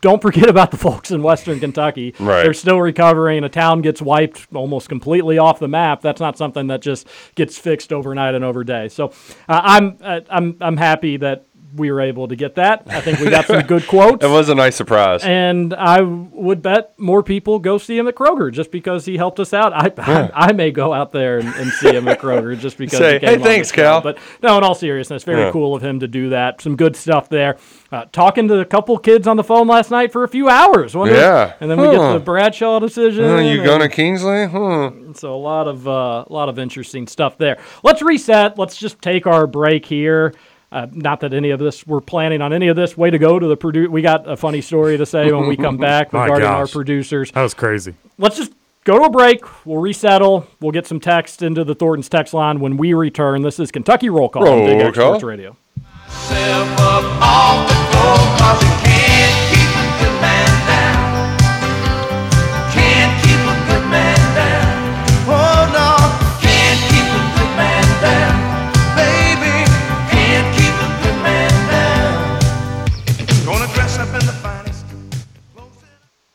Don't 0.00 0.22
forget 0.22 0.48
about 0.48 0.70
the 0.70 0.76
folks 0.76 1.10
in 1.10 1.22
Western 1.22 1.58
Kentucky. 1.58 2.14
Right. 2.20 2.42
They're 2.44 2.54
still 2.54 2.80
recovering. 2.80 3.42
A 3.42 3.48
town 3.48 3.80
gets 3.80 4.00
wiped 4.00 4.46
almost 4.54 4.88
completely 4.88 5.38
off 5.38 5.58
the 5.58 5.66
map. 5.66 6.02
That's 6.02 6.20
not 6.20 6.38
something 6.38 6.68
that 6.68 6.82
just 6.82 7.08
gets 7.34 7.58
fixed 7.58 7.92
overnight 7.92 8.34
and 8.34 8.44
over 8.44 8.62
day. 8.62 8.88
So 8.88 9.08
uh, 9.48 9.60
I'm 9.64 9.98
uh, 10.02 10.20
I'm 10.28 10.56
I'm 10.60 10.76
happy 10.76 11.16
that 11.16 11.46
we 11.74 11.90
were 11.90 12.00
able 12.00 12.28
to 12.28 12.36
get 12.36 12.54
that. 12.56 12.82
I 12.86 13.00
think 13.00 13.18
we 13.20 13.30
got 13.30 13.46
some 13.46 13.62
good 13.66 13.86
quotes. 13.88 14.24
It 14.24 14.28
was 14.30 14.48
a 14.48 14.54
nice 14.54 14.76
surprise. 14.76 15.22
And 15.22 15.74
I 15.74 16.00
would 16.00 16.62
bet 16.62 16.98
more 16.98 17.22
people 17.22 17.58
go 17.58 17.78
see 17.78 17.96
him 17.98 18.08
at 18.08 18.14
Kroger 18.14 18.50
just 18.52 18.70
because 18.70 19.04
he 19.04 19.16
helped 19.16 19.38
us 19.40 19.52
out. 19.52 19.72
I 19.72 19.92
Yeah. 20.08 20.30
I, 20.34 20.48
I 20.48 20.52
may 20.52 20.70
go 20.70 20.92
out 20.94 21.12
there 21.12 21.38
and, 21.38 21.48
and 21.56 21.70
see 21.72 21.90
him 21.94 22.08
at 22.08 22.20
Kroger 22.20 22.58
just 22.58 22.78
because. 22.78 22.98
Say, 22.98 23.14
he 23.14 23.18
came 23.20 23.38
"Hey, 23.40 23.44
thanks, 23.44 23.70
the 23.70 23.76
show." 23.76 23.82
Cal. 23.82 24.00
But 24.00 24.18
no, 24.42 24.56
in 24.58 24.64
all 24.64 24.74
seriousness, 24.74 25.24
very 25.24 25.42
Yeah. 25.42 25.50
cool 25.52 25.74
of 25.74 25.82
him 25.82 26.00
to 26.00 26.08
do 26.08 26.30
that. 26.30 26.60
Some 26.62 26.76
good 26.76 26.96
stuff 26.96 27.28
there. 27.28 27.56
Uh, 27.92 28.04
talking 28.12 28.48
to 28.48 28.60
a 28.60 28.64
couple 28.64 28.96
kids 28.98 29.26
on 29.26 29.36
the 29.36 29.44
phone 29.44 29.66
last 29.66 29.90
night 29.90 30.12
for 30.12 30.24
a 30.24 30.28
few 30.28 30.48
hours. 30.48 30.94
wasn't 30.94 31.16
it? 31.16 31.20
Yeah. 31.20 31.54
And 31.60 31.70
then 31.70 31.78
we 31.80 31.86
get 31.88 31.96
Huh. 31.96 32.12
to 32.14 32.18
the 32.18 32.24
Bradshaw 32.24 32.78
decision. 32.80 33.24
Oh, 33.24 33.38
you 33.38 33.62
going 33.64 33.80
to 33.80 33.88
Kingsley? 33.88 34.46
Huh. 34.46 34.90
so 35.14 35.34
a 35.34 35.36
lot 35.36 35.66
of 35.68 35.86
uh, 35.88 36.24
a 36.26 36.32
lot 36.32 36.48
of 36.48 36.58
interesting 36.58 37.06
stuff 37.06 37.36
there. 37.38 37.58
Let's 37.82 38.00
reset. 38.02 38.58
Let's 38.58 38.76
just 38.76 39.00
take 39.02 39.26
our 39.26 39.46
break 39.46 39.84
here. 39.86 40.32
Uh, 40.70 40.86
not 40.92 41.20
that 41.20 41.32
any 41.32 41.50
of 41.50 41.58
this 41.58 41.86
we're 41.86 42.00
planning 42.00 42.42
on 42.42 42.52
any 42.52 42.68
of 42.68 42.76
this. 42.76 42.96
Way 42.96 43.10
to 43.10 43.18
go 43.18 43.38
to 43.38 43.46
the 43.46 43.56
produ 43.56 43.88
We 43.88 44.02
got 44.02 44.28
a 44.28 44.36
funny 44.36 44.60
story 44.60 44.98
to 44.98 45.06
say 45.06 45.32
when 45.32 45.48
we 45.48 45.56
come 45.56 45.76
back 45.78 46.12
My 46.12 46.24
regarding 46.24 46.48
our 46.48 46.66
producers. 46.66 47.30
That 47.32 47.42
was 47.42 47.54
crazy. 47.54 47.94
Let's 48.18 48.36
just 48.36 48.52
go 48.84 48.98
to 48.98 49.04
a 49.04 49.10
break. 49.10 49.66
We'll 49.66 49.80
resettle. 49.80 50.46
We'll 50.60 50.72
get 50.72 50.86
some 50.86 51.00
text 51.00 51.42
into 51.42 51.64
the 51.64 51.74
Thornton's 51.74 52.08
text 52.08 52.34
line 52.34 52.60
when 52.60 52.76
we 52.76 52.92
return. 52.92 53.42
This 53.42 53.58
is 53.58 53.70
Kentucky 53.70 54.10
Roll 54.10 54.28
Call 54.28 54.46
on 54.46 54.66
Big 54.66 54.80
X. 54.80 54.96
Sports 54.96 55.24
Radio. 55.24 55.56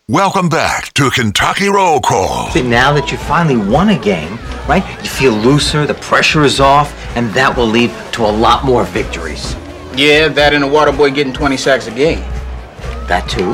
Welcome 0.09 0.49
back 0.49 0.93
to 0.95 1.09
Kentucky 1.09 1.69
Roll 1.69 2.01
Call. 2.01 2.49
But 2.53 2.65
now 2.65 2.91
that 2.91 3.09
you 3.09 3.17
finally 3.17 3.55
won 3.55 3.87
a 3.87 3.97
game, 3.97 4.35
right? 4.67 4.83
You 5.01 5.09
feel 5.09 5.31
looser, 5.31 5.85
the 5.85 5.93
pressure 5.93 6.43
is 6.43 6.59
off, 6.59 6.93
and 7.15 7.33
that 7.33 7.55
will 7.55 7.67
lead 7.67 7.89
to 8.11 8.25
a 8.25 8.27
lot 8.27 8.65
more 8.65 8.83
victories. 8.83 9.53
Yeah, 9.95 10.27
that 10.27 10.53
and 10.53 10.61
the 10.61 10.67
water 10.67 10.91
boy 10.91 11.11
getting 11.11 11.31
20 11.31 11.55
sacks 11.55 11.87
a 11.87 11.91
game. 11.91 12.19
That 13.07 13.29
too? 13.29 13.53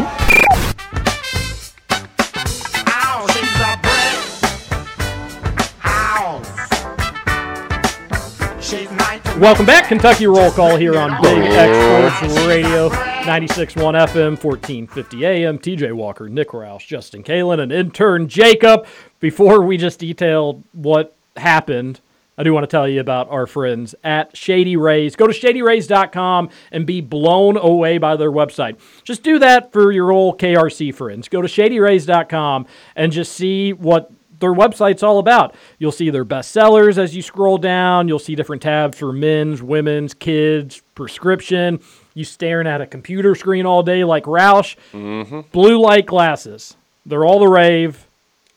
Welcome 9.39 9.67
back, 9.67 9.87
Kentucky 9.87 10.25
Roll 10.25 10.49
Call 10.49 10.77
here 10.77 10.97
on 10.97 11.21
Big 11.21 11.37
X 11.43 12.17
Sports 12.17 12.47
Radio, 12.47 12.89
96.1 13.29 13.75
FM, 14.07 14.43
1450 14.43 15.23
AM. 15.23 15.59
TJ 15.59 15.93
Walker, 15.93 16.27
Nick 16.27 16.47
Roush, 16.49 16.87
Justin 16.87 17.21
Kalen, 17.21 17.59
and 17.59 17.71
intern 17.71 18.27
Jacob. 18.27 18.87
Before 19.19 19.61
we 19.61 19.77
just 19.77 19.99
detail 19.99 20.63
what 20.71 21.15
happened, 21.37 22.01
I 22.39 22.43
do 22.43 22.55
want 22.55 22.63
to 22.63 22.67
tell 22.67 22.87
you 22.87 22.99
about 22.99 23.29
our 23.29 23.45
friends 23.45 23.93
at 24.03 24.35
Shady 24.35 24.75
Rays. 24.75 25.15
Go 25.15 25.27
to 25.27 25.31
shadyrays.com 25.33 26.49
and 26.71 26.87
be 26.87 27.01
blown 27.01 27.55
away 27.55 27.99
by 27.99 28.15
their 28.15 28.31
website. 28.31 28.79
Just 29.03 29.21
do 29.21 29.37
that 29.37 29.71
for 29.71 29.91
your 29.91 30.11
old 30.11 30.39
KRC 30.39 30.91
friends. 30.95 31.29
Go 31.29 31.43
to 31.43 31.47
shadyrays.com 31.47 32.65
and 32.95 33.11
just 33.11 33.33
see 33.33 33.73
what 33.73 34.11
their 34.39 34.53
website's 34.53 35.03
all 35.03 35.19
about. 35.19 35.53
You'll 35.77 35.91
see 35.91 36.09
their 36.09 36.23
best 36.23 36.51
sellers 36.51 36.97
as 36.97 37.15
you 37.15 37.21
scroll 37.21 37.59
down. 37.59 38.07
You'll 38.07 38.19
see 38.19 38.33
different 38.33 38.61
tabs 38.63 38.97
for 38.97 39.13
men's, 39.13 39.61
women's, 39.61 40.15
kids, 40.15 40.81
prescription. 40.95 41.79
You 42.19 42.25
staring 42.25 42.67
at 42.67 42.81
a 42.81 42.85
computer 42.85 43.33
screen 43.33 43.65
all 43.65 43.81
day 43.81 44.03
like 44.03 44.25
Roush. 44.25 44.75
Mm-hmm. 44.91 45.39
Blue 45.53 45.79
light 45.79 46.05
glasses. 46.05 46.75
They're 47.05 47.23
all 47.23 47.39
the 47.39 47.47
rave. 47.47 48.05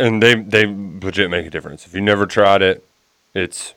And 0.01 0.21
they 0.21 0.35
they 0.35 0.67
legit 0.67 1.31
make 1.31 1.47
a 1.47 1.51
difference. 1.51 1.87
If 1.87 1.95
you 1.95 2.01
never 2.01 2.27
tried 2.27 2.61
it, 2.61 2.85
it's. 3.35 3.75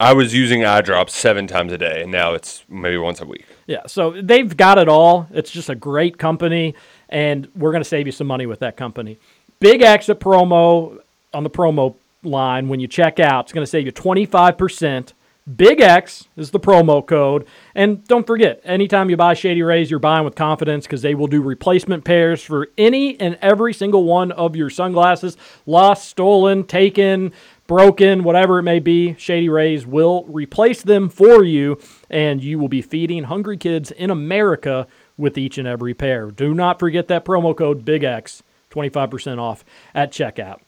I 0.00 0.12
was 0.12 0.34
using 0.34 0.64
eye 0.64 0.80
drops 0.80 1.14
seven 1.14 1.46
times 1.46 1.72
a 1.72 1.78
day, 1.78 2.02
and 2.02 2.10
now 2.10 2.34
it's 2.34 2.64
maybe 2.68 2.98
once 2.98 3.20
a 3.20 3.24
week. 3.24 3.46
Yeah, 3.68 3.86
so 3.86 4.20
they've 4.20 4.56
got 4.56 4.76
it 4.78 4.88
all. 4.88 5.28
It's 5.30 5.52
just 5.52 5.68
a 5.68 5.76
great 5.76 6.18
company, 6.18 6.74
and 7.08 7.46
we're 7.54 7.70
going 7.70 7.80
to 7.84 7.88
save 7.88 8.06
you 8.06 8.12
some 8.12 8.26
money 8.26 8.44
with 8.44 8.58
that 8.58 8.76
company. 8.76 9.18
Big 9.60 9.82
exit 9.82 10.18
promo 10.18 10.98
on 11.32 11.44
the 11.44 11.50
promo 11.50 11.94
line 12.24 12.68
when 12.68 12.80
you 12.80 12.88
check 12.88 13.20
out. 13.20 13.44
It's 13.44 13.52
going 13.52 13.62
to 13.62 13.70
save 13.70 13.86
you 13.86 13.92
25%. 13.92 15.12
Big 15.56 15.82
X 15.82 16.26
is 16.38 16.52
the 16.52 16.60
promo 16.60 17.04
code. 17.04 17.46
And 17.74 18.02
don't 18.06 18.26
forget, 18.26 18.62
anytime 18.64 19.10
you 19.10 19.16
buy 19.18 19.34
Shady 19.34 19.62
Rays, 19.62 19.90
you're 19.90 20.00
buying 20.00 20.24
with 20.24 20.34
confidence 20.34 20.86
because 20.86 21.02
they 21.02 21.14
will 21.14 21.26
do 21.26 21.42
replacement 21.42 22.02
pairs 22.02 22.42
for 22.42 22.68
any 22.78 23.20
and 23.20 23.36
every 23.42 23.74
single 23.74 24.04
one 24.04 24.32
of 24.32 24.56
your 24.56 24.70
sunglasses. 24.70 25.36
Lost, 25.66 26.08
stolen, 26.08 26.64
taken, 26.64 27.30
broken, 27.66 28.24
whatever 28.24 28.58
it 28.58 28.62
may 28.62 28.80
be, 28.80 29.16
Shady 29.18 29.50
Rays 29.50 29.86
will 29.86 30.24
replace 30.24 30.82
them 30.82 31.10
for 31.10 31.44
you, 31.44 31.78
and 32.08 32.42
you 32.42 32.58
will 32.58 32.68
be 32.68 32.80
feeding 32.80 33.24
hungry 33.24 33.58
kids 33.58 33.90
in 33.90 34.08
America 34.08 34.86
with 35.18 35.36
each 35.36 35.58
and 35.58 35.68
every 35.68 35.92
pair. 35.92 36.30
Do 36.30 36.54
not 36.54 36.78
forget 36.78 37.08
that 37.08 37.26
promo 37.26 37.54
code 37.54 37.84
Big 37.84 38.02
X, 38.02 38.42
25% 38.70 39.38
off 39.38 39.62
at 39.94 40.10
checkout. 40.10 40.60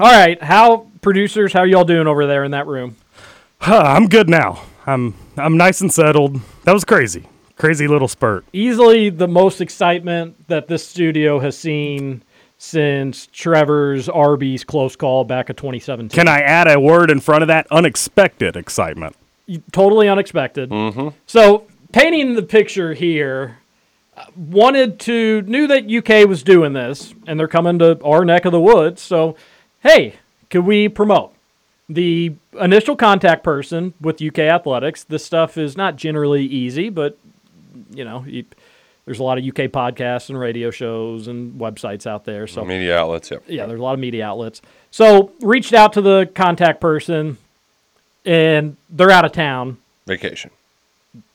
All 0.00 0.12
right, 0.12 0.42
how 0.42 0.88
producers, 1.00 1.52
how 1.52 1.62
y'all 1.62 1.84
doing 1.84 2.08
over 2.08 2.26
there 2.26 2.42
in 2.42 2.50
that 2.50 2.66
room? 2.66 2.96
Huh, 3.60 3.82
I'm 3.84 4.08
good 4.08 4.28
now. 4.28 4.62
I'm 4.86 5.14
I'm 5.36 5.56
nice 5.56 5.80
and 5.80 5.92
settled. 5.92 6.40
That 6.64 6.72
was 6.72 6.84
crazy. 6.84 7.28
Crazy 7.56 7.88
little 7.88 8.08
spurt. 8.08 8.44
Easily 8.52 9.08
the 9.08 9.28
most 9.28 9.60
excitement 9.60 10.48
that 10.48 10.68
this 10.68 10.86
studio 10.86 11.40
has 11.40 11.56
seen 11.56 12.22
since 12.58 13.26
Trevor's 13.28 14.08
Arby's 14.08 14.64
close 14.64 14.96
call 14.96 15.24
back 15.24 15.48
of 15.50 15.56
2017. 15.56 16.14
Can 16.14 16.28
I 16.28 16.40
add 16.40 16.68
a 16.68 16.78
word 16.78 17.10
in 17.10 17.20
front 17.20 17.42
of 17.42 17.48
that? 17.48 17.66
Unexpected 17.70 18.56
excitement. 18.56 19.16
totally 19.72 20.08
unexpected. 20.08 20.70
Mm-hmm. 20.70 21.08
So, 21.26 21.66
painting 21.92 22.34
the 22.34 22.42
picture 22.42 22.94
here, 22.94 23.58
wanted 24.34 24.98
to 25.00 25.42
knew 25.42 25.66
that 25.66 25.90
UK 25.90 26.28
was 26.28 26.42
doing 26.42 26.72
this 26.72 27.14
and 27.26 27.38
they're 27.38 27.48
coming 27.48 27.78
to 27.78 28.02
our 28.02 28.24
neck 28.24 28.44
of 28.44 28.52
the 28.52 28.60
woods. 28.60 29.02
So, 29.02 29.36
hey, 29.80 30.16
could 30.50 30.64
we 30.64 30.88
promote? 30.88 31.34
The 31.88 32.34
initial 32.60 32.96
contact 32.96 33.44
person 33.44 33.94
with 34.00 34.20
UK 34.20 34.40
Athletics, 34.40 35.04
this 35.04 35.24
stuff 35.24 35.56
is 35.56 35.76
not 35.76 35.96
generally 35.96 36.44
easy, 36.44 36.88
but 36.88 37.16
you 37.94 38.04
know, 38.04 38.24
you, 38.26 38.44
there's 39.04 39.20
a 39.20 39.22
lot 39.22 39.38
of 39.38 39.44
UK 39.44 39.70
podcasts 39.70 40.28
and 40.28 40.38
radio 40.38 40.70
shows 40.70 41.28
and 41.28 41.60
websites 41.60 42.06
out 42.06 42.24
there. 42.24 42.46
So 42.48 42.64
Media 42.64 42.98
outlets, 42.98 43.30
yeah. 43.30 43.38
yeah, 43.46 43.66
there's 43.66 43.78
a 43.78 43.82
lot 43.82 43.94
of 43.94 44.00
media 44.00 44.26
outlets. 44.26 44.60
So 44.90 45.32
reached 45.40 45.72
out 45.72 45.92
to 45.92 46.00
the 46.00 46.28
contact 46.34 46.80
person, 46.80 47.38
and 48.24 48.76
they're 48.90 49.10
out 49.10 49.24
of 49.24 49.32
town. 49.32 49.78
Vacation. 50.06 50.50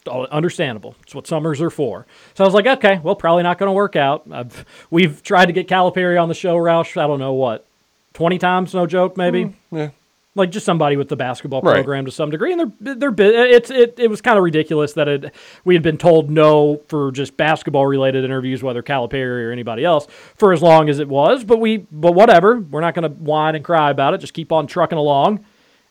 Oh, 0.08 0.26
Understandable. 0.26 0.96
It's 1.04 1.16
what 1.16 1.28
summers 1.28 1.62
are 1.62 1.70
for. 1.70 2.06
So 2.34 2.44
I 2.44 2.48
was 2.48 2.54
like, 2.54 2.66
okay, 2.66 3.00
well, 3.04 3.16
probably 3.16 3.44
not 3.44 3.58
going 3.58 3.68
to 3.68 3.74
work 3.74 3.96
out. 3.96 4.24
I've, 4.32 4.66
we've 4.90 5.22
tried 5.24 5.46
to 5.46 5.54
get 5.54 5.68
Calipari 5.68 6.22
on 6.22 6.28
the 6.28 6.36
show, 6.36 6.58
Roush. 6.58 7.02
I 7.02 7.08
don't 7.08 7.20
know 7.20 7.34
what, 7.34 7.66
twenty 8.14 8.38
times, 8.38 8.74
no 8.74 8.86
joke, 8.86 9.16
maybe. 9.16 9.46
Mm, 9.46 9.54
yeah. 9.72 9.90
Like 10.34 10.50
just 10.50 10.66
somebody 10.66 10.96
with 10.96 11.10
the 11.10 11.18
basketball 11.18 11.60
Right. 11.62 11.74
program 11.74 12.06
to 12.06 12.12
some 12.12 12.30
degree, 12.32 12.54
and 12.54 12.72
they're 12.80 12.96
they're 13.12 13.14
it's 13.44 13.70
it, 13.70 14.00
it 14.00 14.10
was 14.10 14.22
kind 14.22 14.38
of 14.38 14.46
ridiculous 14.46 14.94
that 14.94 15.10
it 15.10 15.34
we 15.66 15.76
had 15.76 15.84
been 15.84 15.98
told 15.98 16.30
no 16.30 16.80
for 16.88 17.12
just 17.12 17.36
basketball 17.36 17.86
related 17.86 18.24
interviews, 18.24 18.64
whether 18.64 18.82
Calipari 18.82 19.46
or 19.46 19.52
anybody 19.52 19.84
else, 19.84 20.08
for 20.38 20.54
as 20.54 20.62
long 20.62 20.88
as 20.88 21.00
it 21.00 21.10
was. 21.10 21.44
But 21.44 21.60
we 21.60 21.80
but 21.92 22.14
whatever, 22.14 22.60
we're 22.62 22.80
not 22.80 22.94
going 22.96 23.04
to 23.04 23.10
whine 23.22 23.56
and 23.56 23.66
cry 23.66 23.90
about 23.92 24.14
it. 24.14 24.20
Just 24.20 24.34
keep 24.34 24.54
on 24.54 24.68
trucking 24.68 24.98
along. 24.98 25.44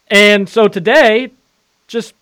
And 0.09 0.49
so 0.49 0.69
today, 0.69 1.33
just 1.87 2.15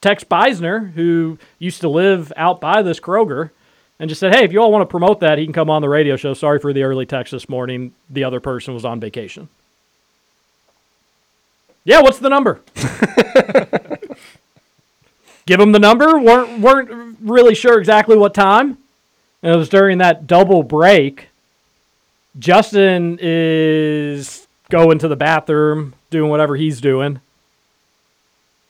text 0.00 0.30
Beisner, 0.30 0.92
who 0.94 1.38
used 1.58 1.82
to 1.82 1.88
live 1.90 2.32
out 2.38 2.60
by 2.62 2.80
this 2.80 3.00
Kroger, 3.00 3.50
and 4.00 4.08
just 4.08 4.18
said, 4.20 4.34
"Hey, 4.34 4.44
if 4.44 4.52
you 4.52 4.60
all 4.62 4.72
want 4.72 4.80
to 4.80 4.86
promote 4.90 5.20
that, 5.20 5.36
he 5.36 5.44
can 5.44 5.52
come 5.52 5.68
on 5.68 5.82
the 5.82 5.90
radio 5.90 6.16
show." 6.16 6.32
Sorry 6.32 6.58
for 6.58 6.72
the 6.72 6.84
early 6.84 7.04
text 7.04 7.32
this 7.32 7.50
morning. 7.50 7.92
The 8.08 8.24
other 8.24 8.40
person 8.40 8.72
was 8.72 8.86
on 8.86 8.98
vacation. 8.98 9.48
Yeah, 11.84 12.00
what's 12.00 12.18
the 12.18 12.30
number? 12.30 12.60
Give 15.46 15.60
him 15.60 15.72
the 15.72 15.78
number. 15.78 16.18
weren't 16.18 16.60
weren't 16.60 17.18
really 17.20 17.54
sure 17.54 17.78
exactly 17.78 18.16
what 18.16 18.32
time. 18.34 18.78
And 19.42 19.52
it 19.54 19.56
was 19.56 19.68
during 19.68 19.98
that 19.98 20.26
double 20.26 20.62
break. 20.62 21.28
Justin 22.38 23.18
is 23.20 24.46
going 24.70 24.98
to 24.98 25.08
the 25.08 25.16
bathroom, 25.16 25.94
doing 26.10 26.30
whatever 26.30 26.56
he's 26.56 26.80
doing. 26.80 27.20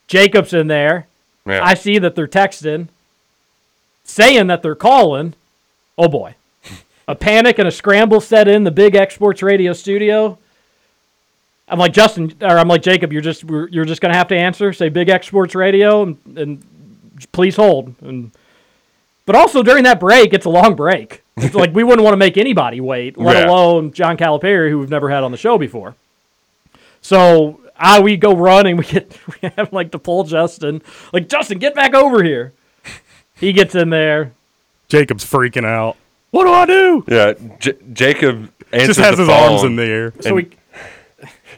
Jacob's 0.09 0.53
in 0.53 0.66
there. 0.66 1.07
Yeah. 1.47 1.65
I 1.65 1.74
see 1.74 1.99
that 1.99 2.15
they're 2.16 2.27
texting, 2.27 2.89
saying 4.03 4.49
that 4.49 4.62
they're 4.62 4.74
calling. 4.74 5.35
Oh 5.97 6.09
boy. 6.09 6.35
a 7.09 7.15
panic 7.15 7.59
and 7.59 7.69
a 7.69 7.73
scramble 7.73 8.20
set 8.20 8.49
in 8.49 8.65
the 8.65 8.70
Big 8.70 8.97
X 8.97 9.15
Sports 9.15 9.43
Radio 9.43 9.73
studio. 9.73 10.39
I'm 11.69 11.78
like 11.78 11.93
Justin, 11.93 12.32
or 12.43 12.59
I'm 12.59 12.69
like 12.69 12.82
Jacob. 12.82 13.12
You're 13.12 13.23
just 13.23 13.45
we're- 13.45 13.69
you're 13.70 13.85
just 13.86 14.01
gonna 14.01 14.15
have 14.16 14.28
to 14.28 14.36
answer. 14.36 14.73
Say 14.73 14.89
Big 14.91 15.09
X 15.09 15.27
Sports 15.27 15.55
Radio, 15.55 16.03
and, 16.03 16.19
and 16.36 16.65
please 17.32 17.57
hold. 17.57 17.95
And 18.03 18.32
but 19.27 19.35
also 19.35 19.62
during 19.62 19.85
that 19.85 19.99
break, 20.01 20.35
it's 20.35 20.45
a 20.47 20.51
long 20.51 20.74
break. 20.74 21.23
It's 21.39 21.55
like 21.55 21.74
we 21.74 21.82
wouldn't 21.82 22.05
want 22.05 22.12
to 22.12 22.19
make 22.19 22.36
anybody 22.36 22.81
wait, 22.81 23.16
let 23.16 23.36
Yeah. 23.36 23.47
alone 23.51 23.93
John 23.93 24.16
Calipari, 24.16 24.69
who 24.70 24.78
we've 24.78 24.91
never 24.91 25.09
had 25.11 25.23
on 25.24 25.31
the 25.32 25.39
show 25.39 25.57
before. 25.59 25.95
So 27.01 27.61
I 27.77 28.01
we 28.01 28.16
go 28.16 28.35
run 28.35 28.66
and 28.66 28.78
we 28.78 28.85
get 28.85 29.19
we 29.43 29.51
have 29.57 29.73
like 29.73 29.91
to 29.93 29.99
pull 29.99 30.24
Justin, 30.24 30.82
like 31.12 31.28
Justin, 31.28 31.59
get 31.59 31.74
back 31.74 31.95
over 31.95 32.23
here. 32.23 32.53
He 33.36 33.53
gets 33.53 33.74
in 33.74 33.91
there. 33.91 34.32
Jacob's 34.89 35.24
freaking 35.24 35.65
out. 35.65 35.97
What 36.31 36.45
do 36.45 36.53
I 36.53 36.66
do? 36.66 37.05
Yeah, 37.09 37.32
J- 37.59 37.77
Jacob 37.93 38.51
answers 38.73 38.97
Just 38.97 39.01
has 39.01 39.16
the 39.16 39.23
his 39.24 39.28
arms 39.28 39.62
in 39.65 39.77
the 39.77 39.85
air. 39.85 40.12
So 40.20 40.36
and- 40.36 40.55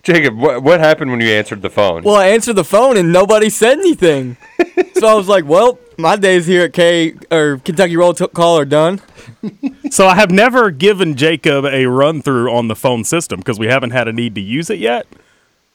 Jacob, 0.06 0.38
what, 0.38 0.62
what 0.62 0.78
happened 0.78 1.10
when 1.10 1.20
you 1.20 1.26
answered 1.30 1.62
the 1.62 1.68
phone? 1.68 2.04
Well, 2.04 2.14
I 2.14 2.28
answered 2.28 2.54
the 2.54 2.62
phone 2.62 2.96
and 2.96 3.12
nobody 3.12 3.50
said 3.50 3.80
anything. 3.80 4.36
so 4.94 5.08
I 5.08 5.14
was 5.14 5.26
like, 5.26 5.44
well, 5.44 5.80
my 5.98 6.14
days 6.14 6.46
here 6.46 6.66
at 6.66 6.72
K 6.74 7.16
or 7.32 7.58
Kentucky 7.58 7.96
Roll 7.96 8.14
t- 8.14 8.28
Call 8.28 8.56
are 8.58 8.64
done. 8.64 9.00
So 9.90 10.08
I 10.08 10.16
have 10.16 10.32
never 10.32 10.70
given 10.72 11.14
Jacob 11.14 11.64
a 11.64 11.86
run 11.86 12.20
through 12.20 12.52
on 12.52 12.66
the 12.66 12.74
phone 12.74 13.04
system 13.04 13.38
because 13.38 13.58
we 13.58 13.68
haven't 13.68 13.92
had 13.92 14.08
a 14.08 14.12
need 14.12 14.34
to 14.34 14.40
use 14.40 14.68
it 14.68 14.80
yet. 14.80 15.06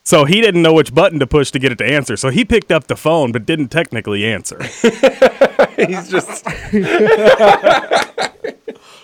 So 0.04 0.26
he 0.26 0.42
didn't 0.42 0.64
know 0.64 0.74
which 0.74 0.94
button 0.94 1.20
to 1.20 1.28
push 1.28 1.52
to 1.52 1.60
get 1.60 1.72
it 1.72 1.78
to 1.78 1.86
answer. 1.86 2.18
So 2.18 2.30
he 2.30 2.44
picked 2.44 2.72
up 2.72 2.88
the 2.88 2.96
phone 2.96 3.32
but 3.32 3.46
didn't 3.46 3.70
technically 3.70 4.26
answer. 4.26 4.62
He's 5.78 6.10
just 6.10 6.48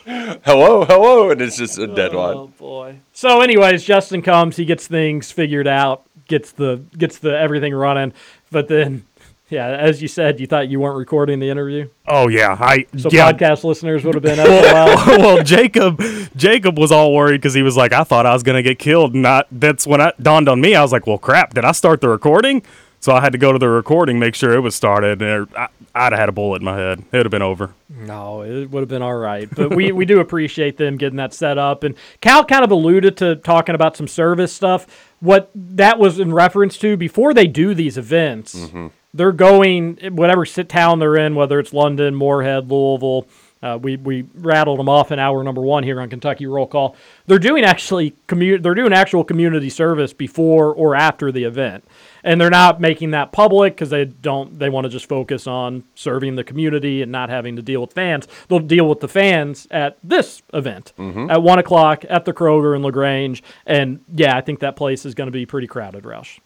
hello, 0.07 0.85
hello, 0.85 1.31
and 1.31 1.41
it's 1.41 1.57
just 1.57 1.77
a 1.77 1.87
dead 1.87 2.11
Oh 2.13 2.47
boy. 2.57 2.99
So, 3.13 3.41
anyways, 3.41 3.83
Justin 3.83 4.21
comes. 4.21 4.57
He 4.57 4.65
gets 4.65 4.87
things 4.87 5.31
figured 5.31 5.67
out. 5.67 6.03
Gets 6.27 6.53
the 6.53 6.81
gets 6.97 7.19
the 7.19 7.37
everything 7.37 7.73
running. 7.73 8.13
But 8.51 8.67
then, 8.67 9.05
yeah, 9.49 9.67
as 9.67 10.01
you 10.01 10.07
said, 10.07 10.39
you 10.39 10.47
thought 10.47 10.67
you 10.67 10.79
weren't 10.79 10.97
recording 10.97 11.39
the 11.39 11.49
interview. 11.49 11.89
Oh 12.07 12.27
yeah, 12.27 12.57
I 12.59 12.85
So 12.97 13.09
yeah. 13.11 13.31
podcast 13.31 13.63
listeners 13.63 14.03
would 14.03 14.15
have 14.15 14.23
been 14.23 14.37
well, 14.37 15.07
LOL. 15.07 15.17
well, 15.19 15.43
Jacob, 15.43 16.01
Jacob 16.35 16.77
was 16.77 16.91
all 16.91 17.13
worried 17.13 17.41
because 17.41 17.53
he 17.53 17.61
was 17.61 17.77
like, 17.77 17.93
I 17.93 18.03
thought 18.03 18.25
I 18.25 18.33
was 18.33 18.43
gonna 18.43 18.61
get 18.61 18.79
killed. 18.79 19.15
Not 19.15 19.47
that's 19.51 19.87
when 19.87 20.01
it 20.01 20.21
dawned 20.21 20.49
on 20.49 20.59
me. 20.59 20.75
I 20.75 20.81
was 20.81 20.91
like, 20.91 21.07
well, 21.07 21.17
crap, 21.17 21.53
did 21.53 21.63
I 21.63 21.71
start 21.71 22.01
the 22.01 22.09
recording? 22.09 22.63
So 22.99 23.13
I 23.13 23.21
had 23.21 23.31
to 23.31 23.37
go 23.37 23.53
to 23.53 23.59
the 23.59 23.69
recording, 23.69 24.17
make 24.17 24.33
sure 24.33 24.53
it 24.53 24.59
was 24.59 24.73
started, 24.73 25.21
and 25.21 25.47
I, 25.55 25.67
I'd 25.93 26.13
have 26.13 26.19
had 26.19 26.29
a 26.29 26.31
bullet 26.31 26.61
in 26.61 26.65
my 26.65 26.75
head. 26.77 26.99
It 26.99 27.17
would 27.17 27.25
have 27.25 27.31
been 27.31 27.41
over. 27.41 27.73
No, 27.89 28.41
it 28.41 28.69
would 28.71 28.81
have 28.81 28.89
been 28.89 29.03
all 29.03 29.15
right. 29.15 29.47
But 29.53 29.75
we, 29.75 29.91
we 29.91 30.05
do 30.05 30.19
appreciate 30.19 30.77
them 30.77 30.97
getting 30.97 31.17
that 31.17 31.33
set 31.33 31.57
up. 31.57 31.83
And 31.83 31.95
Cal 32.21 32.43
kind 32.43 32.63
of 32.63 32.71
alluded 32.71 33.15
to 33.17 33.35
talking 33.37 33.75
about 33.75 33.95
some 33.95 34.07
service 34.07 34.51
stuff. 34.51 35.13
What 35.19 35.51
that 35.55 35.99
was 35.99 36.19
in 36.19 36.33
reference 36.33 36.77
to 36.79 36.97
before 36.97 37.33
they 37.33 37.47
do 37.47 37.73
these 37.73 37.97
events, 37.97 38.55
mm-hmm. 38.55 38.87
They're 39.13 39.31
going, 39.31 39.97
whatever 40.15 40.45
sit 40.45 40.69
town 40.69 40.99
they're 40.99 41.15
in, 41.17 41.35
whether 41.35 41.59
it's 41.59 41.73
London, 41.73 42.13
Morehead, 42.15 42.69
Louisville. 42.69 43.27
Uh, 43.63 43.75
we, 43.81 43.95
we 43.97 44.23
rattled 44.35 44.77
them 44.77 44.87
off 44.87 45.11
in 45.11 45.17
hour 45.17 45.43
number 45.43 45.61
one 45.61 45.81
here 45.81 45.99
on 45.99 46.09
Kentucky 46.09 46.45
Roll 46.45 46.67
Call. 46.67 46.95
They're 47.25 47.39
doing 47.39 47.63
actually 47.63 48.13
commu- 48.27 48.61
they're 48.61 48.75
doing 48.75 48.93
actual 48.93 49.23
community 49.23 49.71
service 49.71 50.13
before 50.13 50.71
or 50.75 50.93
after 50.95 51.31
the 51.31 51.43
event, 51.45 51.83
and 52.23 52.39
they're 52.39 52.51
not 52.51 52.79
making 52.79 53.11
that 53.11 53.31
public 53.31 53.73
because 53.73 53.89
they 53.89 54.05
don't 54.05 54.59
they 54.59 54.69
want 54.69 54.85
to 54.85 54.89
just 54.89 55.09
focus 55.09 55.47
on 55.47 55.83
serving 55.95 56.35
the 56.35 56.43
community 56.43 57.01
and 57.01 57.11
not 57.11 57.29
having 57.31 57.55
to 57.55 57.63
deal 57.63 57.81
with 57.81 57.93
fans. 57.93 58.27
They'll 58.47 58.59
deal 58.59 58.87
with 58.87 58.99
the 58.99 59.07
fans 59.07 59.67
at 59.71 59.97
this 60.03 60.43
event 60.53 60.93
Mhm. 60.99 61.31
at 61.31 61.41
one 61.41 61.57
o'clock 61.57 62.05
at 62.07 62.25
the 62.25 62.33
Kroger 62.33 62.75
in 62.75 62.83
Lagrange, 62.83 63.41
and 63.65 64.01
yeah, 64.13 64.37
I 64.37 64.41
think 64.41 64.59
that 64.59 64.75
place 64.75 65.03
is 65.03 65.15
going 65.15 65.29
to 65.29 65.31
be 65.31 65.47
pretty 65.47 65.65
crowded, 65.67 66.03
Roush. 66.03 66.37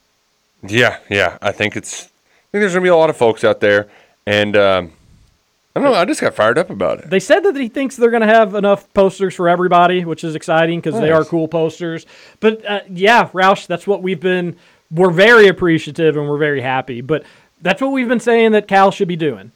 Yeah, 0.66 0.96
yeah. 1.10 1.36
I 1.42 1.52
think 1.52 1.76
it's. 1.76 2.08
I 2.52 2.58
think 2.58 2.62
there's 2.62 2.74
gonna 2.74 2.82
be 2.82 2.90
a 2.90 2.96
lot 2.96 3.08
of 3.08 3.16
folks 3.16 3.44
out 3.44 3.60
there, 3.60 3.88
and 4.26 4.54
um, 4.56 4.92
I 5.74 5.80
don't 5.80 5.90
know. 5.90 5.98
I 5.98 6.04
just 6.04 6.20
got 6.20 6.34
fired 6.34 6.58
up 6.58 6.68
about 6.68 6.98
it. 6.98 7.08
They 7.08 7.20
said 7.20 7.40
that 7.44 7.56
he 7.56 7.68
thinks 7.68 7.96
they're 7.96 8.10
going 8.10 8.20
to 8.20 8.26
have 8.26 8.54
enough 8.54 8.92
posters 8.92 9.34
for 9.34 9.48
everybody, 9.48 10.04
which 10.04 10.22
is 10.22 10.34
exciting 10.34 10.80
because 10.80 11.00
they 11.00 11.10
are 11.10 11.24
cool 11.24 11.48
posters. 11.48 12.04
But 12.40 12.62
uh, 12.68 12.80
yeah, 12.90 13.28
Roush, 13.28 13.66
that's 13.66 13.86
what 13.86 14.02
we've 14.02 14.20
been. 14.20 14.56
We're 14.90 15.10
very 15.10 15.48
appreciative 15.48 16.18
and 16.18 16.28
we're 16.28 16.36
very 16.36 16.60
happy. 16.60 17.00
But 17.00 17.24
that's 17.62 17.80
what 17.80 17.92
we've 17.92 18.08
been 18.08 18.20
saying 18.20 18.52
that 18.52 18.68
Cal 18.68 18.90
should 18.90 19.08
be 19.08 19.16
doing: 19.16 19.52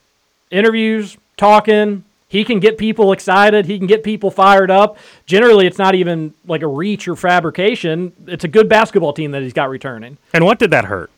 interviews, 0.50 1.18
talking. 1.36 2.04
He 2.28 2.44
can 2.44 2.60
get 2.60 2.78
people 2.78 3.12
excited. 3.12 3.66
He 3.66 3.76
can 3.76 3.86
get 3.86 4.02
people 4.02 4.30
fired 4.30 4.70
up. 4.70 4.96
Generally, 5.26 5.66
it's 5.66 5.78
not 5.78 5.94
even 5.94 6.32
like 6.46 6.62
a 6.62 6.66
reach 6.66 7.06
or 7.06 7.14
fabrication. 7.14 8.12
It's 8.26 8.42
a 8.42 8.48
good 8.48 8.68
basketball 8.68 9.12
team 9.12 9.30
that 9.32 9.42
he's 9.42 9.52
got 9.52 9.68
returning. 9.68 10.16
And 10.32 10.44
what 10.44 10.58
did 10.58 10.70
that 10.70 10.86
hurt? 10.86 11.10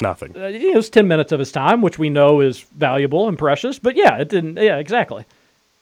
Nothing. 0.00 0.36
Uh, 0.36 0.42
it 0.52 0.76
was 0.76 0.88
10 0.90 1.08
minutes 1.08 1.32
of 1.32 1.40
his 1.40 1.50
time, 1.50 1.82
which 1.82 1.98
we 1.98 2.08
know 2.08 2.40
is 2.40 2.60
valuable 2.60 3.28
and 3.28 3.36
precious. 3.38 3.78
But 3.78 3.96
yeah, 3.96 4.18
it 4.18 4.28
didn't. 4.28 4.56
Yeah, 4.56 4.76
exactly. 4.76 5.24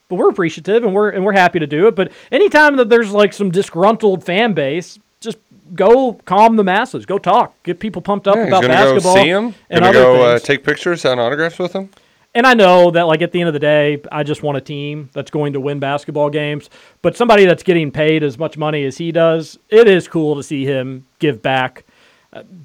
But 0.08 0.16
we're 0.16 0.30
appreciative 0.30 0.84
and 0.84 0.94
we're 0.94 1.10
and 1.10 1.24
we're 1.24 1.32
happy 1.32 1.58
to 1.58 1.66
do 1.66 1.86
it. 1.88 1.96
But 1.96 2.12
anytime 2.30 2.76
that 2.76 2.88
there's 2.88 3.10
like 3.12 3.32
some 3.32 3.50
disgruntled 3.50 4.24
fan 4.24 4.52
base, 4.54 4.98
just 5.20 5.38
go 5.74 6.14
calm 6.24 6.56
the 6.56 6.64
masses. 6.64 7.04
Go 7.04 7.18
talk. 7.18 7.60
Get 7.64 7.80
people 7.80 8.00
pumped 8.00 8.28
up 8.28 8.36
Yeah, 8.36 8.44
about 8.44 8.62
gonna 8.62 8.74
basketball 8.74 9.14
go 9.16 9.22
see 9.22 9.28
him. 9.28 9.54
and 9.68 9.80
Gonna 9.80 9.86
other 9.88 9.98
go 10.00 10.22
uh, 10.22 10.38
take 10.38 10.62
pictures, 10.64 11.00
sign 11.02 11.18
autographs 11.18 11.58
with 11.58 11.72
him. 11.72 11.90
And 12.36 12.46
I 12.46 12.52
know 12.52 12.90
that, 12.90 13.04
like, 13.04 13.22
at 13.22 13.32
the 13.32 13.40
end 13.40 13.48
of 13.48 13.54
the 13.54 13.58
day, 13.58 13.98
I 14.12 14.22
just 14.22 14.42
want 14.42 14.58
a 14.58 14.60
team 14.60 15.08
that's 15.14 15.30
going 15.30 15.54
to 15.54 15.60
win 15.60 15.78
basketball 15.78 16.28
games. 16.28 16.68
But 17.00 17.16
somebody 17.16 17.46
that's 17.46 17.62
getting 17.62 17.90
paid 17.90 18.22
as 18.22 18.38
much 18.38 18.58
money 18.58 18.84
as 18.84 18.98
he 18.98 19.10
does, 19.10 19.58
it 19.70 19.88
is 19.88 20.06
cool 20.06 20.36
to 20.36 20.42
see 20.42 20.66
him 20.66 21.06
give 21.18 21.40
back. 21.40 21.85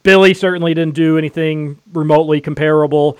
Billy 0.04 0.34
certainly 0.34 0.74
didn't 0.74 0.96
do 0.96 1.18
anything 1.18 1.80
remotely 1.94 2.42
comparable. 2.42 3.18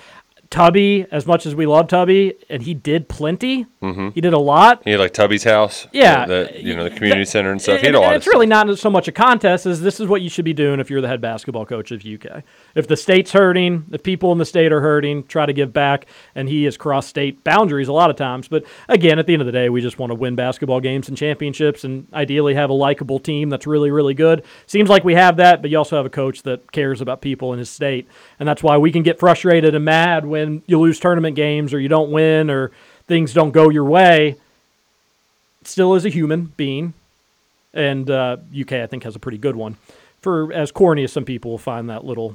Tubby, 0.52 1.06
as 1.10 1.26
much 1.26 1.46
as 1.46 1.54
we 1.54 1.64
love 1.64 1.88
Tubby, 1.88 2.34
and 2.50 2.62
he 2.62 2.74
did 2.74 3.08
plenty. 3.08 3.62
hmm 3.80 4.10
He 4.10 4.20
did 4.20 4.34
a 4.34 4.38
lot. 4.38 4.82
He 4.84 4.90
had 4.90 5.00
like 5.00 5.14
Tubby's 5.14 5.42
house. 5.44 5.86
Yeah. 5.92 6.26
The, 6.26 6.50
the- 6.52 6.62
you 6.62 6.76
know, 6.76 6.84
the 6.84 6.90
community 6.90 7.24
center 7.24 7.50
and 7.50 7.60
stuff. 7.60 7.80
He 7.80 7.86
had 7.86 7.94
a 7.94 8.00
lot 8.00 8.14
it's 8.14 8.26
really 8.26 8.46
not 8.46 8.78
so 8.78 8.90
much 8.90 9.08
a 9.08 9.12
contest 9.12 9.64
as 9.64 9.80
this 9.80 9.98
is 9.98 10.06
what 10.08 10.20
you 10.20 10.28
should 10.28 10.44
be 10.44 10.52
doing 10.52 10.78
if 10.78 10.90
you're 10.90 11.00
the 11.00 11.08
head 11.08 11.22
basketball 11.22 11.64
coach 11.64 11.90
of 11.90 12.04
UK. 12.04 12.42
If 12.74 12.86
the 12.86 12.96
state's 12.98 13.32
hurting, 13.32 13.86
if 13.92 14.02
people 14.02 14.30
in 14.32 14.36
the 14.38 14.44
state 14.44 14.72
are 14.72 14.82
hurting, 14.82 15.24
try 15.24 15.46
to 15.46 15.54
give 15.54 15.72
back. 15.72 16.04
And 16.34 16.48
he 16.50 16.64
has 16.64 16.76
crossed 16.76 17.08
state 17.08 17.42
boundaries 17.44 17.88
a 17.88 17.92
lot 17.94 18.10
of 18.10 18.16
times. 18.16 18.46
But 18.46 18.64
again, 18.90 19.18
at 19.18 19.26
the 19.26 19.32
end 19.32 19.40
of 19.40 19.46
the 19.46 19.52
day, 19.52 19.70
we 19.70 19.80
just 19.80 19.98
want 19.98 20.10
to 20.10 20.14
win 20.14 20.34
basketball 20.34 20.80
games 20.80 21.08
and 21.08 21.16
championships, 21.16 21.84
and 21.84 22.06
ideally 22.12 22.52
have 22.54 22.68
a 22.68 22.74
likable 22.74 23.18
team 23.18 23.48
that's 23.48 23.66
really, 23.66 23.90
really 23.90 24.12
good. 24.14 24.44
Seems 24.66 24.90
like 24.90 25.02
we 25.02 25.14
have 25.14 25.38
that, 25.38 25.62
but 25.62 25.70
you 25.70 25.78
also 25.78 25.96
have 25.96 26.04
a 26.04 26.10
coach 26.10 26.42
that 26.42 26.70
cares 26.72 27.00
about 27.00 27.22
people 27.22 27.54
in 27.54 27.58
his 27.58 27.70
state, 27.70 28.06
and 28.38 28.46
that's 28.46 28.62
why 28.62 28.76
we 28.76 28.92
can 28.92 29.02
get 29.02 29.18
frustrated 29.18 29.74
and 29.74 29.84
mad 29.86 30.26
when 30.26 30.41
you 30.66 30.78
lose 30.78 30.98
tournament 31.00 31.36
games 31.36 31.72
or 31.74 31.80
you 31.80 31.88
don't 31.88 32.10
win 32.10 32.50
or 32.50 32.70
things 33.06 33.32
don't 33.34 33.50
go 33.52 33.68
your 33.68 33.84
way 33.84 34.36
still 35.64 35.94
is 35.94 36.04
a 36.04 36.08
human 36.08 36.52
being, 36.56 36.92
and 37.72 38.10
uh, 38.10 38.36
UK 38.52 38.72
I 38.72 38.86
think 38.86 39.04
has 39.04 39.14
a 39.14 39.20
pretty 39.20 39.38
good 39.38 39.54
one. 39.56 39.76
For 40.20 40.52
as 40.52 40.72
corny 40.72 41.04
as 41.04 41.12
some 41.12 41.24
people 41.24 41.52
will 41.52 41.58
find 41.58 41.88
that 41.88 42.04
little 42.04 42.34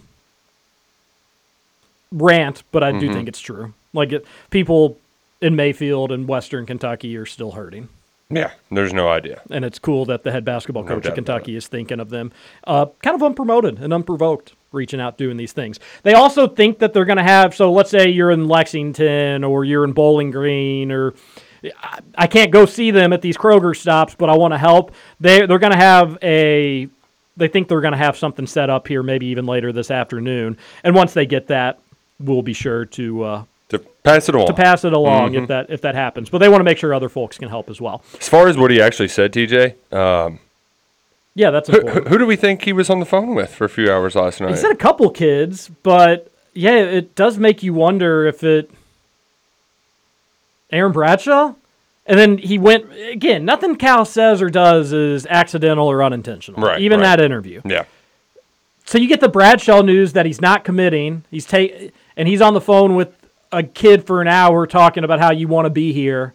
rant, 2.12 2.64
but 2.72 2.84
I 2.84 2.92
do 2.94 3.10
Mhm. 3.10 3.14
think 3.14 3.28
it's 3.28 3.40
true. 3.40 3.74
Like 3.94 4.12
it, 4.14 4.26
people 4.50 4.98
in 5.42 5.56
Mayfield 5.56 6.12
and 6.12 6.28
Western 6.28 6.66
Kentucky 6.66 7.16
are 7.18 7.26
still 7.26 7.52
hurting. 7.52 7.90
Yeah, 8.30 8.52
there's 8.72 8.94
no 8.94 9.08
idea. 9.10 9.42
And 9.50 9.64
it's 9.64 9.80
cool 9.80 10.06
that 10.06 10.24
the 10.24 10.32
head 10.32 10.44
basketball 10.44 10.84
coach 10.84 11.06
of 11.06 11.14
Kentucky 11.16 11.56
is 11.56 11.68
thinking 11.68 12.00
of 12.00 12.10
them, 12.10 12.32
uh, 12.66 12.88
kind 13.02 13.16
of 13.16 13.22
unpromoted 13.22 13.82
and 13.82 13.94
unprovoked, 13.94 14.54
reaching 14.78 15.02
out, 15.02 15.18
doing 15.18 15.36
these 15.36 15.52
things. 15.52 15.80
They 16.04 16.14
also 16.14 16.48
think 16.48 16.80
that 16.80 16.94
they're 16.94 17.04
going 17.06 17.18
to 17.18 17.24
have. 17.24 17.54
So 17.54 17.72
let's 17.74 17.90
say 17.90 18.08
you're 18.08 18.32
in 18.32 18.48
Lexington 18.48 19.44
or 19.44 19.66
you're 19.66 19.84
in 19.84 19.92
Bowling 19.92 20.32
Green 20.32 20.92
or. 20.92 21.14
I- 21.84 22.00
I 22.20 22.28
can't 22.28 22.52
go 22.52 22.66
see 22.68 22.92
them 22.92 23.12
at 23.14 23.22
these 23.24 23.36
Kroger 23.36 23.76
stops, 23.76 24.16
but 24.16 24.30
I 24.30 24.36
want 24.38 24.54
to 24.54 24.58
help. 24.60 24.92
They 25.20 25.46
they're 25.48 25.58
going 25.60 25.74
to 25.74 25.78
have 25.78 26.18
a. 26.22 26.88
They 27.36 27.48
think 27.48 27.68
they're 27.68 27.82
going 27.82 27.94
to 27.94 27.98
have 27.98 28.16
something 28.16 28.46
set 28.48 28.70
up 28.70 28.88
here, 28.88 29.02
maybe 29.04 29.26
even 29.28 29.46
later 29.48 29.72
this 29.72 29.90
afternoon. 29.92 30.58
And 30.84 30.96
once 30.96 31.14
they 31.14 31.26
get 31.26 31.48
that, 31.48 31.80
we'll 32.20 32.44
be 32.44 32.54
sure 32.54 32.86
to 32.86 33.24
uh, 33.24 33.44
to 33.70 33.80
pass 34.04 34.30
it 34.30 34.36
along. 34.36 34.48
to 34.48 34.54
pass 34.54 34.86
it 34.86 34.94
along 34.94 35.34
Mhm. 35.34 35.42
if 35.44 35.48
that 35.50 35.66
if 35.70 35.82
that 35.82 35.96
happens. 35.96 36.30
But 36.30 36.38
they 36.40 36.48
want 36.50 36.60
to 36.60 36.64
make 36.64 36.78
sure 36.78 36.94
other 36.94 37.10
folks 37.10 37.38
can 37.40 37.50
help 37.50 37.70
as 37.72 37.82
well. 37.82 38.04
As 38.20 38.30
far 38.30 38.48
as 38.48 38.56
what 38.58 38.70
he 38.72 38.80
actually 38.80 39.10
said, 39.10 39.34
TJ, 39.34 39.74
um, 39.92 40.40
Yeah, 41.38 41.52
that's 41.52 41.70
who, 41.70 41.78
important. 41.78 42.08
who 42.08 42.10
who 42.14 42.18
do 42.18 42.26
we 42.26 42.36
think 42.36 42.64
he 42.64 42.74
was 42.74 42.90
on 42.90 43.00
the 43.00 43.06
phone 43.06 43.36
with 43.36 43.54
for 43.54 43.66
a 43.66 43.70
few 43.70 43.92
hours 43.92 44.16
last 44.16 44.42
night? 44.42 44.50
He 44.50 44.56
said 44.56 44.72
a 44.72 44.76
couple 44.76 45.08
kids, 45.12 45.70
but 45.84 46.32
yeah, 46.56 46.78
it 46.78 47.14
does 47.14 47.38
make 47.38 47.62
you 47.62 47.76
wonder 47.76 48.26
if 48.26 48.44
it 48.44 48.72
Aaron 50.72 50.92
Bradshaw, 50.92 51.54
and 52.08 52.20
then 52.20 52.40
he 52.40 52.58
went 52.58 52.92
again. 52.92 53.46
Nothing 53.46 53.76
Cal 53.76 54.04
says 54.04 54.42
or 54.42 54.50
does 54.50 54.92
is 54.92 55.28
accidental 55.28 55.88
or 55.88 56.04
unintentional. 56.04 56.60
Right, 56.60 56.82
Even 56.82 57.02
right. 57.02 57.18
that 57.18 57.24
interview. 57.24 57.62
Yeah. 57.64 57.86
So 58.86 58.98
you 58.98 59.08
get 59.08 59.20
the 59.20 59.30
Bradshaw 59.30 59.82
news 59.84 60.14
that 60.14 60.26
he's 60.26 60.42
not 60.42 60.64
committing. 60.64 61.24
He's 61.30 61.46
take 61.46 61.94
and 62.16 62.28
he's 62.28 62.42
on 62.42 62.56
the 62.56 62.62
phone 62.62 62.96
with 62.96 63.16
a 63.52 63.62
kid 63.62 64.08
for 64.08 64.22
an 64.22 64.28
hour 64.28 64.66
talking 64.66 65.04
about 65.04 65.20
how 65.20 65.32
you 65.32 65.48
want 65.48 65.68
to 65.68 65.70
be 65.70 65.94
here. 65.94 66.34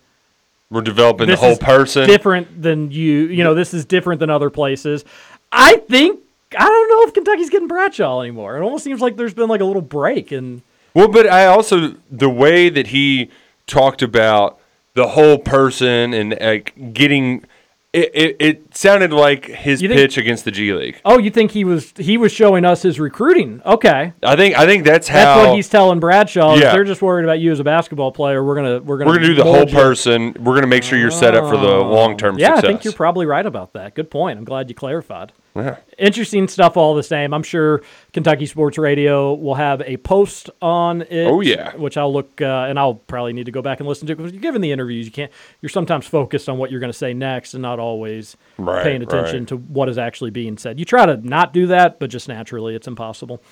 We're 0.72 0.80
developing 0.80 1.28
the 1.28 1.36
whole 1.36 1.50
is 1.50 1.58
person. 1.58 2.08
Different 2.08 2.62
than 2.62 2.90
you. 2.90 3.26
You 3.26 3.44
know, 3.44 3.54
this 3.54 3.74
is 3.74 3.84
different 3.84 4.20
than 4.20 4.30
other 4.30 4.48
places. 4.48 5.04
I 5.52 5.76
think 5.76 6.20
I 6.58 6.66
don't 6.66 6.88
know 6.88 7.06
if 7.06 7.12
Kentucky's 7.12 7.50
getting 7.50 7.68
Bradshaw 7.68 8.22
anymore. 8.22 8.56
It 8.56 8.62
almost 8.62 8.82
seems 8.82 9.02
like 9.02 9.16
there's 9.16 9.34
been 9.34 9.50
like 9.50 9.60
a 9.60 9.66
little 9.66 9.82
break 9.82 10.32
and 10.32 10.62
Well, 10.94 11.08
but 11.08 11.26
I 11.28 11.44
also 11.44 11.96
the 12.10 12.30
way 12.30 12.70
that 12.70 12.86
he 12.88 13.30
talked 13.66 14.00
about 14.00 14.58
the 14.94 15.08
whole 15.08 15.38
person 15.38 16.14
and 16.14 16.38
like 16.40 16.94
getting 16.94 17.44
it, 17.92 18.10
it, 18.14 18.36
it 18.40 18.76
sounded 18.76 19.12
like 19.12 19.44
his 19.46 19.80
think- 19.80 19.92
pitch 19.92 20.16
against 20.16 20.46
the 20.46 20.50
G 20.50 20.72
League. 20.72 21.00
Oh, 21.04 21.18
you 21.18 21.30
think 21.30 21.50
he 21.50 21.64
was 21.64 21.92
he 21.96 22.16
was 22.16 22.32
showing 22.32 22.64
us 22.64 22.82
his 22.82 22.98
recruiting? 22.98 23.60
Okay, 23.66 24.14
I 24.22 24.36
think 24.36 24.56
I 24.56 24.64
think 24.64 24.84
that's 24.84 25.08
how 25.08 25.18
that's 25.18 25.46
what 25.48 25.56
he's 25.56 25.68
telling 25.68 26.00
Bradshaw. 26.00 26.54
Yeah. 26.54 26.72
They're 26.72 26.84
just 26.84 27.02
worried 27.02 27.24
about 27.24 27.40
you 27.40 27.52
as 27.52 27.60
a 27.60 27.64
basketball 27.64 28.10
player. 28.10 28.42
We're 28.42 28.54
gonna 28.54 28.80
we're 28.80 28.98
gonna 28.98 29.10
we're 29.10 29.16
gonna 29.16 29.26
do 29.26 29.34
the 29.34 29.44
whole 29.44 29.68
you. 29.68 29.74
person. 29.74 30.34
We're 30.40 30.54
gonna 30.54 30.66
make 30.68 30.82
sure 30.84 30.98
you're 30.98 31.10
set 31.10 31.34
up 31.34 31.44
for 31.44 31.58
the 31.58 31.68
oh. 31.68 31.90
long 31.90 32.16
term 32.16 32.38
Yeah, 32.38 32.54
success. 32.54 32.64
I 32.64 32.66
think 32.68 32.84
you're 32.84 32.94
probably 32.94 33.26
right 33.26 33.44
about 33.44 33.74
that. 33.74 33.94
Good 33.94 34.10
point. 34.10 34.38
I'm 34.38 34.44
glad 34.44 34.70
you 34.70 34.74
clarified. 34.74 35.32
Yeah. 35.54 35.76
Interesting 35.98 36.48
stuff 36.48 36.76
all 36.78 36.94
the 36.94 37.02
same. 37.02 37.34
I'm 37.34 37.42
sure 37.42 37.82
Kentucky 38.14 38.46
Sports 38.46 38.78
Radio 38.78 39.34
will 39.34 39.54
have 39.56 39.82
a 39.82 39.98
post 39.98 40.48
on 40.62 41.02
it. 41.02 41.26
Oh, 41.26 41.40
yeah. 41.42 41.76
Which 41.76 41.96
I'll 41.98 42.12
look 42.12 42.40
uh, 42.40 42.66
and 42.68 42.78
I'll 42.78 42.94
probably 42.94 43.34
need 43.34 43.44
to 43.46 43.52
go 43.52 43.60
back 43.60 43.78
and 43.78 43.88
listen 43.88 44.06
to 44.06 44.16
because 44.16 44.32
you're 44.32 44.40
given 44.40 44.62
the 44.62 44.72
interviews, 44.72 45.04
you 45.04 45.12
can't. 45.12 45.30
You're 45.60 45.68
sometimes 45.68 46.06
focused 46.06 46.48
on 46.48 46.56
what 46.56 46.70
you're 46.70 46.80
going 46.80 46.92
to 46.92 46.96
say 46.98 47.12
next 47.12 47.52
and 47.52 47.60
not 47.62 47.78
always 47.78 48.36
Right, 48.56 48.82
paying 48.82 49.02
attention 49.02 49.40
right. 49.40 49.48
to 49.48 49.56
what 49.56 49.88
is 49.88 49.98
actually 49.98 50.30
being 50.30 50.56
said. 50.56 50.78
You 50.78 50.84
try 50.86 51.04
to 51.04 51.16
not 51.16 51.52
do 51.52 51.66
that, 51.66 51.98
but 51.98 52.08
just 52.08 52.28
naturally, 52.28 52.74
it's 52.74 52.86
impossible. 52.88 53.42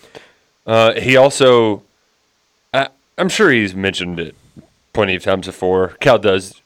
Uh, 0.67 0.95
he 0.95 1.17
also, 1.17 1.83
I, 2.73 2.89
I'm 3.19 3.29
sure 3.29 3.51
he's 3.51 3.75
mentioned 3.75 4.19
it 4.21 4.35
plenty 4.93 5.15
of 5.17 5.23
times 5.23 5.47
before. 5.47 5.89
Cal 6.01 6.19
does, 6.19 6.61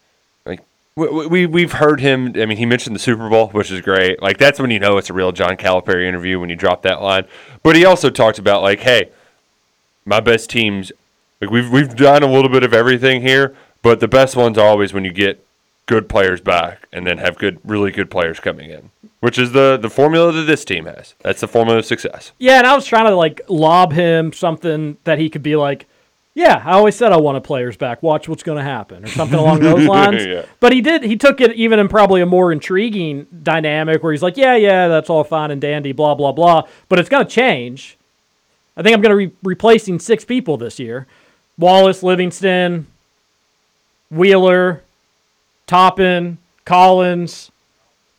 we, 0.97 1.27
we 1.27 1.47
we've 1.47 1.73
heard 1.73 2.01
him. 2.01 2.33
I 2.37 2.47
mean, 2.47 2.57
he 2.57 2.67
mentioned 2.67 2.95
the 2.95 3.01
Super 3.01 3.29
Bowl, 3.29 3.49
which 3.49 3.71
is 3.71 3.81
great. 3.81 4.23
Like 4.23 4.39
that's 4.39 4.61
when 4.61 4.71
you 4.71 4.79
know 4.79 4.97
it's 4.97 5.11
a 5.11 5.13
real 5.13 5.33
John 5.33 5.57
Calipari 5.57 6.07
interview 6.07 6.39
when 6.39 6.51
you 6.51 6.57
drop 6.57 6.83
that 6.83 7.03
line. 7.03 7.25
But 7.63 7.77
he 7.77 7.85
also 7.85 8.11
talked 8.11 8.39
about 8.39 8.63
like, 8.63 8.81
hey, 8.81 9.11
my 10.05 10.21
best 10.21 10.51
teams. 10.51 10.93
Like 11.41 11.51
we've 11.51 11.71
we've 11.71 11.95
done 11.95 12.23
a 12.23 12.31
little 12.31 12.51
bit 12.51 12.63
of 12.63 12.73
everything 12.73 13.23
here, 13.23 13.57
but 13.83 14.01
the 14.01 14.09
best 14.09 14.37
ones 14.37 14.57
are 14.57 14.67
always 14.67 14.93
when 14.93 15.05
you 15.05 15.13
get 15.13 15.45
good 15.87 16.09
players 16.09 16.41
back 16.41 16.87
and 16.93 17.07
then 17.07 17.19
have 17.19 17.37
good, 17.37 17.59
really 17.65 17.91
good 17.91 18.11
players 18.11 18.41
coming 18.41 18.71
in, 18.71 18.91
which 19.21 19.39
is 19.39 19.53
the 19.53 19.77
the 19.77 19.91
formula 19.91 20.33
that 20.33 20.43
this 20.45 20.65
team 20.65 20.87
has. 20.87 21.15
That's 21.23 21.41
the 21.41 21.49
formula 21.49 21.81
of 21.81 21.87
success. 21.87 22.33
Yeah, 22.39 22.59
and 22.59 22.67
I 22.67 22.75
was 22.75 22.87
trying 22.87 23.07
to 23.07 23.17
like 23.17 23.41
lob 23.49 23.93
him 23.93 24.33
something 24.33 24.97
that 25.05 25.19
he 25.19 25.29
could 25.29 25.43
be 25.43 25.57
like, 25.57 25.87
"Yeah, 26.35 26.63
I 26.65 26.73
always 26.73 26.97
said 26.97 27.13
I 27.13 27.17
want 27.17 27.39
a 27.39 27.41
players 27.41 27.77
back. 27.77 28.03
Watch 28.03 28.29
what's 28.29 28.43
going 28.43 28.59
to 28.59 28.65
happen," 28.65 29.05
or 29.05 29.09
something 29.09 29.39
along 29.39 29.61
those 29.61 29.87
lines. 29.87 30.27
Yeah. 30.27 30.45
But 30.61 30.73
he 30.73 30.81
did. 30.81 31.03
He 31.05 31.17
took 31.17 31.41
it 31.41 31.53
even 31.53 31.79
in 31.79 31.89
probably 31.89 32.21
a 32.21 32.27
more 32.27 32.53
intriguing 32.53 33.27
dynamic 33.43 34.03
where 34.03 34.13
he's 34.13 34.23
like, 34.23 34.37
"Yeah, 34.37 34.57
yeah, 34.57 34.89
that's 34.89 35.09
all 35.11 35.25
fine 35.25 35.51
and 35.51 35.61
dandy, 35.61 35.93
blah 35.93 36.15
blah 36.15 36.33
blah, 36.33 36.67
but 36.89 36.99
it's 36.99 37.09
going 37.09 37.25
to 37.25 37.31
change. 37.31 37.97
I 38.77 38.83
think 38.83 38.95
I'm 38.95 39.01
going 39.01 39.17
to 39.17 39.31
be 39.31 39.37
replacing 39.43 39.99
six 40.01 40.25
people 40.25 40.57
this 40.57 40.79
year: 40.79 41.07
Wallace, 41.59 42.03
Livingston, 42.03 42.87
Wheeler, 44.11 44.83
Toppin, 45.67 46.39
Collins." 46.65 47.51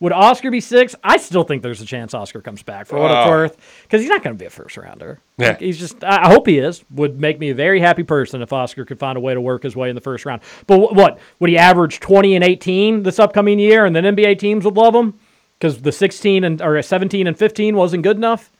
Would 0.05 0.13
Oscar 0.13 0.51
be 0.51 0.61
six? 0.61 0.93
I 1.03 1.17
still 1.17 1.41
think 1.41 1.63
there's 1.63 1.81
a 1.81 1.85
chance 1.85 2.13
Oscar 2.13 2.39
comes 2.39 2.61
back 2.61 2.85
for 2.85 2.99
what 2.99 3.09
it's 3.09 3.27
worth 3.27 3.57
because 3.81 4.01
he's 4.01 4.09
not 4.11 4.21
going 4.21 4.35
to 4.35 4.39
be 4.39 4.45
a 4.45 4.51
first 4.51 4.77
rounder. 4.77 5.19
Yeah. 5.39 5.47
Like, 5.47 5.61
he's 5.61 5.79
just. 5.79 6.03
I 6.03 6.27
hope 6.27 6.45
he 6.45 6.59
is. 6.59 6.85
Would 6.91 7.19
make 7.19 7.39
me 7.39 7.49
a 7.49 7.55
very 7.55 7.79
happy 7.79 8.03
person 8.03 8.43
if 8.43 8.53
Oscar 8.53 8.85
could 8.85 8.99
find 8.99 9.17
a 9.17 9.19
way 9.19 9.33
to 9.33 9.41
work 9.41 9.63
his 9.63 9.75
way 9.75 9.89
in 9.89 9.95
the 9.95 10.01
first 10.01 10.23
round. 10.23 10.43
But 10.67 10.77
wh- 10.77 10.93
what 10.93 11.19
would 11.39 11.49
he 11.49 11.57
average 11.57 12.01
twenty 12.01 12.35
and 12.35 12.43
eighteen 12.43 13.01
this 13.01 13.17
upcoming 13.17 13.57
year, 13.57 13.83
and 13.83 13.95
then 13.95 14.03
NBA 14.03 14.37
teams 14.37 14.63
would 14.63 14.77
love 14.77 14.93
him 14.93 15.19
because 15.57 15.81
the 15.81 15.91
sixteen 15.91 16.43
and 16.43 16.61
or 16.61 16.79
seventeen 16.83 17.25
and 17.25 17.35
fifteen 17.35 17.75
wasn't 17.75 18.03
good 18.03 18.17
enough. 18.17 18.51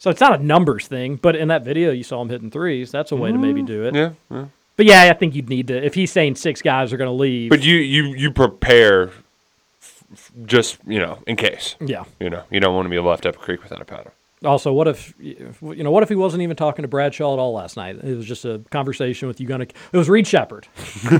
So 0.00 0.10
it's 0.10 0.20
not 0.20 0.40
a 0.40 0.44
numbers 0.44 0.88
thing, 0.88 1.20
but 1.22 1.36
in 1.36 1.46
that 1.46 1.62
video 1.62 1.92
you 1.92 2.02
saw 2.02 2.20
him 2.20 2.30
hitting 2.30 2.50
threes. 2.50 2.90
That's 2.90 3.12
a 3.12 3.16
way 3.16 3.30
to 3.30 3.38
maybe 3.38 3.62
mm. 3.62 3.66
do 3.66 3.84
it. 3.84 3.94
Yeah, 3.94 4.10
yeah. 4.28 4.46
But 4.74 4.86
yeah, 4.86 5.04
I 5.04 5.12
think 5.12 5.36
you'd 5.36 5.48
need 5.48 5.68
to 5.68 5.86
if 5.86 5.94
he's 5.94 6.10
saying 6.10 6.34
six 6.34 6.62
guys 6.62 6.92
are 6.92 6.96
going 6.96 7.06
to 7.06 7.14
leave. 7.14 7.48
But 7.48 7.62
you 7.62 7.76
you 7.76 8.06
you 8.16 8.32
prepare 8.32 9.12
just 10.44 10.78
you 10.86 10.98
know 11.00 11.18
in 11.26 11.36
case. 11.36 11.76
Yeah. 11.80 12.04
You 12.20 12.30
know 12.30 12.44
you 12.50 12.60
don't 12.60 12.74
want 12.74 12.86
to 12.86 12.90
be 12.90 12.98
left 12.98 13.26
up 13.26 13.36
a 13.36 13.38
creek 13.38 13.62
without 13.62 13.80
a 13.80 13.84
paddle. 13.84 14.12
Also, 14.44 14.72
what 14.72 14.88
if 14.88 15.14
you 15.20 15.84
know? 15.84 15.92
What 15.92 16.02
if 16.02 16.08
he 16.08 16.16
wasn't 16.16 16.42
even 16.42 16.56
talking 16.56 16.82
to 16.82 16.88
Bradshaw 16.88 17.32
at 17.32 17.38
all 17.38 17.52
last 17.52 17.76
night? 17.76 17.94
It 18.02 18.16
was 18.16 18.26
just 18.26 18.44
a 18.44 18.60
conversation 18.72 19.28
with 19.28 19.40
you. 19.40 19.46
Gonna. 19.46 19.66
It 19.92 19.96
was 19.96 20.08
Reed 20.08 20.26
Shepard. 20.26 20.66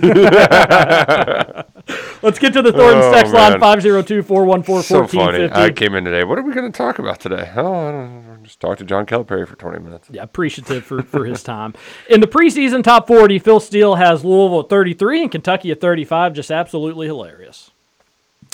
Let's 2.23 2.39
get 2.39 2.53
to 2.55 2.63
the 2.63 2.73
Thornton 2.73 3.03
Oh, 3.03 3.13
text 3.13 3.33
line 3.33 3.53
man. 3.53 3.61
502 3.61 4.23
414 4.23 4.83
So 4.83 5.07
funny. 5.07 5.49
I 5.53 5.71
came 5.71 5.95
in 5.95 6.05
today. 6.05 6.25
What 6.25 6.39
are 6.39 6.43
we 6.43 6.53
going 6.53 6.71
to 6.71 6.77
talk 6.77 6.99
about 6.99 7.21
today? 7.21 7.51
Oh, 7.57 7.73
I 7.89 7.91
don't 7.93 8.27
know. 8.27 8.37
Just 8.43 8.61
talk 8.61 8.79
to 8.79 8.85
John 8.85 9.07
Calipari 9.07 9.47
for 9.47 9.55
twenty 9.57 9.79
minutes. 9.79 10.09
Yeah, 10.11 10.23
appreciative 10.25 10.85
for, 10.85 11.03
for 11.03 11.25
his 11.25 11.43
time. 11.43 11.75
In 12.11 12.21
the 12.21 12.27
preseason 12.27 12.83
top 12.83 13.07
40, 13.07 13.39
Phil 13.39 13.61
Steele 13.61 13.95
has 13.97 14.25
Louisville 14.25 14.61
at 14.61 14.69
33 14.69 15.23
and 15.23 15.31
Kentucky 15.31 15.71
at 15.71 15.81
35. 15.81 16.33
Just 16.35 16.51
absolutely 16.51 17.07
hilarious. 17.07 17.71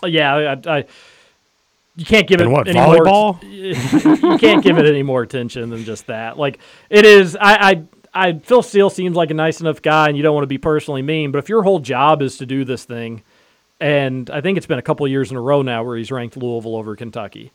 Yeah, 0.05 0.57
I, 0.67 0.79
I, 0.79 0.85
you 1.97 2.05
can't 2.05 2.29
give 2.29 2.41
it 2.41 2.45
And 2.45 2.53
what, 2.53 2.69
any 2.69 2.79
volleyball? 2.79 3.43
more. 3.43 4.33
you 4.33 4.39
can't 4.39 4.63
give 4.63 4.79
it 4.79 4.87
any 4.87 5.03
more 5.03 5.23
attention 5.23 5.71
than 5.71 5.85
just 5.85 6.07
that. 6.07 6.39
Like 6.39 6.61
it 6.91 7.05
is. 7.05 7.35
I, 7.35 7.71
I, 7.71 7.83
I 8.15 8.33
Phil 8.35 8.63
Steele 8.63 8.91
seems 8.91 9.17
like 9.17 9.31
a 9.31 9.35
nice 9.35 9.61
enough 9.61 9.83
guy, 9.83 10.09
and 10.09 10.17
you 10.17 10.23
don't 10.23 10.35
want 10.35 10.45
to 10.45 10.49
be 10.49 10.59
personally 10.59 11.03
mean. 11.03 11.33
But 11.33 11.39
if 11.39 11.49
your 11.49 11.65
whole 11.65 11.81
job 11.81 12.23
is 12.23 12.39
to 12.39 12.47
do 12.47 12.65
this 12.65 12.85
thing, 12.85 13.23
and 13.81 14.31
I 14.31 14.41
think 14.41 14.57
it's 14.59 14.67
been 14.67 14.79
a 14.79 14.83
couple 14.83 15.07
years 15.09 15.31
in 15.31 15.37
a 15.37 15.41
row 15.41 15.63
now 15.63 15.83
where 15.83 15.97
he's 15.97 16.13
ranked 16.13 16.37
Louisville 16.37 16.77
over 16.77 16.95
Kentucky. 16.95 17.51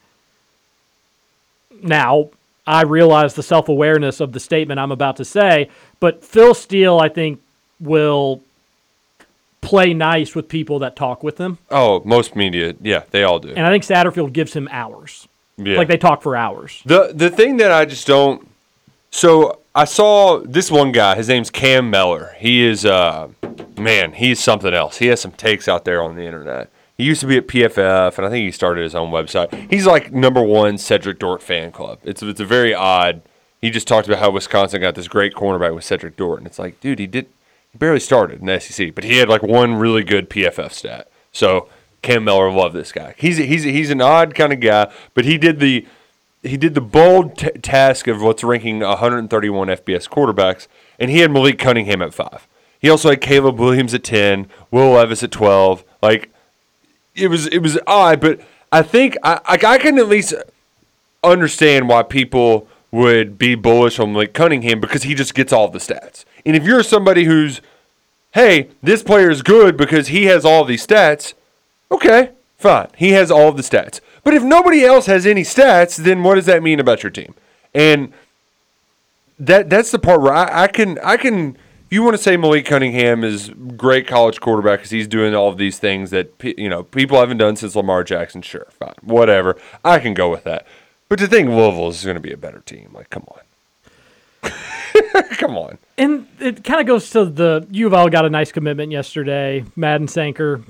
Now, 1.82 2.30
I 2.68 2.84
realize 2.84 3.34
the 3.34 3.44
self 3.44 3.70
awareness 3.70 4.20
of 4.20 4.34
the 4.34 4.40
statement 4.40 4.80
I'm 4.80 4.92
about 4.92 5.18
to 5.18 5.26
say, 5.26 5.70
but 6.00 6.24
Phil 6.24 6.54
Steele, 6.54 7.00
I 7.00 7.10
think, 7.10 7.42
will 7.80 8.42
play 9.64 9.94
nice 9.94 10.36
with 10.36 10.48
people 10.48 10.80
that 10.80 10.96
talk 10.96 11.24
with 11.24 11.38
them. 11.38 11.58
Oh, 11.72 12.02
most 12.06 12.36
media, 12.36 12.76
yeah, 12.82 13.04
they 13.12 13.24
all 13.24 13.40
do. 13.40 13.50
And 13.50 13.66
I 13.66 13.70
think 13.70 13.84
Satterfield 13.84 14.34
gives 14.34 14.54
him 14.54 14.68
hours. 14.72 15.28
Yeah. 15.58 15.78
Like 15.78 15.88
they 15.88 15.98
talk 15.98 16.22
for 16.22 16.36
hours. 16.36 16.82
The 16.86 17.12
the 17.14 17.30
thing 17.30 17.58
that 17.58 17.72
I 17.72 17.86
just 17.86 18.08
don't. 18.08 18.48
So 19.12 19.60
I 19.76 19.86
saw 19.86 20.40
this 20.40 20.72
one 20.72 20.92
guy. 20.92 21.16
His 21.16 21.28
name's 21.28 21.50
Cam 21.50 21.90
Mellor. 21.90 22.36
He 22.38 22.64
is 22.64 22.86
uh 22.86 23.30
man. 23.78 24.14
He's 24.14 24.40
something 24.40 24.74
else. 24.74 24.98
He 24.98 25.08
has 25.08 25.22
some 25.22 25.32
takes 25.32 25.68
out 25.68 25.86
there 25.86 26.02
on 26.02 26.16
the 26.16 26.24
internet. 26.24 26.70
He 26.98 27.04
used 27.04 27.22
to 27.22 27.28
be 27.28 27.38
at 27.38 27.48
PFF, 27.48 28.18
and 28.18 28.28
I 28.28 28.30
think 28.30 28.46
he 28.46 28.52
started 28.52 28.84
his 28.84 28.94
own 28.94 29.12
website. 29.12 29.70
He's 29.70 29.86
like 29.86 30.12
number 30.12 30.42
one 30.42 30.76
Cedrick 30.76 31.20
Dort 31.20 31.42
fan 31.42 31.72
club. 31.72 32.00
It's 32.04 32.22
it's 32.24 32.40
a 32.40 32.46
very 32.46 32.74
odd. 32.74 33.22
He 33.62 33.70
just 33.70 33.88
talked 33.88 34.08
about 34.08 34.20
how 34.20 34.30
Wisconsin 34.30 34.82
got 34.82 34.96
this 34.96 35.08
great 35.08 35.34
cornerback 35.34 35.74
with 35.74 35.86
Cedrick 35.86 36.16
Dort, 36.16 36.40
and 36.40 36.48
it's 36.48 36.60
like, 36.60 36.80
dude, 36.82 37.00
he 37.00 37.08
did 37.08 37.28
barely 37.78 38.00
started 38.00 38.40
in 38.40 38.46
the 38.46 38.60
SEC, 38.60 38.94
but 38.96 39.04
he 39.04 39.18
had 39.18 39.30
like 39.30 39.44
one 39.44 39.76
really 39.76 40.04
good 40.04 40.30
PFF 40.30 40.72
stat. 40.72 41.10
So 41.32 41.68
Cam 42.02 42.24
Mellor 42.24 42.52
loved 42.52 42.76
this 42.76 42.92
guy. 42.92 43.16
He's 43.18 43.38
he's 43.38 43.64
he's 43.64 43.90
an 43.90 44.02
odd 44.02 44.36
kind 44.36 44.54
of 44.54 44.60
guy, 44.60 44.92
but 45.14 45.26
he 45.26 45.38
did 45.38 45.60
the 45.60 45.86
he 46.44 46.58
did 46.58 46.76
the 46.76 46.82
bold 46.82 47.38
t- 47.38 47.50
task 47.52 48.08
of 48.08 48.22
what's 48.22 48.44
ranking 48.44 48.82
131 48.82 49.68
FBS 49.70 50.10
quarterbacks, 50.10 50.68
and 51.00 51.10
he 51.10 51.20
had 51.20 51.32
Malik 51.32 51.58
Cunningham 51.58 52.02
at 52.02 52.14
five. 52.14 52.48
He 52.80 52.90
also 52.90 53.10
had 53.10 53.22
Caleb 53.22 53.60
Williams 53.60 53.94
at 53.94 54.04
10, 54.04 54.50
Will 54.70 54.92
Levis 54.92 55.24
at 55.24 55.32
12. 55.32 55.86
Like 56.02 56.30
it 57.16 57.30
was 57.30 57.48
it 57.48 57.60
was 57.60 57.80
odd, 57.88 58.20
but 58.20 58.42
I 58.72 58.82
think 58.82 59.16
I 59.24 59.40
I, 59.46 59.54
I 59.54 59.78
can 59.78 59.98
at 59.98 60.08
least 60.08 60.34
understand 61.24 61.88
why 61.88 62.04
people 62.04 62.68
would 62.94 63.40
be 63.40 63.56
bullish 63.56 63.98
on 63.98 64.14
Malik 64.14 64.36
Cunningham 64.36 64.80
because 64.80 65.02
he 65.02 65.16
just 65.16 65.34
gets 65.34 65.52
all 65.52 65.68
the 65.68 65.80
stats. 65.80 66.26
And 66.46 66.56
if 66.56 66.64
you're 66.64 66.84
somebody 66.84 67.24
who's, 67.24 67.60
hey, 68.36 68.70
this 68.84 69.02
player 69.02 69.32
is 69.32 69.42
good 69.42 69.76
because 69.76 70.10
he 70.10 70.26
has 70.26 70.46
all 70.46 70.64
these 70.64 70.86
stats, 70.86 71.34
okay, 71.90 72.30
fine. 72.56 72.90
He 72.96 73.14
has 73.14 73.32
all 73.32 73.52
the 73.52 73.64
stats. 73.64 74.00
But 74.24 74.36
if 74.36 74.44
nobody 74.44 74.86
else 74.86 75.08
has 75.08 75.26
any 75.26 75.42
stats, 75.42 75.98
then 75.98 76.22
what 76.22 76.36
does 76.36 76.46
that 76.46 76.62
mean 76.62 76.80
about 76.80 77.02
your 77.02 77.10
team? 77.10 77.34
And 77.74 78.14
that 79.40 79.72
that's 79.72 79.90
the 79.90 79.98
part 79.98 80.22
where 80.22 80.32
I, 80.32 80.66
I 80.66 80.68
can 80.68 81.00
I 81.00 81.18
can 81.18 81.58
you 81.90 82.04
want 82.04 82.16
to 82.16 82.22
say 82.22 82.38
Malik 82.38 82.68
Cunningham 82.68 83.24
is 83.24 83.50
great 83.76 84.06
college 84.06 84.40
quarterback 84.40 84.80
because 84.80 84.92
he's 84.92 85.08
doing 85.08 85.34
all 85.34 85.50
of 85.50 85.58
these 85.58 85.80
things 85.80 86.12
that 86.12 86.32
you 86.44 86.70
know 86.70 86.84
people 86.84 87.20
haven't 87.20 87.40
done 87.40 87.56
since 87.56 87.76
Lamar 87.76 88.04
Jackson. 88.04 88.44
Sure, 88.44 88.68
fine, 88.70 88.94
whatever. 89.02 89.58
I 89.84 89.98
can 89.98 90.14
go 90.14 90.30
with 90.30 90.44
that. 90.44 90.68
But 91.14 91.20
to 91.20 91.28
think 91.28 91.48
Louisville 91.48 91.90
is 91.90 92.04
going 92.04 92.16
to 92.16 92.20
be 92.22 92.32
a 92.34 92.38
better 92.38 92.62
team, 92.66 92.90
like, 92.92 93.12
come 93.12 93.24
on, 93.28 94.52
come 95.38 95.56
on. 95.58 95.78
And 95.96 96.28
it 96.40 96.64
kind 96.64 96.82
of 96.82 96.88
goes 96.88 97.10
to 97.12 97.26
the 97.26 97.68
U 97.70 97.86
of 97.86 97.94
L 97.94 98.10
got 98.10 98.26
a 98.26 98.32
nice 98.32 98.52
commitment 98.52 98.92
yesterday. 98.92 99.64
Madden 99.76 100.08
Sanker. 100.08 100.64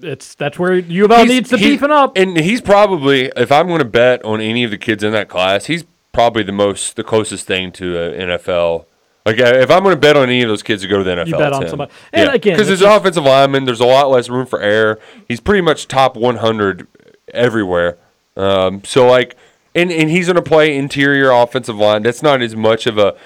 It's 0.00 0.36
that's 0.36 0.60
where 0.60 0.74
U 0.74 1.06
of 1.06 1.10
L 1.10 1.18
He's- 1.24 1.28
needs 1.28 1.50
to 1.50 1.56
he- 1.58 1.70
beefing 1.70 1.90
up. 1.90 2.16
And 2.16 2.36
he's 2.36 2.60
probably, 2.60 3.32
if 3.36 3.50
I'm 3.50 3.66
going 3.66 3.80
to 3.80 3.84
bet 3.84 4.24
on 4.24 4.40
any 4.40 4.62
of 4.62 4.70
the 4.70 4.78
kids 4.78 5.02
in 5.02 5.10
that 5.10 5.28
class, 5.28 5.66
he's 5.66 5.84
probably 6.12 6.44
the 6.44 6.52
most, 6.52 6.94
the 6.94 7.02
closest 7.04 7.46
thing 7.48 7.72
to 7.72 8.00
an 8.00 8.28
NFL. 8.28 8.84
Like 9.26 9.40
uh, 9.40 9.44
if 9.56 9.72
I'm 9.72 9.82
going 9.82 9.96
to 9.96 10.00
bet 10.00 10.16
on 10.16 10.28
any 10.28 10.42
of 10.42 10.48
those 10.48 10.62
kids 10.62 10.82
to 10.82 10.88
go 10.88 10.98
to 10.98 11.04
the 11.04 11.10
NFL, 11.16 11.26
You 11.26 11.36
bet 11.36 11.52
on 11.52 11.62
him. 11.64 11.68
somebody. 11.68 11.92
And 12.12 12.30
again, 12.30 12.54
because 12.54 12.68
his 12.68 12.78
just- 12.78 12.96
offensive 12.96 13.24
lineman, 13.24 13.64
there's 13.64 13.80
a 13.80 13.86
lot 13.86 14.08
less 14.08 14.28
room 14.28 14.46
for 14.46 14.60
error. 14.60 15.00
He's 15.26 15.40
pretty 15.40 15.62
much 15.62 15.88
top 15.88 16.16
100 16.16 16.86
everywhere. 17.34 17.98
Um, 18.36 18.82
so 18.84 19.06
like, 19.06 19.36
and 19.74 19.90
and 19.90 20.10
he's 20.10 20.26
going 20.26 20.36
to 20.36 20.42
play 20.42 20.76
interior 20.76 21.30
offensive 21.30 21.76
line. 21.76 22.02
That's 22.02 22.22
not 22.22 22.42
as 22.42 22.56
much 22.56 22.86
of 22.86 22.98
a 22.98 23.16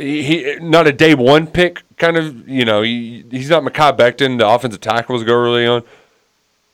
he 0.00 0.56
not 0.60 0.86
a 0.86 0.92
day 0.92 1.14
one 1.14 1.46
pick 1.46 1.82
kind 1.96 2.16
of 2.16 2.48
you 2.48 2.64
know 2.64 2.82
he, 2.82 3.24
he's 3.30 3.50
not 3.50 3.62
Mekhi 3.62 3.96
Becton 3.96 4.38
the 4.38 4.48
offensive 4.48 4.80
tackles 4.80 5.22
go 5.24 5.34
early 5.34 5.66
on 5.66 5.82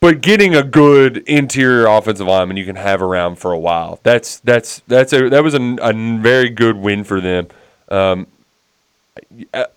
but 0.01 0.21
getting 0.21 0.55
a 0.55 0.63
good 0.63 1.19
interior 1.27 1.87
offensive 1.87 2.27
lineman 2.27 2.57
you 2.57 2.65
can 2.65 2.77
have 2.77 3.03
around 3.03 3.37
for 3.37 3.53
a 3.53 3.59
while 3.59 3.99
that's 4.03 4.39
that's 4.41 4.81
that's 4.87 5.13
a 5.13 5.29
that 5.29 5.43
was 5.43 5.55
a, 5.55 5.77
a 5.83 5.93
very 6.21 6.49
good 6.49 6.77
win 6.77 7.05
for 7.05 7.21
them 7.21 7.49
um, 7.89 8.27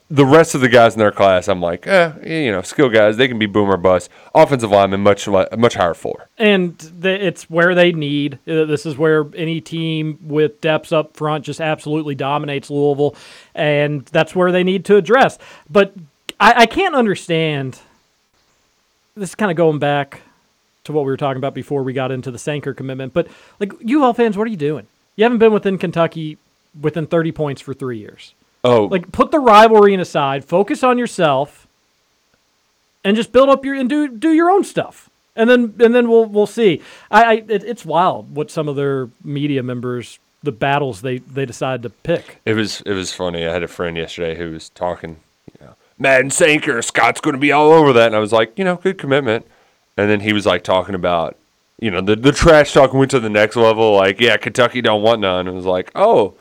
the 0.09 0.25
rest 0.25 0.55
of 0.55 0.61
the 0.61 0.69
guys 0.69 0.93
in 0.93 0.99
their 0.99 1.11
class 1.11 1.47
I'm 1.47 1.61
like 1.61 1.87
eh, 1.87 2.13
you 2.25 2.51
know 2.51 2.61
skill 2.61 2.89
guys 2.89 3.17
they 3.17 3.27
can 3.27 3.39
be 3.39 3.45
boomer 3.45 3.77
bust 3.77 4.09
offensive 4.35 4.71
lineman 4.71 5.01
much 5.01 5.27
much 5.27 5.75
higher 5.75 5.93
floor 5.93 6.27
and 6.37 6.77
the, 6.77 7.25
it's 7.25 7.49
where 7.49 7.75
they 7.75 7.91
need. 7.91 8.35
Uh, 8.47 8.65
This 8.65 8.85
is 8.85 8.97
where 8.97 9.27
any 9.35 9.61
team 9.61 10.17
with 10.21 10.61
depths 10.61 10.91
up 10.91 11.15
front 11.15 11.45
just 11.45 11.59
absolutely 11.61 12.15
dominates 12.15 12.69
Louisville, 12.69 13.15
and 13.53 14.05
that's 14.05 14.35
where 14.35 14.51
they 14.51 14.63
need 14.63 14.85
to 14.85 14.95
address. 14.95 15.37
But 15.69 15.93
I, 16.39 16.61
I 16.61 16.65
can't 16.65 16.95
understand. 16.95 17.79
This 19.15 19.29
is 19.29 19.35
kind 19.35 19.51
of 19.51 19.57
going 19.57 19.79
back 19.79 20.21
to 20.85 20.93
what 20.93 21.03
we 21.03 21.11
were 21.11 21.17
talking 21.17 21.37
about 21.37 21.53
before 21.53 21.83
we 21.83 21.93
got 21.93 22.11
into 22.11 22.31
the 22.31 22.39
Sanker 22.39 22.73
commitment. 22.73 23.13
But 23.13 23.27
like 23.59 23.73
UL 23.87 24.13
fans, 24.13 24.37
what 24.37 24.47
are 24.47 24.51
you 24.51 24.57
doing? 24.57 24.87
You 25.15 25.23
haven't 25.25 25.39
been 25.39 25.51
within 25.51 25.77
Kentucky 25.77 26.37
within 26.79 27.05
30 27.05 27.31
points 27.33 27.61
for 27.61 27.73
three 27.73 27.97
years. 27.97 28.33
Oh 28.63 28.85
Like 28.85 29.11
put 29.11 29.31
the 29.31 29.39
rivalry 29.39 29.93
aside, 29.95 30.45
focus 30.45 30.83
on 30.83 30.97
yourself, 30.97 31.67
and 33.03 33.15
just 33.15 33.31
build 33.31 33.49
up 33.49 33.65
your 33.65 33.75
and 33.75 33.89
do 33.89 34.07
do 34.07 34.31
your 34.31 34.49
own 34.49 34.63
stuff. 34.63 35.09
And 35.35 35.49
then 35.49 35.73
and 35.79 35.95
then 35.95 36.09
we'll 36.09 36.25
we'll 36.25 36.47
see. 36.47 36.81
I, 37.09 37.23
I 37.23 37.33
it, 37.47 37.63
it's 37.63 37.85
wild 37.85 38.35
what 38.35 38.51
some 38.51 38.67
of 38.67 38.75
their 38.75 39.09
media 39.23 39.63
members 39.63 40.19
the 40.43 40.51
battles 40.51 41.01
they 41.01 41.19
they 41.19 41.45
decide 41.45 41.83
to 41.83 41.89
pick. 41.89 42.39
It 42.45 42.53
was 42.53 42.81
it 42.81 42.93
was 42.93 43.13
funny. 43.13 43.45
I 43.45 43.53
had 43.53 43.63
a 43.63 43.67
friend 43.67 43.97
yesterday 43.97 44.37
who 44.37 44.51
was 44.51 44.69
talking, 44.69 45.17
you 45.47 45.65
know, 45.65 45.75
Madden 45.97 46.31
Sanker, 46.31 46.81
Scott's 46.81 47.21
going 47.21 47.35
to 47.35 47.39
be 47.39 47.51
all 47.51 47.71
over 47.71 47.93
that, 47.93 48.07
and 48.07 48.15
I 48.15 48.19
was 48.19 48.31
like, 48.31 48.57
you 48.57 48.63
know, 48.63 48.77
good 48.77 48.97
commitment. 48.97 49.45
And 49.97 50.09
then 50.09 50.21
he 50.21 50.31
was 50.31 50.45
like 50.45 50.63
talking 50.63 50.95
about, 50.95 51.35
you 51.79 51.91
know, 51.91 51.99
the 52.01 52.15
the 52.15 52.31
trash 52.31 52.73
talk 52.73 52.93
went 52.93 53.11
to 53.11 53.19
the 53.19 53.29
next 53.29 53.55
level. 53.55 53.95
Like, 53.95 54.19
yeah, 54.19 54.37
Kentucky 54.37 54.81
don't 54.81 55.01
want 55.01 55.19
none. 55.19 55.41
And 55.41 55.49
it 55.49 55.53
was 55.53 55.65
like, 55.65 55.91
oh, 55.95 56.35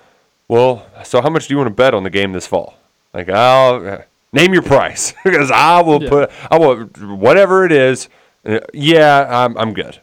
well, 0.49 0.87
so 1.05 1.21
how 1.21 1.29
much 1.31 1.47
do 1.49 1.55
you 1.55 1.59
want 1.59 1.69
to 1.69 1.75
bet 1.75 1.95
on 1.95 2.03
the 2.05 2.11
game 2.11 2.33
this 2.33 2.47
fall? 2.47 2.75
Like, 3.15 3.29
I'll 3.29 3.87
uh, 3.87 4.03
name 4.33 4.53
your 4.53 4.63
price 4.63 5.13
because 5.25 5.51
I 5.51 5.81
will 5.83 6.03
Yeah. 6.03 6.09
put 6.11 6.31
I 6.51 6.59
will 6.59 6.85
whatever 7.17 7.65
it 7.65 7.73
is. 7.73 8.09
Uh, 8.47 8.61
yeah, 8.73 9.27
I'm 9.45 9.57
I'm 9.59 9.73
good. 9.75 9.99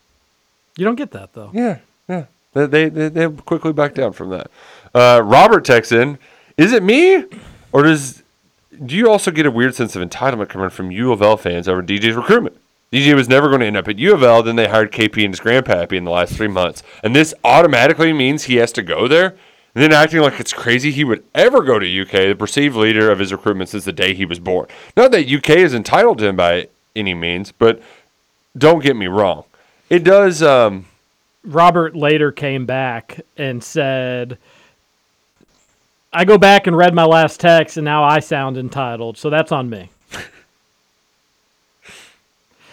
You 0.77 0.85
don't 0.85 0.95
get 0.95 1.11
that 1.11 1.33
though. 1.33 1.51
Yeah, 1.53 1.79
yeah. 2.07 2.25
They 2.53 2.65
they 2.65 2.89
they, 2.89 3.09
they 3.09 3.29
quickly 3.29 3.73
back 3.73 3.93
down 3.95 4.13
from 4.13 4.29
that. 4.29 4.51
Uh, 4.93 5.21
Robert 5.23 5.65
texts 5.65 5.91
in, 5.91 6.17
is 6.57 6.71
it 6.73 6.83
me, 6.83 7.25
or 7.71 7.83
does 7.83 8.23
do 8.85 8.95
you 8.95 9.09
also 9.09 9.31
get 9.31 9.45
a 9.45 9.51
weird 9.51 9.73
sense 9.73 9.95
of 9.95 10.07
entitlement 10.07 10.49
coming 10.49 10.69
from 10.69 10.91
U 10.91 11.11
of 11.11 11.21
L 11.21 11.37
fans 11.37 11.67
over 11.67 11.81
DJ's 11.81 12.15
recruitment? 12.15 12.57
DJ 12.91 13.13
was 13.15 13.27
never 13.27 13.47
going 13.49 13.61
to 13.61 13.65
end 13.65 13.77
up 13.77 13.87
at 13.87 13.97
U 13.99 14.13
of 14.13 14.21
L. 14.23 14.43
Then 14.43 14.55
they 14.57 14.67
hired 14.67 14.91
KP 14.91 15.23
and 15.25 15.33
his 15.33 15.39
grandpappy 15.39 15.93
in 15.93 16.03
the 16.03 16.11
last 16.11 16.33
three 16.35 16.47
months, 16.47 16.83
and 17.03 17.15
this 17.15 17.33
automatically 17.43 18.11
means 18.13 18.43
he 18.43 18.55
has 18.57 18.71
to 18.73 18.81
go 18.83 19.07
there. 19.07 19.35
And 19.75 19.83
then 19.83 19.91
acting 19.91 20.21
like 20.21 20.39
it's 20.39 20.53
crazy 20.53 20.89
he 20.89 21.03
would 21.03 21.23
ever 21.35 21.61
go 21.61 21.77
to 21.77 22.01
UK, 22.01 22.11
the 22.11 22.35
perceived 22.35 22.77
leader 22.77 23.11
of 23.11 23.19
his 23.19 23.33
recruitment 23.33 23.69
since 23.69 23.83
the 23.83 23.91
day 23.91 24.13
he 24.13 24.23
was 24.23 24.39
born. 24.39 24.67
Not 24.95 25.11
that 25.11 25.29
UK 25.29 25.49
is 25.49 25.73
entitled 25.73 26.17
to 26.19 26.27
him 26.27 26.37
by 26.37 26.69
any 26.95 27.13
means, 27.13 27.51
but 27.51 27.81
don't 28.57 28.81
get 28.81 28.95
me 28.95 29.07
wrong. 29.07 29.43
It 29.89 30.05
does. 30.05 30.41
Um, 30.41 30.85
Robert 31.43 31.93
later 31.93 32.31
came 32.31 32.65
back 32.65 33.19
and 33.35 33.61
said, 33.61 34.37
I 36.13 36.23
go 36.23 36.37
back 36.37 36.67
and 36.67 36.77
read 36.77 36.95
my 36.95 37.03
last 37.03 37.41
text, 37.41 37.75
and 37.75 37.83
now 37.83 38.01
I 38.01 38.19
sound 38.21 38.57
entitled, 38.57 39.17
so 39.17 39.29
that's 39.29 39.51
on 39.51 39.69
me. 39.69 39.89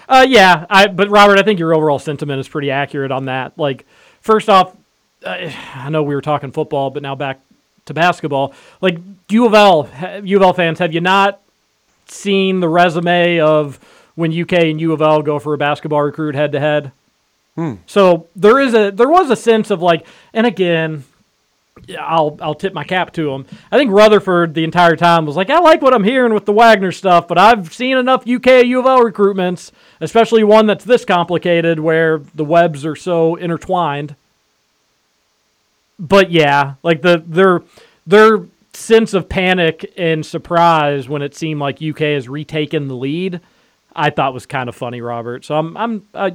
uh, 0.09 0.25
yeah, 0.29 0.67
I. 0.71 0.87
But 0.87 1.11
Robert, 1.11 1.37
I 1.37 1.43
think 1.43 1.59
your 1.59 1.75
overall 1.75 1.99
sentiment 1.99 2.39
is 2.39 2.49
pretty 2.49 2.71
accurate 2.71 3.11
on 3.11 3.25
that. 3.25 3.59
Like, 3.59 3.85
first 4.21 4.49
off, 4.49 4.77
I 5.27 5.89
know 5.91 6.03
we 6.03 6.15
were 6.15 6.23
talking 6.23 6.53
football, 6.53 6.91
but 6.91 7.03
now 7.03 7.15
back 7.15 7.41
to 7.87 7.95
basketball. 7.95 8.55
Like 8.81 8.99
U 9.31 9.47
of 9.47 9.55
L, 9.55 9.89
U 10.23 10.37
of 10.37 10.43
L 10.43 10.53
fans, 10.53 10.79
have 10.79 10.93
you 10.93 11.01
not 11.01 11.41
seen 12.07 12.61
the 12.61 12.69
resume 12.69 13.41
of 13.41 13.79
when 14.15 14.39
UK 14.39 14.53
and 14.53 14.81
U 14.81 14.93
of 14.93 15.01
L 15.03 15.23
go 15.23 15.39
for 15.39 15.55
a 15.55 15.59
basketball 15.59 16.03
recruit 16.03 16.35
head 16.35 16.53
to 16.53 16.61
head? 16.61 16.93
So 17.87 18.29
there 18.35 18.59
is 18.59 18.75
a 18.75 18.91
there 18.91 19.09
was 19.09 19.31
a 19.31 19.37
sense 19.37 19.71
of 19.71 19.83
like, 19.83 20.07
and 20.33 20.47
again, 20.47 21.05
I'll 21.99 22.39
I'll 22.41 22.55
tip 22.55 22.73
my 22.73 22.85
cap 22.85 23.13
to 23.15 23.31
him. 23.33 23.47
I 23.71 23.77
think 23.77 23.91
Rutherford 23.91 24.55
the 24.55 24.65
entire 24.65 24.97
time 24.97 25.27
was 25.27 25.37
like, 25.37 25.51
I 25.51 25.59
like 25.59 25.83
what 25.83 25.93
I'm 25.95 26.05
hearing 26.05 26.33
with 26.33 26.47
the 26.47 26.53
Wagner 26.53 26.93
stuff, 26.93 27.29
but 27.29 27.39
I've 27.39 27.73
seen 27.73 27.97
enough 27.99 28.29
UK 28.29 28.65
U 28.67 28.81
of 28.81 28.87
L 28.87 29.01
recruitments, 29.01 29.71
especially 30.01 30.45
one 30.45 30.67
that's 30.67 30.85
this 30.85 31.05
complicated 31.05 31.81
where 31.81 32.23
the 32.35 32.45
webs 32.45 32.87
are 32.87 32.97
so 32.97 33.35
intertwined. 33.37 34.15
But 36.03 36.31
yeah, 36.33 36.75
like 36.83 37.01
the 37.03 37.23
their 37.25 37.63
their 38.07 38.41
sense 38.75 39.15
of 39.15 39.29
panic 39.29 39.93
and 39.97 40.27
surprise 40.27 41.09
when 41.09 41.23
it 41.23 41.35
seemed 41.37 41.61
like 41.61 41.81
UK 41.81 41.99
has 42.01 42.29
retaken 42.29 42.89
the 42.89 42.97
lead, 42.97 43.41
I 43.95 44.11
thought 44.11 44.35
was 44.35 44.45
kind 44.45 44.69
of 44.69 44.75
funny, 44.75 45.01
Robert. 45.01 45.45
So 45.45 45.55
I'm 45.55 45.77
I'm 45.77 46.07
uh, 46.13 46.31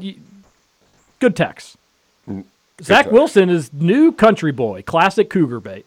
good 1.19 1.35
text. 1.35 1.75
Zach 2.81 3.05
talk. 3.05 3.11
Wilson 3.13 3.49
is 3.49 3.73
new 3.73 4.11
country 4.11 4.51
boy, 4.51 4.83
classic 4.83 5.29
cougar 5.29 5.59
bait. 5.59 5.85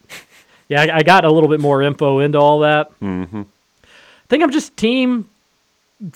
Yeah, 0.69 0.83
I, 0.83 0.99
I 0.99 1.03
got 1.03 1.25
a 1.25 1.31
little 1.33 1.49
bit 1.49 1.61
more 1.61 1.83
info 1.83 2.19
into 2.19 2.39
all 2.39 2.61
that. 2.61 2.91
Mm-hmm. 3.01 3.43
I 3.43 4.27
think 4.29 4.43
I'm 4.43 4.51
just 4.53 4.77
team 4.77 5.29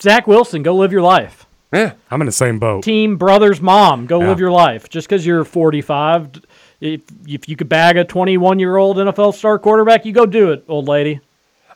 Zach 0.01 0.27
Wilson. 0.27 0.63
Go 0.63 0.75
live 0.75 0.91
your 0.91 1.01
life. 1.01 1.45
Yeah, 1.73 1.93
I'm 2.11 2.21
in 2.21 2.25
the 2.25 2.31
same 2.31 2.59
boat. 2.59 2.83
Team 2.83 3.17
brother's 3.17 3.59
mom. 3.59 4.05
Go 4.05 4.21
Yeah. 4.21 4.27
live 4.29 4.39
your 4.39 4.51
life. 4.51 4.87
Just 4.89 5.07
because 5.09 5.25
you're 5.25 5.43
45, 5.43 6.31
d- 6.33 6.41
if 6.81 7.01
if 7.27 7.47
you 7.49 7.55
could 7.55 7.69
bag 7.69 7.97
a 7.97 8.03
21 8.03 8.59
year 8.59 8.77
old 8.77 8.97
NFL 8.97 9.33
star 9.33 9.59
quarterback, 9.59 10.05
you 10.05 10.11
go 10.11 10.25
do 10.25 10.51
it, 10.51 10.63
old 10.67 10.87
lady. 10.87 11.19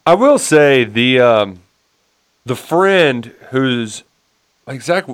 I 0.06 0.16
will 0.16 0.40
say 0.40 0.84
the 0.84 1.20
um, 1.20 1.60
the 2.46 2.56
friend 2.56 3.34
who's 3.52 4.04
Zach 4.80 5.06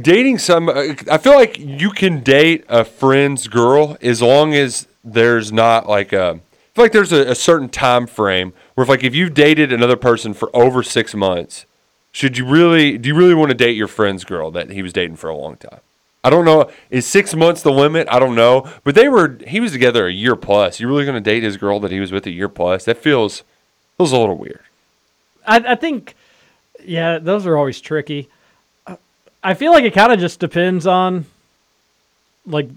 dating 0.00 0.38
some. 0.38 0.68
I 0.68 1.18
feel 1.18 1.34
like 1.34 1.58
you 1.58 1.90
can 1.90 2.20
date 2.22 2.64
a 2.68 2.84
friend's 2.84 3.48
girl 3.48 3.96
as 4.00 4.22
long 4.22 4.54
as 4.54 4.86
there's 5.04 5.52
not 5.52 5.88
like 5.88 6.12
a. 6.12 6.40
I 6.40 6.74
feel 6.74 6.84
like 6.84 6.92
there's 6.92 7.12
a, 7.12 7.30
a 7.30 7.34
certain 7.34 7.68
time 7.68 8.06
frame 8.06 8.54
where 8.74 8.82
if 8.82 8.88
like 8.88 9.04
if 9.04 9.14
you've 9.14 9.34
dated 9.34 9.72
another 9.72 9.96
person 9.96 10.32
for 10.32 10.54
over 10.54 10.82
six 10.82 11.14
months, 11.14 11.66
should 12.10 12.38
you 12.38 12.46
really 12.46 12.98
do 12.98 13.08
you 13.08 13.14
really 13.14 13.34
want 13.34 13.50
to 13.50 13.56
date 13.56 13.76
your 13.76 13.88
friend's 13.88 14.24
girl 14.24 14.50
that 14.52 14.70
he 14.70 14.82
was 14.82 14.92
dating 14.92 15.16
for 15.16 15.28
a 15.28 15.36
long 15.36 15.56
time? 15.56 15.80
I 16.24 16.30
don't 16.30 16.44
know. 16.44 16.70
Is 16.88 17.06
six 17.06 17.34
months 17.34 17.62
the 17.62 17.72
limit? 17.72 18.06
I 18.10 18.18
don't 18.18 18.36
know. 18.36 18.70
But 18.84 18.94
they 18.94 19.08
were 19.08 19.38
he 19.46 19.60
was 19.60 19.72
together 19.72 20.06
a 20.06 20.12
year 20.12 20.36
plus. 20.36 20.78
You 20.78 20.88
really 20.88 21.04
going 21.04 21.22
to 21.22 21.30
date 21.30 21.42
his 21.42 21.56
girl 21.56 21.80
that 21.80 21.90
he 21.90 22.00
was 22.00 22.12
with 22.12 22.26
a 22.26 22.30
year 22.30 22.48
plus? 22.48 22.84
That 22.84 22.98
feels 22.98 23.42
feels 23.96 24.12
a 24.12 24.18
little 24.18 24.36
weird. 24.36 24.62
I, 25.46 25.56
I 25.56 25.74
think, 25.74 26.14
yeah, 26.84 27.18
those 27.18 27.46
are 27.46 27.56
always 27.56 27.80
tricky. 27.80 28.28
I 29.42 29.54
feel 29.54 29.72
like 29.72 29.82
it 29.82 29.92
kind 29.92 30.12
of 30.12 30.20
just 30.20 30.38
depends 30.38 30.86
on, 30.86 31.26
like, 32.46 32.68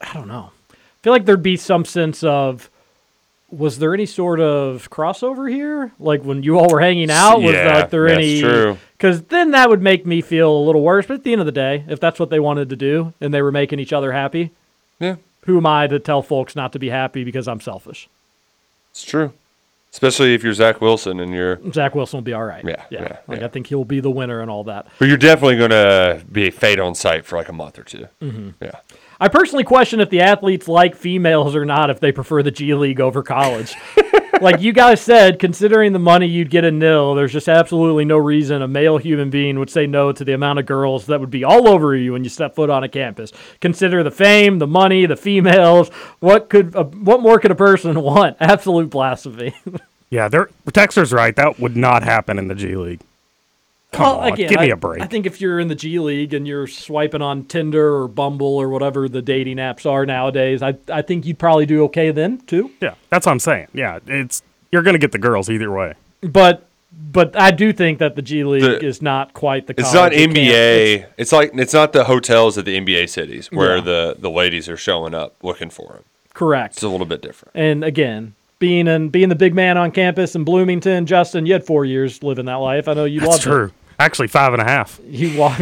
I 0.00 0.12
don't 0.12 0.26
know. 0.26 0.50
I 0.72 0.76
feel 1.02 1.12
like 1.12 1.24
there'd 1.24 1.40
be 1.40 1.56
some 1.56 1.84
sense 1.84 2.24
of, 2.24 2.68
was 3.56 3.78
there 3.78 3.94
any 3.94 4.06
sort 4.06 4.40
of 4.40 4.90
crossover 4.90 5.50
here? 5.50 5.92
Like 5.98 6.22
when 6.22 6.42
you 6.42 6.58
all 6.58 6.68
were 6.68 6.80
hanging 6.80 7.10
out, 7.10 7.40
was 7.42 7.54
Yeah, 7.54 7.78
like 7.78 7.90
there 7.90 8.08
that's 8.08 8.18
any? 8.18 8.40
true. 8.40 8.78
Because 8.96 9.22
then 9.24 9.50
that 9.52 9.68
would 9.68 9.82
make 9.82 10.04
me 10.06 10.20
feel 10.20 10.50
a 10.50 10.64
little 10.64 10.82
worse. 10.82 11.06
But 11.06 11.14
at 11.14 11.24
the 11.24 11.32
end 11.32 11.40
of 11.40 11.46
the 11.46 11.52
day, 11.52 11.84
if 11.88 12.00
that's 12.00 12.18
what 12.18 12.30
they 12.30 12.40
wanted 12.40 12.70
to 12.70 12.76
do 12.76 13.12
and 13.20 13.32
they 13.34 13.42
were 13.42 13.52
making 13.52 13.78
each 13.80 13.92
other 13.92 14.12
happy, 14.12 14.50
Yeah. 14.98 15.16
who 15.46 15.58
am 15.58 15.66
I 15.66 15.86
to 15.86 15.98
tell 15.98 16.22
folks 16.22 16.56
not 16.56 16.72
to 16.72 16.78
be 16.78 16.88
happy 16.88 17.22
because 17.24 17.46
I'm 17.48 17.60
selfish? 17.60 18.08
It's 18.92 19.04
true. 19.04 19.32
Especially 19.92 20.34
if 20.34 20.42
you're 20.42 20.52
Zach 20.54 20.80
Wilson 20.80 21.20
and 21.20 21.32
you're 21.32 21.60
Zach 21.72 21.94
Wilson 21.94 22.16
will 22.16 22.22
be 22.22 22.32
all 22.32 22.42
right. 22.44 22.64
Yeah, 22.64 22.82
yeah. 22.90 23.02
yeah, 23.02 23.16
like 23.28 23.42
I 23.42 23.48
think 23.48 23.68
he'll 23.68 23.84
be 23.84 24.00
the 24.00 24.10
winner 24.10 24.40
and 24.40 24.50
all 24.50 24.64
that. 24.64 24.86
but 24.98 25.06
you're 25.06 25.16
definitely 25.16 25.56
gonna 25.56 26.20
be 26.32 26.50
fade 26.50 26.80
on 26.80 26.96
site 26.96 27.24
for 27.24 27.36
like 27.36 27.48
a 27.48 27.52
month 27.52 27.78
or 27.78 27.84
2 27.84 28.08
Mhm. 28.20 28.54
Yeah. 28.60 28.72
I 29.20 29.28
personally 29.28 29.64
question 29.64 30.00
if 30.00 30.10
the 30.10 30.20
athletes 30.20 30.68
like 30.68 30.96
females 30.96 31.54
or 31.54 31.64
not 31.64 31.90
if 31.90 32.00
they 32.00 32.12
prefer 32.12 32.42
the 32.42 32.50
G 32.50 32.74
League 32.74 33.00
over 33.00 33.22
college. 33.22 33.74
like 34.40 34.60
you 34.60 34.72
guys 34.72 35.00
said, 35.00 35.38
considering 35.38 35.92
the 35.92 35.98
money 35.98 36.26
you'd 36.26 36.50
get 36.50 36.64
in 36.64 36.78
nil, 36.78 37.14
there's 37.14 37.32
just 37.32 37.48
absolutely 37.48 38.04
no 38.04 38.16
reason 38.16 38.62
a 38.62 38.68
male 38.68 38.98
human 38.98 39.30
being 39.30 39.58
would 39.58 39.70
say 39.70 39.86
no 39.86 40.12
to 40.12 40.24
the 40.24 40.32
amount 40.32 40.58
of 40.58 40.66
girls 40.66 41.06
that 41.06 41.20
would 41.20 41.30
be 41.30 41.44
all 41.44 41.68
over 41.68 41.94
you 41.94 42.12
when 42.12 42.24
you 42.24 42.30
step 42.30 42.54
foot 42.54 42.70
on 42.70 42.84
a 42.84 42.88
campus. 42.88 43.32
Consider 43.60 44.02
the 44.02 44.10
fame, 44.10 44.58
the 44.58 44.66
money, 44.66 45.06
the 45.06 45.16
females. 45.16 45.88
What 46.20 46.48
could 46.48 46.74
uh, 46.74 46.84
what 46.84 47.20
more 47.20 47.38
could 47.38 47.50
a 47.50 47.56
person 47.56 48.00
want? 48.02 48.36
Absolute 48.40 48.90
blasphemy. 48.90 49.54
Yeah, 50.10 50.28
they're 50.28 50.48
Texter's 50.68 51.12
right. 51.12 51.34
That 51.34 51.58
would 51.58 51.76
not 51.76 52.04
happen 52.04 52.38
in 52.38 52.46
the 52.46 52.54
G 52.54 52.76
League. 52.76 53.00
Come 53.94 54.04
Well, 54.06 54.20
on, 54.20 54.32
again, 54.32 54.48
give 54.48 54.60
me 54.60 54.66
I- 54.70 54.74
a 54.74 54.76
break. 54.76 55.02
I 55.02 55.06
think 55.06 55.24
if 55.26 55.40
you're 55.40 55.60
in 55.60 55.68
the 55.68 55.74
G 55.74 55.98
League 55.98 56.34
and 56.34 56.46
you're 56.46 56.66
swiping 56.66 57.22
on 57.22 57.44
Tinder 57.44 57.94
or 57.96 58.08
Bumble 58.08 58.56
or 58.56 58.68
whatever 58.68 59.08
the 59.08 59.22
dating 59.22 59.56
apps 59.58 59.88
are 59.90 60.04
nowadays, 60.04 60.62
I 60.62 60.74
I 60.92 61.02
think 61.02 61.26
you'd 61.26 61.38
probably 61.38 61.66
do 61.66 61.84
okay 61.84 62.10
then 62.10 62.38
too. 62.46 62.70
yeah, 62.80 62.94
that's 63.10 63.26
what 63.26 63.32
I'm 63.32 63.38
saying. 63.40 63.68
Yeah, 63.72 63.98
it's 64.06 64.42
you're 64.72 64.82
gonna 64.82 64.98
get 64.98 65.12
the 65.12 65.18
girls 65.18 65.48
either 65.48 65.70
way. 65.70 65.94
But 66.20 66.66
but 67.12 67.36
I 67.38 67.50
do 67.50 67.72
think 67.72 67.98
that 67.98 68.16
the 68.16 68.22
G 68.22 68.44
League 68.44 68.62
The- 68.62 68.84
is 68.84 69.00
not 69.02 69.34
quite 69.34 69.66
the. 69.66 69.74
It's 69.78 69.92
not 69.94 70.12
NBA. 70.12 71.06
It's, 71.16 71.32
like 71.32 71.50
it's 71.54 71.74
not 71.74 71.92
the 71.92 72.04
hotels 72.04 72.56
at 72.58 72.64
the 72.64 72.76
NBA 72.76 73.08
cities 73.08 73.50
where 73.52 73.76
Yeah. 73.78 73.82
the 73.84 74.16
the 74.18 74.30
ladies 74.30 74.68
are 74.68 74.76
showing 74.76 75.14
up 75.14 75.34
looking 75.42 75.70
for 75.70 75.92
him. 75.94 76.02
Correct. 76.34 76.74
It's 76.74 76.82
a 76.82 76.88
little 76.88 77.06
bit 77.06 77.22
different. 77.22 77.52
And 77.54 77.84
again, 77.84 78.34
being 78.58 78.86
in 78.88 79.08
being 79.08 79.28
the 79.28 79.34
big 79.34 79.54
man 79.54 79.76
on 79.76 79.90
campus 79.90 80.34
in 80.34 80.44
Bloomington, 80.44 81.06
Justin, 81.06 81.46
you 81.46 81.52
had 81.52 81.64
four 81.64 81.84
years 81.84 82.22
living 82.22 82.46
that 82.46 82.54
life. 82.56 82.88
I 82.88 82.94
know 82.94 83.04
you 83.04 83.20
That's 83.20 83.30
loved 83.32 83.42
true. 83.42 83.72
Actually, 83.98 84.28
five 84.28 84.52
and 84.52 84.62
a 84.62 84.64
half. 84.64 84.98
it. 85.00 85.06
You 85.06 85.38
wa- 85.38 85.56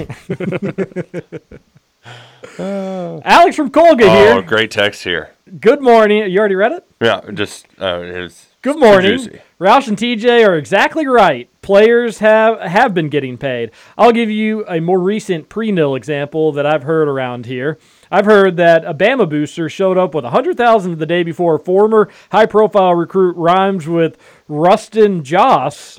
Alex 3.25 3.57
from 3.57 3.71
Colga 3.71 4.01
here. 4.01 4.31
Oh, 4.31 4.33
here. 4.35 4.43
great 4.43 4.71
text 4.71 5.05
here. 5.05 5.31
Good 5.61 5.81
morning. 5.83 6.31
You 6.31 6.39
already 6.39 6.55
read 6.55 6.73
it? 6.73 6.85
Yeah, 7.01 7.21
just 7.33 7.67
uh, 7.81 8.01
it 8.01 8.21
was 8.21 8.47
Good 8.63 8.79
morning. 8.79 9.19
juicy. 9.19 9.41
Roush 9.61 9.89
and 9.89 9.97
TJ 9.97 10.47
are 10.47 10.57
exactly 10.57 11.07
right. 11.07 11.49
Players 11.63 12.19
have 12.19 12.61
have 12.61 12.95
been 12.95 13.09
getting 13.09 13.37
paid. 13.39 13.71
I'll 13.97 14.13
give 14.13 14.31
you 14.31 14.65
a 14.67 14.81
more 14.81 14.99
recent 15.01 15.49
pre-nil 15.49 15.95
example 15.95 16.53
that 16.53 16.67
I've 16.67 16.83
heard 16.85 17.07
around 17.09 17.47
here. 17.47 17.79
I've 18.11 18.25
heard 18.27 18.57
that 18.57 18.85
a 18.85 18.93
Bama 18.95 19.29
booster 19.29 19.69
showed 19.69 19.97
up 19.99 20.15
with 20.15 20.25
100,000 20.25 20.99
the 20.99 21.07
day 21.07 21.23
before 21.23 21.59
former 21.59 22.09
high-profile 22.31 22.95
recruit 22.95 23.37
rhymes 23.37 23.87
with 23.87 24.17
Rustin 24.49 25.23
Joss 25.25 25.99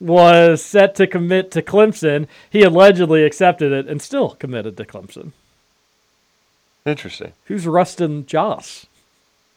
was 0.00 0.62
set 0.64 0.94
to 0.96 1.06
commit 1.06 1.50
to 1.52 1.62
Clemson. 1.62 2.26
He 2.48 2.62
allegedly 2.62 3.22
accepted 3.22 3.70
it 3.70 3.86
and 3.86 4.00
still 4.00 4.30
committed 4.30 4.76
to 4.78 4.84
Clemson. 4.84 5.32
Interesting. 6.86 7.34
Who's 7.44 7.66
Rustin 7.66 8.24
Joss? 8.26 8.86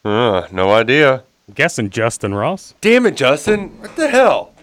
Uh, 0.04 0.48
no 0.52 0.74
idea. 0.74 1.24
guessing 1.56 1.90
Justyn 1.90 2.38
Ross. 2.38 2.74
Damn 2.82 3.06
it, 3.06 3.16
Justin! 3.16 3.70
What 3.80 3.96
the 3.96 4.10
hell? 4.10 4.54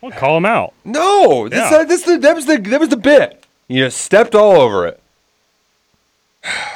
Well, 0.00 0.12
call 0.12 0.36
him 0.38 0.46
out. 0.46 0.72
No, 0.84 1.48
this, 1.48 1.70
yeah. 1.70 1.78
uh, 1.78 1.84
this 1.84 2.02
that 2.04 2.34
was 2.34 2.46
the 2.46 2.58
that 2.58 2.80
was 2.80 2.88
the 2.88 2.96
bit. 2.96 3.44
You 3.68 3.90
stepped 3.90 4.34
all 4.34 4.56
over 4.60 4.86
it. 4.86 4.99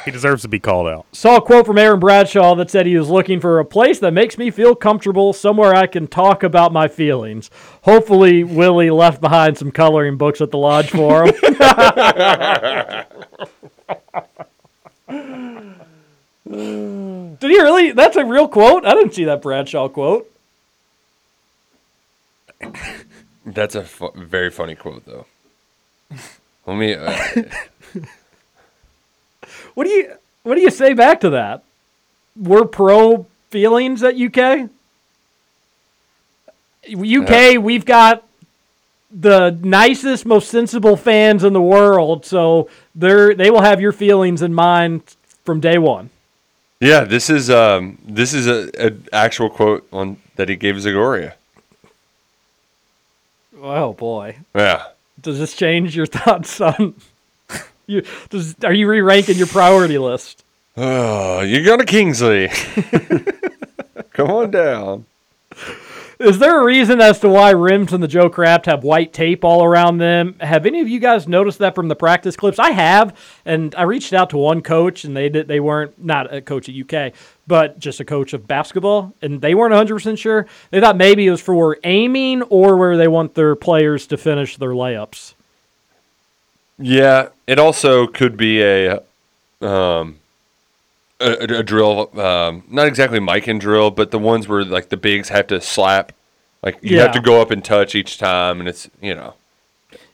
He 0.05 0.11
deserves 0.11 0.43
to 0.43 0.49
be 0.49 0.59
called 0.59 0.86
out. 0.86 1.07
Saw 1.12 1.36
a 1.36 1.41
quote 1.41 1.65
from 1.65 1.78
Aaron 1.78 1.99
Bradshaw 1.99 2.55
that 2.57 2.70
said 2.70 2.85
he 2.86 2.99
was 2.99 3.09
looking 3.09 3.41
for 3.41 3.59
a 3.59 3.65
place 3.65 3.99
that 4.01 4.12
makes 4.12 4.36
me 4.36 4.51
feel 4.51 4.74
comfortable, 4.74 5.32
somewhere 5.32 5.74
I 5.74 5.86
can 5.86 6.07
talk 6.07 6.43
about 6.43 6.73
my 6.73 6.89
feelings. 6.89 7.51
Hopefully, 7.82 8.45
Willie 8.45 8.91
left 8.91 9.23
behind 9.23 9.57
some 9.57 9.73
coloring 9.73 10.19
books 10.19 10.43
at 10.43 10.51
the 10.51 10.59
lodge 10.59 10.91
for 10.91 11.24
him. 11.24 11.35
Did 16.47 17.39
he 17.51 17.61
really? 17.61 17.93
That's 17.93 18.16
a 18.16 18.24
real 18.24 18.49
quote? 18.49 18.85
I 18.85 18.95
didn't 18.95 19.15
see 19.15 19.24
that 19.24 19.41
Bradshaw 19.41 19.89
quote. 19.89 20.31
That's 23.47 23.74
a 23.74 23.85
fu- 23.85 24.12
very 24.15 24.51
funny 24.51 24.74
quote, 24.74 25.05
though. 25.07 25.27
Let 26.66 26.77
me. 26.77 26.95
Uh, 26.95 27.16
What 29.74 29.84
do 29.84 29.90
you 29.90 30.14
What 30.42 30.55
do 30.56 30.60
you 30.60 30.70
say 30.70 30.92
back 30.94 31.20
to 31.20 31.30
that? 31.30 31.62
We're 32.36 32.64
pro 32.64 33.26
feelings 33.51 34.02
at 34.02 34.16
UK. 34.16 34.68
UK, 36.92 37.62
we've 37.62 37.84
got 37.84 38.24
the 39.10 39.56
nicest, 39.62 40.26
most 40.26 40.48
sensible 40.51 40.96
fans 40.96 41.44
in 41.44 41.52
the 41.52 41.62
world, 41.62 42.26
so 42.26 42.68
they're 42.94 43.34
they 43.34 43.51
will 43.51 43.62
have 43.62 43.80
your 43.80 43.92
feelings 43.92 44.42
in 44.42 44.52
mind 44.52 45.02
from 45.44 45.60
day 45.60 45.78
one. 45.78 46.10
yeah, 46.80 47.05
this 47.05 47.30
is 47.30 47.48
um 47.51 47.98
this 48.05 48.34
is 48.34 48.46
a, 48.46 48.70
a 48.88 48.92
actual 49.12 49.48
quote 49.48 49.86
on 49.92 50.16
that 50.36 50.48
he 50.48 50.56
gave 50.56 50.74
Zagoria. 50.76 51.34
Oh 53.62 53.92
boy, 53.94 54.36
Yeah. 54.55 54.84
does 55.20 55.38
this 55.38 55.55
change 55.55 55.96
your 55.96 56.06
thoughts 56.18 56.60
on? 56.60 56.94
You 57.86 58.02
does 58.31 58.55
are 58.65 58.73
you 58.73 58.89
re-ranking 58.89 59.36
your 59.36 59.47
priority 59.47 59.98
list? 59.98 60.44
Oh, 60.77 61.40
you 61.43 61.65
got 61.65 61.81
a 61.81 61.85
Kingsley. 61.85 62.48
Come 64.12 64.31
on 64.31 64.51
down. 64.51 65.06
Is 66.20 66.39
there 66.39 66.61
a 66.61 66.65
reason 66.65 67.01
as 67.01 67.19
to 67.20 67.28
why 67.28 67.51
rims 67.51 67.93
in 67.93 68.01
the 68.01 68.09
Joe 68.09 68.31
Craft 68.31 68.66
have 68.66 68.85
white 68.85 69.12
tape 69.12 69.44
all 69.44 69.65
around 69.65 69.98
them? 69.98 70.36
Have 70.40 70.65
any 70.65 70.81
of 70.81 70.89
you 70.89 71.01
guys 71.01 71.27
noticed 71.27 71.59
that 71.59 71.74
from 71.74 71.89
the 71.89 71.97
practice 71.97 72.36
clips? 72.36 72.59
I 72.59 72.70
have, 72.70 73.19
and 73.44 73.74
I 73.74 73.82
reached 73.82 74.12
out 74.12 74.31
to 74.31 74.39
one 74.39 74.62
coach, 74.62 75.05
and 75.05 75.16
they 75.16 75.28
did. 75.28 75.48
They 75.48 75.59
weren't 75.59 76.02
not 76.02 76.32
a 76.32 76.40
coach 76.40 76.69
at 76.69 76.74
UK, 76.74 77.12
but 77.47 77.81
just 77.81 77.98
a 77.98 78.05
coach 78.05 78.32
of 78.32 78.47
basketball, 78.47 79.12
and 79.23 79.40
they 79.40 79.55
weren't 79.55 79.73
100 79.73 79.94
percent 79.94 80.19
sure. 80.19 80.47
They 80.70 80.81
thought 80.81 80.97
maybe 80.97 81.27
it 81.27 81.31
was 81.31 81.40
for 81.40 81.78
aiming 81.82 82.43
or 82.43 82.77
where 82.77 82.97
they 82.97 83.09
want 83.09 83.35
their 83.35 83.56
players 83.56 84.06
to 84.06 84.16
finish 84.16 84.56
their 84.56 84.70
layups. 84.70 85.35
Yeah, 86.78 87.28
it 87.46 87.59
also 87.59 88.06
could 88.06 88.36
be 88.36 88.62
a 88.62 89.01
um 89.60 90.18
a, 91.20 91.30
a- 91.59 91.62
drill, 91.62 92.10
um, 92.20 92.64
not 92.68 92.86
exactly 92.86 93.20
Mikan 93.20 93.60
drill, 93.60 93.90
but 93.90 94.10
the 94.10 94.18
ones 94.18 94.48
where 94.48 94.64
like 94.64 94.88
the 94.88 94.96
bigs 94.96 95.28
have 95.28 95.46
to 95.48 95.60
slap, 95.60 96.12
like 96.62 96.78
you 96.82 96.98
have 96.98 97.12
to 97.12 97.20
go 97.20 97.40
up 97.40 97.51
and 97.51 97.64
touch 97.64 97.94
each 97.94 98.18
time, 98.18 98.60
and 98.60 98.68
it's 98.68 98.90
you 99.01 99.14
know. 99.14 99.34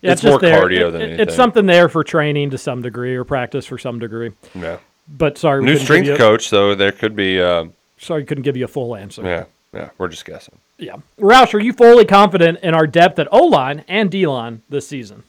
Yeah, 0.02 0.12
it's, 0.12 0.22
just 0.22 0.30
more 0.30 0.38
there. 0.40 0.62
cardio 0.62 0.88
It- 0.88 0.90
than 0.92 1.00
it- 1.00 1.04
anything. 1.04 1.20
It's 1.28 1.34
something 1.34 1.66
there 1.66 1.88
for 1.88 2.04
training 2.04 2.50
to 2.50 2.58
some 2.58 2.82
degree 2.82 3.14
or 3.16 3.24
practice 3.24 3.66
for 3.66 3.78
some 3.78 3.98
degree. 3.98 4.32
Yeah. 4.54 4.78
But 5.08 5.38
sorry, 5.38 5.64
New 5.64 5.76
strength 5.76 6.16
coach, 6.18 6.48
so 6.48 6.74
there 6.74 6.92
could 6.92 7.16
be. 7.16 7.40
Uh, 7.40 7.66
Sorry, 7.98 8.24
couldn't 8.24 8.44
give 8.44 8.56
you 8.56 8.64
a 8.64 8.68
full 8.68 8.94
answer. 8.96 9.22
yeah, 9.22 9.44
yeah. 9.74 9.90
We're 9.98 10.08
just 10.08 10.24
guessing. 10.24 10.56
Yeah. 10.78 10.96
Roush, 11.18 11.52
are 11.52 11.58
you 11.60 11.72
fully 11.72 12.04
confident 12.06 12.60
in 12.62 12.72
our 12.74 12.86
depth 12.86 13.18
at 13.18 13.28
O 13.32 13.44
line 13.44 13.84
and 13.88 14.10
D 14.10 14.26
line 14.26 14.62
this 14.70 14.86
season? 14.86 15.24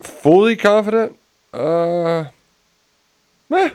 Fully 0.00 0.56
confident? 0.56 1.16
Uh, 1.52 2.26
meh. 3.48 3.70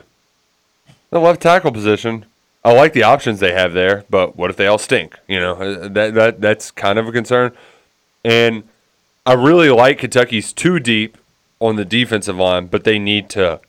The 1.10 1.20
left 1.20 1.42
tackle 1.42 1.72
position. 1.72 2.26
I 2.64 2.72
like 2.72 2.92
the 2.92 3.02
options 3.02 3.40
they 3.40 3.52
have 3.52 3.72
there, 3.72 4.04
but 4.08 4.36
what 4.36 4.50
if 4.50 4.56
they 4.56 4.66
all 4.66 4.78
stink? 4.78 5.18
You 5.26 5.40
know, 5.40 5.54
uh, 5.54 5.88
that 5.88 6.14
that 6.14 6.40
that's 6.40 6.70
kind 6.70 6.98
of 6.98 7.08
a 7.08 7.12
concern. 7.12 7.52
And 8.24 8.62
I 9.26 9.32
really 9.32 9.68
like 9.68 9.98
Kentucky's 9.98 10.52
too 10.52 10.78
deep 10.78 11.18
on 11.58 11.76
the 11.76 11.84
defensive 11.84 12.36
line, 12.36 12.66
but 12.66 12.84
they 12.84 12.98
need 12.98 13.28
to 13.30 13.60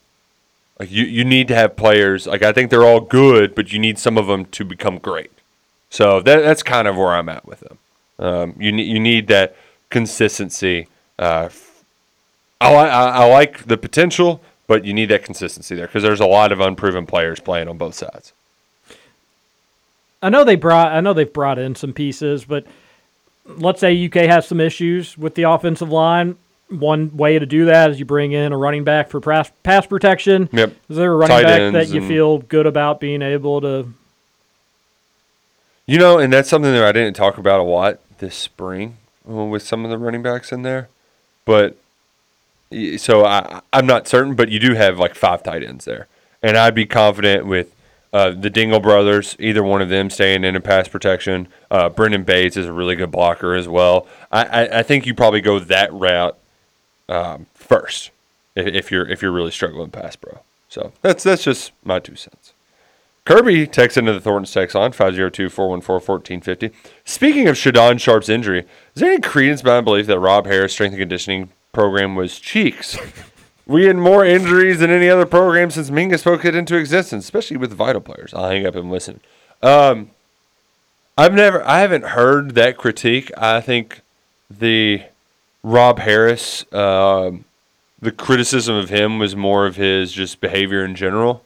like 0.79 0.91
you 0.91 1.05
you 1.05 1.25
need 1.25 1.47
to 1.47 1.55
have 1.55 1.75
players 1.75 2.27
like 2.27 2.43
I 2.43 2.51
think 2.51 2.69
they're 2.69 2.85
all 2.85 3.01
good, 3.01 3.55
but 3.55 3.73
you 3.73 3.79
need 3.79 3.97
some 3.97 4.17
of 4.17 4.27
them 4.27 4.45
to 4.45 4.63
become 4.63 4.99
great. 4.99 5.31
So 5.89 6.21
that 6.21 6.41
that's 6.41 6.63
kind 6.63 6.87
of 6.87 6.95
where 6.95 7.13
I'm 7.13 7.29
at 7.29 7.45
with 7.45 7.61
them. 7.61 7.79
Um, 8.19 8.55
you 8.59 8.71
need 8.71 8.87
you 8.87 8.99
need 8.99 9.27
that 9.27 9.55
consistency. 9.89 10.87
Uh, 11.17 11.49
I, 12.63 12.87
I, 12.87 13.09
I 13.09 13.25
like 13.25 13.65
the 13.65 13.77
potential, 13.77 14.41
but 14.67 14.85
you 14.85 14.93
need 14.93 15.09
that 15.09 15.23
consistency 15.23 15.75
there 15.75 15.87
because 15.87 16.03
there's 16.03 16.19
a 16.19 16.25
lot 16.25 16.51
of 16.51 16.59
unproven 16.59 17.05
players 17.05 17.39
playing 17.39 17.67
on 17.67 17.77
both 17.77 17.95
sides. 17.95 18.33
I 20.21 20.29
know 20.29 20.43
they 20.43 20.55
brought 20.55 20.93
I 20.93 21.01
know 21.01 21.13
they've 21.13 21.31
brought 21.31 21.59
in 21.59 21.75
some 21.75 21.93
pieces, 21.93 22.45
but 22.45 22.65
let's 23.45 23.79
say 23.79 24.05
UK 24.05 24.27
has 24.27 24.47
some 24.47 24.59
issues 24.59 25.17
with 25.17 25.35
the 25.35 25.43
offensive 25.43 25.89
line. 25.89 26.37
One 26.69 27.15
way 27.15 27.37
to 27.37 27.45
do 27.45 27.65
that 27.65 27.91
is 27.91 27.99
you 27.99 28.05
bring 28.05 28.31
in 28.31 28.51
a 28.51 28.57
running 28.57 28.83
back 28.83 29.09
for 29.09 29.19
pass, 29.19 29.51
pass 29.63 29.85
protection. 29.85 30.49
Yep. 30.51 30.69
Is 30.89 30.97
there 30.97 31.11
a 31.11 31.15
running 31.15 31.37
Tight 31.37 31.43
back 31.43 31.73
that 31.73 31.89
you 31.89 32.07
feel 32.07 32.39
good 32.39 32.65
about 32.65 32.99
being 32.99 33.21
able 33.21 33.61
to? 33.61 33.93
You 35.85 35.99
know, 35.99 36.17
and 36.17 36.31
that's 36.31 36.49
something 36.49 36.71
that 36.71 36.83
I 36.83 36.93
didn't 36.93 37.15
talk 37.15 37.37
about 37.37 37.59
a 37.59 37.63
lot 37.63 37.99
this 38.19 38.35
spring 38.35 38.97
uh, 39.29 39.33
with 39.33 39.61
some 39.61 39.83
of 39.83 39.91
the 39.91 39.97
running 39.97 40.23
backs 40.23 40.51
in 40.51 40.61
there. 40.61 40.87
But 41.45 41.77
so 42.97 43.25
I, 43.25 43.61
I'm 43.71 43.85
not 43.85 44.07
certain, 44.07 44.35
but 44.35 44.49
you 44.49 44.59
do 44.59 44.73
have 44.73 44.99
like 44.99 45.15
five 45.15 45.43
tight 45.43 45.63
ends 45.63 45.85
there. 45.85 46.07
And 46.41 46.57
I'd 46.57 46.75
be 46.75 46.85
confident 46.85 47.45
with 47.45 47.73
uh, 48.11 48.31
the 48.31 48.49
Dingle 48.49 48.79
brothers, 48.79 49.35
either 49.39 49.63
one 49.63 49.81
of 49.81 49.89
them 49.89 50.09
staying 50.09 50.43
in 50.43 50.55
a 50.55 50.61
pass 50.61 50.87
protection. 50.87 51.47
Uh, 51.71 51.89
Brenden 51.89 52.25
Bates 52.25 52.55
is 52.55 52.67
a 52.67 52.73
really 52.73 52.95
good 52.95 53.11
blocker 53.11 53.55
as 53.55 53.67
well. 53.67 54.07
I, 54.31 54.43
I, 54.43 54.79
I 54.79 54.83
think 54.83 55.05
you 55.05 55.15
probably 55.15 55.41
go 55.41 55.57
that 55.59 55.91
route 55.93 56.37
um, 57.09 57.47
first 57.55 58.11
if, 58.55 58.67
if 58.67 58.91
you're 58.91 59.07
if 59.09 59.21
you're 59.21 59.31
really 59.31 59.51
struggling 59.51 59.89
pass 59.89 60.15
pro. 60.15 60.39
So 60.69 60.93
that's 61.01 61.23
that's 61.23 61.43
just 61.43 61.71
my 61.83 61.99
two 61.99 62.15
cents. 62.15 62.53
Kirby 63.25 63.67
texts 63.67 63.97
into 63.97 64.11
the 64.11 64.19
Thornton's 64.19 64.51
text 64.51 64.75
on 64.75 64.91
502-414-1450. 64.91 66.73
Speaking 67.05 67.47
of 67.47 67.55
Shaedon 67.55 67.97
Sharpe's 67.97 68.27
injury, 68.27 68.59
is 68.59 68.67
there 68.95 69.11
any 69.13 69.21
credence 69.21 69.61
the 69.61 69.81
belief 69.81 70.07
that 70.07 70.19
Rob 70.19 70.45
Harris' 70.45 70.73
strength 70.73 70.91
and 70.91 70.99
conditioning 70.99 71.49
program 71.73 72.15
was 72.15 72.39
cheeks? 72.39 72.97
we 73.65 73.85
had 73.85 73.97
more 73.97 74.23
injuries 74.23 74.79
than 74.79 74.89
any 74.89 75.09
other 75.09 75.25
program 75.25 75.71
since 75.71 75.89
Mingus 75.89 76.19
spoke 76.19 76.45
it 76.45 76.55
into 76.55 76.77
existence, 76.77 77.25
especially 77.25 77.57
with 77.57 77.73
vital 77.73 78.01
players. 78.01 78.33
I'll 78.33 78.49
hang 78.49 78.65
up 78.65 78.75
and 78.75 78.89
listen. 78.89 79.19
Um, 79.61 80.11
I've 81.17 81.33
never, 81.33 81.65
I 81.67 81.79
haven't 81.79 82.05
heard 82.05 82.55
that 82.55 82.77
critique. 82.77 83.31
I 83.37 83.61
think 83.61 84.01
the 84.49 85.03
Rob 85.63 85.99
Harris, 85.99 86.65
um, 86.73 87.45
the 88.01 88.11
criticism 88.11 88.75
of 88.75 88.89
him 88.89 89.19
was 89.19 89.35
more 89.35 89.65
of 89.65 89.75
his 89.75 90.11
just 90.11 90.41
behavior 90.41 90.83
in 90.83 90.95
general 90.95 91.43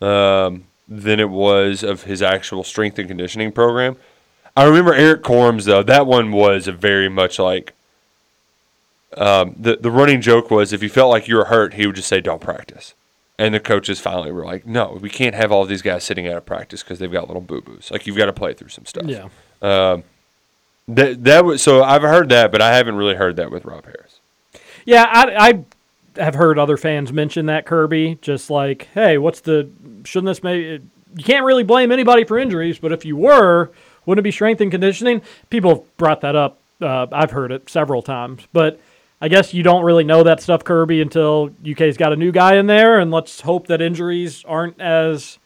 um, 0.00 0.64
than 0.88 1.18
it 1.18 1.30
was 1.30 1.82
of 1.82 2.04
his 2.04 2.22
actual 2.22 2.62
strength 2.62 2.98
and 2.98 3.08
conditioning 3.08 3.52
program. 3.52 3.96
I 4.56 4.64
remember 4.64 4.94
Eric 4.94 5.22
Corms 5.22 5.64
though. 5.64 5.82
That 5.82 6.06
one 6.06 6.32
was 6.32 6.66
very 6.66 7.08
much 7.08 7.38
like 7.38 7.72
um, 9.16 9.56
the 9.58 9.76
the 9.76 9.90
running 9.90 10.20
joke 10.20 10.50
was 10.50 10.72
if 10.72 10.82
you 10.82 10.88
felt 10.88 11.10
like 11.10 11.28
you 11.28 11.36
were 11.36 11.46
hurt, 11.46 11.74
he 11.74 11.86
would 11.86 11.96
just 11.96 12.08
say 12.08 12.20
don't 12.20 12.40
practice. 12.40 12.94
And 13.38 13.54
the 13.54 13.60
coaches 13.60 13.98
finally 13.98 14.30
were 14.32 14.44
like, 14.44 14.66
no, 14.66 14.98
we 15.00 15.08
can't 15.08 15.34
have 15.34 15.50
all 15.50 15.64
these 15.64 15.80
guys 15.80 16.04
sitting 16.04 16.28
out 16.28 16.36
of 16.36 16.44
practice 16.44 16.82
because 16.82 16.98
they've 16.98 17.10
got 17.10 17.26
little 17.26 17.40
boo 17.40 17.62
boos. 17.62 17.90
Like 17.90 18.06
you've 18.06 18.18
got 18.18 18.26
to 18.26 18.34
play 18.34 18.52
through 18.52 18.68
some 18.68 18.84
stuff. 18.84 19.06
Yeah. 19.06 19.28
Um, 19.62 20.04
that 20.88 21.24
that 21.24 21.44
was 21.44 21.62
so 21.62 21.82
I've 21.82 22.02
heard 22.02 22.28
that, 22.28 22.52
but 22.52 22.60
I 22.60 22.76
haven't 22.76 22.96
really 22.96 23.14
heard 23.14 23.36
that 23.36 23.50
with 23.50 23.64
Rob 23.64 23.84
Harris. 23.84 24.20
Yeah, 24.84 25.06
I, 25.08 25.64
I 26.16 26.20
have 26.20 26.34
heard 26.34 26.58
other 26.58 26.76
fans 26.76 27.12
mention 27.12 27.46
that 27.46 27.66
Kirby. 27.66 28.18
Just 28.20 28.50
like, 28.50 28.88
hey, 28.94 29.18
what's 29.18 29.40
the? 29.40 29.70
Shouldn't 30.04 30.26
this 30.26 30.42
maybe? 30.42 30.82
You 31.16 31.24
can't 31.24 31.44
really 31.44 31.64
blame 31.64 31.90
anybody 31.90 32.24
for 32.24 32.38
injuries, 32.38 32.78
but 32.78 32.92
if 32.92 33.04
you 33.04 33.16
were, 33.16 33.70
wouldn't 34.06 34.20
it 34.20 34.22
be 34.22 34.30
strength 34.30 34.60
and 34.60 34.70
conditioning? 34.70 35.22
People 35.48 35.74
have 35.76 35.96
brought 35.96 36.20
that 36.20 36.36
up. 36.36 36.58
Uh, 36.80 37.06
I've 37.10 37.32
heard 37.32 37.52
it 37.52 37.68
several 37.68 38.00
times, 38.00 38.46
but 38.52 38.80
I 39.20 39.28
guess 39.28 39.52
you 39.52 39.62
don't 39.62 39.84
really 39.84 40.04
know 40.04 40.22
that 40.22 40.40
stuff, 40.40 40.64
Kirby, 40.64 41.02
until 41.02 41.50
UK's 41.68 41.96
got 41.96 42.12
a 42.12 42.16
new 42.16 42.32
guy 42.32 42.56
in 42.56 42.66
there, 42.66 42.98
and 42.98 43.10
let's 43.10 43.42
hope 43.42 43.66
that 43.66 43.82
injuries 43.82 44.44
aren't 44.46 44.80
as 44.80 45.38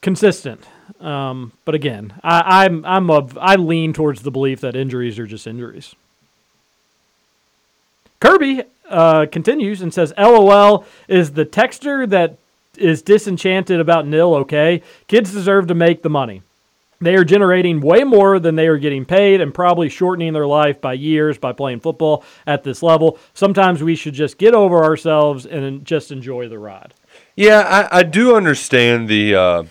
consistent. 0.00 0.64
Um, 1.00 1.52
but 1.64 1.74
again, 1.74 2.14
I, 2.22 2.64
I'm 2.64 2.84
I'm 2.84 3.10
of 3.10 3.36
I 3.38 3.56
lean 3.56 3.92
towards 3.92 4.22
the 4.22 4.30
belief 4.30 4.60
that 4.60 4.74
injuries 4.76 5.18
are 5.18 5.26
just 5.26 5.46
injuries. 5.46 5.94
Kirby 8.20 8.62
uh, 8.88 9.26
continues 9.30 9.82
and 9.82 9.92
says, 9.92 10.14
"LOL 10.16 10.86
is 11.08 11.32
the 11.32 11.44
texter 11.44 12.08
that 12.08 12.38
is 12.78 13.02
disenchanted 13.02 13.80
about 13.80 14.06
nil. 14.06 14.34
Okay, 14.36 14.82
kids 15.06 15.32
deserve 15.32 15.66
to 15.66 15.74
make 15.74 16.02
the 16.02 16.10
money. 16.10 16.42
They 17.00 17.14
are 17.14 17.24
generating 17.24 17.80
way 17.80 18.04
more 18.04 18.38
than 18.38 18.56
they 18.56 18.66
are 18.68 18.78
getting 18.78 19.04
paid, 19.04 19.40
and 19.40 19.52
probably 19.52 19.88
shortening 19.88 20.32
their 20.32 20.46
life 20.46 20.80
by 20.80 20.94
years 20.94 21.36
by 21.36 21.52
playing 21.52 21.80
football 21.80 22.24
at 22.46 22.64
this 22.64 22.82
level. 22.82 23.18
Sometimes 23.34 23.82
we 23.82 23.94
should 23.96 24.14
just 24.14 24.38
get 24.38 24.54
over 24.54 24.82
ourselves 24.82 25.44
and 25.44 25.84
just 25.84 26.10
enjoy 26.10 26.48
the 26.48 26.58
ride." 26.58 26.94
Yeah, 27.34 27.88
I, 27.92 27.98
I 27.98 28.02
do 28.02 28.34
understand 28.34 29.08
the 29.08 29.34
uh, 29.34 29.62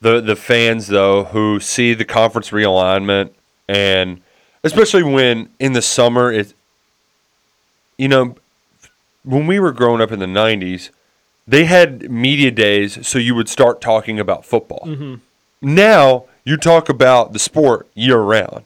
the 0.00 0.20
the 0.20 0.36
fans 0.36 0.86
though 0.86 1.24
who 1.24 1.58
see 1.60 1.94
the 1.94 2.04
conference 2.04 2.50
realignment 2.50 3.30
and 3.68 4.20
especially 4.62 5.02
when 5.02 5.48
in 5.58 5.72
the 5.72 5.82
summer 5.82 6.30
it 6.30 6.54
you 7.98 8.08
know 8.08 8.36
when 9.24 9.46
we 9.46 9.58
were 9.58 9.72
growing 9.72 10.00
up 10.00 10.12
in 10.12 10.18
the 10.18 10.26
90s 10.26 10.90
they 11.48 11.64
had 11.64 12.10
media 12.10 12.50
days 12.50 13.06
so 13.06 13.18
you 13.18 13.34
would 13.34 13.48
start 13.48 13.80
talking 13.80 14.20
about 14.20 14.44
football. 14.44 14.84
Mhm. 14.86 15.20
Now 15.62 16.24
you 16.46 16.56
talk 16.56 16.88
about 16.88 17.34
the 17.34 17.38
sport 17.38 17.88
year 17.94 18.18
round. 18.18 18.64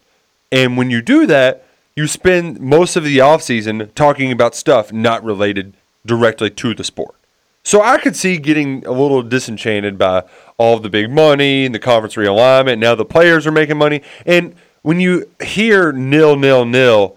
And 0.52 0.76
when 0.76 0.90
you 0.90 1.02
do 1.02 1.26
that, 1.26 1.64
you 1.96 2.06
spend 2.06 2.60
most 2.60 2.94
of 2.94 3.02
the 3.02 3.18
offseason 3.18 3.92
talking 3.94 4.30
about 4.30 4.54
stuff 4.54 4.92
not 4.92 5.24
related 5.24 5.72
directly 6.06 6.50
to 6.50 6.74
the 6.74 6.84
sport. 6.84 7.14
So 7.62 7.82
I 7.82 7.98
could 7.98 8.16
see 8.16 8.38
getting 8.38 8.86
a 8.86 8.92
little 8.92 9.22
disenchanted 9.22 9.98
by 9.98 10.24
all 10.56 10.78
the 10.78 10.88
big 10.88 11.10
money 11.10 11.66
and 11.66 11.74
the 11.74 11.78
conference 11.78 12.14
realignment. 12.14 12.78
Now 12.78 12.94
the 12.94 13.04
players 13.04 13.46
are 13.46 13.52
making 13.52 13.76
money. 13.78 14.02
And 14.24 14.54
when 14.82 15.00
you 15.00 15.30
hear 15.42 15.92
nil, 15.92 16.36
nil, 16.36 16.64
nil 16.64 17.16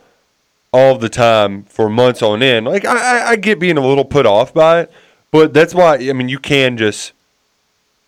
all 0.74 0.98
the 0.98 1.10
time 1.10 1.64
for 1.64 1.90
months 1.90 2.22
on 2.22 2.42
end, 2.42 2.66
like 2.66 2.84
I, 2.86 3.32
I- 3.32 3.36
get 3.36 3.60
being 3.60 3.78
a 3.78 3.86
little 3.86 4.06
put 4.06 4.26
off 4.26 4.54
by 4.54 4.82
it. 4.82 4.92
But 5.32 5.54
that's 5.54 5.74
why, 5.74 5.96
I 5.96 6.14
mean, 6.14 6.30
you 6.30 6.40
can 6.40 6.78
just 6.78 7.14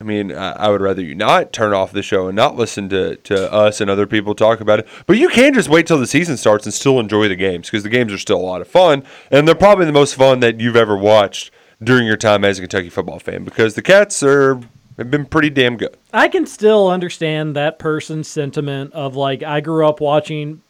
I 0.01 0.03
mean, 0.03 0.31
I, 0.34 0.69
would 0.69 0.81
rather 0.81 1.01
you 1.01 1.15
not 1.15 1.53
turn 1.53 1.73
off 1.73 1.93
the 1.93 2.03
show 2.03 2.27
and 2.27 2.35
not 2.35 2.57
listen 2.57 2.89
to, 2.89 3.15
to 3.15 3.51
us 3.51 3.80
and 3.80 3.89
other 3.89 4.05
people 4.05 4.35
talk 4.35 4.59
about 4.59 4.80
it. 4.80 4.88
But 5.05 5.17
you 5.17 5.30
can 5.30 5.53
just 5.53 5.69
wait 5.69 5.88
till 5.88 5.97
the 5.97 6.05
season 6.05 6.35
starts 6.35 6.65
and 6.65 6.73
still 6.73 6.99
enjoy 6.99 7.30
the 7.30 7.35
games 7.35 7.69
because 7.69 7.84
the 7.84 7.89
games 7.89 8.11
are 8.11 8.17
still 8.17 8.38
a 8.38 8.43
lot 8.43 8.59
of 8.59 8.67
fun. 8.67 9.03
And 9.31 9.47
they're 9.47 9.55
probably 9.55 9.85
the 9.85 9.93
most 9.93 10.15
fun 10.15 10.41
that 10.41 10.59
you've 10.59 10.76
ever 10.76 10.97
watched 10.97 11.49
during 11.81 12.05
your 12.05 12.17
time 12.17 12.43
as 12.43 12.59
a 12.59 12.61
Kentucky 12.61 12.89
football 12.89 13.19
fan 13.19 13.45
because 13.45 13.76
the 13.76 13.81
Cats 13.81 14.22
are 14.22 14.59
have 14.97 15.11
been 15.11 15.26
pretty 15.26 15.49
damn 15.49 15.77
good. 15.77 15.95
I 16.13 16.27
can 16.27 16.45
still 16.45 16.89
understand 16.89 17.55
that 17.55 17.80
person's 17.80 18.27
sentiment 18.27 18.93
of 18.93 19.15
like 19.15 19.43
I 19.43 19.61
grew 19.61 19.88
up 19.88 19.99
watching, 19.99 20.61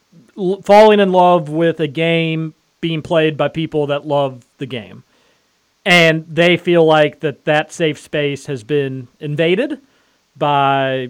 falling 0.64 1.00
in 1.00 1.12
love 1.12 1.50
with 1.50 1.80
a 1.80 1.88
game 1.88 2.54
being 2.82 3.02
played 3.02 3.38
by 3.38 3.48
people 3.48 3.88
that 3.88 4.06
love 4.06 4.46
the 4.58 4.66
game, 4.66 5.04
and 5.86 6.26
they 6.28 6.58
feel 6.58 6.84
like 6.86 7.20
that 7.22 7.46
that 7.46 7.72
safe 7.72 8.00
space 8.00 8.48
has 8.48 8.64
been 8.64 9.08
invaded 9.20 9.80
by 10.38 11.10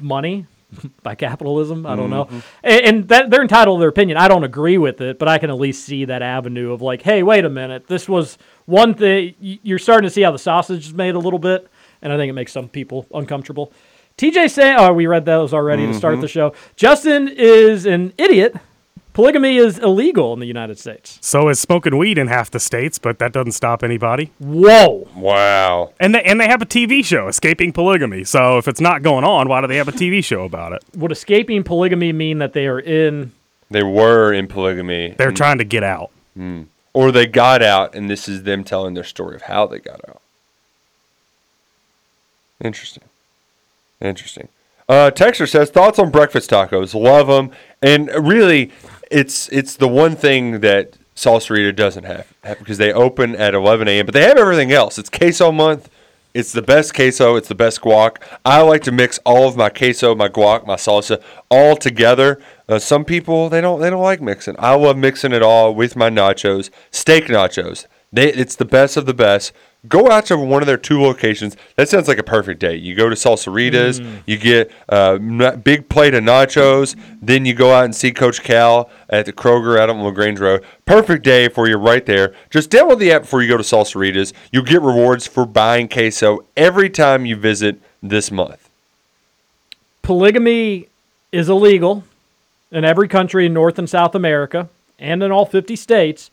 money, 0.00 0.46
by 1.02 1.14
capitalism. 1.14 1.86
I 1.86 1.96
don't 1.96 2.10
know, 2.10 2.24
Mhm. 2.26 2.42
and, 2.62 2.80
and 2.86 3.08
that 3.08 3.30
they're 3.30 3.42
entitled 3.42 3.78
to 3.78 3.80
their 3.80 3.88
opinion. 3.88 4.18
I 4.18 4.28
don't 4.28 4.44
agree 4.44 4.78
with 4.78 5.00
it, 5.00 5.18
but 5.18 5.28
I 5.28 5.38
can 5.38 5.50
at 5.50 5.56
least 5.58 5.84
see 5.84 6.04
that 6.06 6.22
avenue 6.22 6.72
of 6.72 6.82
like, 6.82 7.02
hey, 7.02 7.22
wait 7.22 7.44
a 7.44 7.50
minute, 7.50 7.86
this 7.86 8.08
was 8.08 8.38
one 8.66 8.94
thing. 8.94 9.34
You're 9.40 9.78
starting 9.78 10.06
to 10.06 10.10
see 10.10 10.22
how 10.22 10.30
the 10.32 10.38
sausage 10.38 10.86
is 10.86 10.94
made 10.94 11.14
a 11.14 11.18
little 11.18 11.38
bit, 11.38 11.68
and 12.02 12.12
I 12.12 12.16
think 12.16 12.30
it 12.30 12.34
makes 12.34 12.52
some 12.52 12.68
people 12.68 13.06
uncomfortable. 13.14 13.72
TJ 14.18 14.50
saying, 14.50 14.76
oh, 14.78 14.92
we 14.92 15.06
read 15.06 15.24
those 15.24 15.54
already 15.54 15.86
to 15.86 15.94
start 15.94 16.18
Mhm. 16.18 16.20
the 16.20 16.28
show. 16.28 16.52
Justin 16.76 17.26
is 17.28 17.86
an 17.86 18.12
idiot 18.18 18.54
polygamy 19.20 19.58
is 19.58 19.78
illegal 19.78 20.32
in 20.32 20.40
the 20.40 20.46
United 20.46 20.78
States. 20.78 21.18
So 21.20 21.50
is 21.50 21.60
smoking 21.60 21.98
weed 21.98 22.16
in 22.16 22.28
half 22.28 22.50
the 22.50 22.58
states, 22.58 22.98
but 22.98 23.18
that 23.18 23.32
doesn't 23.32 23.52
stop 23.52 23.82
anybody. 23.82 24.32
Whoa. 24.38 25.08
Wow. 25.14 25.92
And 26.00 26.14
they, 26.14 26.22
and 26.22 26.40
they 26.40 26.46
have 26.46 26.62
a 26.62 26.66
TV 26.66 27.04
show, 27.04 27.28
Escaping 27.28 27.74
Polygamy. 27.74 28.24
So 28.24 28.56
if 28.56 28.66
it's 28.66 28.80
not 28.80 29.02
going 29.02 29.24
on, 29.24 29.46
why 29.46 29.60
do 29.60 29.66
they 29.66 29.76
have 29.76 29.88
a 29.88 29.92
TV 29.92 30.24
show 30.24 30.44
about 30.44 30.72
it? 30.72 30.82
Would 30.96 31.12
escaping 31.12 31.64
polygamy 31.64 32.14
mean 32.14 32.38
that 32.38 32.54
they 32.54 32.66
are 32.66 32.80
in? 32.80 33.32
They 33.70 33.82
were 33.82 34.32
in 34.32 34.46
polygamy. 34.46 35.14
They're 35.18 35.28
and- 35.28 35.36
trying 35.36 35.58
to 35.58 35.64
get 35.64 35.82
out. 35.82 36.10
Mm. 36.36 36.66
Or 36.94 37.12
they 37.12 37.26
got 37.26 37.62
out, 37.62 37.94
and 37.94 38.08
this 38.08 38.26
is 38.26 38.44
them 38.44 38.64
telling 38.64 38.94
their 38.94 39.04
story 39.04 39.36
of 39.36 39.42
how 39.42 39.66
they 39.66 39.78
got 39.80 40.00
out. 40.08 40.22
Interesting. 42.60 43.04
Interesting. 44.00 44.48
Uh, 44.88 45.10
Texter 45.10 45.48
says 45.48 45.70
thoughts 45.70 45.98
on 46.00 46.10
breakfast 46.10 46.50
tacos. 46.50 47.00
Love 47.00 47.28
them, 47.28 47.52
and 47.80 48.10
really, 48.26 48.72
it's 49.10 49.48
it's 49.50 49.76
the 49.76 49.88
one 49.88 50.16
thing 50.16 50.60
that 50.60 50.94
Salsarita 51.16 51.74
doesn't 51.74 52.04
have 52.04 52.32
have- 52.44 52.58
because 52.58 52.78
they 52.78 52.92
open 52.92 53.34
at 53.36 53.54
11 53.54 53.88
a.m. 53.88 54.06
But 54.06 54.14
they 54.14 54.22
have 54.22 54.38
everything 54.38 54.72
else. 54.72 54.98
It's 54.98 55.10
queso 55.10 55.52
month. 55.52 55.88
It's 56.32 56.52
the 56.52 56.62
best 56.62 56.94
queso. 56.94 57.34
It's 57.34 57.48
the 57.48 57.56
best 57.56 57.80
guac. 57.80 58.18
I 58.44 58.60
like 58.62 58.82
to 58.84 58.92
mix 58.92 59.18
all 59.26 59.48
of 59.48 59.56
my 59.56 59.68
queso, 59.68 60.14
my 60.14 60.28
guac, 60.28 60.64
my 60.64 60.76
salsa 60.76 61.20
all 61.50 61.74
together. 61.76 62.40
Uh, 62.68 62.78
some 62.78 63.04
people 63.04 63.48
they 63.48 63.60
don't 63.60 63.80
they 63.80 63.90
don't 63.90 64.02
like 64.02 64.20
mixing. 64.20 64.54
I 64.58 64.74
love 64.76 64.96
mixing 64.96 65.32
it 65.32 65.42
all 65.42 65.74
with 65.74 65.96
my 65.96 66.08
nachos, 66.08 66.70
steak 66.92 67.24
nachos. 67.24 67.86
They 68.12 68.32
it's 68.32 68.54
the 68.56 68.64
best 68.64 68.96
of 68.96 69.06
the 69.06 69.14
best. 69.14 69.52
Go 69.88 70.10
out 70.10 70.26
to 70.26 70.36
one 70.36 70.62
of 70.62 70.66
their 70.66 70.76
two 70.76 71.00
locations. 71.00 71.56
That 71.76 71.88
sounds 71.88 72.06
like 72.06 72.18
a 72.18 72.22
perfect 72.22 72.60
day. 72.60 72.76
You 72.76 72.94
go 72.94 73.08
to 73.08 73.14
Salsaritas, 73.16 74.20
you 74.26 74.36
get 74.36 74.70
a 74.90 75.18
n- 75.18 75.60
big 75.64 75.88
plate 75.88 76.12
of 76.12 76.22
nachos, 76.22 76.94
then 77.22 77.46
you 77.46 77.54
go 77.54 77.72
out 77.72 77.86
and 77.86 77.96
see 77.96 78.12
Coach 78.12 78.42
Cal 78.42 78.90
at 79.10 79.26
the 79.26 79.32
Kroger 79.32 79.78
out 79.78 79.90
on 79.90 80.02
LaGrange 80.02 80.40
Road. 80.40 80.64
Perfect 80.86 81.24
day 81.24 81.48
for 81.48 81.68
you 81.68 81.76
right 81.76 82.06
there. 82.06 82.34
Just 82.48 82.70
download 82.70 82.98
the 82.98 83.12
app 83.12 83.22
before 83.22 83.42
you 83.42 83.48
go 83.48 83.58
to 83.58 83.62
Salsaritas. 83.62 84.32
You'll 84.50 84.64
get 84.64 84.80
rewards 84.80 85.26
for 85.26 85.44
buying 85.44 85.88
queso 85.88 86.46
every 86.56 86.88
time 86.88 87.26
you 87.26 87.36
visit 87.36 87.80
this 88.02 88.30
month. 88.30 88.70
Polygamy 90.02 90.88
is 91.32 91.48
illegal 91.48 92.04
in 92.70 92.84
every 92.84 93.08
country 93.08 93.46
in 93.46 93.52
North 93.52 93.78
and 93.78 93.90
South 93.90 94.14
America 94.14 94.68
and 94.98 95.22
in 95.22 95.30
all 95.30 95.44
50 95.44 95.76
states. 95.76 96.30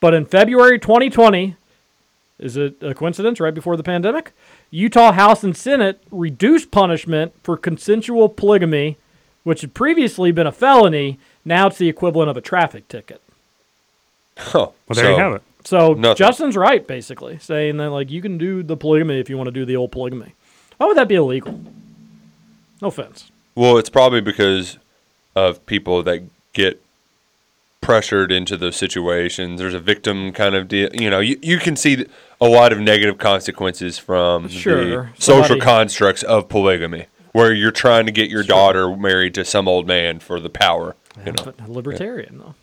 But 0.00 0.14
in 0.14 0.26
February 0.26 0.78
2020, 0.78 1.56
is 2.38 2.56
it 2.56 2.82
a 2.82 2.94
coincidence 2.94 3.40
right 3.40 3.54
before 3.54 3.76
the 3.76 3.82
pandemic? 3.82 4.32
Utah 4.70 5.12
House 5.12 5.42
and 5.42 5.56
Senate 5.56 6.02
reduced 6.10 6.70
punishment 6.70 7.32
for 7.42 7.56
consensual 7.56 8.28
polygamy, 8.28 8.98
which 9.42 9.62
had 9.62 9.74
previously 9.74 10.32
been 10.32 10.46
a 10.46 10.52
felony. 10.52 11.18
Now 11.46 11.68
it's 11.68 11.78
the 11.78 11.88
equivalent 11.88 12.28
of 12.28 12.36
a 12.36 12.40
traffic 12.40 12.88
ticket. 12.88 13.22
Oh, 14.52 14.72
Well, 14.88 14.96
there 14.96 15.12
you 15.12 15.16
have 15.16 15.34
it. 15.34 15.42
So 15.64 15.94
Nothing. 15.94 16.16
Justin's 16.16 16.56
right, 16.56 16.86
basically, 16.86 17.38
saying 17.38 17.78
that 17.78 17.90
like 17.90 18.10
you 18.10 18.20
can 18.20 18.36
do 18.36 18.62
the 18.62 18.76
polygamy 18.76 19.18
if 19.18 19.30
you 19.30 19.38
want 19.38 19.46
to 19.46 19.52
do 19.52 19.64
the 19.64 19.76
old 19.76 19.92
polygamy. 19.92 20.34
Why 20.76 20.86
would 20.86 20.96
that 20.96 21.08
be 21.08 21.14
illegal? 21.14 21.58
No 22.82 22.88
offense. 22.88 23.30
Well, 23.54 23.78
it's 23.78 23.88
probably 23.88 24.20
because 24.20 24.76
of 25.34 25.64
people 25.66 26.02
that 26.02 26.24
get 26.52 26.82
pressured 27.80 28.32
into 28.32 28.56
those 28.56 28.76
situations. 28.76 29.60
There's 29.60 29.72
a 29.72 29.80
victim 29.80 30.32
kind 30.32 30.54
of 30.54 30.68
deal. 30.68 30.90
You 30.92 31.08
know, 31.08 31.20
you, 31.20 31.38
you 31.40 31.58
can 31.58 31.76
see 31.76 32.04
a 32.40 32.48
lot 32.48 32.72
of 32.72 32.80
negative 32.80 33.18
consequences 33.18 33.98
from 33.98 34.48
Sure, 34.48 34.84
the 35.14 35.22
social 35.22 35.60
constructs 35.60 36.22
of 36.24 36.48
polygamy, 36.48 37.06
where 37.32 37.52
you're 37.52 37.70
trying 37.70 38.06
to 38.06 38.12
get 38.12 38.28
your 38.28 38.42
daughter 38.42 38.94
married 38.96 39.34
to 39.34 39.44
some 39.44 39.68
old 39.68 39.86
man 39.86 40.18
for 40.18 40.40
the 40.40 40.50
power. 40.50 40.96
You 41.24 41.32
know, 41.32 41.44
But 41.44 41.68
libertarian 41.68 42.38
though. 42.38 42.54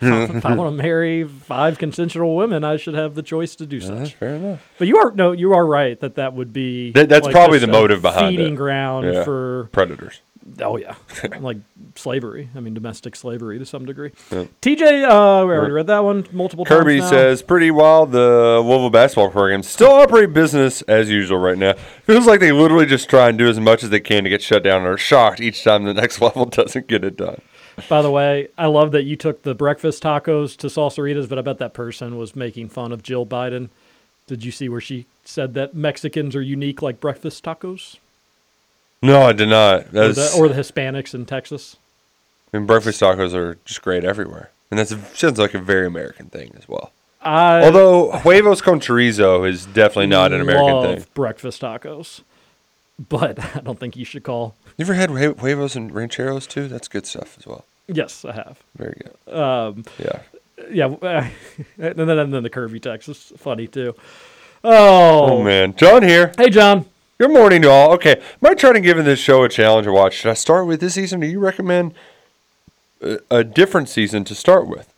if 0.00 0.46
I 0.46 0.54
want 0.54 0.76
to 0.76 0.82
marry 0.82 1.24
five 1.24 1.78
consensual 1.78 2.34
women, 2.36 2.64
I 2.64 2.76
should 2.78 2.94
have 2.94 3.14
the 3.14 3.22
choice 3.22 3.54
to 3.56 3.66
do 3.66 3.80
so. 3.80 3.94
that's 3.94 4.10
fair 4.10 4.34
enough. 4.36 4.66
But 4.78 4.88
you 4.88 4.96
are 4.98 5.12
no, 5.12 5.32
you 5.32 5.52
are 5.54 5.66
right 5.66 5.98
that 6.00 6.14
that 6.16 6.32
would 6.34 6.52
be 6.52 6.92
That, 6.92 7.08
that's 7.08 7.24
like, 7.26 7.32
probably 7.34 7.58
the 7.58 7.66
motive 7.66 8.00
behind 8.02 8.36
feeding 8.36 8.54
it. 8.54 8.56
ground 8.56 9.06
Yeah. 9.12 9.24
for 9.24 9.68
predators. 9.72 10.20
Oh 10.62 10.76
yeah, 10.76 10.94
like 11.40 11.56
slavery. 11.96 12.48
I 12.54 12.60
mean, 12.60 12.72
domestic 12.72 13.16
slavery 13.16 13.58
to 13.58 13.66
some 13.66 13.84
degree. 13.84 14.12
Yep. 14.30 14.48
TJ, 14.62 14.82
uh, 15.04 15.44
we 15.44 15.52
already 15.52 15.72
read 15.72 15.88
that 15.88 16.04
one 16.04 16.24
multiple 16.30 16.64
Kirby 16.64 17.00
times. 17.00 17.10
Kirby 17.10 17.16
says, 17.16 17.42
pretty 17.42 17.72
wild. 17.72 18.12
The 18.12 18.60
Louisville 18.64 18.90
basketball 18.90 19.30
program 19.30 19.64
still 19.64 19.90
operate 19.90 20.32
business 20.32 20.82
as 20.82 21.10
usual 21.10 21.38
right 21.38 21.58
now. 21.58 21.72
Feels 22.04 22.26
like 22.28 22.38
they 22.38 22.52
literally 22.52 22.86
just 22.86 23.10
try 23.10 23.28
and 23.28 23.36
do 23.36 23.48
as 23.48 23.58
much 23.58 23.82
as 23.82 23.90
they 23.90 23.98
can 23.98 24.22
to 24.22 24.30
get 24.30 24.40
shut 24.40 24.62
down 24.62 24.82
and 24.82 24.86
are 24.86 24.96
shocked 24.96 25.40
each 25.40 25.64
time 25.64 25.82
the 25.84 25.92
next 25.92 26.20
level 26.22 26.44
doesn't 26.46 26.86
get 26.86 27.02
it 27.02 27.16
done. 27.16 27.40
By 27.88 28.02
the 28.02 28.10
way, 28.10 28.48
I 28.56 28.66
love 28.66 28.92
that 28.92 29.04
you 29.04 29.16
took 29.16 29.42
the 29.42 29.54
breakfast 29.54 30.02
tacos 30.02 30.56
to 30.58 30.68
Salsaritas, 30.68 31.28
but 31.28 31.38
I 31.38 31.42
bet 31.42 31.58
that 31.58 31.74
person 31.74 32.16
was 32.16 32.34
making 32.34 32.70
fun 32.70 32.92
of 32.92 33.02
Jill 33.02 33.26
Biden. 33.26 33.68
Did 34.26 34.44
you 34.44 34.50
see 34.50 34.68
where 34.68 34.80
she 34.80 35.06
said 35.24 35.54
that 35.54 35.74
Mexicans 35.74 36.34
are 36.34 36.42
unique 36.42 36.82
like 36.82 37.00
breakfast 37.00 37.44
tacos? 37.44 37.96
No, 39.02 39.22
I 39.22 39.32
did 39.32 39.48
not. 39.48 39.94
Or 39.94 40.12
the, 40.12 40.34
or 40.38 40.48
the 40.48 40.54
Hispanics 40.54 41.14
in 41.14 41.26
Texas? 41.26 41.76
I 42.52 42.58
mean, 42.58 42.66
breakfast 42.66 43.00
tacos 43.00 43.34
are 43.34 43.58
just 43.64 43.82
great 43.82 44.04
everywhere. 44.04 44.50
And 44.70 44.80
that 44.80 44.88
sounds 45.14 45.38
like 45.38 45.54
a 45.54 45.58
very 45.58 45.86
American 45.86 46.26
thing 46.26 46.52
as 46.56 46.68
well. 46.68 46.92
I 47.22 47.62
Although 47.62 48.12
huevos 48.12 48.60
con 48.62 48.80
chorizo 48.80 49.48
is 49.48 49.66
definitely 49.66 50.06
not 50.06 50.32
an 50.32 50.40
American 50.40 50.74
love 50.74 50.96
thing. 50.98 51.06
breakfast 51.14 51.62
tacos, 51.62 52.22
but 53.08 53.38
I 53.56 53.60
don't 53.60 53.78
think 53.78 53.96
you 53.96 54.04
should 54.04 54.22
call. 54.22 54.54
You 54.76 54.84
ever 54.84 54.94
had 54.94 55.10
hue- 55.10 55.34
huevos 55.34 55.74
and 55.76 55.92
rancheros 55.94 56.46
too? 56.46 56.68
That's 56.68 56.88
good 56.88 57.06
stuff 57.06 57.36
as 57.38 57.46
well. 57.46 57.64
Yes, 57.88 58.24
I 58.24 58.32
have. 58.32 58.58
Very 58.76 59.00
good. 59.02 59.34
Um, 59.34 59.84
Yeah. 59.98 60.20
yeah, 60.70 60.86
and 61.78 61.94
then 61.96 62.08
and 62.10 62.32
then 62.34 62.42
the 62.42 62.50
Kirby 62.50 62.80
text 62.80 63.08
is 63.08 63.32
funny 63.36 63.66
too. 63.66 63.94
Oh, 64.64 65.38
Oh, 65.38 65.42
man. 65.42 65.74
John 65.76 66.02
here. 66.02 66.32
Hey, 66.36 66.50
John. 66.50 66.86
Good 67.18 67.30
morning 67.30 67.62
to 67.62 67.70
all. 67.70 67.92
Okay. 67.92 68.20
Might 68.40 68.58
try 68.58 68.72
to 68.72 68.80
give 68.80 69.02
this 69.04 69.18
show 69.20 69.42
a 69.44 69.48
challenge 69.48 69.86
to 69.86 69.92
watch. 69.92 70.14
Should 70.14 70.30
I 70.30 70.34
start 70.34 70.66
with 70.66 70.80
this 70.80 70.94
season? 70.94 71.20
Do 71.20 71.26
you 71.26 71.38
recommend 71.38 71.94
a, 73.00 73.18
a 73.30 73.44
different 73.44 73.88
season 73.88 74.24
to 74.24 74.34
start 74.34 74.66
with? 74.66 74.92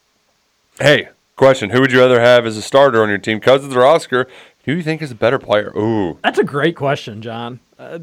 Hey, 0.81 1.09
question. 1.37 1.71
Who 1.71 1.81
would 1.81 1.93
you 1.93 2.01
rather 2.01 2.21
have 2.21 2.47
as 2.47 2.57
a 2.57 2.63
starter 2.63 3.03
on 3.03 3.09
your 3.09 3.19
team, 3.19 3.39
Cousins 3.41 3.77
or 3.77 3.85
Oscar? 3.85 4.25
Who 4.65 4.73
do 4.73 4.77
you 4.79 4.83
think 4.83 5.01
is 5.03 5.11
a 5.13 5.15
better 5.15 5.39
player? 5.39 5.73
Ooh. 5.77 6.19
That's 6.25 6.39
a 6.39 6.45
great 6.45 6.75
question, 6.77 7.21
John. 7.23 7.61
Uh, 7.79 8.01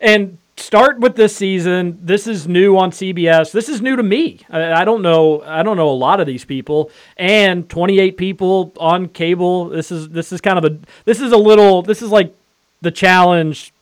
and 0.00 0.36
start 0.56 1.00
with 1.00 1.16
this 1.16 1.36
season. 1.36 1.98
This 2.02 2.26
is 2.26 2.46
new 2.46 2.76
on 2.76 2.90
CBS. 2.90 3.52
This 3.52 3.68
is 3.68 3.80
new 3.80 3.96
to 3.96 4.02
me. 4.02 4.40
I, 4.48 4.72
I 4.72 4.84
don't 4.84 5.02
know. 5.02 5.42
I 5.42 5.62
don't 5.62 5.76
know 5.76 5.88
a 5.88 5.90
lot 5.90 6.20
of 6.20 6.26
these 6.26 6.44
people. 6.44 6.90
And 7.16 7.68
28 7.68 8.16
people 8.16 8.72
on 8.78 9.08
cable. 9.08 9.68
This 9.68 9.90
is 9.90 10.08
this 10.10 10.32
is 10.32 10.40
kind 10.40 10.58
of 10.58 10.64
a 10.64 10.78
this 11.04 11.20
is 11.20 11.32
a 11.32 11.36
little 11.36 11.82
this 11.82 12.02
is 12.02 12.10
like 12.10 12.34
the 12.80 12.90
challenge. 12.90 13.72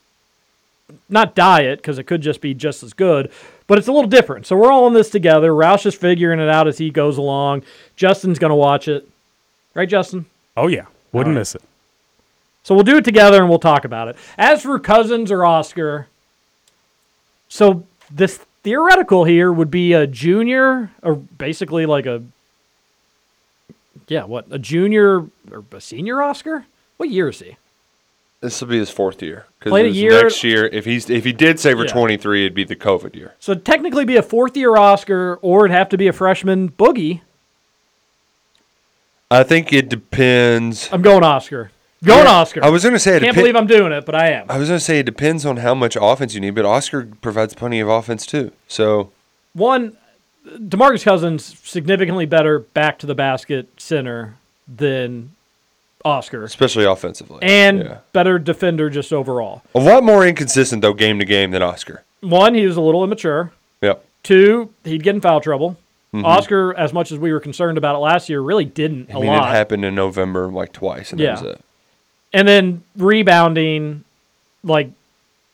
Not 1.09 1.35
diet 1.35 1.78
because 1.78 1.99
it 1.99 2.05
could 2.05 2.23
just 2.23 2.40
be 2.40 2.55
just 2.55 2.82
as 2.82 2.93
good, 2.93 3.31
but 3.66 3.78
it's 3.78 3.89
a 3.89 3.93
little 3.93 4.09
different. 4.09 4.47
So 4.47 4.57
we're 4.57 4.73
all 4.73 4.86
in 4.86 4.94
this 4.94 5.11
together. 5.11 5.51
Roush 5.53 5.86
is 5.86 5.94
figuring 5.94 6.39
it 6.39 6.49
out 6.49 6.69
as 6.69 6.78
he 6.78 6.90
goes 6.90 7.16
along. 7.19 7.62
Justin's 7.97 8.39
gonna 8.39 8.57
watch 8.57 8.89
it, 8.89 9.09
right, 9.74 9.89
Justin? 9.89 10.27
Oh 10.57 10.66
yeah, 10.66 10.86
wouldn't 11.12 11.35
right. 11.35 11.40
miss 11.40 11.55
it. 11.55 11.62
So 12.62 12.74
we'll 12.74 12.85
do 12.85 12.97
it 12.97 13.05
together 13.05 13.40
and 13.40 13.49
we'll 13.49 13.59
talk 13.59 13.85
about 13.85 14.09
it. 14.09 14.16
As 14.39 14.62
for 14.62 14.78
Cousins 14.78 15.32
or 15.32 15.44
Oscar, 15.44 16.09
so 17.53 17.85
this 18.11 18.39
theoretical 18.62 19.24
here 19.24 19.53
would 19.53 19.70
be 19.70 19.93
a 19.93 20.07
junior, 20.07 20.91
or 21.03 21.16
basically 21.16 21.85
like 21.85 22.07
a, 22.07 22.23
yeah, 24.09 24.24
what 24.24 24.47
a 24.51 24.59
junior 24.59 25.27
or 25.51 25.62
a 25.70 25.81
senior 25.81 26.23
Oscar? 26.23 26.65
What 26.97 27.11
year 27.11 27.29
is 27.29 27.41
he? 27.41 27.57
This 28.41 28.59
will 28.61 28.69
be 28.69 28.79
his 28.79 28.89
fourth 28.91 29.23
year. 29.23 29.45
Played 29.61 29.85
a 29.87 29.91
year- 29.91 30.23
next 30.23 30.43
year, 30.43 30.65
if 30.66 30.87
he's 30.87 31.11
if 31.11 31.24
he 31.24 31.33
did 31.33 31.61
save 31.61 31.77
for 31.77 31.85
Yeah. 31.85 31.93
23, 31.93 32.47
it'd 32.47 32.55
be 32.55 32.65
the 32.65 32.74
COVID 32.74 33.15
year. 33.15 33.35
So 33.39 33.55
technically 33.55 34.07
be 34.07 34.16
a 34.16 34.23
fourth 34.23 34.57
year 34.57 34.74
Oscar, 34.77 35.39
or 35.43 35.66
it'd 35.66 35.77
have 35.77 35.91
to 35.91 35.99
be 35.99 36.09
a 36.09 36.12
freshman 36.12 36.70
boogie. 36.70 37.20
I 39.31 39.43
think 39.43 39.73
it 39.74 39.91
depends. 39.91 40.89
I'm 40.91 41.03
going 41.03 41.23
Oscar. 41.23 41.70
Going 42.05 42.24
Yeah, 42.24 42.31
Oscar. 42.33 42.65
I 42.65 42.69
was 42.69 42.83
going 42.83 42.95
to 42.95 42.99
say 42.99 43.16
I 43.16 43.20
Can't 43.20 43.37
believe 43.37 43.55
I'm 43.55 43.66
doing 43.66 43.93
it, 43.93 44.05
but 44.05 44.15
I 44.15 44.31
am. 44.31 44.47
I 44.51 44.59
was 44.59 44.69
going 44.69 44.79
to 44.79 44.85
say 44.85 44.99
it 44.99 45.07
depends 45.07 45.47
on 45.47 45.59
how 45.59 45.74
much 45.74 45.97
offense 46.01 46.35
you 46.35 46.41
need, 46.41 46.51
but 46.57 46.65
Oscar 46.65 47.09
provides 47.20 47.55
plenty 47.55 47.79
of 47.81 47.89
offense 47.89 48.27
too. 48.27 48.51
So 48.66 49.11
One, 49.53 49.97
Demarcus 50.47 51.05
Cousins 51.05 51.59
significantly 51.62 52.27
better 52.27 52.59
back 52.59 52.99
to 53.01 53.07
the 53.07 53.15
basket 53.15 53.69
center 53.77 54.35
than 54.66 55.31
Oscar, 56.05 56.43
especially 56.43 56.85
offensively, 56.85 57.39
and 57.43 57.79
yeah. 57.79 57.99
better 58.12 58.37
defender 58.39 58.91
just 58.91 59.12
overall. 59.12 59.62
a 59.73 59.79
lot 59.79 60.03
more 60.03 60.27
inconsistent 60.27 60.83
though 60.83 60.93
game 60.95 61.20
to 61.20 61.24
game 61.24 61.53
than 61.53 61.62
Oscar. 61.62 62.03
One, 62.20 62.55
he 62.55 62.66
was 62.66 62.77
a 62.77 62.81
little 62.81 63.05
immature. 63.05 63.53
Yep. 63.83 64.05
Two, 64.24 64.73
he'd 64.83 65.05
get 65.05 65.15
in 65.15 65.20
foul 65.20 65.41
trouble. 65.41 65.77
Mhm. 66.12 66.24
Oscar, 66.24 66.74
as 66.77 66.93
much 66.93 67.12
as 67.12 67.19
we 67.19 67.33
were 67.33 67.39
concerned 67.41 67.79
about 67.79 67.95
it 67.95 67.99
last 67.99 68.29
year, 68.29 68.41
really 68.41 68.65
didn't 68.65 69.11
I 69.11 69.19
a 69.19 69.20
mean, 69.20 69.27
lot. 69.29 69.49
it 69.49 69.53
happened 69.55 69.85
in 69.85 69.95
November 69.95 70.49
like 70.49 70.73
twice, 70.73 71.12
and 71.12 71.20
Yeah. 71.20 71.37
that 71.37 71.45
was 71.45 71.53
it. 71.55 71.61
And 72.33 72.47
then 72.49 72.83
rebounding, 72.97 74.05
like 74.65 74.91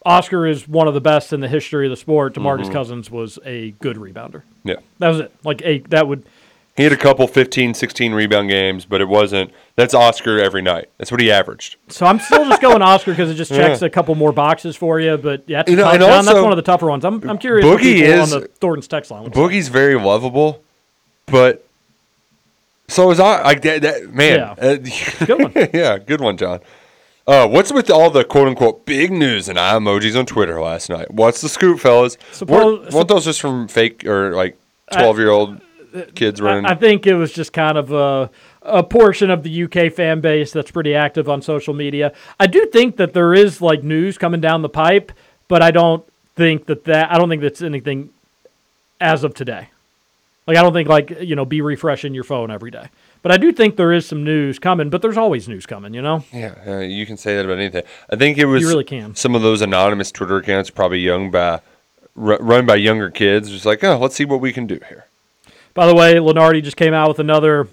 Oscar 0.06 0.46
is 0.46 0.68
one 0.68 0.86
of 0.88 0.94
the 0.94 1.00
best 1.00 1.32
in 1.32 1.40
the 1.40 1.48
history 1.48 1.86
of 1.86 1.90
the 1.90 1.96
sport. 1.96 2.34
Demarcus 2.34 2.66
Mhm. 2.66 2.72
Cousins 2.72 3.10
was 3.10 3.38
a 3.44 3.70
good 3.80 3.96
rebounder. 3.96 4.42
Yeah. 4.64 4.76
That 4.98 5.08
was 5.08 5.20
it. 5.20 5.32
Like 5.44 5.60
a 5.64 5.78
that 5.88 6.06
would 6.08 6.22
He 6.76 6.84
had 6.84 6.92
a 6.92 6.96
couple 6.96 7.26
15, 7.26 7.74
16 7.74 8.12
rebound 8.14 8.48
games, 8.48 8.84
but 8.84 9.00
it 9.00 9.08
wasn't. 9.08 9.50
That's 9.74 9.94
Oscar 9.94 10.38
every 10.38 10.62
night. 10.62 10.88
That's 10.96 11.10
what 11.10 11.20
he 11.20 11.28
averaged. 11.32 11.74
So 11.88 12.06
I'm 12.06 12.20
still 12.20 12.44
just 12.48 12.62
going 12.62 12.80
Oscar 12.82 13.10
because 13.10 13.28
it 13.30 13.34
just 13.34 13.50
checks 13.60 13.80
Yeah. 13.80 13.86
a 13.88 13.90
couple 13.90 14.14
more 14.14 14.30
boxes 14.30 14.76
for 14.76 15.00
you. 15.00 15.16
But 15.16 15.42
yeah, 15.48 15.62
it's 15.62 15.70
You 15.70 15.76
know, 15.76 15.88
and 15.90 16.00
that's 16.00 16.32
one 16.40 16.52
of 16.52 16.56
the 16.56 16.62
tougher 16.62 16.86
ones. 16.86 17.04
I'm, 17.04 17.28
I'm 17.28 17.38
curious. 17.38 17.66
Boogie 17.66 18.02
is 18.02 18.32
on 18.32 18.40
the 18.42 18.46
Thornton's 18.46 18.86
text 18.86 19.10
line. 19.10 19.28
Boogie's 19.30 19.66
very 19.68 19.96
lovable, 19.96 20.62
but 21.26 21.64
so 22.88 23.10
is 23.10 23.20
I. 23.20 23.42
Like 23.42 23.62
that, 23.62 23.82
that 23.82 24.12
man. 24.14 24.38
Yeah. 24.38 24.50
uh, 24.58 24.76
Good 25.26 25.42
one. 25.42 25.52
yeah, 25.72 25.98
good 25.98 26.20
one, 26.20 26.36
John. 26.36 26.60
Uh, 27.26 27.46
what's 27.46 27.70
with 27.70 27.90
all 27.90 28.08
the 28.10 28.24
quote 28.24 28.48
unquote 28.48 28.86
big 28.86 29.12
news 29.12 29.48
and 29.48 29.58
eye 29.58 29.74
emojis 29.74 30.18
on 30.18 30.24
Twitter 30.24 30.60
last 30.60 30.88
night? 30.88 31.10
What's 31.10 31.42
the 31.42 31.48
scoop, 31.48 31.78
fellas? 31.78 32.16
Suppose- 32.32 32.80
weren't, 32.80 32.92
weren't 32.94 33.08
those 33.08 33.24
just 33.26 33.40
from 33.40 33.68
fake 33.68 34.06
or 34.06 34.34
like 34.34 34.58
twelve 34.92 35.18
year 35.18 35.30
old 35.30 35.60
kids 36.14 36.40
running? 36.40 36.64
I, 36.64 36.70
I 36.70 36.74
think 36.74 37.06
it 37.06 37.14
was 37.14 37.32
just 37.32 37.52
kind 37.52 37.76
of 37.76 37.92
a, 37.92 38.30
a 38.62 38.82
portion 38.82 39.30
of 39.30 39.42
the 39.42 39.64
UK 39.64 39.92
fan 39.92 40.20
base 40.22 40.52
that's 40.52 40.70
pretty 40.70 40.94
active 40.94 41.28
on 41.28 41.42
social 41.42 41.74
media. 41.74 42.12
I 42.40 42.46
do 42.46 42.64
think 42.66 42.96
that 42.96 43.12
there 43.12 43.34
is 43.34 43.60
like 43.60 43.82
news 43.82 44.16
coming 44.16 44.40
down 44.40 44.62
the 44.62 44.68
pipe, 44.70 45.12
but 45.48 45.62
I 45.62 45.70
don't 45.70 46.04
think 46.34 46.64
that 46.66 46.84
that 46.84 47.12
I 47.12 47.18
don't 47.18 47.28
think 47.28 47.42
that's 47.42 47.60
anything 47.60 48.08
as 49.00 49.22
of 49.22 49.34
today. 49.34 49.68
Like 50.48 50.56
I 50.56 50.62
don't 50.62 50.72
think 50.72 50.88
like 50.88 51.10
you 51.20 51.36
know 51.36 51.44
be 51.44 51.60
refreshing 51.60 52.14
your 52.14 52.24
phone 52.24 52.50
every 52.50 52.70
day. 52.70 52.88
But 53.20 53.32
I 53.32 53.36
do 53.36 53.52
think 53.52 53.76
there 53.76 53.92
is 53.92 54.06
some 54.06 54.24
news 54.24 54.58
coming. 54.58 54.88
But 54.88 55.02
there's 55.02 55.18
always 55.18 55.46
news 55.46 55.66
coming, 55.66 55.92
you 55.92 56.00
know. 56.00 56.24
Yeah, 56.32 56.54
uh, 56.66 56.78
you 56.78 57.04
can 57.04 57.18
say 57.18 57.36
that 57.36 57.44
about 57.44 57.58
anything. 57.58 57.82
I 58.08 58.16
think 58.16 58.38
it 58.38 58.46
was 58.46 58.64
really 58.64 58.82
can. 58.82 59.14
some 59.14 59.34
of 59.34 59.42
those 59.42 59.60
anonymous 59.60 60.10
Twitter 60.10 60.38
accounts, 60.38 60.70
probably 60.70 61.00
young 61.00 61.30
by 61.30 61.60
ru- 62.14 62.38
run 62.38 62.64
by 62.64 62.76
younger 62.76 63.10
kids, 63.10 63.50
just 63.50 63.66
like, 63.66 63.84
oh, 63.84 63.98
let's 63.98 64.16
see 64.16 64.24
what 64.24 64.40
we 64.40 64.54
can 64.54 64.66
do 64.66 64.80
here. 64.88 65.04
By 65.74 65.86
the 65.86 65.94
way, 65.94 66.14
Lunardi 66.14 66.62
just 66.62 66.78
came 66.78 66.94
out 66.94 67.08
with 67.08 67.18
another 67.18 67.68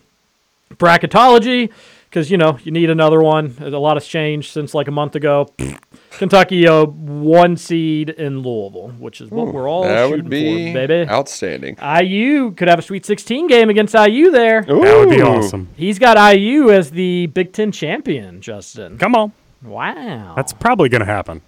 bracketology 0.74 1.72
because 2.16 2.32
you 2.32 2.38
know 2.38 2.58
you 2.64 2.72
need 2.72 2.90
another 2.90 3.22
one. 3.22 3.54
A 3.60 3.70
lot 3.72 3.98
has 3.98 4.08
changed 4.08 4.52
since 4.54 4.74
like 4.74 4.88
a 4.88 4.92
month 4.92 5.16
ago. 5.16 5.50
Kentucky, 6.12 6.66
uh, 6.66 6.86
one 6.86 7.58
seed 7.58 8.10
in 8.10 8.40
Louisville, 8.40 8.88
which 9.00 9.20
is 9.20 9.30
what 9.30 9.50
Ooh, 9.50 9.52
we're 9.52 9.70
all 9.70 9.84
that 9.84 10.08
shooting 10.08 10.24
would 10.24 10.30
be 10.32 10.72
for, 10.72 10.88
baby. 10.88 11.10
outstanding. 11.10 11.76
IU 11.78 12.52
could 12.52 12.70
have 12.70 12.80
a 12.80 12.82
Sweet 12.82 13.06
16 13.06 13.48
game 13.48 13.70
against 13.70 13.94
IU 13.94 14.32
there. 14.32 14.62
That 14.62 14.74
would 14.78 15.10
be 15.10 15.22
awesome. 15.22 15.68
He's 15.76 16.00
got 16.00 16.16
IU 16.34 16.72
as 16.72 16.92
the 16.92 17.26
Big 17.28 17.52
Ten 17.52 17.74
champion, 17.74 18.40
Justin. 18.40 18.98
Come 18.98 19.14
on. 19.14 19.34
Wow. 19.62 20.36
That's 20.38 20.54
probably 20.54 20.88
going 20.88 21.02
to 21.02 21.06
happen. 21.06 21.42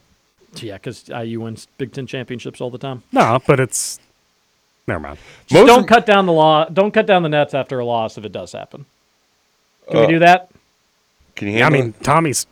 Yeah, 0.55 0.73
because 0.73 1.07
IU 1.07 1.39
wins 1.39 1.69
Big 1.77 1.93
Ten 1.93 2.05
championships 2.05 2.59
all 2.59 2.69
the 2.69 2.77
time. 2.77 3.03
No, 3.13 3.39
but 3.47 3.61
it's 3.61 4.01
never 4.85 4.99
mind. 4.99 5.17
Just 5.45 5.65
don't 5.65 5.87
cut 5.87 6.05
down 6.05 6.25
the 6.25 6.33
law. 6.33 6.65
Don't 6.65 6.93
cut 6.93 7.05
down 7.07 7.23
the 7.23 7.29
nets 7.29 7.53
after 7.53 7.79
a 7.79 7.85
loss 7.85 8.17
if 8.17 8.25
it 8.25 8.33
does 8.33 8.51
happen. 8.51 8.85
Can 9.89 9.97
Uh, 9.99 10.01
we 10.01 10.07
do 10.07 10.19
that? 10.19 10.49
Can 11.37 11.61
I 11.63 11.69
mean, 11.69 11.93
Tommy's 12.03 12.45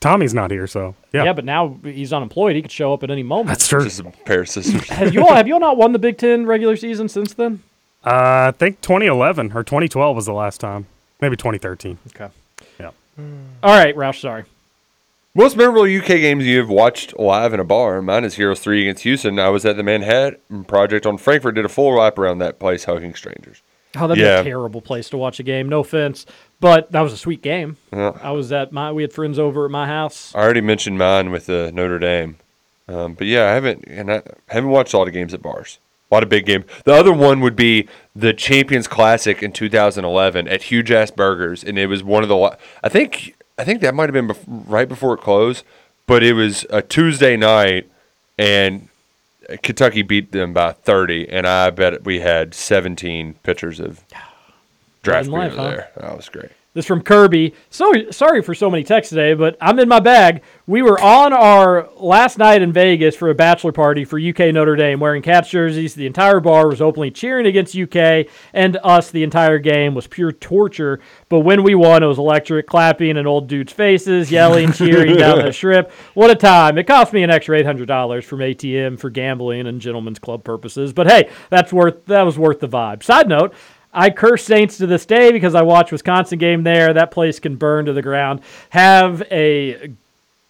Tommy's 0.00 0.34
not 0.34 0.50
here, 0.50 0.66
so 0.66 0.94
yeah. 1.12 1.24
Yeah. 1.24 1.32
but 1.32 1.44
now 1.44 1.76
he's 1.84 2.12
unemployed. 2.12 2.56
He 2.56 2.62
could 2.62 2.72
show 2.72 2.92
up 2.92 3.02
at 3.02 3.10
any 3.10 3.22
moment. 3.22 3.48
That's 3.48 3.68
true. 3.68 3.84
Just 3.84 4.00
a 4.00 4.04
pair 4.24 4.40
of 4.40 4.48
scissors. 4.48 4.88
have 4.88 5.14
you 5.14 5.20
all 5.22 5.34
have 5.34 5.46
you 5.46 5.54
all 5.54 5.60
not 5.60 5.76
won 5.76 5.92
the 5.92 5.98
Big 5.98 6.18
Ten 6.18 6.46
regular 6.46 6.76
season 6.76 7.08
since 7.08 7.34
then? 7.34 7.62
Uh, 8.04 8.48
I 8.48 8.54
think 8.56 8.80
2011 8.80 9.52
or 9.52 9.62
2012 9.62 10.16
was 10.16 10.26
the 10.26 10.32
last 10.32 10.58
time. 10.58 10.86
Maybe 11.20 11.36
2013. 11.36 11.98
Okay. 12.16 12.32
Yeah. 12.78 12.90
All 13.62 13.76
right, 13.78 13.94
Roush. 13.94 14.20
Sorry. 14.22 14.44
Most 15.34 15.54
memorable 15.54 15.82
UK 15.82 16.06
games 16.06 16.46
you 16.46 16.58
have 16.58 16.70
watched 16.70 17.18
live 17.18 17.52
in 17.52 17.60
a 17.60 17.64
bar. 17.64 18.00
Mine 18.00 18.24
is 18.24 18.36
Herro's 18.36 18.58
3 18.60 18.80
against 18.80 19.02
Houston. 19.02 19.38
I 19.38 19.50
was 19.50 19.66
at 19.66 19.76
the 19.76 19.82
Manhattan 19.82 20.64
Project 20.64 21.04
on 21.04 21.18
Frankfort, 21.18 21.54
did 21.56 21.66
a 21.66 21.68
full 21.68 21.96
lap 21.98 22.18
around 22.18 22.38
that 22.38 22.58
place 22.58 22.84
hugging 22.84 23.14
strangers. 23.14 23.60
Oh, 23.96 24.06
that'd 24.08 24.16
Yeah. 24.24 24.42
be 24.42 24.48
a 24.48 24.50
terrible 24.52 24.80
place 24.80 25.10
to 25.10 25.18
watch 25.18 25.38
a 25.38 25.42
game. 25.42 25.68
No 25.68 25.80
offense, 25.80 26.24
but 26.60 26.92
that 26.92 27.00
was 27.00 27.12
a 27.12 27.16
sweet 27.16 27.42
game. 27.42 27.76
Yeah. 27.92 28.12
I 28.22 28.30
was 28.30 28.52
at 28.52 28.72
my. 28.72 28.92
We 28.92 29.02
had 29.02 29.12
friends 29.12 29.38
over 29.38 29.64
at 29.64 29.70
my 29.70 29.86
house. 29.86 30.34
I 30.34 30.38
already 30.38 30.60
mentioned 30.60 30.98
mine 30.98 31.30
with 31.30 31.48
uh, 31.48 31.70
Notre 31.72 31.98
Dame. 31.98 32.36
Um, 32.88 33.14
but 33.14 33.26
yeah, 33.26 33.46
I 33.46 33.54
haven't 33.54 33.84
and 33.86 34.12
I 34.12 34.22
haven't 34.48 34.70
watched 34.70 34.92
a 34.92 34.98
lot 34.98 35.08
of 35.08 35.14
games 35.14 35.32
at 35.32 35.42
bars. 35.42 35.78
A 36.10 36.14
lot 36.14 36.22
of 36.24 36.28
big 36.28 36.44
games. 36.44 36.64
The 36.84 36.92
other 36.92 37.12
one 37.12 37.40
would 37.40 37.54
be 37.54 37.88
the 38.16 38.32
Champions 38.32 38.88
Classic 38.88 39.42
in 39.44 39.52
2011 39.52 40.48
at 40.48 40.64
Huge 40.64 40.90
Ass 40.90 41.12
Burgers, 41.12 41.62
and 41.62 41.78
it 41.78 41.86
was 41.86 42.02
one 42.02 42.24
of 42.24 42.28
the. 42.28 42.58
I 42.82 42.88
think 42.88 43.36
I 43.58 43.64
think 43.64 43.80
that 43.80 43.94
might 43.94 44.08
have 44.08 44.14
been 44.14 44.28
bef- 44.28 44.64
right 44.66 44.88
before 44.88 45.14
it 45.14 45.20
closed, 45.20 45.64
but 46.06 46.22
it 46.24 46.32
was 46.32 46.66
a 46.70 46.82
Tuesday 46.82 47.36
night, 47.36 47.88
and 48.36 48.88
Kentucky 49.62 50.02
beat 50.02 50.32
them 50.32 50.52
by 50.52 50.72
30, 50.72 51.28
and 51.28 51.46
I 51.46 51.70
bet 51.70 52.04
we 52.04 52.20
had 52.20 52.54
17 52.54 53.34
pitchers 53.42 53.78
of 53.78 54.02
draft 55.02 55.28
beer 55.28 55.38
life, 55.38 55.54
huh? 55.54 55.70
there. 55.70 55.90
Oh, 55.96 56.00
that 56.02 56.16
was 56.16 56.28
great. 56.28 56.50
This 56.72 56.86
from 56.86 57.02
Kirby. 57.02 57.54
So 57.68 57.92
sorry 58.12 58.42
for 58.42 58.54
so 58.54 58.70
many 58.70 58.84
texts 58.84 59.10
today, 59.10 59.34
but 59.34 59.56
I'm 59.60 59.80
in 59.80 59.88
my 59.88 59.98
bag. 59.98 60.42
We 60.68 60.82
were 60.82 61.00
on 61.00 61.32
our 61.32 61.88
last 61.96 62.38
night 62.38 62.62
in 62.62 62.72
Vegas 62.72 63.16
for 63.16 63.28
a 63.28 63.34
bachelor 63.34 63.72
party 63.72 64.04
for 64.04 64.20
UK 64.20 64.54
Notre 64.54 64.76
Dame, 64.76 65.00
wearing 65.00 65.20
Cats 65.20 65.50
jerseys. 65.50 65.96
The 65.96 66.06
entire 66.06 66.38
bar 66.38 66.68
was 66.68 66.80
openly 66.80 67.10
cheering 67.10 67.46
against 67.46 67.76
UK, 67.76 68.28
and 68.54 68.78
us. 68.84 69.10
The 69.10 69.24
entire 69.24 69.58
game 69.58 69.96
was 69.96 70.06
pure 70.06 70.30
torture. 70.30 71.00
But 71.28 71.40
when 71.40 71.64
we 71.64 71.74
won, 71.74 72.04
it 72.04 72.06
was 72.06 72.18
electric, 72.18 72.68
clapping 72.68 73.16
in 73.16 73.26
old 73.26 73.48
dudes' 73.48 73.72
faces, 73.72 74.30
yelling, 74.30 74.70
cheering 74.72 75.16
down 75.16 75.38
the 75.38 75.52
strip. 75.52 75.90
What 76.14 76.30
a 76.30 76.36
time! 76.36 76.78
It 76.78 76.86
cost 76.86 77.12
me 77.12 77.24
an 77.24 77.30
extra 77.30 77.58
eight 77.58 77.66
hundred 77.66 77.88
dollars 77.88 78.24
from 78.24 78.38
ATM 78.38 79.00
for 79.00 79.10
gambling 79.10 79.66
and 79.66 79.80
gentlemen's 79.80 80.20
club 80.20 80.44
purposes. 80.44 80.92
But 80.92 81.08
hey, 81.08 81.30
that's 81.48 81.72
worth 81.72 82.06
that 82.06 82.22
was 82.22 82.38
worth 82.38 82.60
the 82.60 82.68
vibe. 82.68 83.02
Side 83.02 83.28
note. 83.28 83.54
I 83.92 84.10
curse 84.10 84.44
Saints 84.44 84.78
to 84.78 84.86
this 84.86 85.04
day 85.04 85.32
because 85.32 85.54
I 85.54 85.62
watch 85.62 85.90
Wisconsin 85.90 86.38
game 86.38 86.62
there. 86.62 86.92
That 86.92 87.10
place 87.10 87.40
can 87.40 87.56
burn 87.56 87.86
to 87.86 87.92
the 87.92 88.02
ground. 88.02 88.40
Have 88.70 89.22
a 89.30 89.92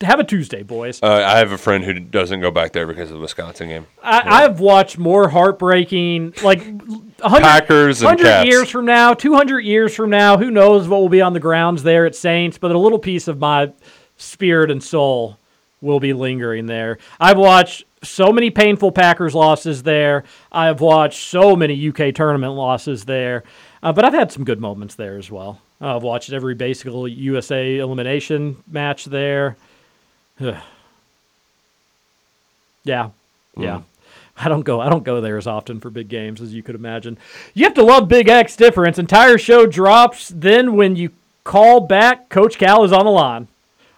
have 0.03 0.19
a 0.19 0.25
Tuesday, 0.25 0.63
boys. 0.63 1.03
Uh, 1.03 1.23
I 1.25 1.39
have 1.39 1.53
a 1.53 1.59
friend 1.59 1.85
who 1.85 1.95
doesn't 1.95 2.41
go 2.41 2.51
back 2.51 2.73
there 2.73 2.87
because 2.87 3.11
of 3.11 3.17
the 3.17 3.21
Wisconsin 3.21 3.69
game. 3.69 3.87
I, 4.03 4.45
I've 4.45 4.61
watched 4.61 4.99
more 4.99 5.29
heartbreaking, 5.29 6.35
like 6.43 6.65
100, 6.65 7.43
Packers 7.43 8.01
and 8.01 8.07
100 8.07 8.23
Cats. 8.25 8.49
years 8.49 8.71
from 8.71 8.87
now, 8.87 9.13
200 9.13 9.61
years 9.61 9.95
from 9.95 10.11
now, 10.11 10.39
who 10.39 10.51
knows 10.51 10.89
what 10.89 11.01
will 11.01 11.11
be 11.11 11.21
on 11.21 11.33
the 11.35 11.41
grounds 11.41 11.83
there 11.83 12.07
at 12.07 12.15
Saints, 12.15 12.57
but 12.57 12.71
a 12.71 12.79
little 12.79 12.99
piece 12.99 13.29
of 13.29 13.39
my 13.39 13.73
spirit 14.17 14.71
and 14.71 14.83
soul 14.83 15.39
will 15.83 16.01
be 16.01 16.13
lingering 16.13 16.67
there. 16.67 16.99
I've 17.19 17.39
watched 17.39 17.85
so 18.03 18.33
many 18.33 18.51
painful 18.51 18.93
Packers 18.93 19.35
losses 19.35 19.83
there. 19.83 20.25
I've 20.51 20.81
watched 20.81 21.23
so 21.23 21.55
many 21.55 21.89
UK 21.89 22.15
tournament 22.15 22.55
losses 22.55 23.05
there, 23.05 23.45
uh, 23.83 23.93
but 23.93 24.05
I've 24.05 24.15
had 24.15 24.33
some 24.33 24.45
good 24.45 24.61
moments 24.61 24.95
there 24.95 25.19
as 25.19 25.31
well. 25.31 25.61
I've 25.81 26.03
watched 26.03 26.33
every 26.33 26.55
basically 26.55 27.13
USA 27.13 27.79
elimination 27.79 28.63
match 28.67 29.05
there. 29.07 29.57
Yeah, 32.83 33.11
yeah. 33.59 33.83
I 34.39 34.49
don't 34.49 34.63
go. 34.63 34.81
I 34.81 34.89
don't 34.89 35.05
go 35.05 35.21
there 35.21 35.37
as 35.37 35.47
often 35.47 35.81
for 35.81 35.91
big 35.91 36.09
games 36.09 36.41
as 36.41 36.55
you 36.55 36.63
could 36.63 36.75
imagine. 36.75 37.19
You 37.53 37.65
have 37.65 37.75
to 37.75 37.85
love 37.85 38.09
Big 38.09 38.27
X 38.27 38.57
difference. 38.57 38.99
Entire 38.99 39.37
show 39.37 39.67
drops. 39.67 40.33
Then 40.35 40.77
when 40.77 40.97
you 40.97 41.11
call 41.45 41.81
back, 41.81 42.31
Coach 42.31 42.57
Cal 42.57 42.85
is 42.85 42.93
on 42.93 43.05
the 43.05 43.11
line. 43.11 43.49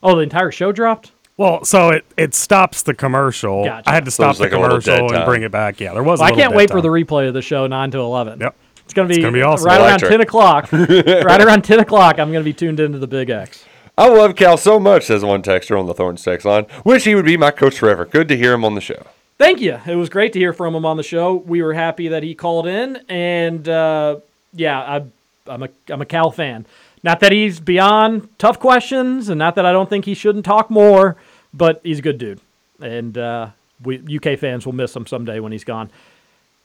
Oh, 0.03 0.17
the 0.17 0.23
entire 0.23 0.51
show 0.51 0.73
dropped. 0.73 1.12
Well, 1.37 1.65
so 1.65 1.91
it, 1.91 2.05
it 2.17 2.35
stops 2.35 2.83
the 2.83 2.95
commercial. 2.95 3.65
Gotcha. 3.65 3.89
I 3.89 3.95
had 3.95 4.05
to 4.05 4.11
stop 4.11 4.31
it's 4.31 4.39
the 4.39 4.45
like 4.45 4.53
commercial 4.53 5.15
and 5.15 5.25
bring 5.25 5.43
it 5.43 5.51
back. 5.51 5.81
Yeah, 5.81 5.95
there 5.95 6.03
was. 6.03 6.21
Well, 6.21 6.29
I 6.29 6.37
can't 6.37 6.51
dead 6.51 6.57
wait 6.57 6.71
for 6.71 6.81
the 6.81 6.89
replay 6.89 7.27
of 7.29 7.35
the 7.35 7.43
show 7.43 7.67
nine 7.67 7.91
to 7.93 7.99
eleven. 7.99 8.41
Yep. 8.41 8.55
It's 8.85 8.95
gonna 8.95 9.09
be, 9.09 9.15
It's 9.15 9.23
gonna 9.23 9.33
be 9.33 9.43
awesome. 9.43 9.67
right 9.67 9.81
around 9.81 10.01
ten 10.01 10.21
o'clock. 10.21 10.71
right 10.73 11.41
around 11.41 11.65
ten 11.65 11.81
o'clock, 11.81 12.19
I'm 12.19 12.31
gonna 12.31 12.45
be 12.45 12.53
tuned 12.53 12.79
into 12.81 12.99
the 12.99 13.07
Big 13.07 13.31
X. 13.31 13.65
I 13.97 14.09
love 14.09 14.37
Cal 14.37 14.57
so 14.57 14.79
much, 14.81 15.05
says 15.05 15.25
one 15.25 15.43
texter 15.43 15.79
on 15.79 15.87
the 15.87 15.95
Thorns 15.95 16.23
text 16.23 16.47
line. 16.47 16.67
Wish 16.85 17.05
he 17.05 17.15
would 17.15 17.25
be 17.25 17.37
my 17.37 17.51
coach 17.51 17.79
forever. 17.79 18.05
Good 18.05 18.29
to 18.29 18.37
hear 18.37 18.53
him 18.53 18.65
on 18.65 18.75
the 18.75 18.81
show. 18.81 19.07
Thank 19.39 19.61
you. 19.61 19.79
It 19.87 19.97
was 19.97 20.09
great 20.09 20.33
to 20.35 20.39
hear 20.39 20.53
from 20.53 20.75
him 20.75 20.87
on 20.87 20.97
the 20.97 21.03
show. 21.03 21.35
We 21.35 21.63
were 21.63 21.75
happy 21.75 22.09
that 22.09 22.23
he 22.23 22.35
called 22.35 22.67
in, 22.67 22.97
and 23.09 23.69
uh, 23.69 24.21
yeah, 24.55 24.79
I, 24.81 25.05
I'm 25.47 25.63
a 25.65 25.69
I'm 25.89 26.01
a 26.01 26.07
Cal 26.07 26.31
fan. 26.31 26.67
Not 27.03 27.21
that 27.21 27.33
he's 27.33 27.59
beyond 27.59 28.29
tough 28.39 28.59
questions, 28.61 29.29
and 29.29 29.39
not 29.39 29.57
that 29.57 29.67
I 29.67 29.73
don't 29.73 29.91
think 29.91 30.05
he 30.05 30.15
shouldn't 30.15 30.45
talk 30.45 30.71
more, 30.71 31.17
but 31.53 31.81
he's 31.83 31.99
a 31.99 32.03
good 32.03 32.19
dude, 32.19 32.41
and 32.81 33.19
uh, 33.19 33.51
we 33.83 33.99
UK 34.17 34.39
fans 34.39 34.65
will 34.65 34.73
miss 34.73 34.95
him 34.95 35.07
someday 35.07 35.41
when 35.41 35.53
he's 35.53 35.65
gone. 35.65 35.91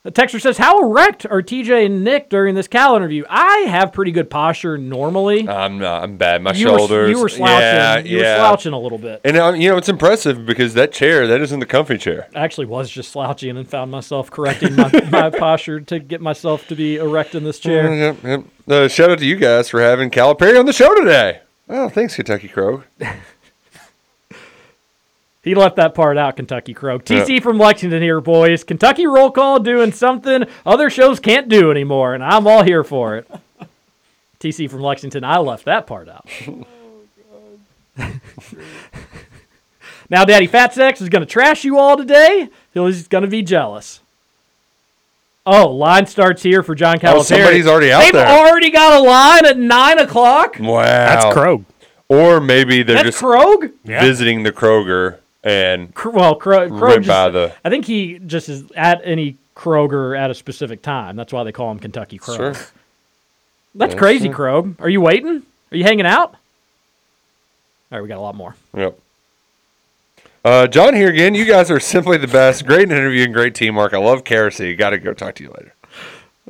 The 0.04 0.12
texter 0.12 0.40
says, 0.40 0.56
"How 0.58 0.80
erect 0.80 1.26
are 1.26 1.42
TJ 1.42 1.84
and 1.86 2.04
Nick 2.04 2.30
during 2.30 2.54
this 2.54 2.68
Cal 2.68 2.94
interview? 2.96 3.24
I 3.28 3.58
have 3.68 3.92
pretty 3.92 4.12
good 4.12 4.30
posture 4.30 4.78
normally. 4.78 5.46
I'm 5.48 5.78
not. 5.78 6.04
I'm 6.04 6.16
bad. 6.16 6.40
My 6.40 6.52
You 6.52 6.70
were- 6.70 6.78
shoulders. 6.78 7.10
you 7.10 7.20
were 7.20 7.28
slouching. 7.28 7.58
Yeah, 7.60 7.98
You 7.98 8.18
were 8.18 8.22
slouching 8.36 8.72
a 8.72 8.78
little 8.78 8.96
bit. 8.96 9.20
And 9.24 9.36
uh, 9.36 9.52
you 9.56 9.68
know 9.68 9.76
it's 9.76 9.88
impressive 9.88 10.46
because 10.46 10.74
that 10.74 10.92
chair 10.92 11.26
that 11.26 11.40
isn't 11.40 11.58
the 11.60 11.66
comfy 11.66 11.98
chair. 11.98 12.28
I 12.34 12.40
actually 12.44 12.66
was 12.66 12.88
just 12.88 13.10
slouching 13.10 13.56
and 13.56 13.68
found 13.68 13.90
myself 13.90 14.30
correcting 14.30 14.76
my, 14.76 14.88
my 15.10 15.30
posture 15.30 15.80
to 15.80 15.98
get 15.98 16.20
myself 16.20 16.68
to 16.68 16.76
be 16.76 16.96
erect 16.96 17.34
in 17.34 17.42
this 17.44 17.58
chair. 17.58 17.92
Yep, 17.92 18.16
yep. 18.22 18.44
Uh, 18.68 18.88
shout 18.88 19.10
out 19.10 19.18
to 19.18 19.26
you 19.26 19.36
guys 19.36 19.68
for 19.68 19.80
having 19.80 20.10
Calipari 20.10 20.58
on 20.58 20.64
the 20.66 20.72
show 20.72 20.94
today. 20.94 21.40
Oh, 21.68 21.88
thanks, 21.88 22.14
Kentucky 22.14 22.48
Krog. 22.48 22.84
He 25.42 25.54
left 25.54 25.76
that 25.76 25.94
part 25.94 26.18
out, 26.18 26.36
Kentucky 26.36 26.74
Krog. 26.74 27.04
TC 27.04 27.42
from 27.42 27.58
Lexington 27.58 28.02
here, 28.02 28.20
boys. 28.20 28.64
Kentucky 28.64 29.06
roll 29.06 29.30
call 29.30 29.60
doing 29.60 29.92
something 29.92 30.44
other 30.66 30.90
shows 30.90 31.20
can't 31.20 31.48
do 31.48 31.70
anymore, 31.70 32.14
and 32.14 32.24
I'm 32.24 32.46
all 32.46 32.64
here 32.64 32.82
for 32.82 33.16
it. 33.16 33.30
TC 34.40 34.68
from 34.68 34.80
Lexington, 34.80 35.24
I 35.24 35.38
left 35.38 35.64
that 35.64 35.86
part 35.86 36.08
out. 36.08 36.28
Oh, 38.00 38.14
now, 40.08 40.24
Daddy 40.24 40.46
Fat 40.46 40.72
Sex 40.72 41.00
is 41.00 41.08
going 41.08 41.20
to 41.20 41.26
trash 41.26 41.64
you 41.64 41.78
all 41.78 41.96
today. 41.96 42.48
He's 42.72 43.08
going 43.08 43.24
to 43.24 43.28
be 43.28 43.42
jealous. 43.42 44.00
Oh, 45.44 45.68
line 45.70 46.06
starts 46.06 46.42
here 46.42 46.62
for 46.62 46.74
John 46.74 46.96
oh, 46.96 46.98
Calipari. 46.98 47.14
Oh, 47.14 47.22
somebody's 47.22 47.66
already 47.66 47.90
out 47.90 48.00
They've 48.00 48.12
there. 48.12 48.26
already 48.26 48.70
got 48.70 49.00
a 49.00 49.02
line 49.02 49.46
at 49.46 49.58
9 49.58 49.98
o'clock. 49.98 50.58
Wow. 50.60 50.82
That's 50.82 51.24
Krog. 51.36 51.64
Or 52.08 52.40
maybe 52.40 52.82
they're 52.82 52.96
That's 52.96 53.08
just 53.08 53.22
Krog? 53.22 53.72
visiting 53.84 54.44
the 54.44 54.52
Kroger 54.52 55.18
and 55.48 55.92
Well, 56.04 56.38
Krog 56.38 56.70
Went 56.80 57.04
just, 57.04 57.08
by 57.08 57.28
the- 57.30 57.52
I 57.64 57.70
think 57.70 57.84
he 57.86 58.18
just 58.18 58.48
is 58.48 58.64
at 58.76 59.00
any 59.04 59.36
Kroger 59.56 60.16
at 60.18 60.30
a 60.30 60.34
specific 60.34 60.82
time. 60.82 61.16
That's 61.16 61.32
why 61.32 61.42
they 61.44 61.52
call 61.52 61.70
him 61.70 61.78
Kentucky 61.78 62.18
Krog. 62.18 62.36
Sure. 62.36 62.52
That's 63.74 63.94
Yeah, 63.94 63.98
crazy, 63.98 64.26
sure. 64.26 64.34
Krog. 64.34 64.80
Are 64.80 64.88
you 64.88 65.00
waiting? 65.00 65.42
Are 65.72 65.76
you 65.76 65.84
hanging 65.84 66.06
out? 66.06 66.30
All 67.90 67.98
right, 67.98 68.02
we 68.02 68.08
got 68.08 68.18
a 68.18 68.20
lot 68.20 68.34
more. 68.34 68.54
Yep. 68.76 68.98
Uh, 70.44 70.66
John 70.66 70.94
here 70.94 71.08
again. 71.08 71.34
You 71.34 71.44
guys 71.44 71.70
are 71.70 71.80
simply 71.80 72.16
the 72.18 72.28
best. 72.28 72.64
Great 72.66 72.90
interview 72.90 73.24
and 73.24 73.34
great 73.34 73.54
teamwork. 73.54 73.92
I 73.94 73.98
love 73.98 74.24
Kerosene. 74.24 74.76
Got 74.76 74.90
to 74.90 74.98
go 74.98 75.12
talk 75.12 75.34
to 75.36 75.42
you 75.44 75.50
later. 75.50 75.74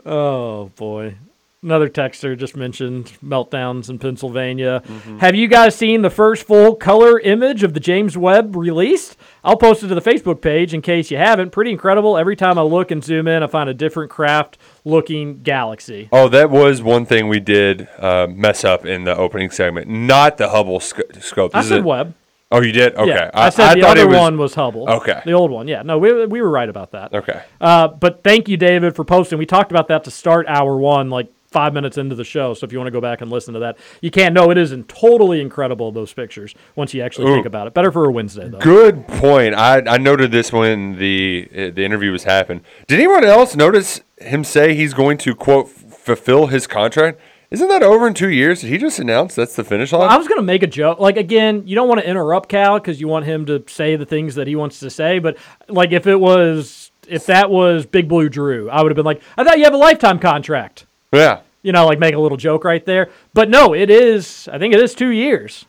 Oh 0.05 0.67
boy. 0.77 1.15
Another 1.61 1.89
texter 1.89 2.39
just 2.39 2.57
mentioned 2.57 3.07
meltdowns 3.25 3.91
in 3.91 3.99
Pennsylvania. 3.99 4.81
Mm-hmm. 4.87 5.19
Have 5.19 5.35
you 5.35 5.49
guys 5.49 5.75
seen 5.75 6.03
the 6.03 6.11
first 6.11 6.45
full 6.45 6.77
color 6.77 7.19
image 7.19 7.65
of 7.65 7.75
the 7.75 7.81
James 7.81 8.17
Webb 8.17 8.55
released? 8.55 9.17
I'll 9.43 9.57
post 9.57 9.83
it 9.83 9.89
to 9.89 9.97
the 9.97 10.01
Facebook 10.01 10.41
page 10.41 10.73
in 10.73 10.83
case 10.83 11.11
you 11.11 11.17
haven't. 11.17 11.51
Pretty 11.51 11.73
incredible. 11.73 12.17
Every 12.17 12.37
time 12.37 12.61
I 12.61 12.63
look 12.63 12.93
and 12.93 13.03
zoom 13.03 13.27
in, 13.27 13.43
I 13.43 13.49
find 13.49 13.69
a 13.69 13.75
different 13.75 14.09
craft 14.09 14.57
looking 14.85 15.43
galaxy. 15.43 16.09
Oh, 16.13 16.29
that 16.29 16.49
was 16.49 16.81
one 16.81 17.05
thing 17.05 17.27
we 17.27 17.41
did 17.41 17.89
uh, 17.99 18.29
mess 18.31 18.63
up 18.63 18.87
in 18.87 19.03
the 19.03 19.17
opening 19.17 19.51
segment. 19.51 19.89
Not 19.89 20.37
the 20.37 20.51
Hubble 20.51 20.79
sc- 20.79 21.01
scope. 21.19 21.57
I 21.57 21.59
This 21.59 21.65
is 21.67 21.71
said 21.71 21.81
a- 21.81 21.85
Webb. 21.89 22.15
Oh, 22.53 22.63
you 22.63 22.71
did? 22.71 22.95
Okay. 22.95 23.09
Yeah, 23.11 23.31
I, 23.35 23.51
said 23.51 23.75
the 23.75 23.81
thought 23.81 23.99
it 23.99 24.03
other 24.03 24.09
was- 24.11 24.17
one 24.17 24.39
was 24.39 24.55
Hubble. 24.55 24.89
Okay. 24.89 25.21
The 25.25 25.33
old 25.33 25.51
one. 25.51 25.67
Yeah. 25.67 25.83
No, 25.83 25.99
we, 25.99 26.25
we 26.27 26.41
were 26.41 26.51
right 26.51 26.69
about 26.69 26.93
that. 26.93 27.13
Okay. 27.13 27.43
Uh, 27.61 27.89
but 27.89 28.23
thank 28.23 28.49
you, 28.49 28.57
David, 28.57 28.95
for 28.95 29.05
posting. 29.05 29.39
We 29.41 29.45
talked 29.45 29.73
about 29.73 29.89
that 29.89 30.05
to 30.05 30.13
start 30.13 30.47
hour 30.47 30.77
one, 30.77 31.11
like 31.11 31.27
five 31.51 31.73
minutes 31.73 31.99
into 31.99 32.15
the 32.15 32.25
show. 32.25 32.55
So 32.55 32.65
if 32.65 32.73
you 32.73 32.79
want 32.79 32.89
to 32.89 32.93
go 32.93 33.01
back 33.01 33.21
and 33.21 33.31
listen 33.31 33.55
to 33.55 33.61
that, 33.61 33.79
you 34.01 34.11
can. 34.11 34.35
No, 34.35 34.51
it 34.51 34.59
is 34.59 34.75
totally 34.87 35.41
incredible, 35.41 35.93
those 35.93 36.13
pictures, 36.13 36.55
once 36.77 36.95
you 36.95 37.03
actually 37.03 37.31
Ooh. 37.31 37.35
think 37.35 37.47
about 37.47 37.67
it. 37.67 37.75
Better 37.75 37.91
for 37.91 38.05
a 38.05 38.13
Wednesday, 38.13 38.49
though. 38.49 38.59
Good 38.59 39.07
point. 39.09 39.55
I, 39.55 39.83
I 39.87 39.99
noted 39.99 40.31
this 40.31 40.53
when 40.53 40.99
the 40.99 41.49
uh, 41.51 41.57
the 41.75 41.85
interview 41.85 42.13
was 42.13 42.25
happening. 42.25 42.65
Did 42.87 42.99
anyone 42.99 43.25
else 43.25 43.57
notice 43.57 44.01
him 44.19 44.45
say 44.45 44.75
he's 44.75 44.95
going 44.95 45.19
to 45.19 45.35
quote 45.35 45.69
fulfill 45.69 46.47
his 46.49 46.67
contract? 46.67 47.21
Isn't 47.51 47.69
that 47.69 47.83
over 47.83 48.07
in 48.07 48.13
two 48.13 48.29
years? 48.29 48.61
Did 48.61 48.69
he 48.69 48.77
just 48.77 48.99
announce 48.99 49.35
that's 49.35 49.57
the 49.57 49.65
finish 49.65 49.91
line? 49.91 50.01
Well, 50.01 50.11
I 50.11 50.19
was 50.19 50.29
going 50.29 50.39
to 50.39 50.45
make 50.45 50.63
a 50.63 50.67
joke. 50.67 50.99
Like, 50.99 51.17
again, 51.17 51.63
you 51.67 51.75
don't 51.75 51.89
want 51.89 51.99
to 51.99 52.07
interrupt 52.07 52.51
Cal 52.51 52.79
because 52.79 53.01
you 53.01 53.09
want 53.09 53.25
him 53.25 53.47
to 53.47 53.65
say 53.69 53.97
the 53.97 54.05
things 54.05 54.35
that 54.35 54.47
he 54.47 54.55
wants 54.55 54.81
to 54.81 54.91
say. 54.91 55.19
But, 55.19 55.39
like, 55.67 55.93
if 55.93 56.07
it 56.07 56.17
was, 56.17 56.91
if 57.09 57.25
that 57.25 57.49
was 57.49 57.87
Big 57.87 58.07
Blue 58.07 58.29
Drew, 58.29 58.69
I 58.69 58.83
would 58.83 58.91
have 58.91 58.97
been 58.97 59.07
like, 59.07 59.23
I 59.39 59.45
thought 59.45 59.57
you 59.57 59.65
have 59.65 59.73
a 59.73 59.79
lifetime 59.79 60.19
contract. 60.19 60.85
Yeah. 61.13 61.41
you 61.63 61.73
know, 61.73 61.87
like 61.87 61.99
make 61.99 62.15
a 62.15 62.19
little 62.19 62.37
joke 62.37 62.65
right 62.65 62.85
there. 62.85 63.11
But 63.35 63.49
no, 63.49 63.75
it 63.75 63.91
is. 63.91 64.49
I 64.53 64.59
think 64.59 64.75
it 64.75 64.81
is 64.81 64.95
two 64.95 65.11
years. 65.11 65.65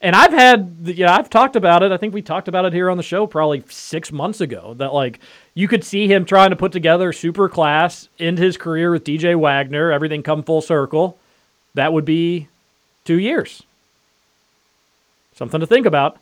And 0.00 0.14
I've 0.14 0.32
had, 0.32 0.76
yeah, 0.82 1.16
I've 1.16 1.30
talked 1.30 1.56
about 1.56 1.82
it. 1.82 1.90
I 1.90 1.96
think 1.96 2.12
we 2.12 2.22
talked 2.22 2.48
about 2.48 2.64
it 2.66 2.72
here 2.72 2.90
on 2.90 2.96
the 2.96 3.02
show 3.02 3.26
probably 3.26 3.64
six 3.68 4.12
months 4.12 4.40
ago. 4.40 4.74
That 4.74 4.92
like 4.92 5.20
you 5.54 5.68
could 5.68 5.84
see 5.84 6.06
him 6.06 6.24
trying 6.24 6.50
to 6.50 6.56
put 6.56 6.72
together 6.72 7.12
super 7.12 7.48
class, 7.48 8.08
end 8.18 8.38
his 8.38 8.56
career 8.56 8.90
with 8.90 9.04
DJ 9.04 9.38
Wagner, 9.38 9.90
everything 9.90 10.22
come 10.22 10.42
full 10.42 10.60
circle. 10.60 11.18
That 11.74 11.92
would 11.92 12.04
be 12.04 12.48
two 13.04 13.18
years. 13.18 13.62
Something 15.34 15.60
to 15.60 15.66
think 15.66 15.86
about. 15.86 16.18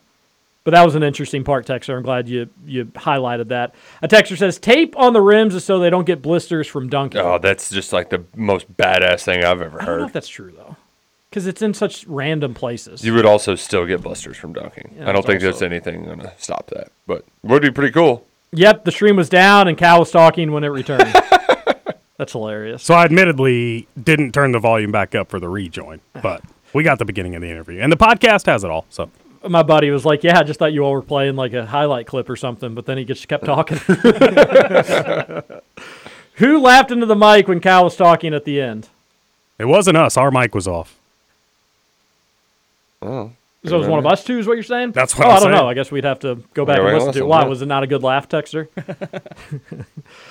But 0.65 0.71
that 0.71 0.83
was 0.83 0.95
an 0.95 1.03
interesting 1.03 1.45
part, 1.45 1.67
Texer. 1.67 1.95
I'm 1.95 2.03
glad 2.03 2.27
you 2.27 2.49
you 2.67 2.87
highlighted 2.87 3.49
that. 3.49 3.75
A 4.01 4.09
Texer 4.09 4.37
says 4.37 4.59
tape 4.59 4.97
on 4.97 5.13
the 5.13 5.21
rims 5.21 5.55
is 5.55 5.63
so 5.63 5.79
they 5.79 5.91
don't 5.91 6.07
get 6.07 6.23
blisters 6.23 6.67
from 6.67 6.89
dunking. 6.89 7.21
Oh, 7.21 7.39
that's 7.39 7.71
just 7.71 7.93
like 7.93 8.09
the 8.09 8.25
most 8.35 8.75
badass 8.75 9.25
thing 9.25 9.45
I've 9.45 9.61
ever 9.61 9.79
heard. 9.79 9.83
I 9.83 9.85
don't 9.85 9.97
know 9.97 10.01
heard. 10.01 10.07
if 10.07 10.13
that's 10.15 10.29
true 10.29 10.55
though, 10.57 10.77
because 11.29 11.47
it's 11.47 11.61
in 11.61 11.75
such 11.75 12.07
random 12.07 12.55
places. 12.55 13.05
You 13.05 13.13
would 13.13 13.27
also 13.27 13.55
still 13.57 13.85
get 13.85 14.01
blisters 14.01 14.39
from 14.39 14.55
dunking. 14.55 14.95
Yeah, 14.97 15.03
I 15.03 15.13
don't 15.13 15.17
that's 15.17 15.27
think 15.27 15.43
there's 15.43 15.61
anything 15.61 16.07
going 16.07 16.21
to 16.21 16.33
stop 16.39 16.69
that, 16.69 16.91
but 17.07 17.27
would 17.43 17.61
be 17.61 17.71
pretty 17.71 17.93
cool. 17.93 18.27
Yep, 18.53 18.85
the 18.87 18.93
stream 18.93 19.17
was 19.17 19.29
down 19.29 19.69
and 19.69 19.77
Cal 19.77 19.99
was 19.99 20.11
talking 20.11 20.51
when 20.53 20.65
it 20.65 20.69
returned. 20.69 21.13
that's 22.17 22.33
hilarious. 22.33 22.83
So 22.83 22.95
I 22.95 23.05
admittedly 23.05 23.87
didn't 24.03 24.33
turn 24.33 24.53
the 24.53 24.61
volume 24.61 24.93
back 24.93 25.15
up 25.15 25.29
for 25.29 25.39
the 25.39 25.49
rejoin, 25.51 26.01
but 26.23 26.41
we 26.73 26.85
got 26.85 26.99
the 26.99 27.05
beginning 27.05 27.35
of 27.35 27.43
the 27.43 27.51
interview, 27.51 27.81
and 27.83 27.93
the 27.93 27.99
podcast 27.99 28.47
has 28.47 28.65
it 28.65 28.71
all. 28.71 28.87
So 28.89 29.11
My 29.49 29.63
buddy 29.63 29.91
was 29.91 30.05
like, 30.05 30.23
"Yeah, 30.25 30.39
I 30.39 30.43
just 30.43 30.59
thought 30.59 30.73
you 30.73 30.83
all 30.83 30.93
were 30.93 31.03
playing 31.03 31.37
like 31.37 31.53
a 31.53 31.67
highlight 31.67 32.07
clip 32.07 32.29
or 32.31 32.37
something," 32.37 32.75
but 32.75 32.87
then 32.87 32.99
he 32.99 33.05
just 33.05 33.29
kept 33.29 33.45
talking. 33.45 33.77
Who 36.37 36.59
laughed 36.61 36.91
into 36.91 37.07
the 37.07 37.15
mic 37.15 37.47
when 37.47 37.61
Cal 37.61 37.85
was 37.85 37.97
talking 37.97 38.35
at 38.35 38.45
the 38.45 38.61
end? 38.61 38.89
it 39.59 39.67
wasn't 39.67 39.97
us. 39.97 40.17
Our 40.17 40.31
mic 40.33 40.55
was 40.55 40.67
off. 40.67 40.97
Oh, 43.01 43.31
So 43.65 43.77
it 43.77 43.79
was 43.79 43.87
one 43.87 43.99
of 44.01 44.07
us 44.07 44.25
two, 44.25 44.39
is 44.39 44.47
what 44.47 44.55
you're 44.55 44.63
saying? 44.65 44.93
That's 44.93 45.17
what 45.17 45.27
oh, 45.27 45.31
I'm 45.31 45.37
I 45.37 45.41
don't 45.41 45.43
saying. 45.53 45.57
know. 45.57 45.69
I 45.69 45.75
guess 45.75 45.91
we'd 45.93 46.05
have 46.05 46.19
to 46.21 46.43
go 46.55 46.65
back 46.65 46.79
Yeah, 46.79 46.85
and 46.85 46.93
we 46.95 46.99
listen 46.99 47.13
to 47.13 47.19
it. 47.21 47.27
Why 47.27 47.45
was 47.45 47.63
it 47.63 47.67
not 47.67 47.83
a 47.85 47.87
good 47.87 48.03
laugh, 48.03 48.29
Texter? 48.29 48.67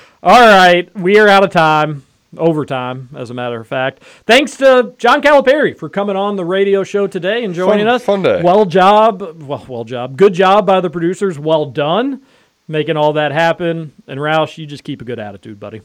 All 0.23 0.41
right, 0.41 0.93
we 0.97 1.19
are 1.19 1.27
out 1.29 1.43
of 1.43 1.51
time. 1.51 2.03
Overtime, 2.37 3.09
as 3.15 3.29
a 3.29 3.33
matter 3.33 3.59
of 3.59 3.67
fact. 3.67 4.01
Thanks 4.25 4.57
to 4.57 4.93
John 4.97 5.21
Calipari 5.21 5.77
for 5.77 5.89
coming 5.89 6.15
on 6.15 6.35
the 6.35 6.45
radio 6.45 6.83
show 6.83 7.05
today 7.07 7.43
and 7.43 7.53
joining 7.53 7.85
Fun- 7.85 7.95
us. 7.95 8.03
fun 8.03 8.21
day. 8.23 8.41
Well 8.43 8.65
job. 8.65 9.21
Well, 9.43 9.65
well 9.67 9.83
job. 9.83 10.17
Good 10.17 10.33
job 10.33 10.65
by 10.65 10.81
the 10.81 10.89
producers. 10.89 11.37
Well 11.37 11.65
done, 11.67 12.21
making 12.67 12.97
all 12.97 13.13
that 13.13 13.31
happen. 13.31 13.91
And 14.07 14.19
Roush, 14.19 14.57
you 14.57 14.65
just 14.65 14.83
keep 14.83 15.01
a 15.01 15.05
good 15.05 15.19
attitude, 15.19 15.59
buddy. 15.59 15.81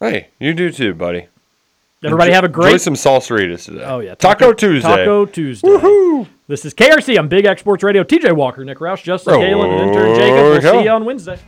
Hey, 0.00 0.28
you 0.40 0.52
do 0.54 0.70
too, 0.70 0.94
buddy. 0.94 1.26
Everybody 2.04 2.28
Enjoy- 2.30 2.34
have 2.34 2.44
a 2.44 2.48
great- 2.48 2.66
Enjoy 2.72 2.76
some 2.78 2.94
salsaritas 2.94 3.64
today. 3.64 3.82
Oh 3.84 3.98
yeah, 4.00 4.14
Taco, 4.14 4.52
Tuesday. 4.52 4.88
Taco 4.88 5.26
Tuesday. 5.26 5.68
Woohoo! 5.68 6.26
This 6.46 6.64
is 6.64 6.72
KRC 6.72 7.18
on 7.18 7.28
Big 7.28 7.44
X 7.44 7.60
Sports 7.60 7.82
Radio. 7.82 8.04
TJ 8.04 8.32
Walker, 8.34 8.64
Nick 8.64 8.78
Roush, 8.78 9.02
Justin 9.02 9.34
Oh, 9.34 9.38
Galen, 9.40 9.70
and 9.70 9.90
intern 9.90 10.14
Jacob. 10.16 10.34
We'll 10.64 10.80
see 10.80 10.84
you 10.84 10.90
on 10.90 11.04
Wednesday. 11.04 11.38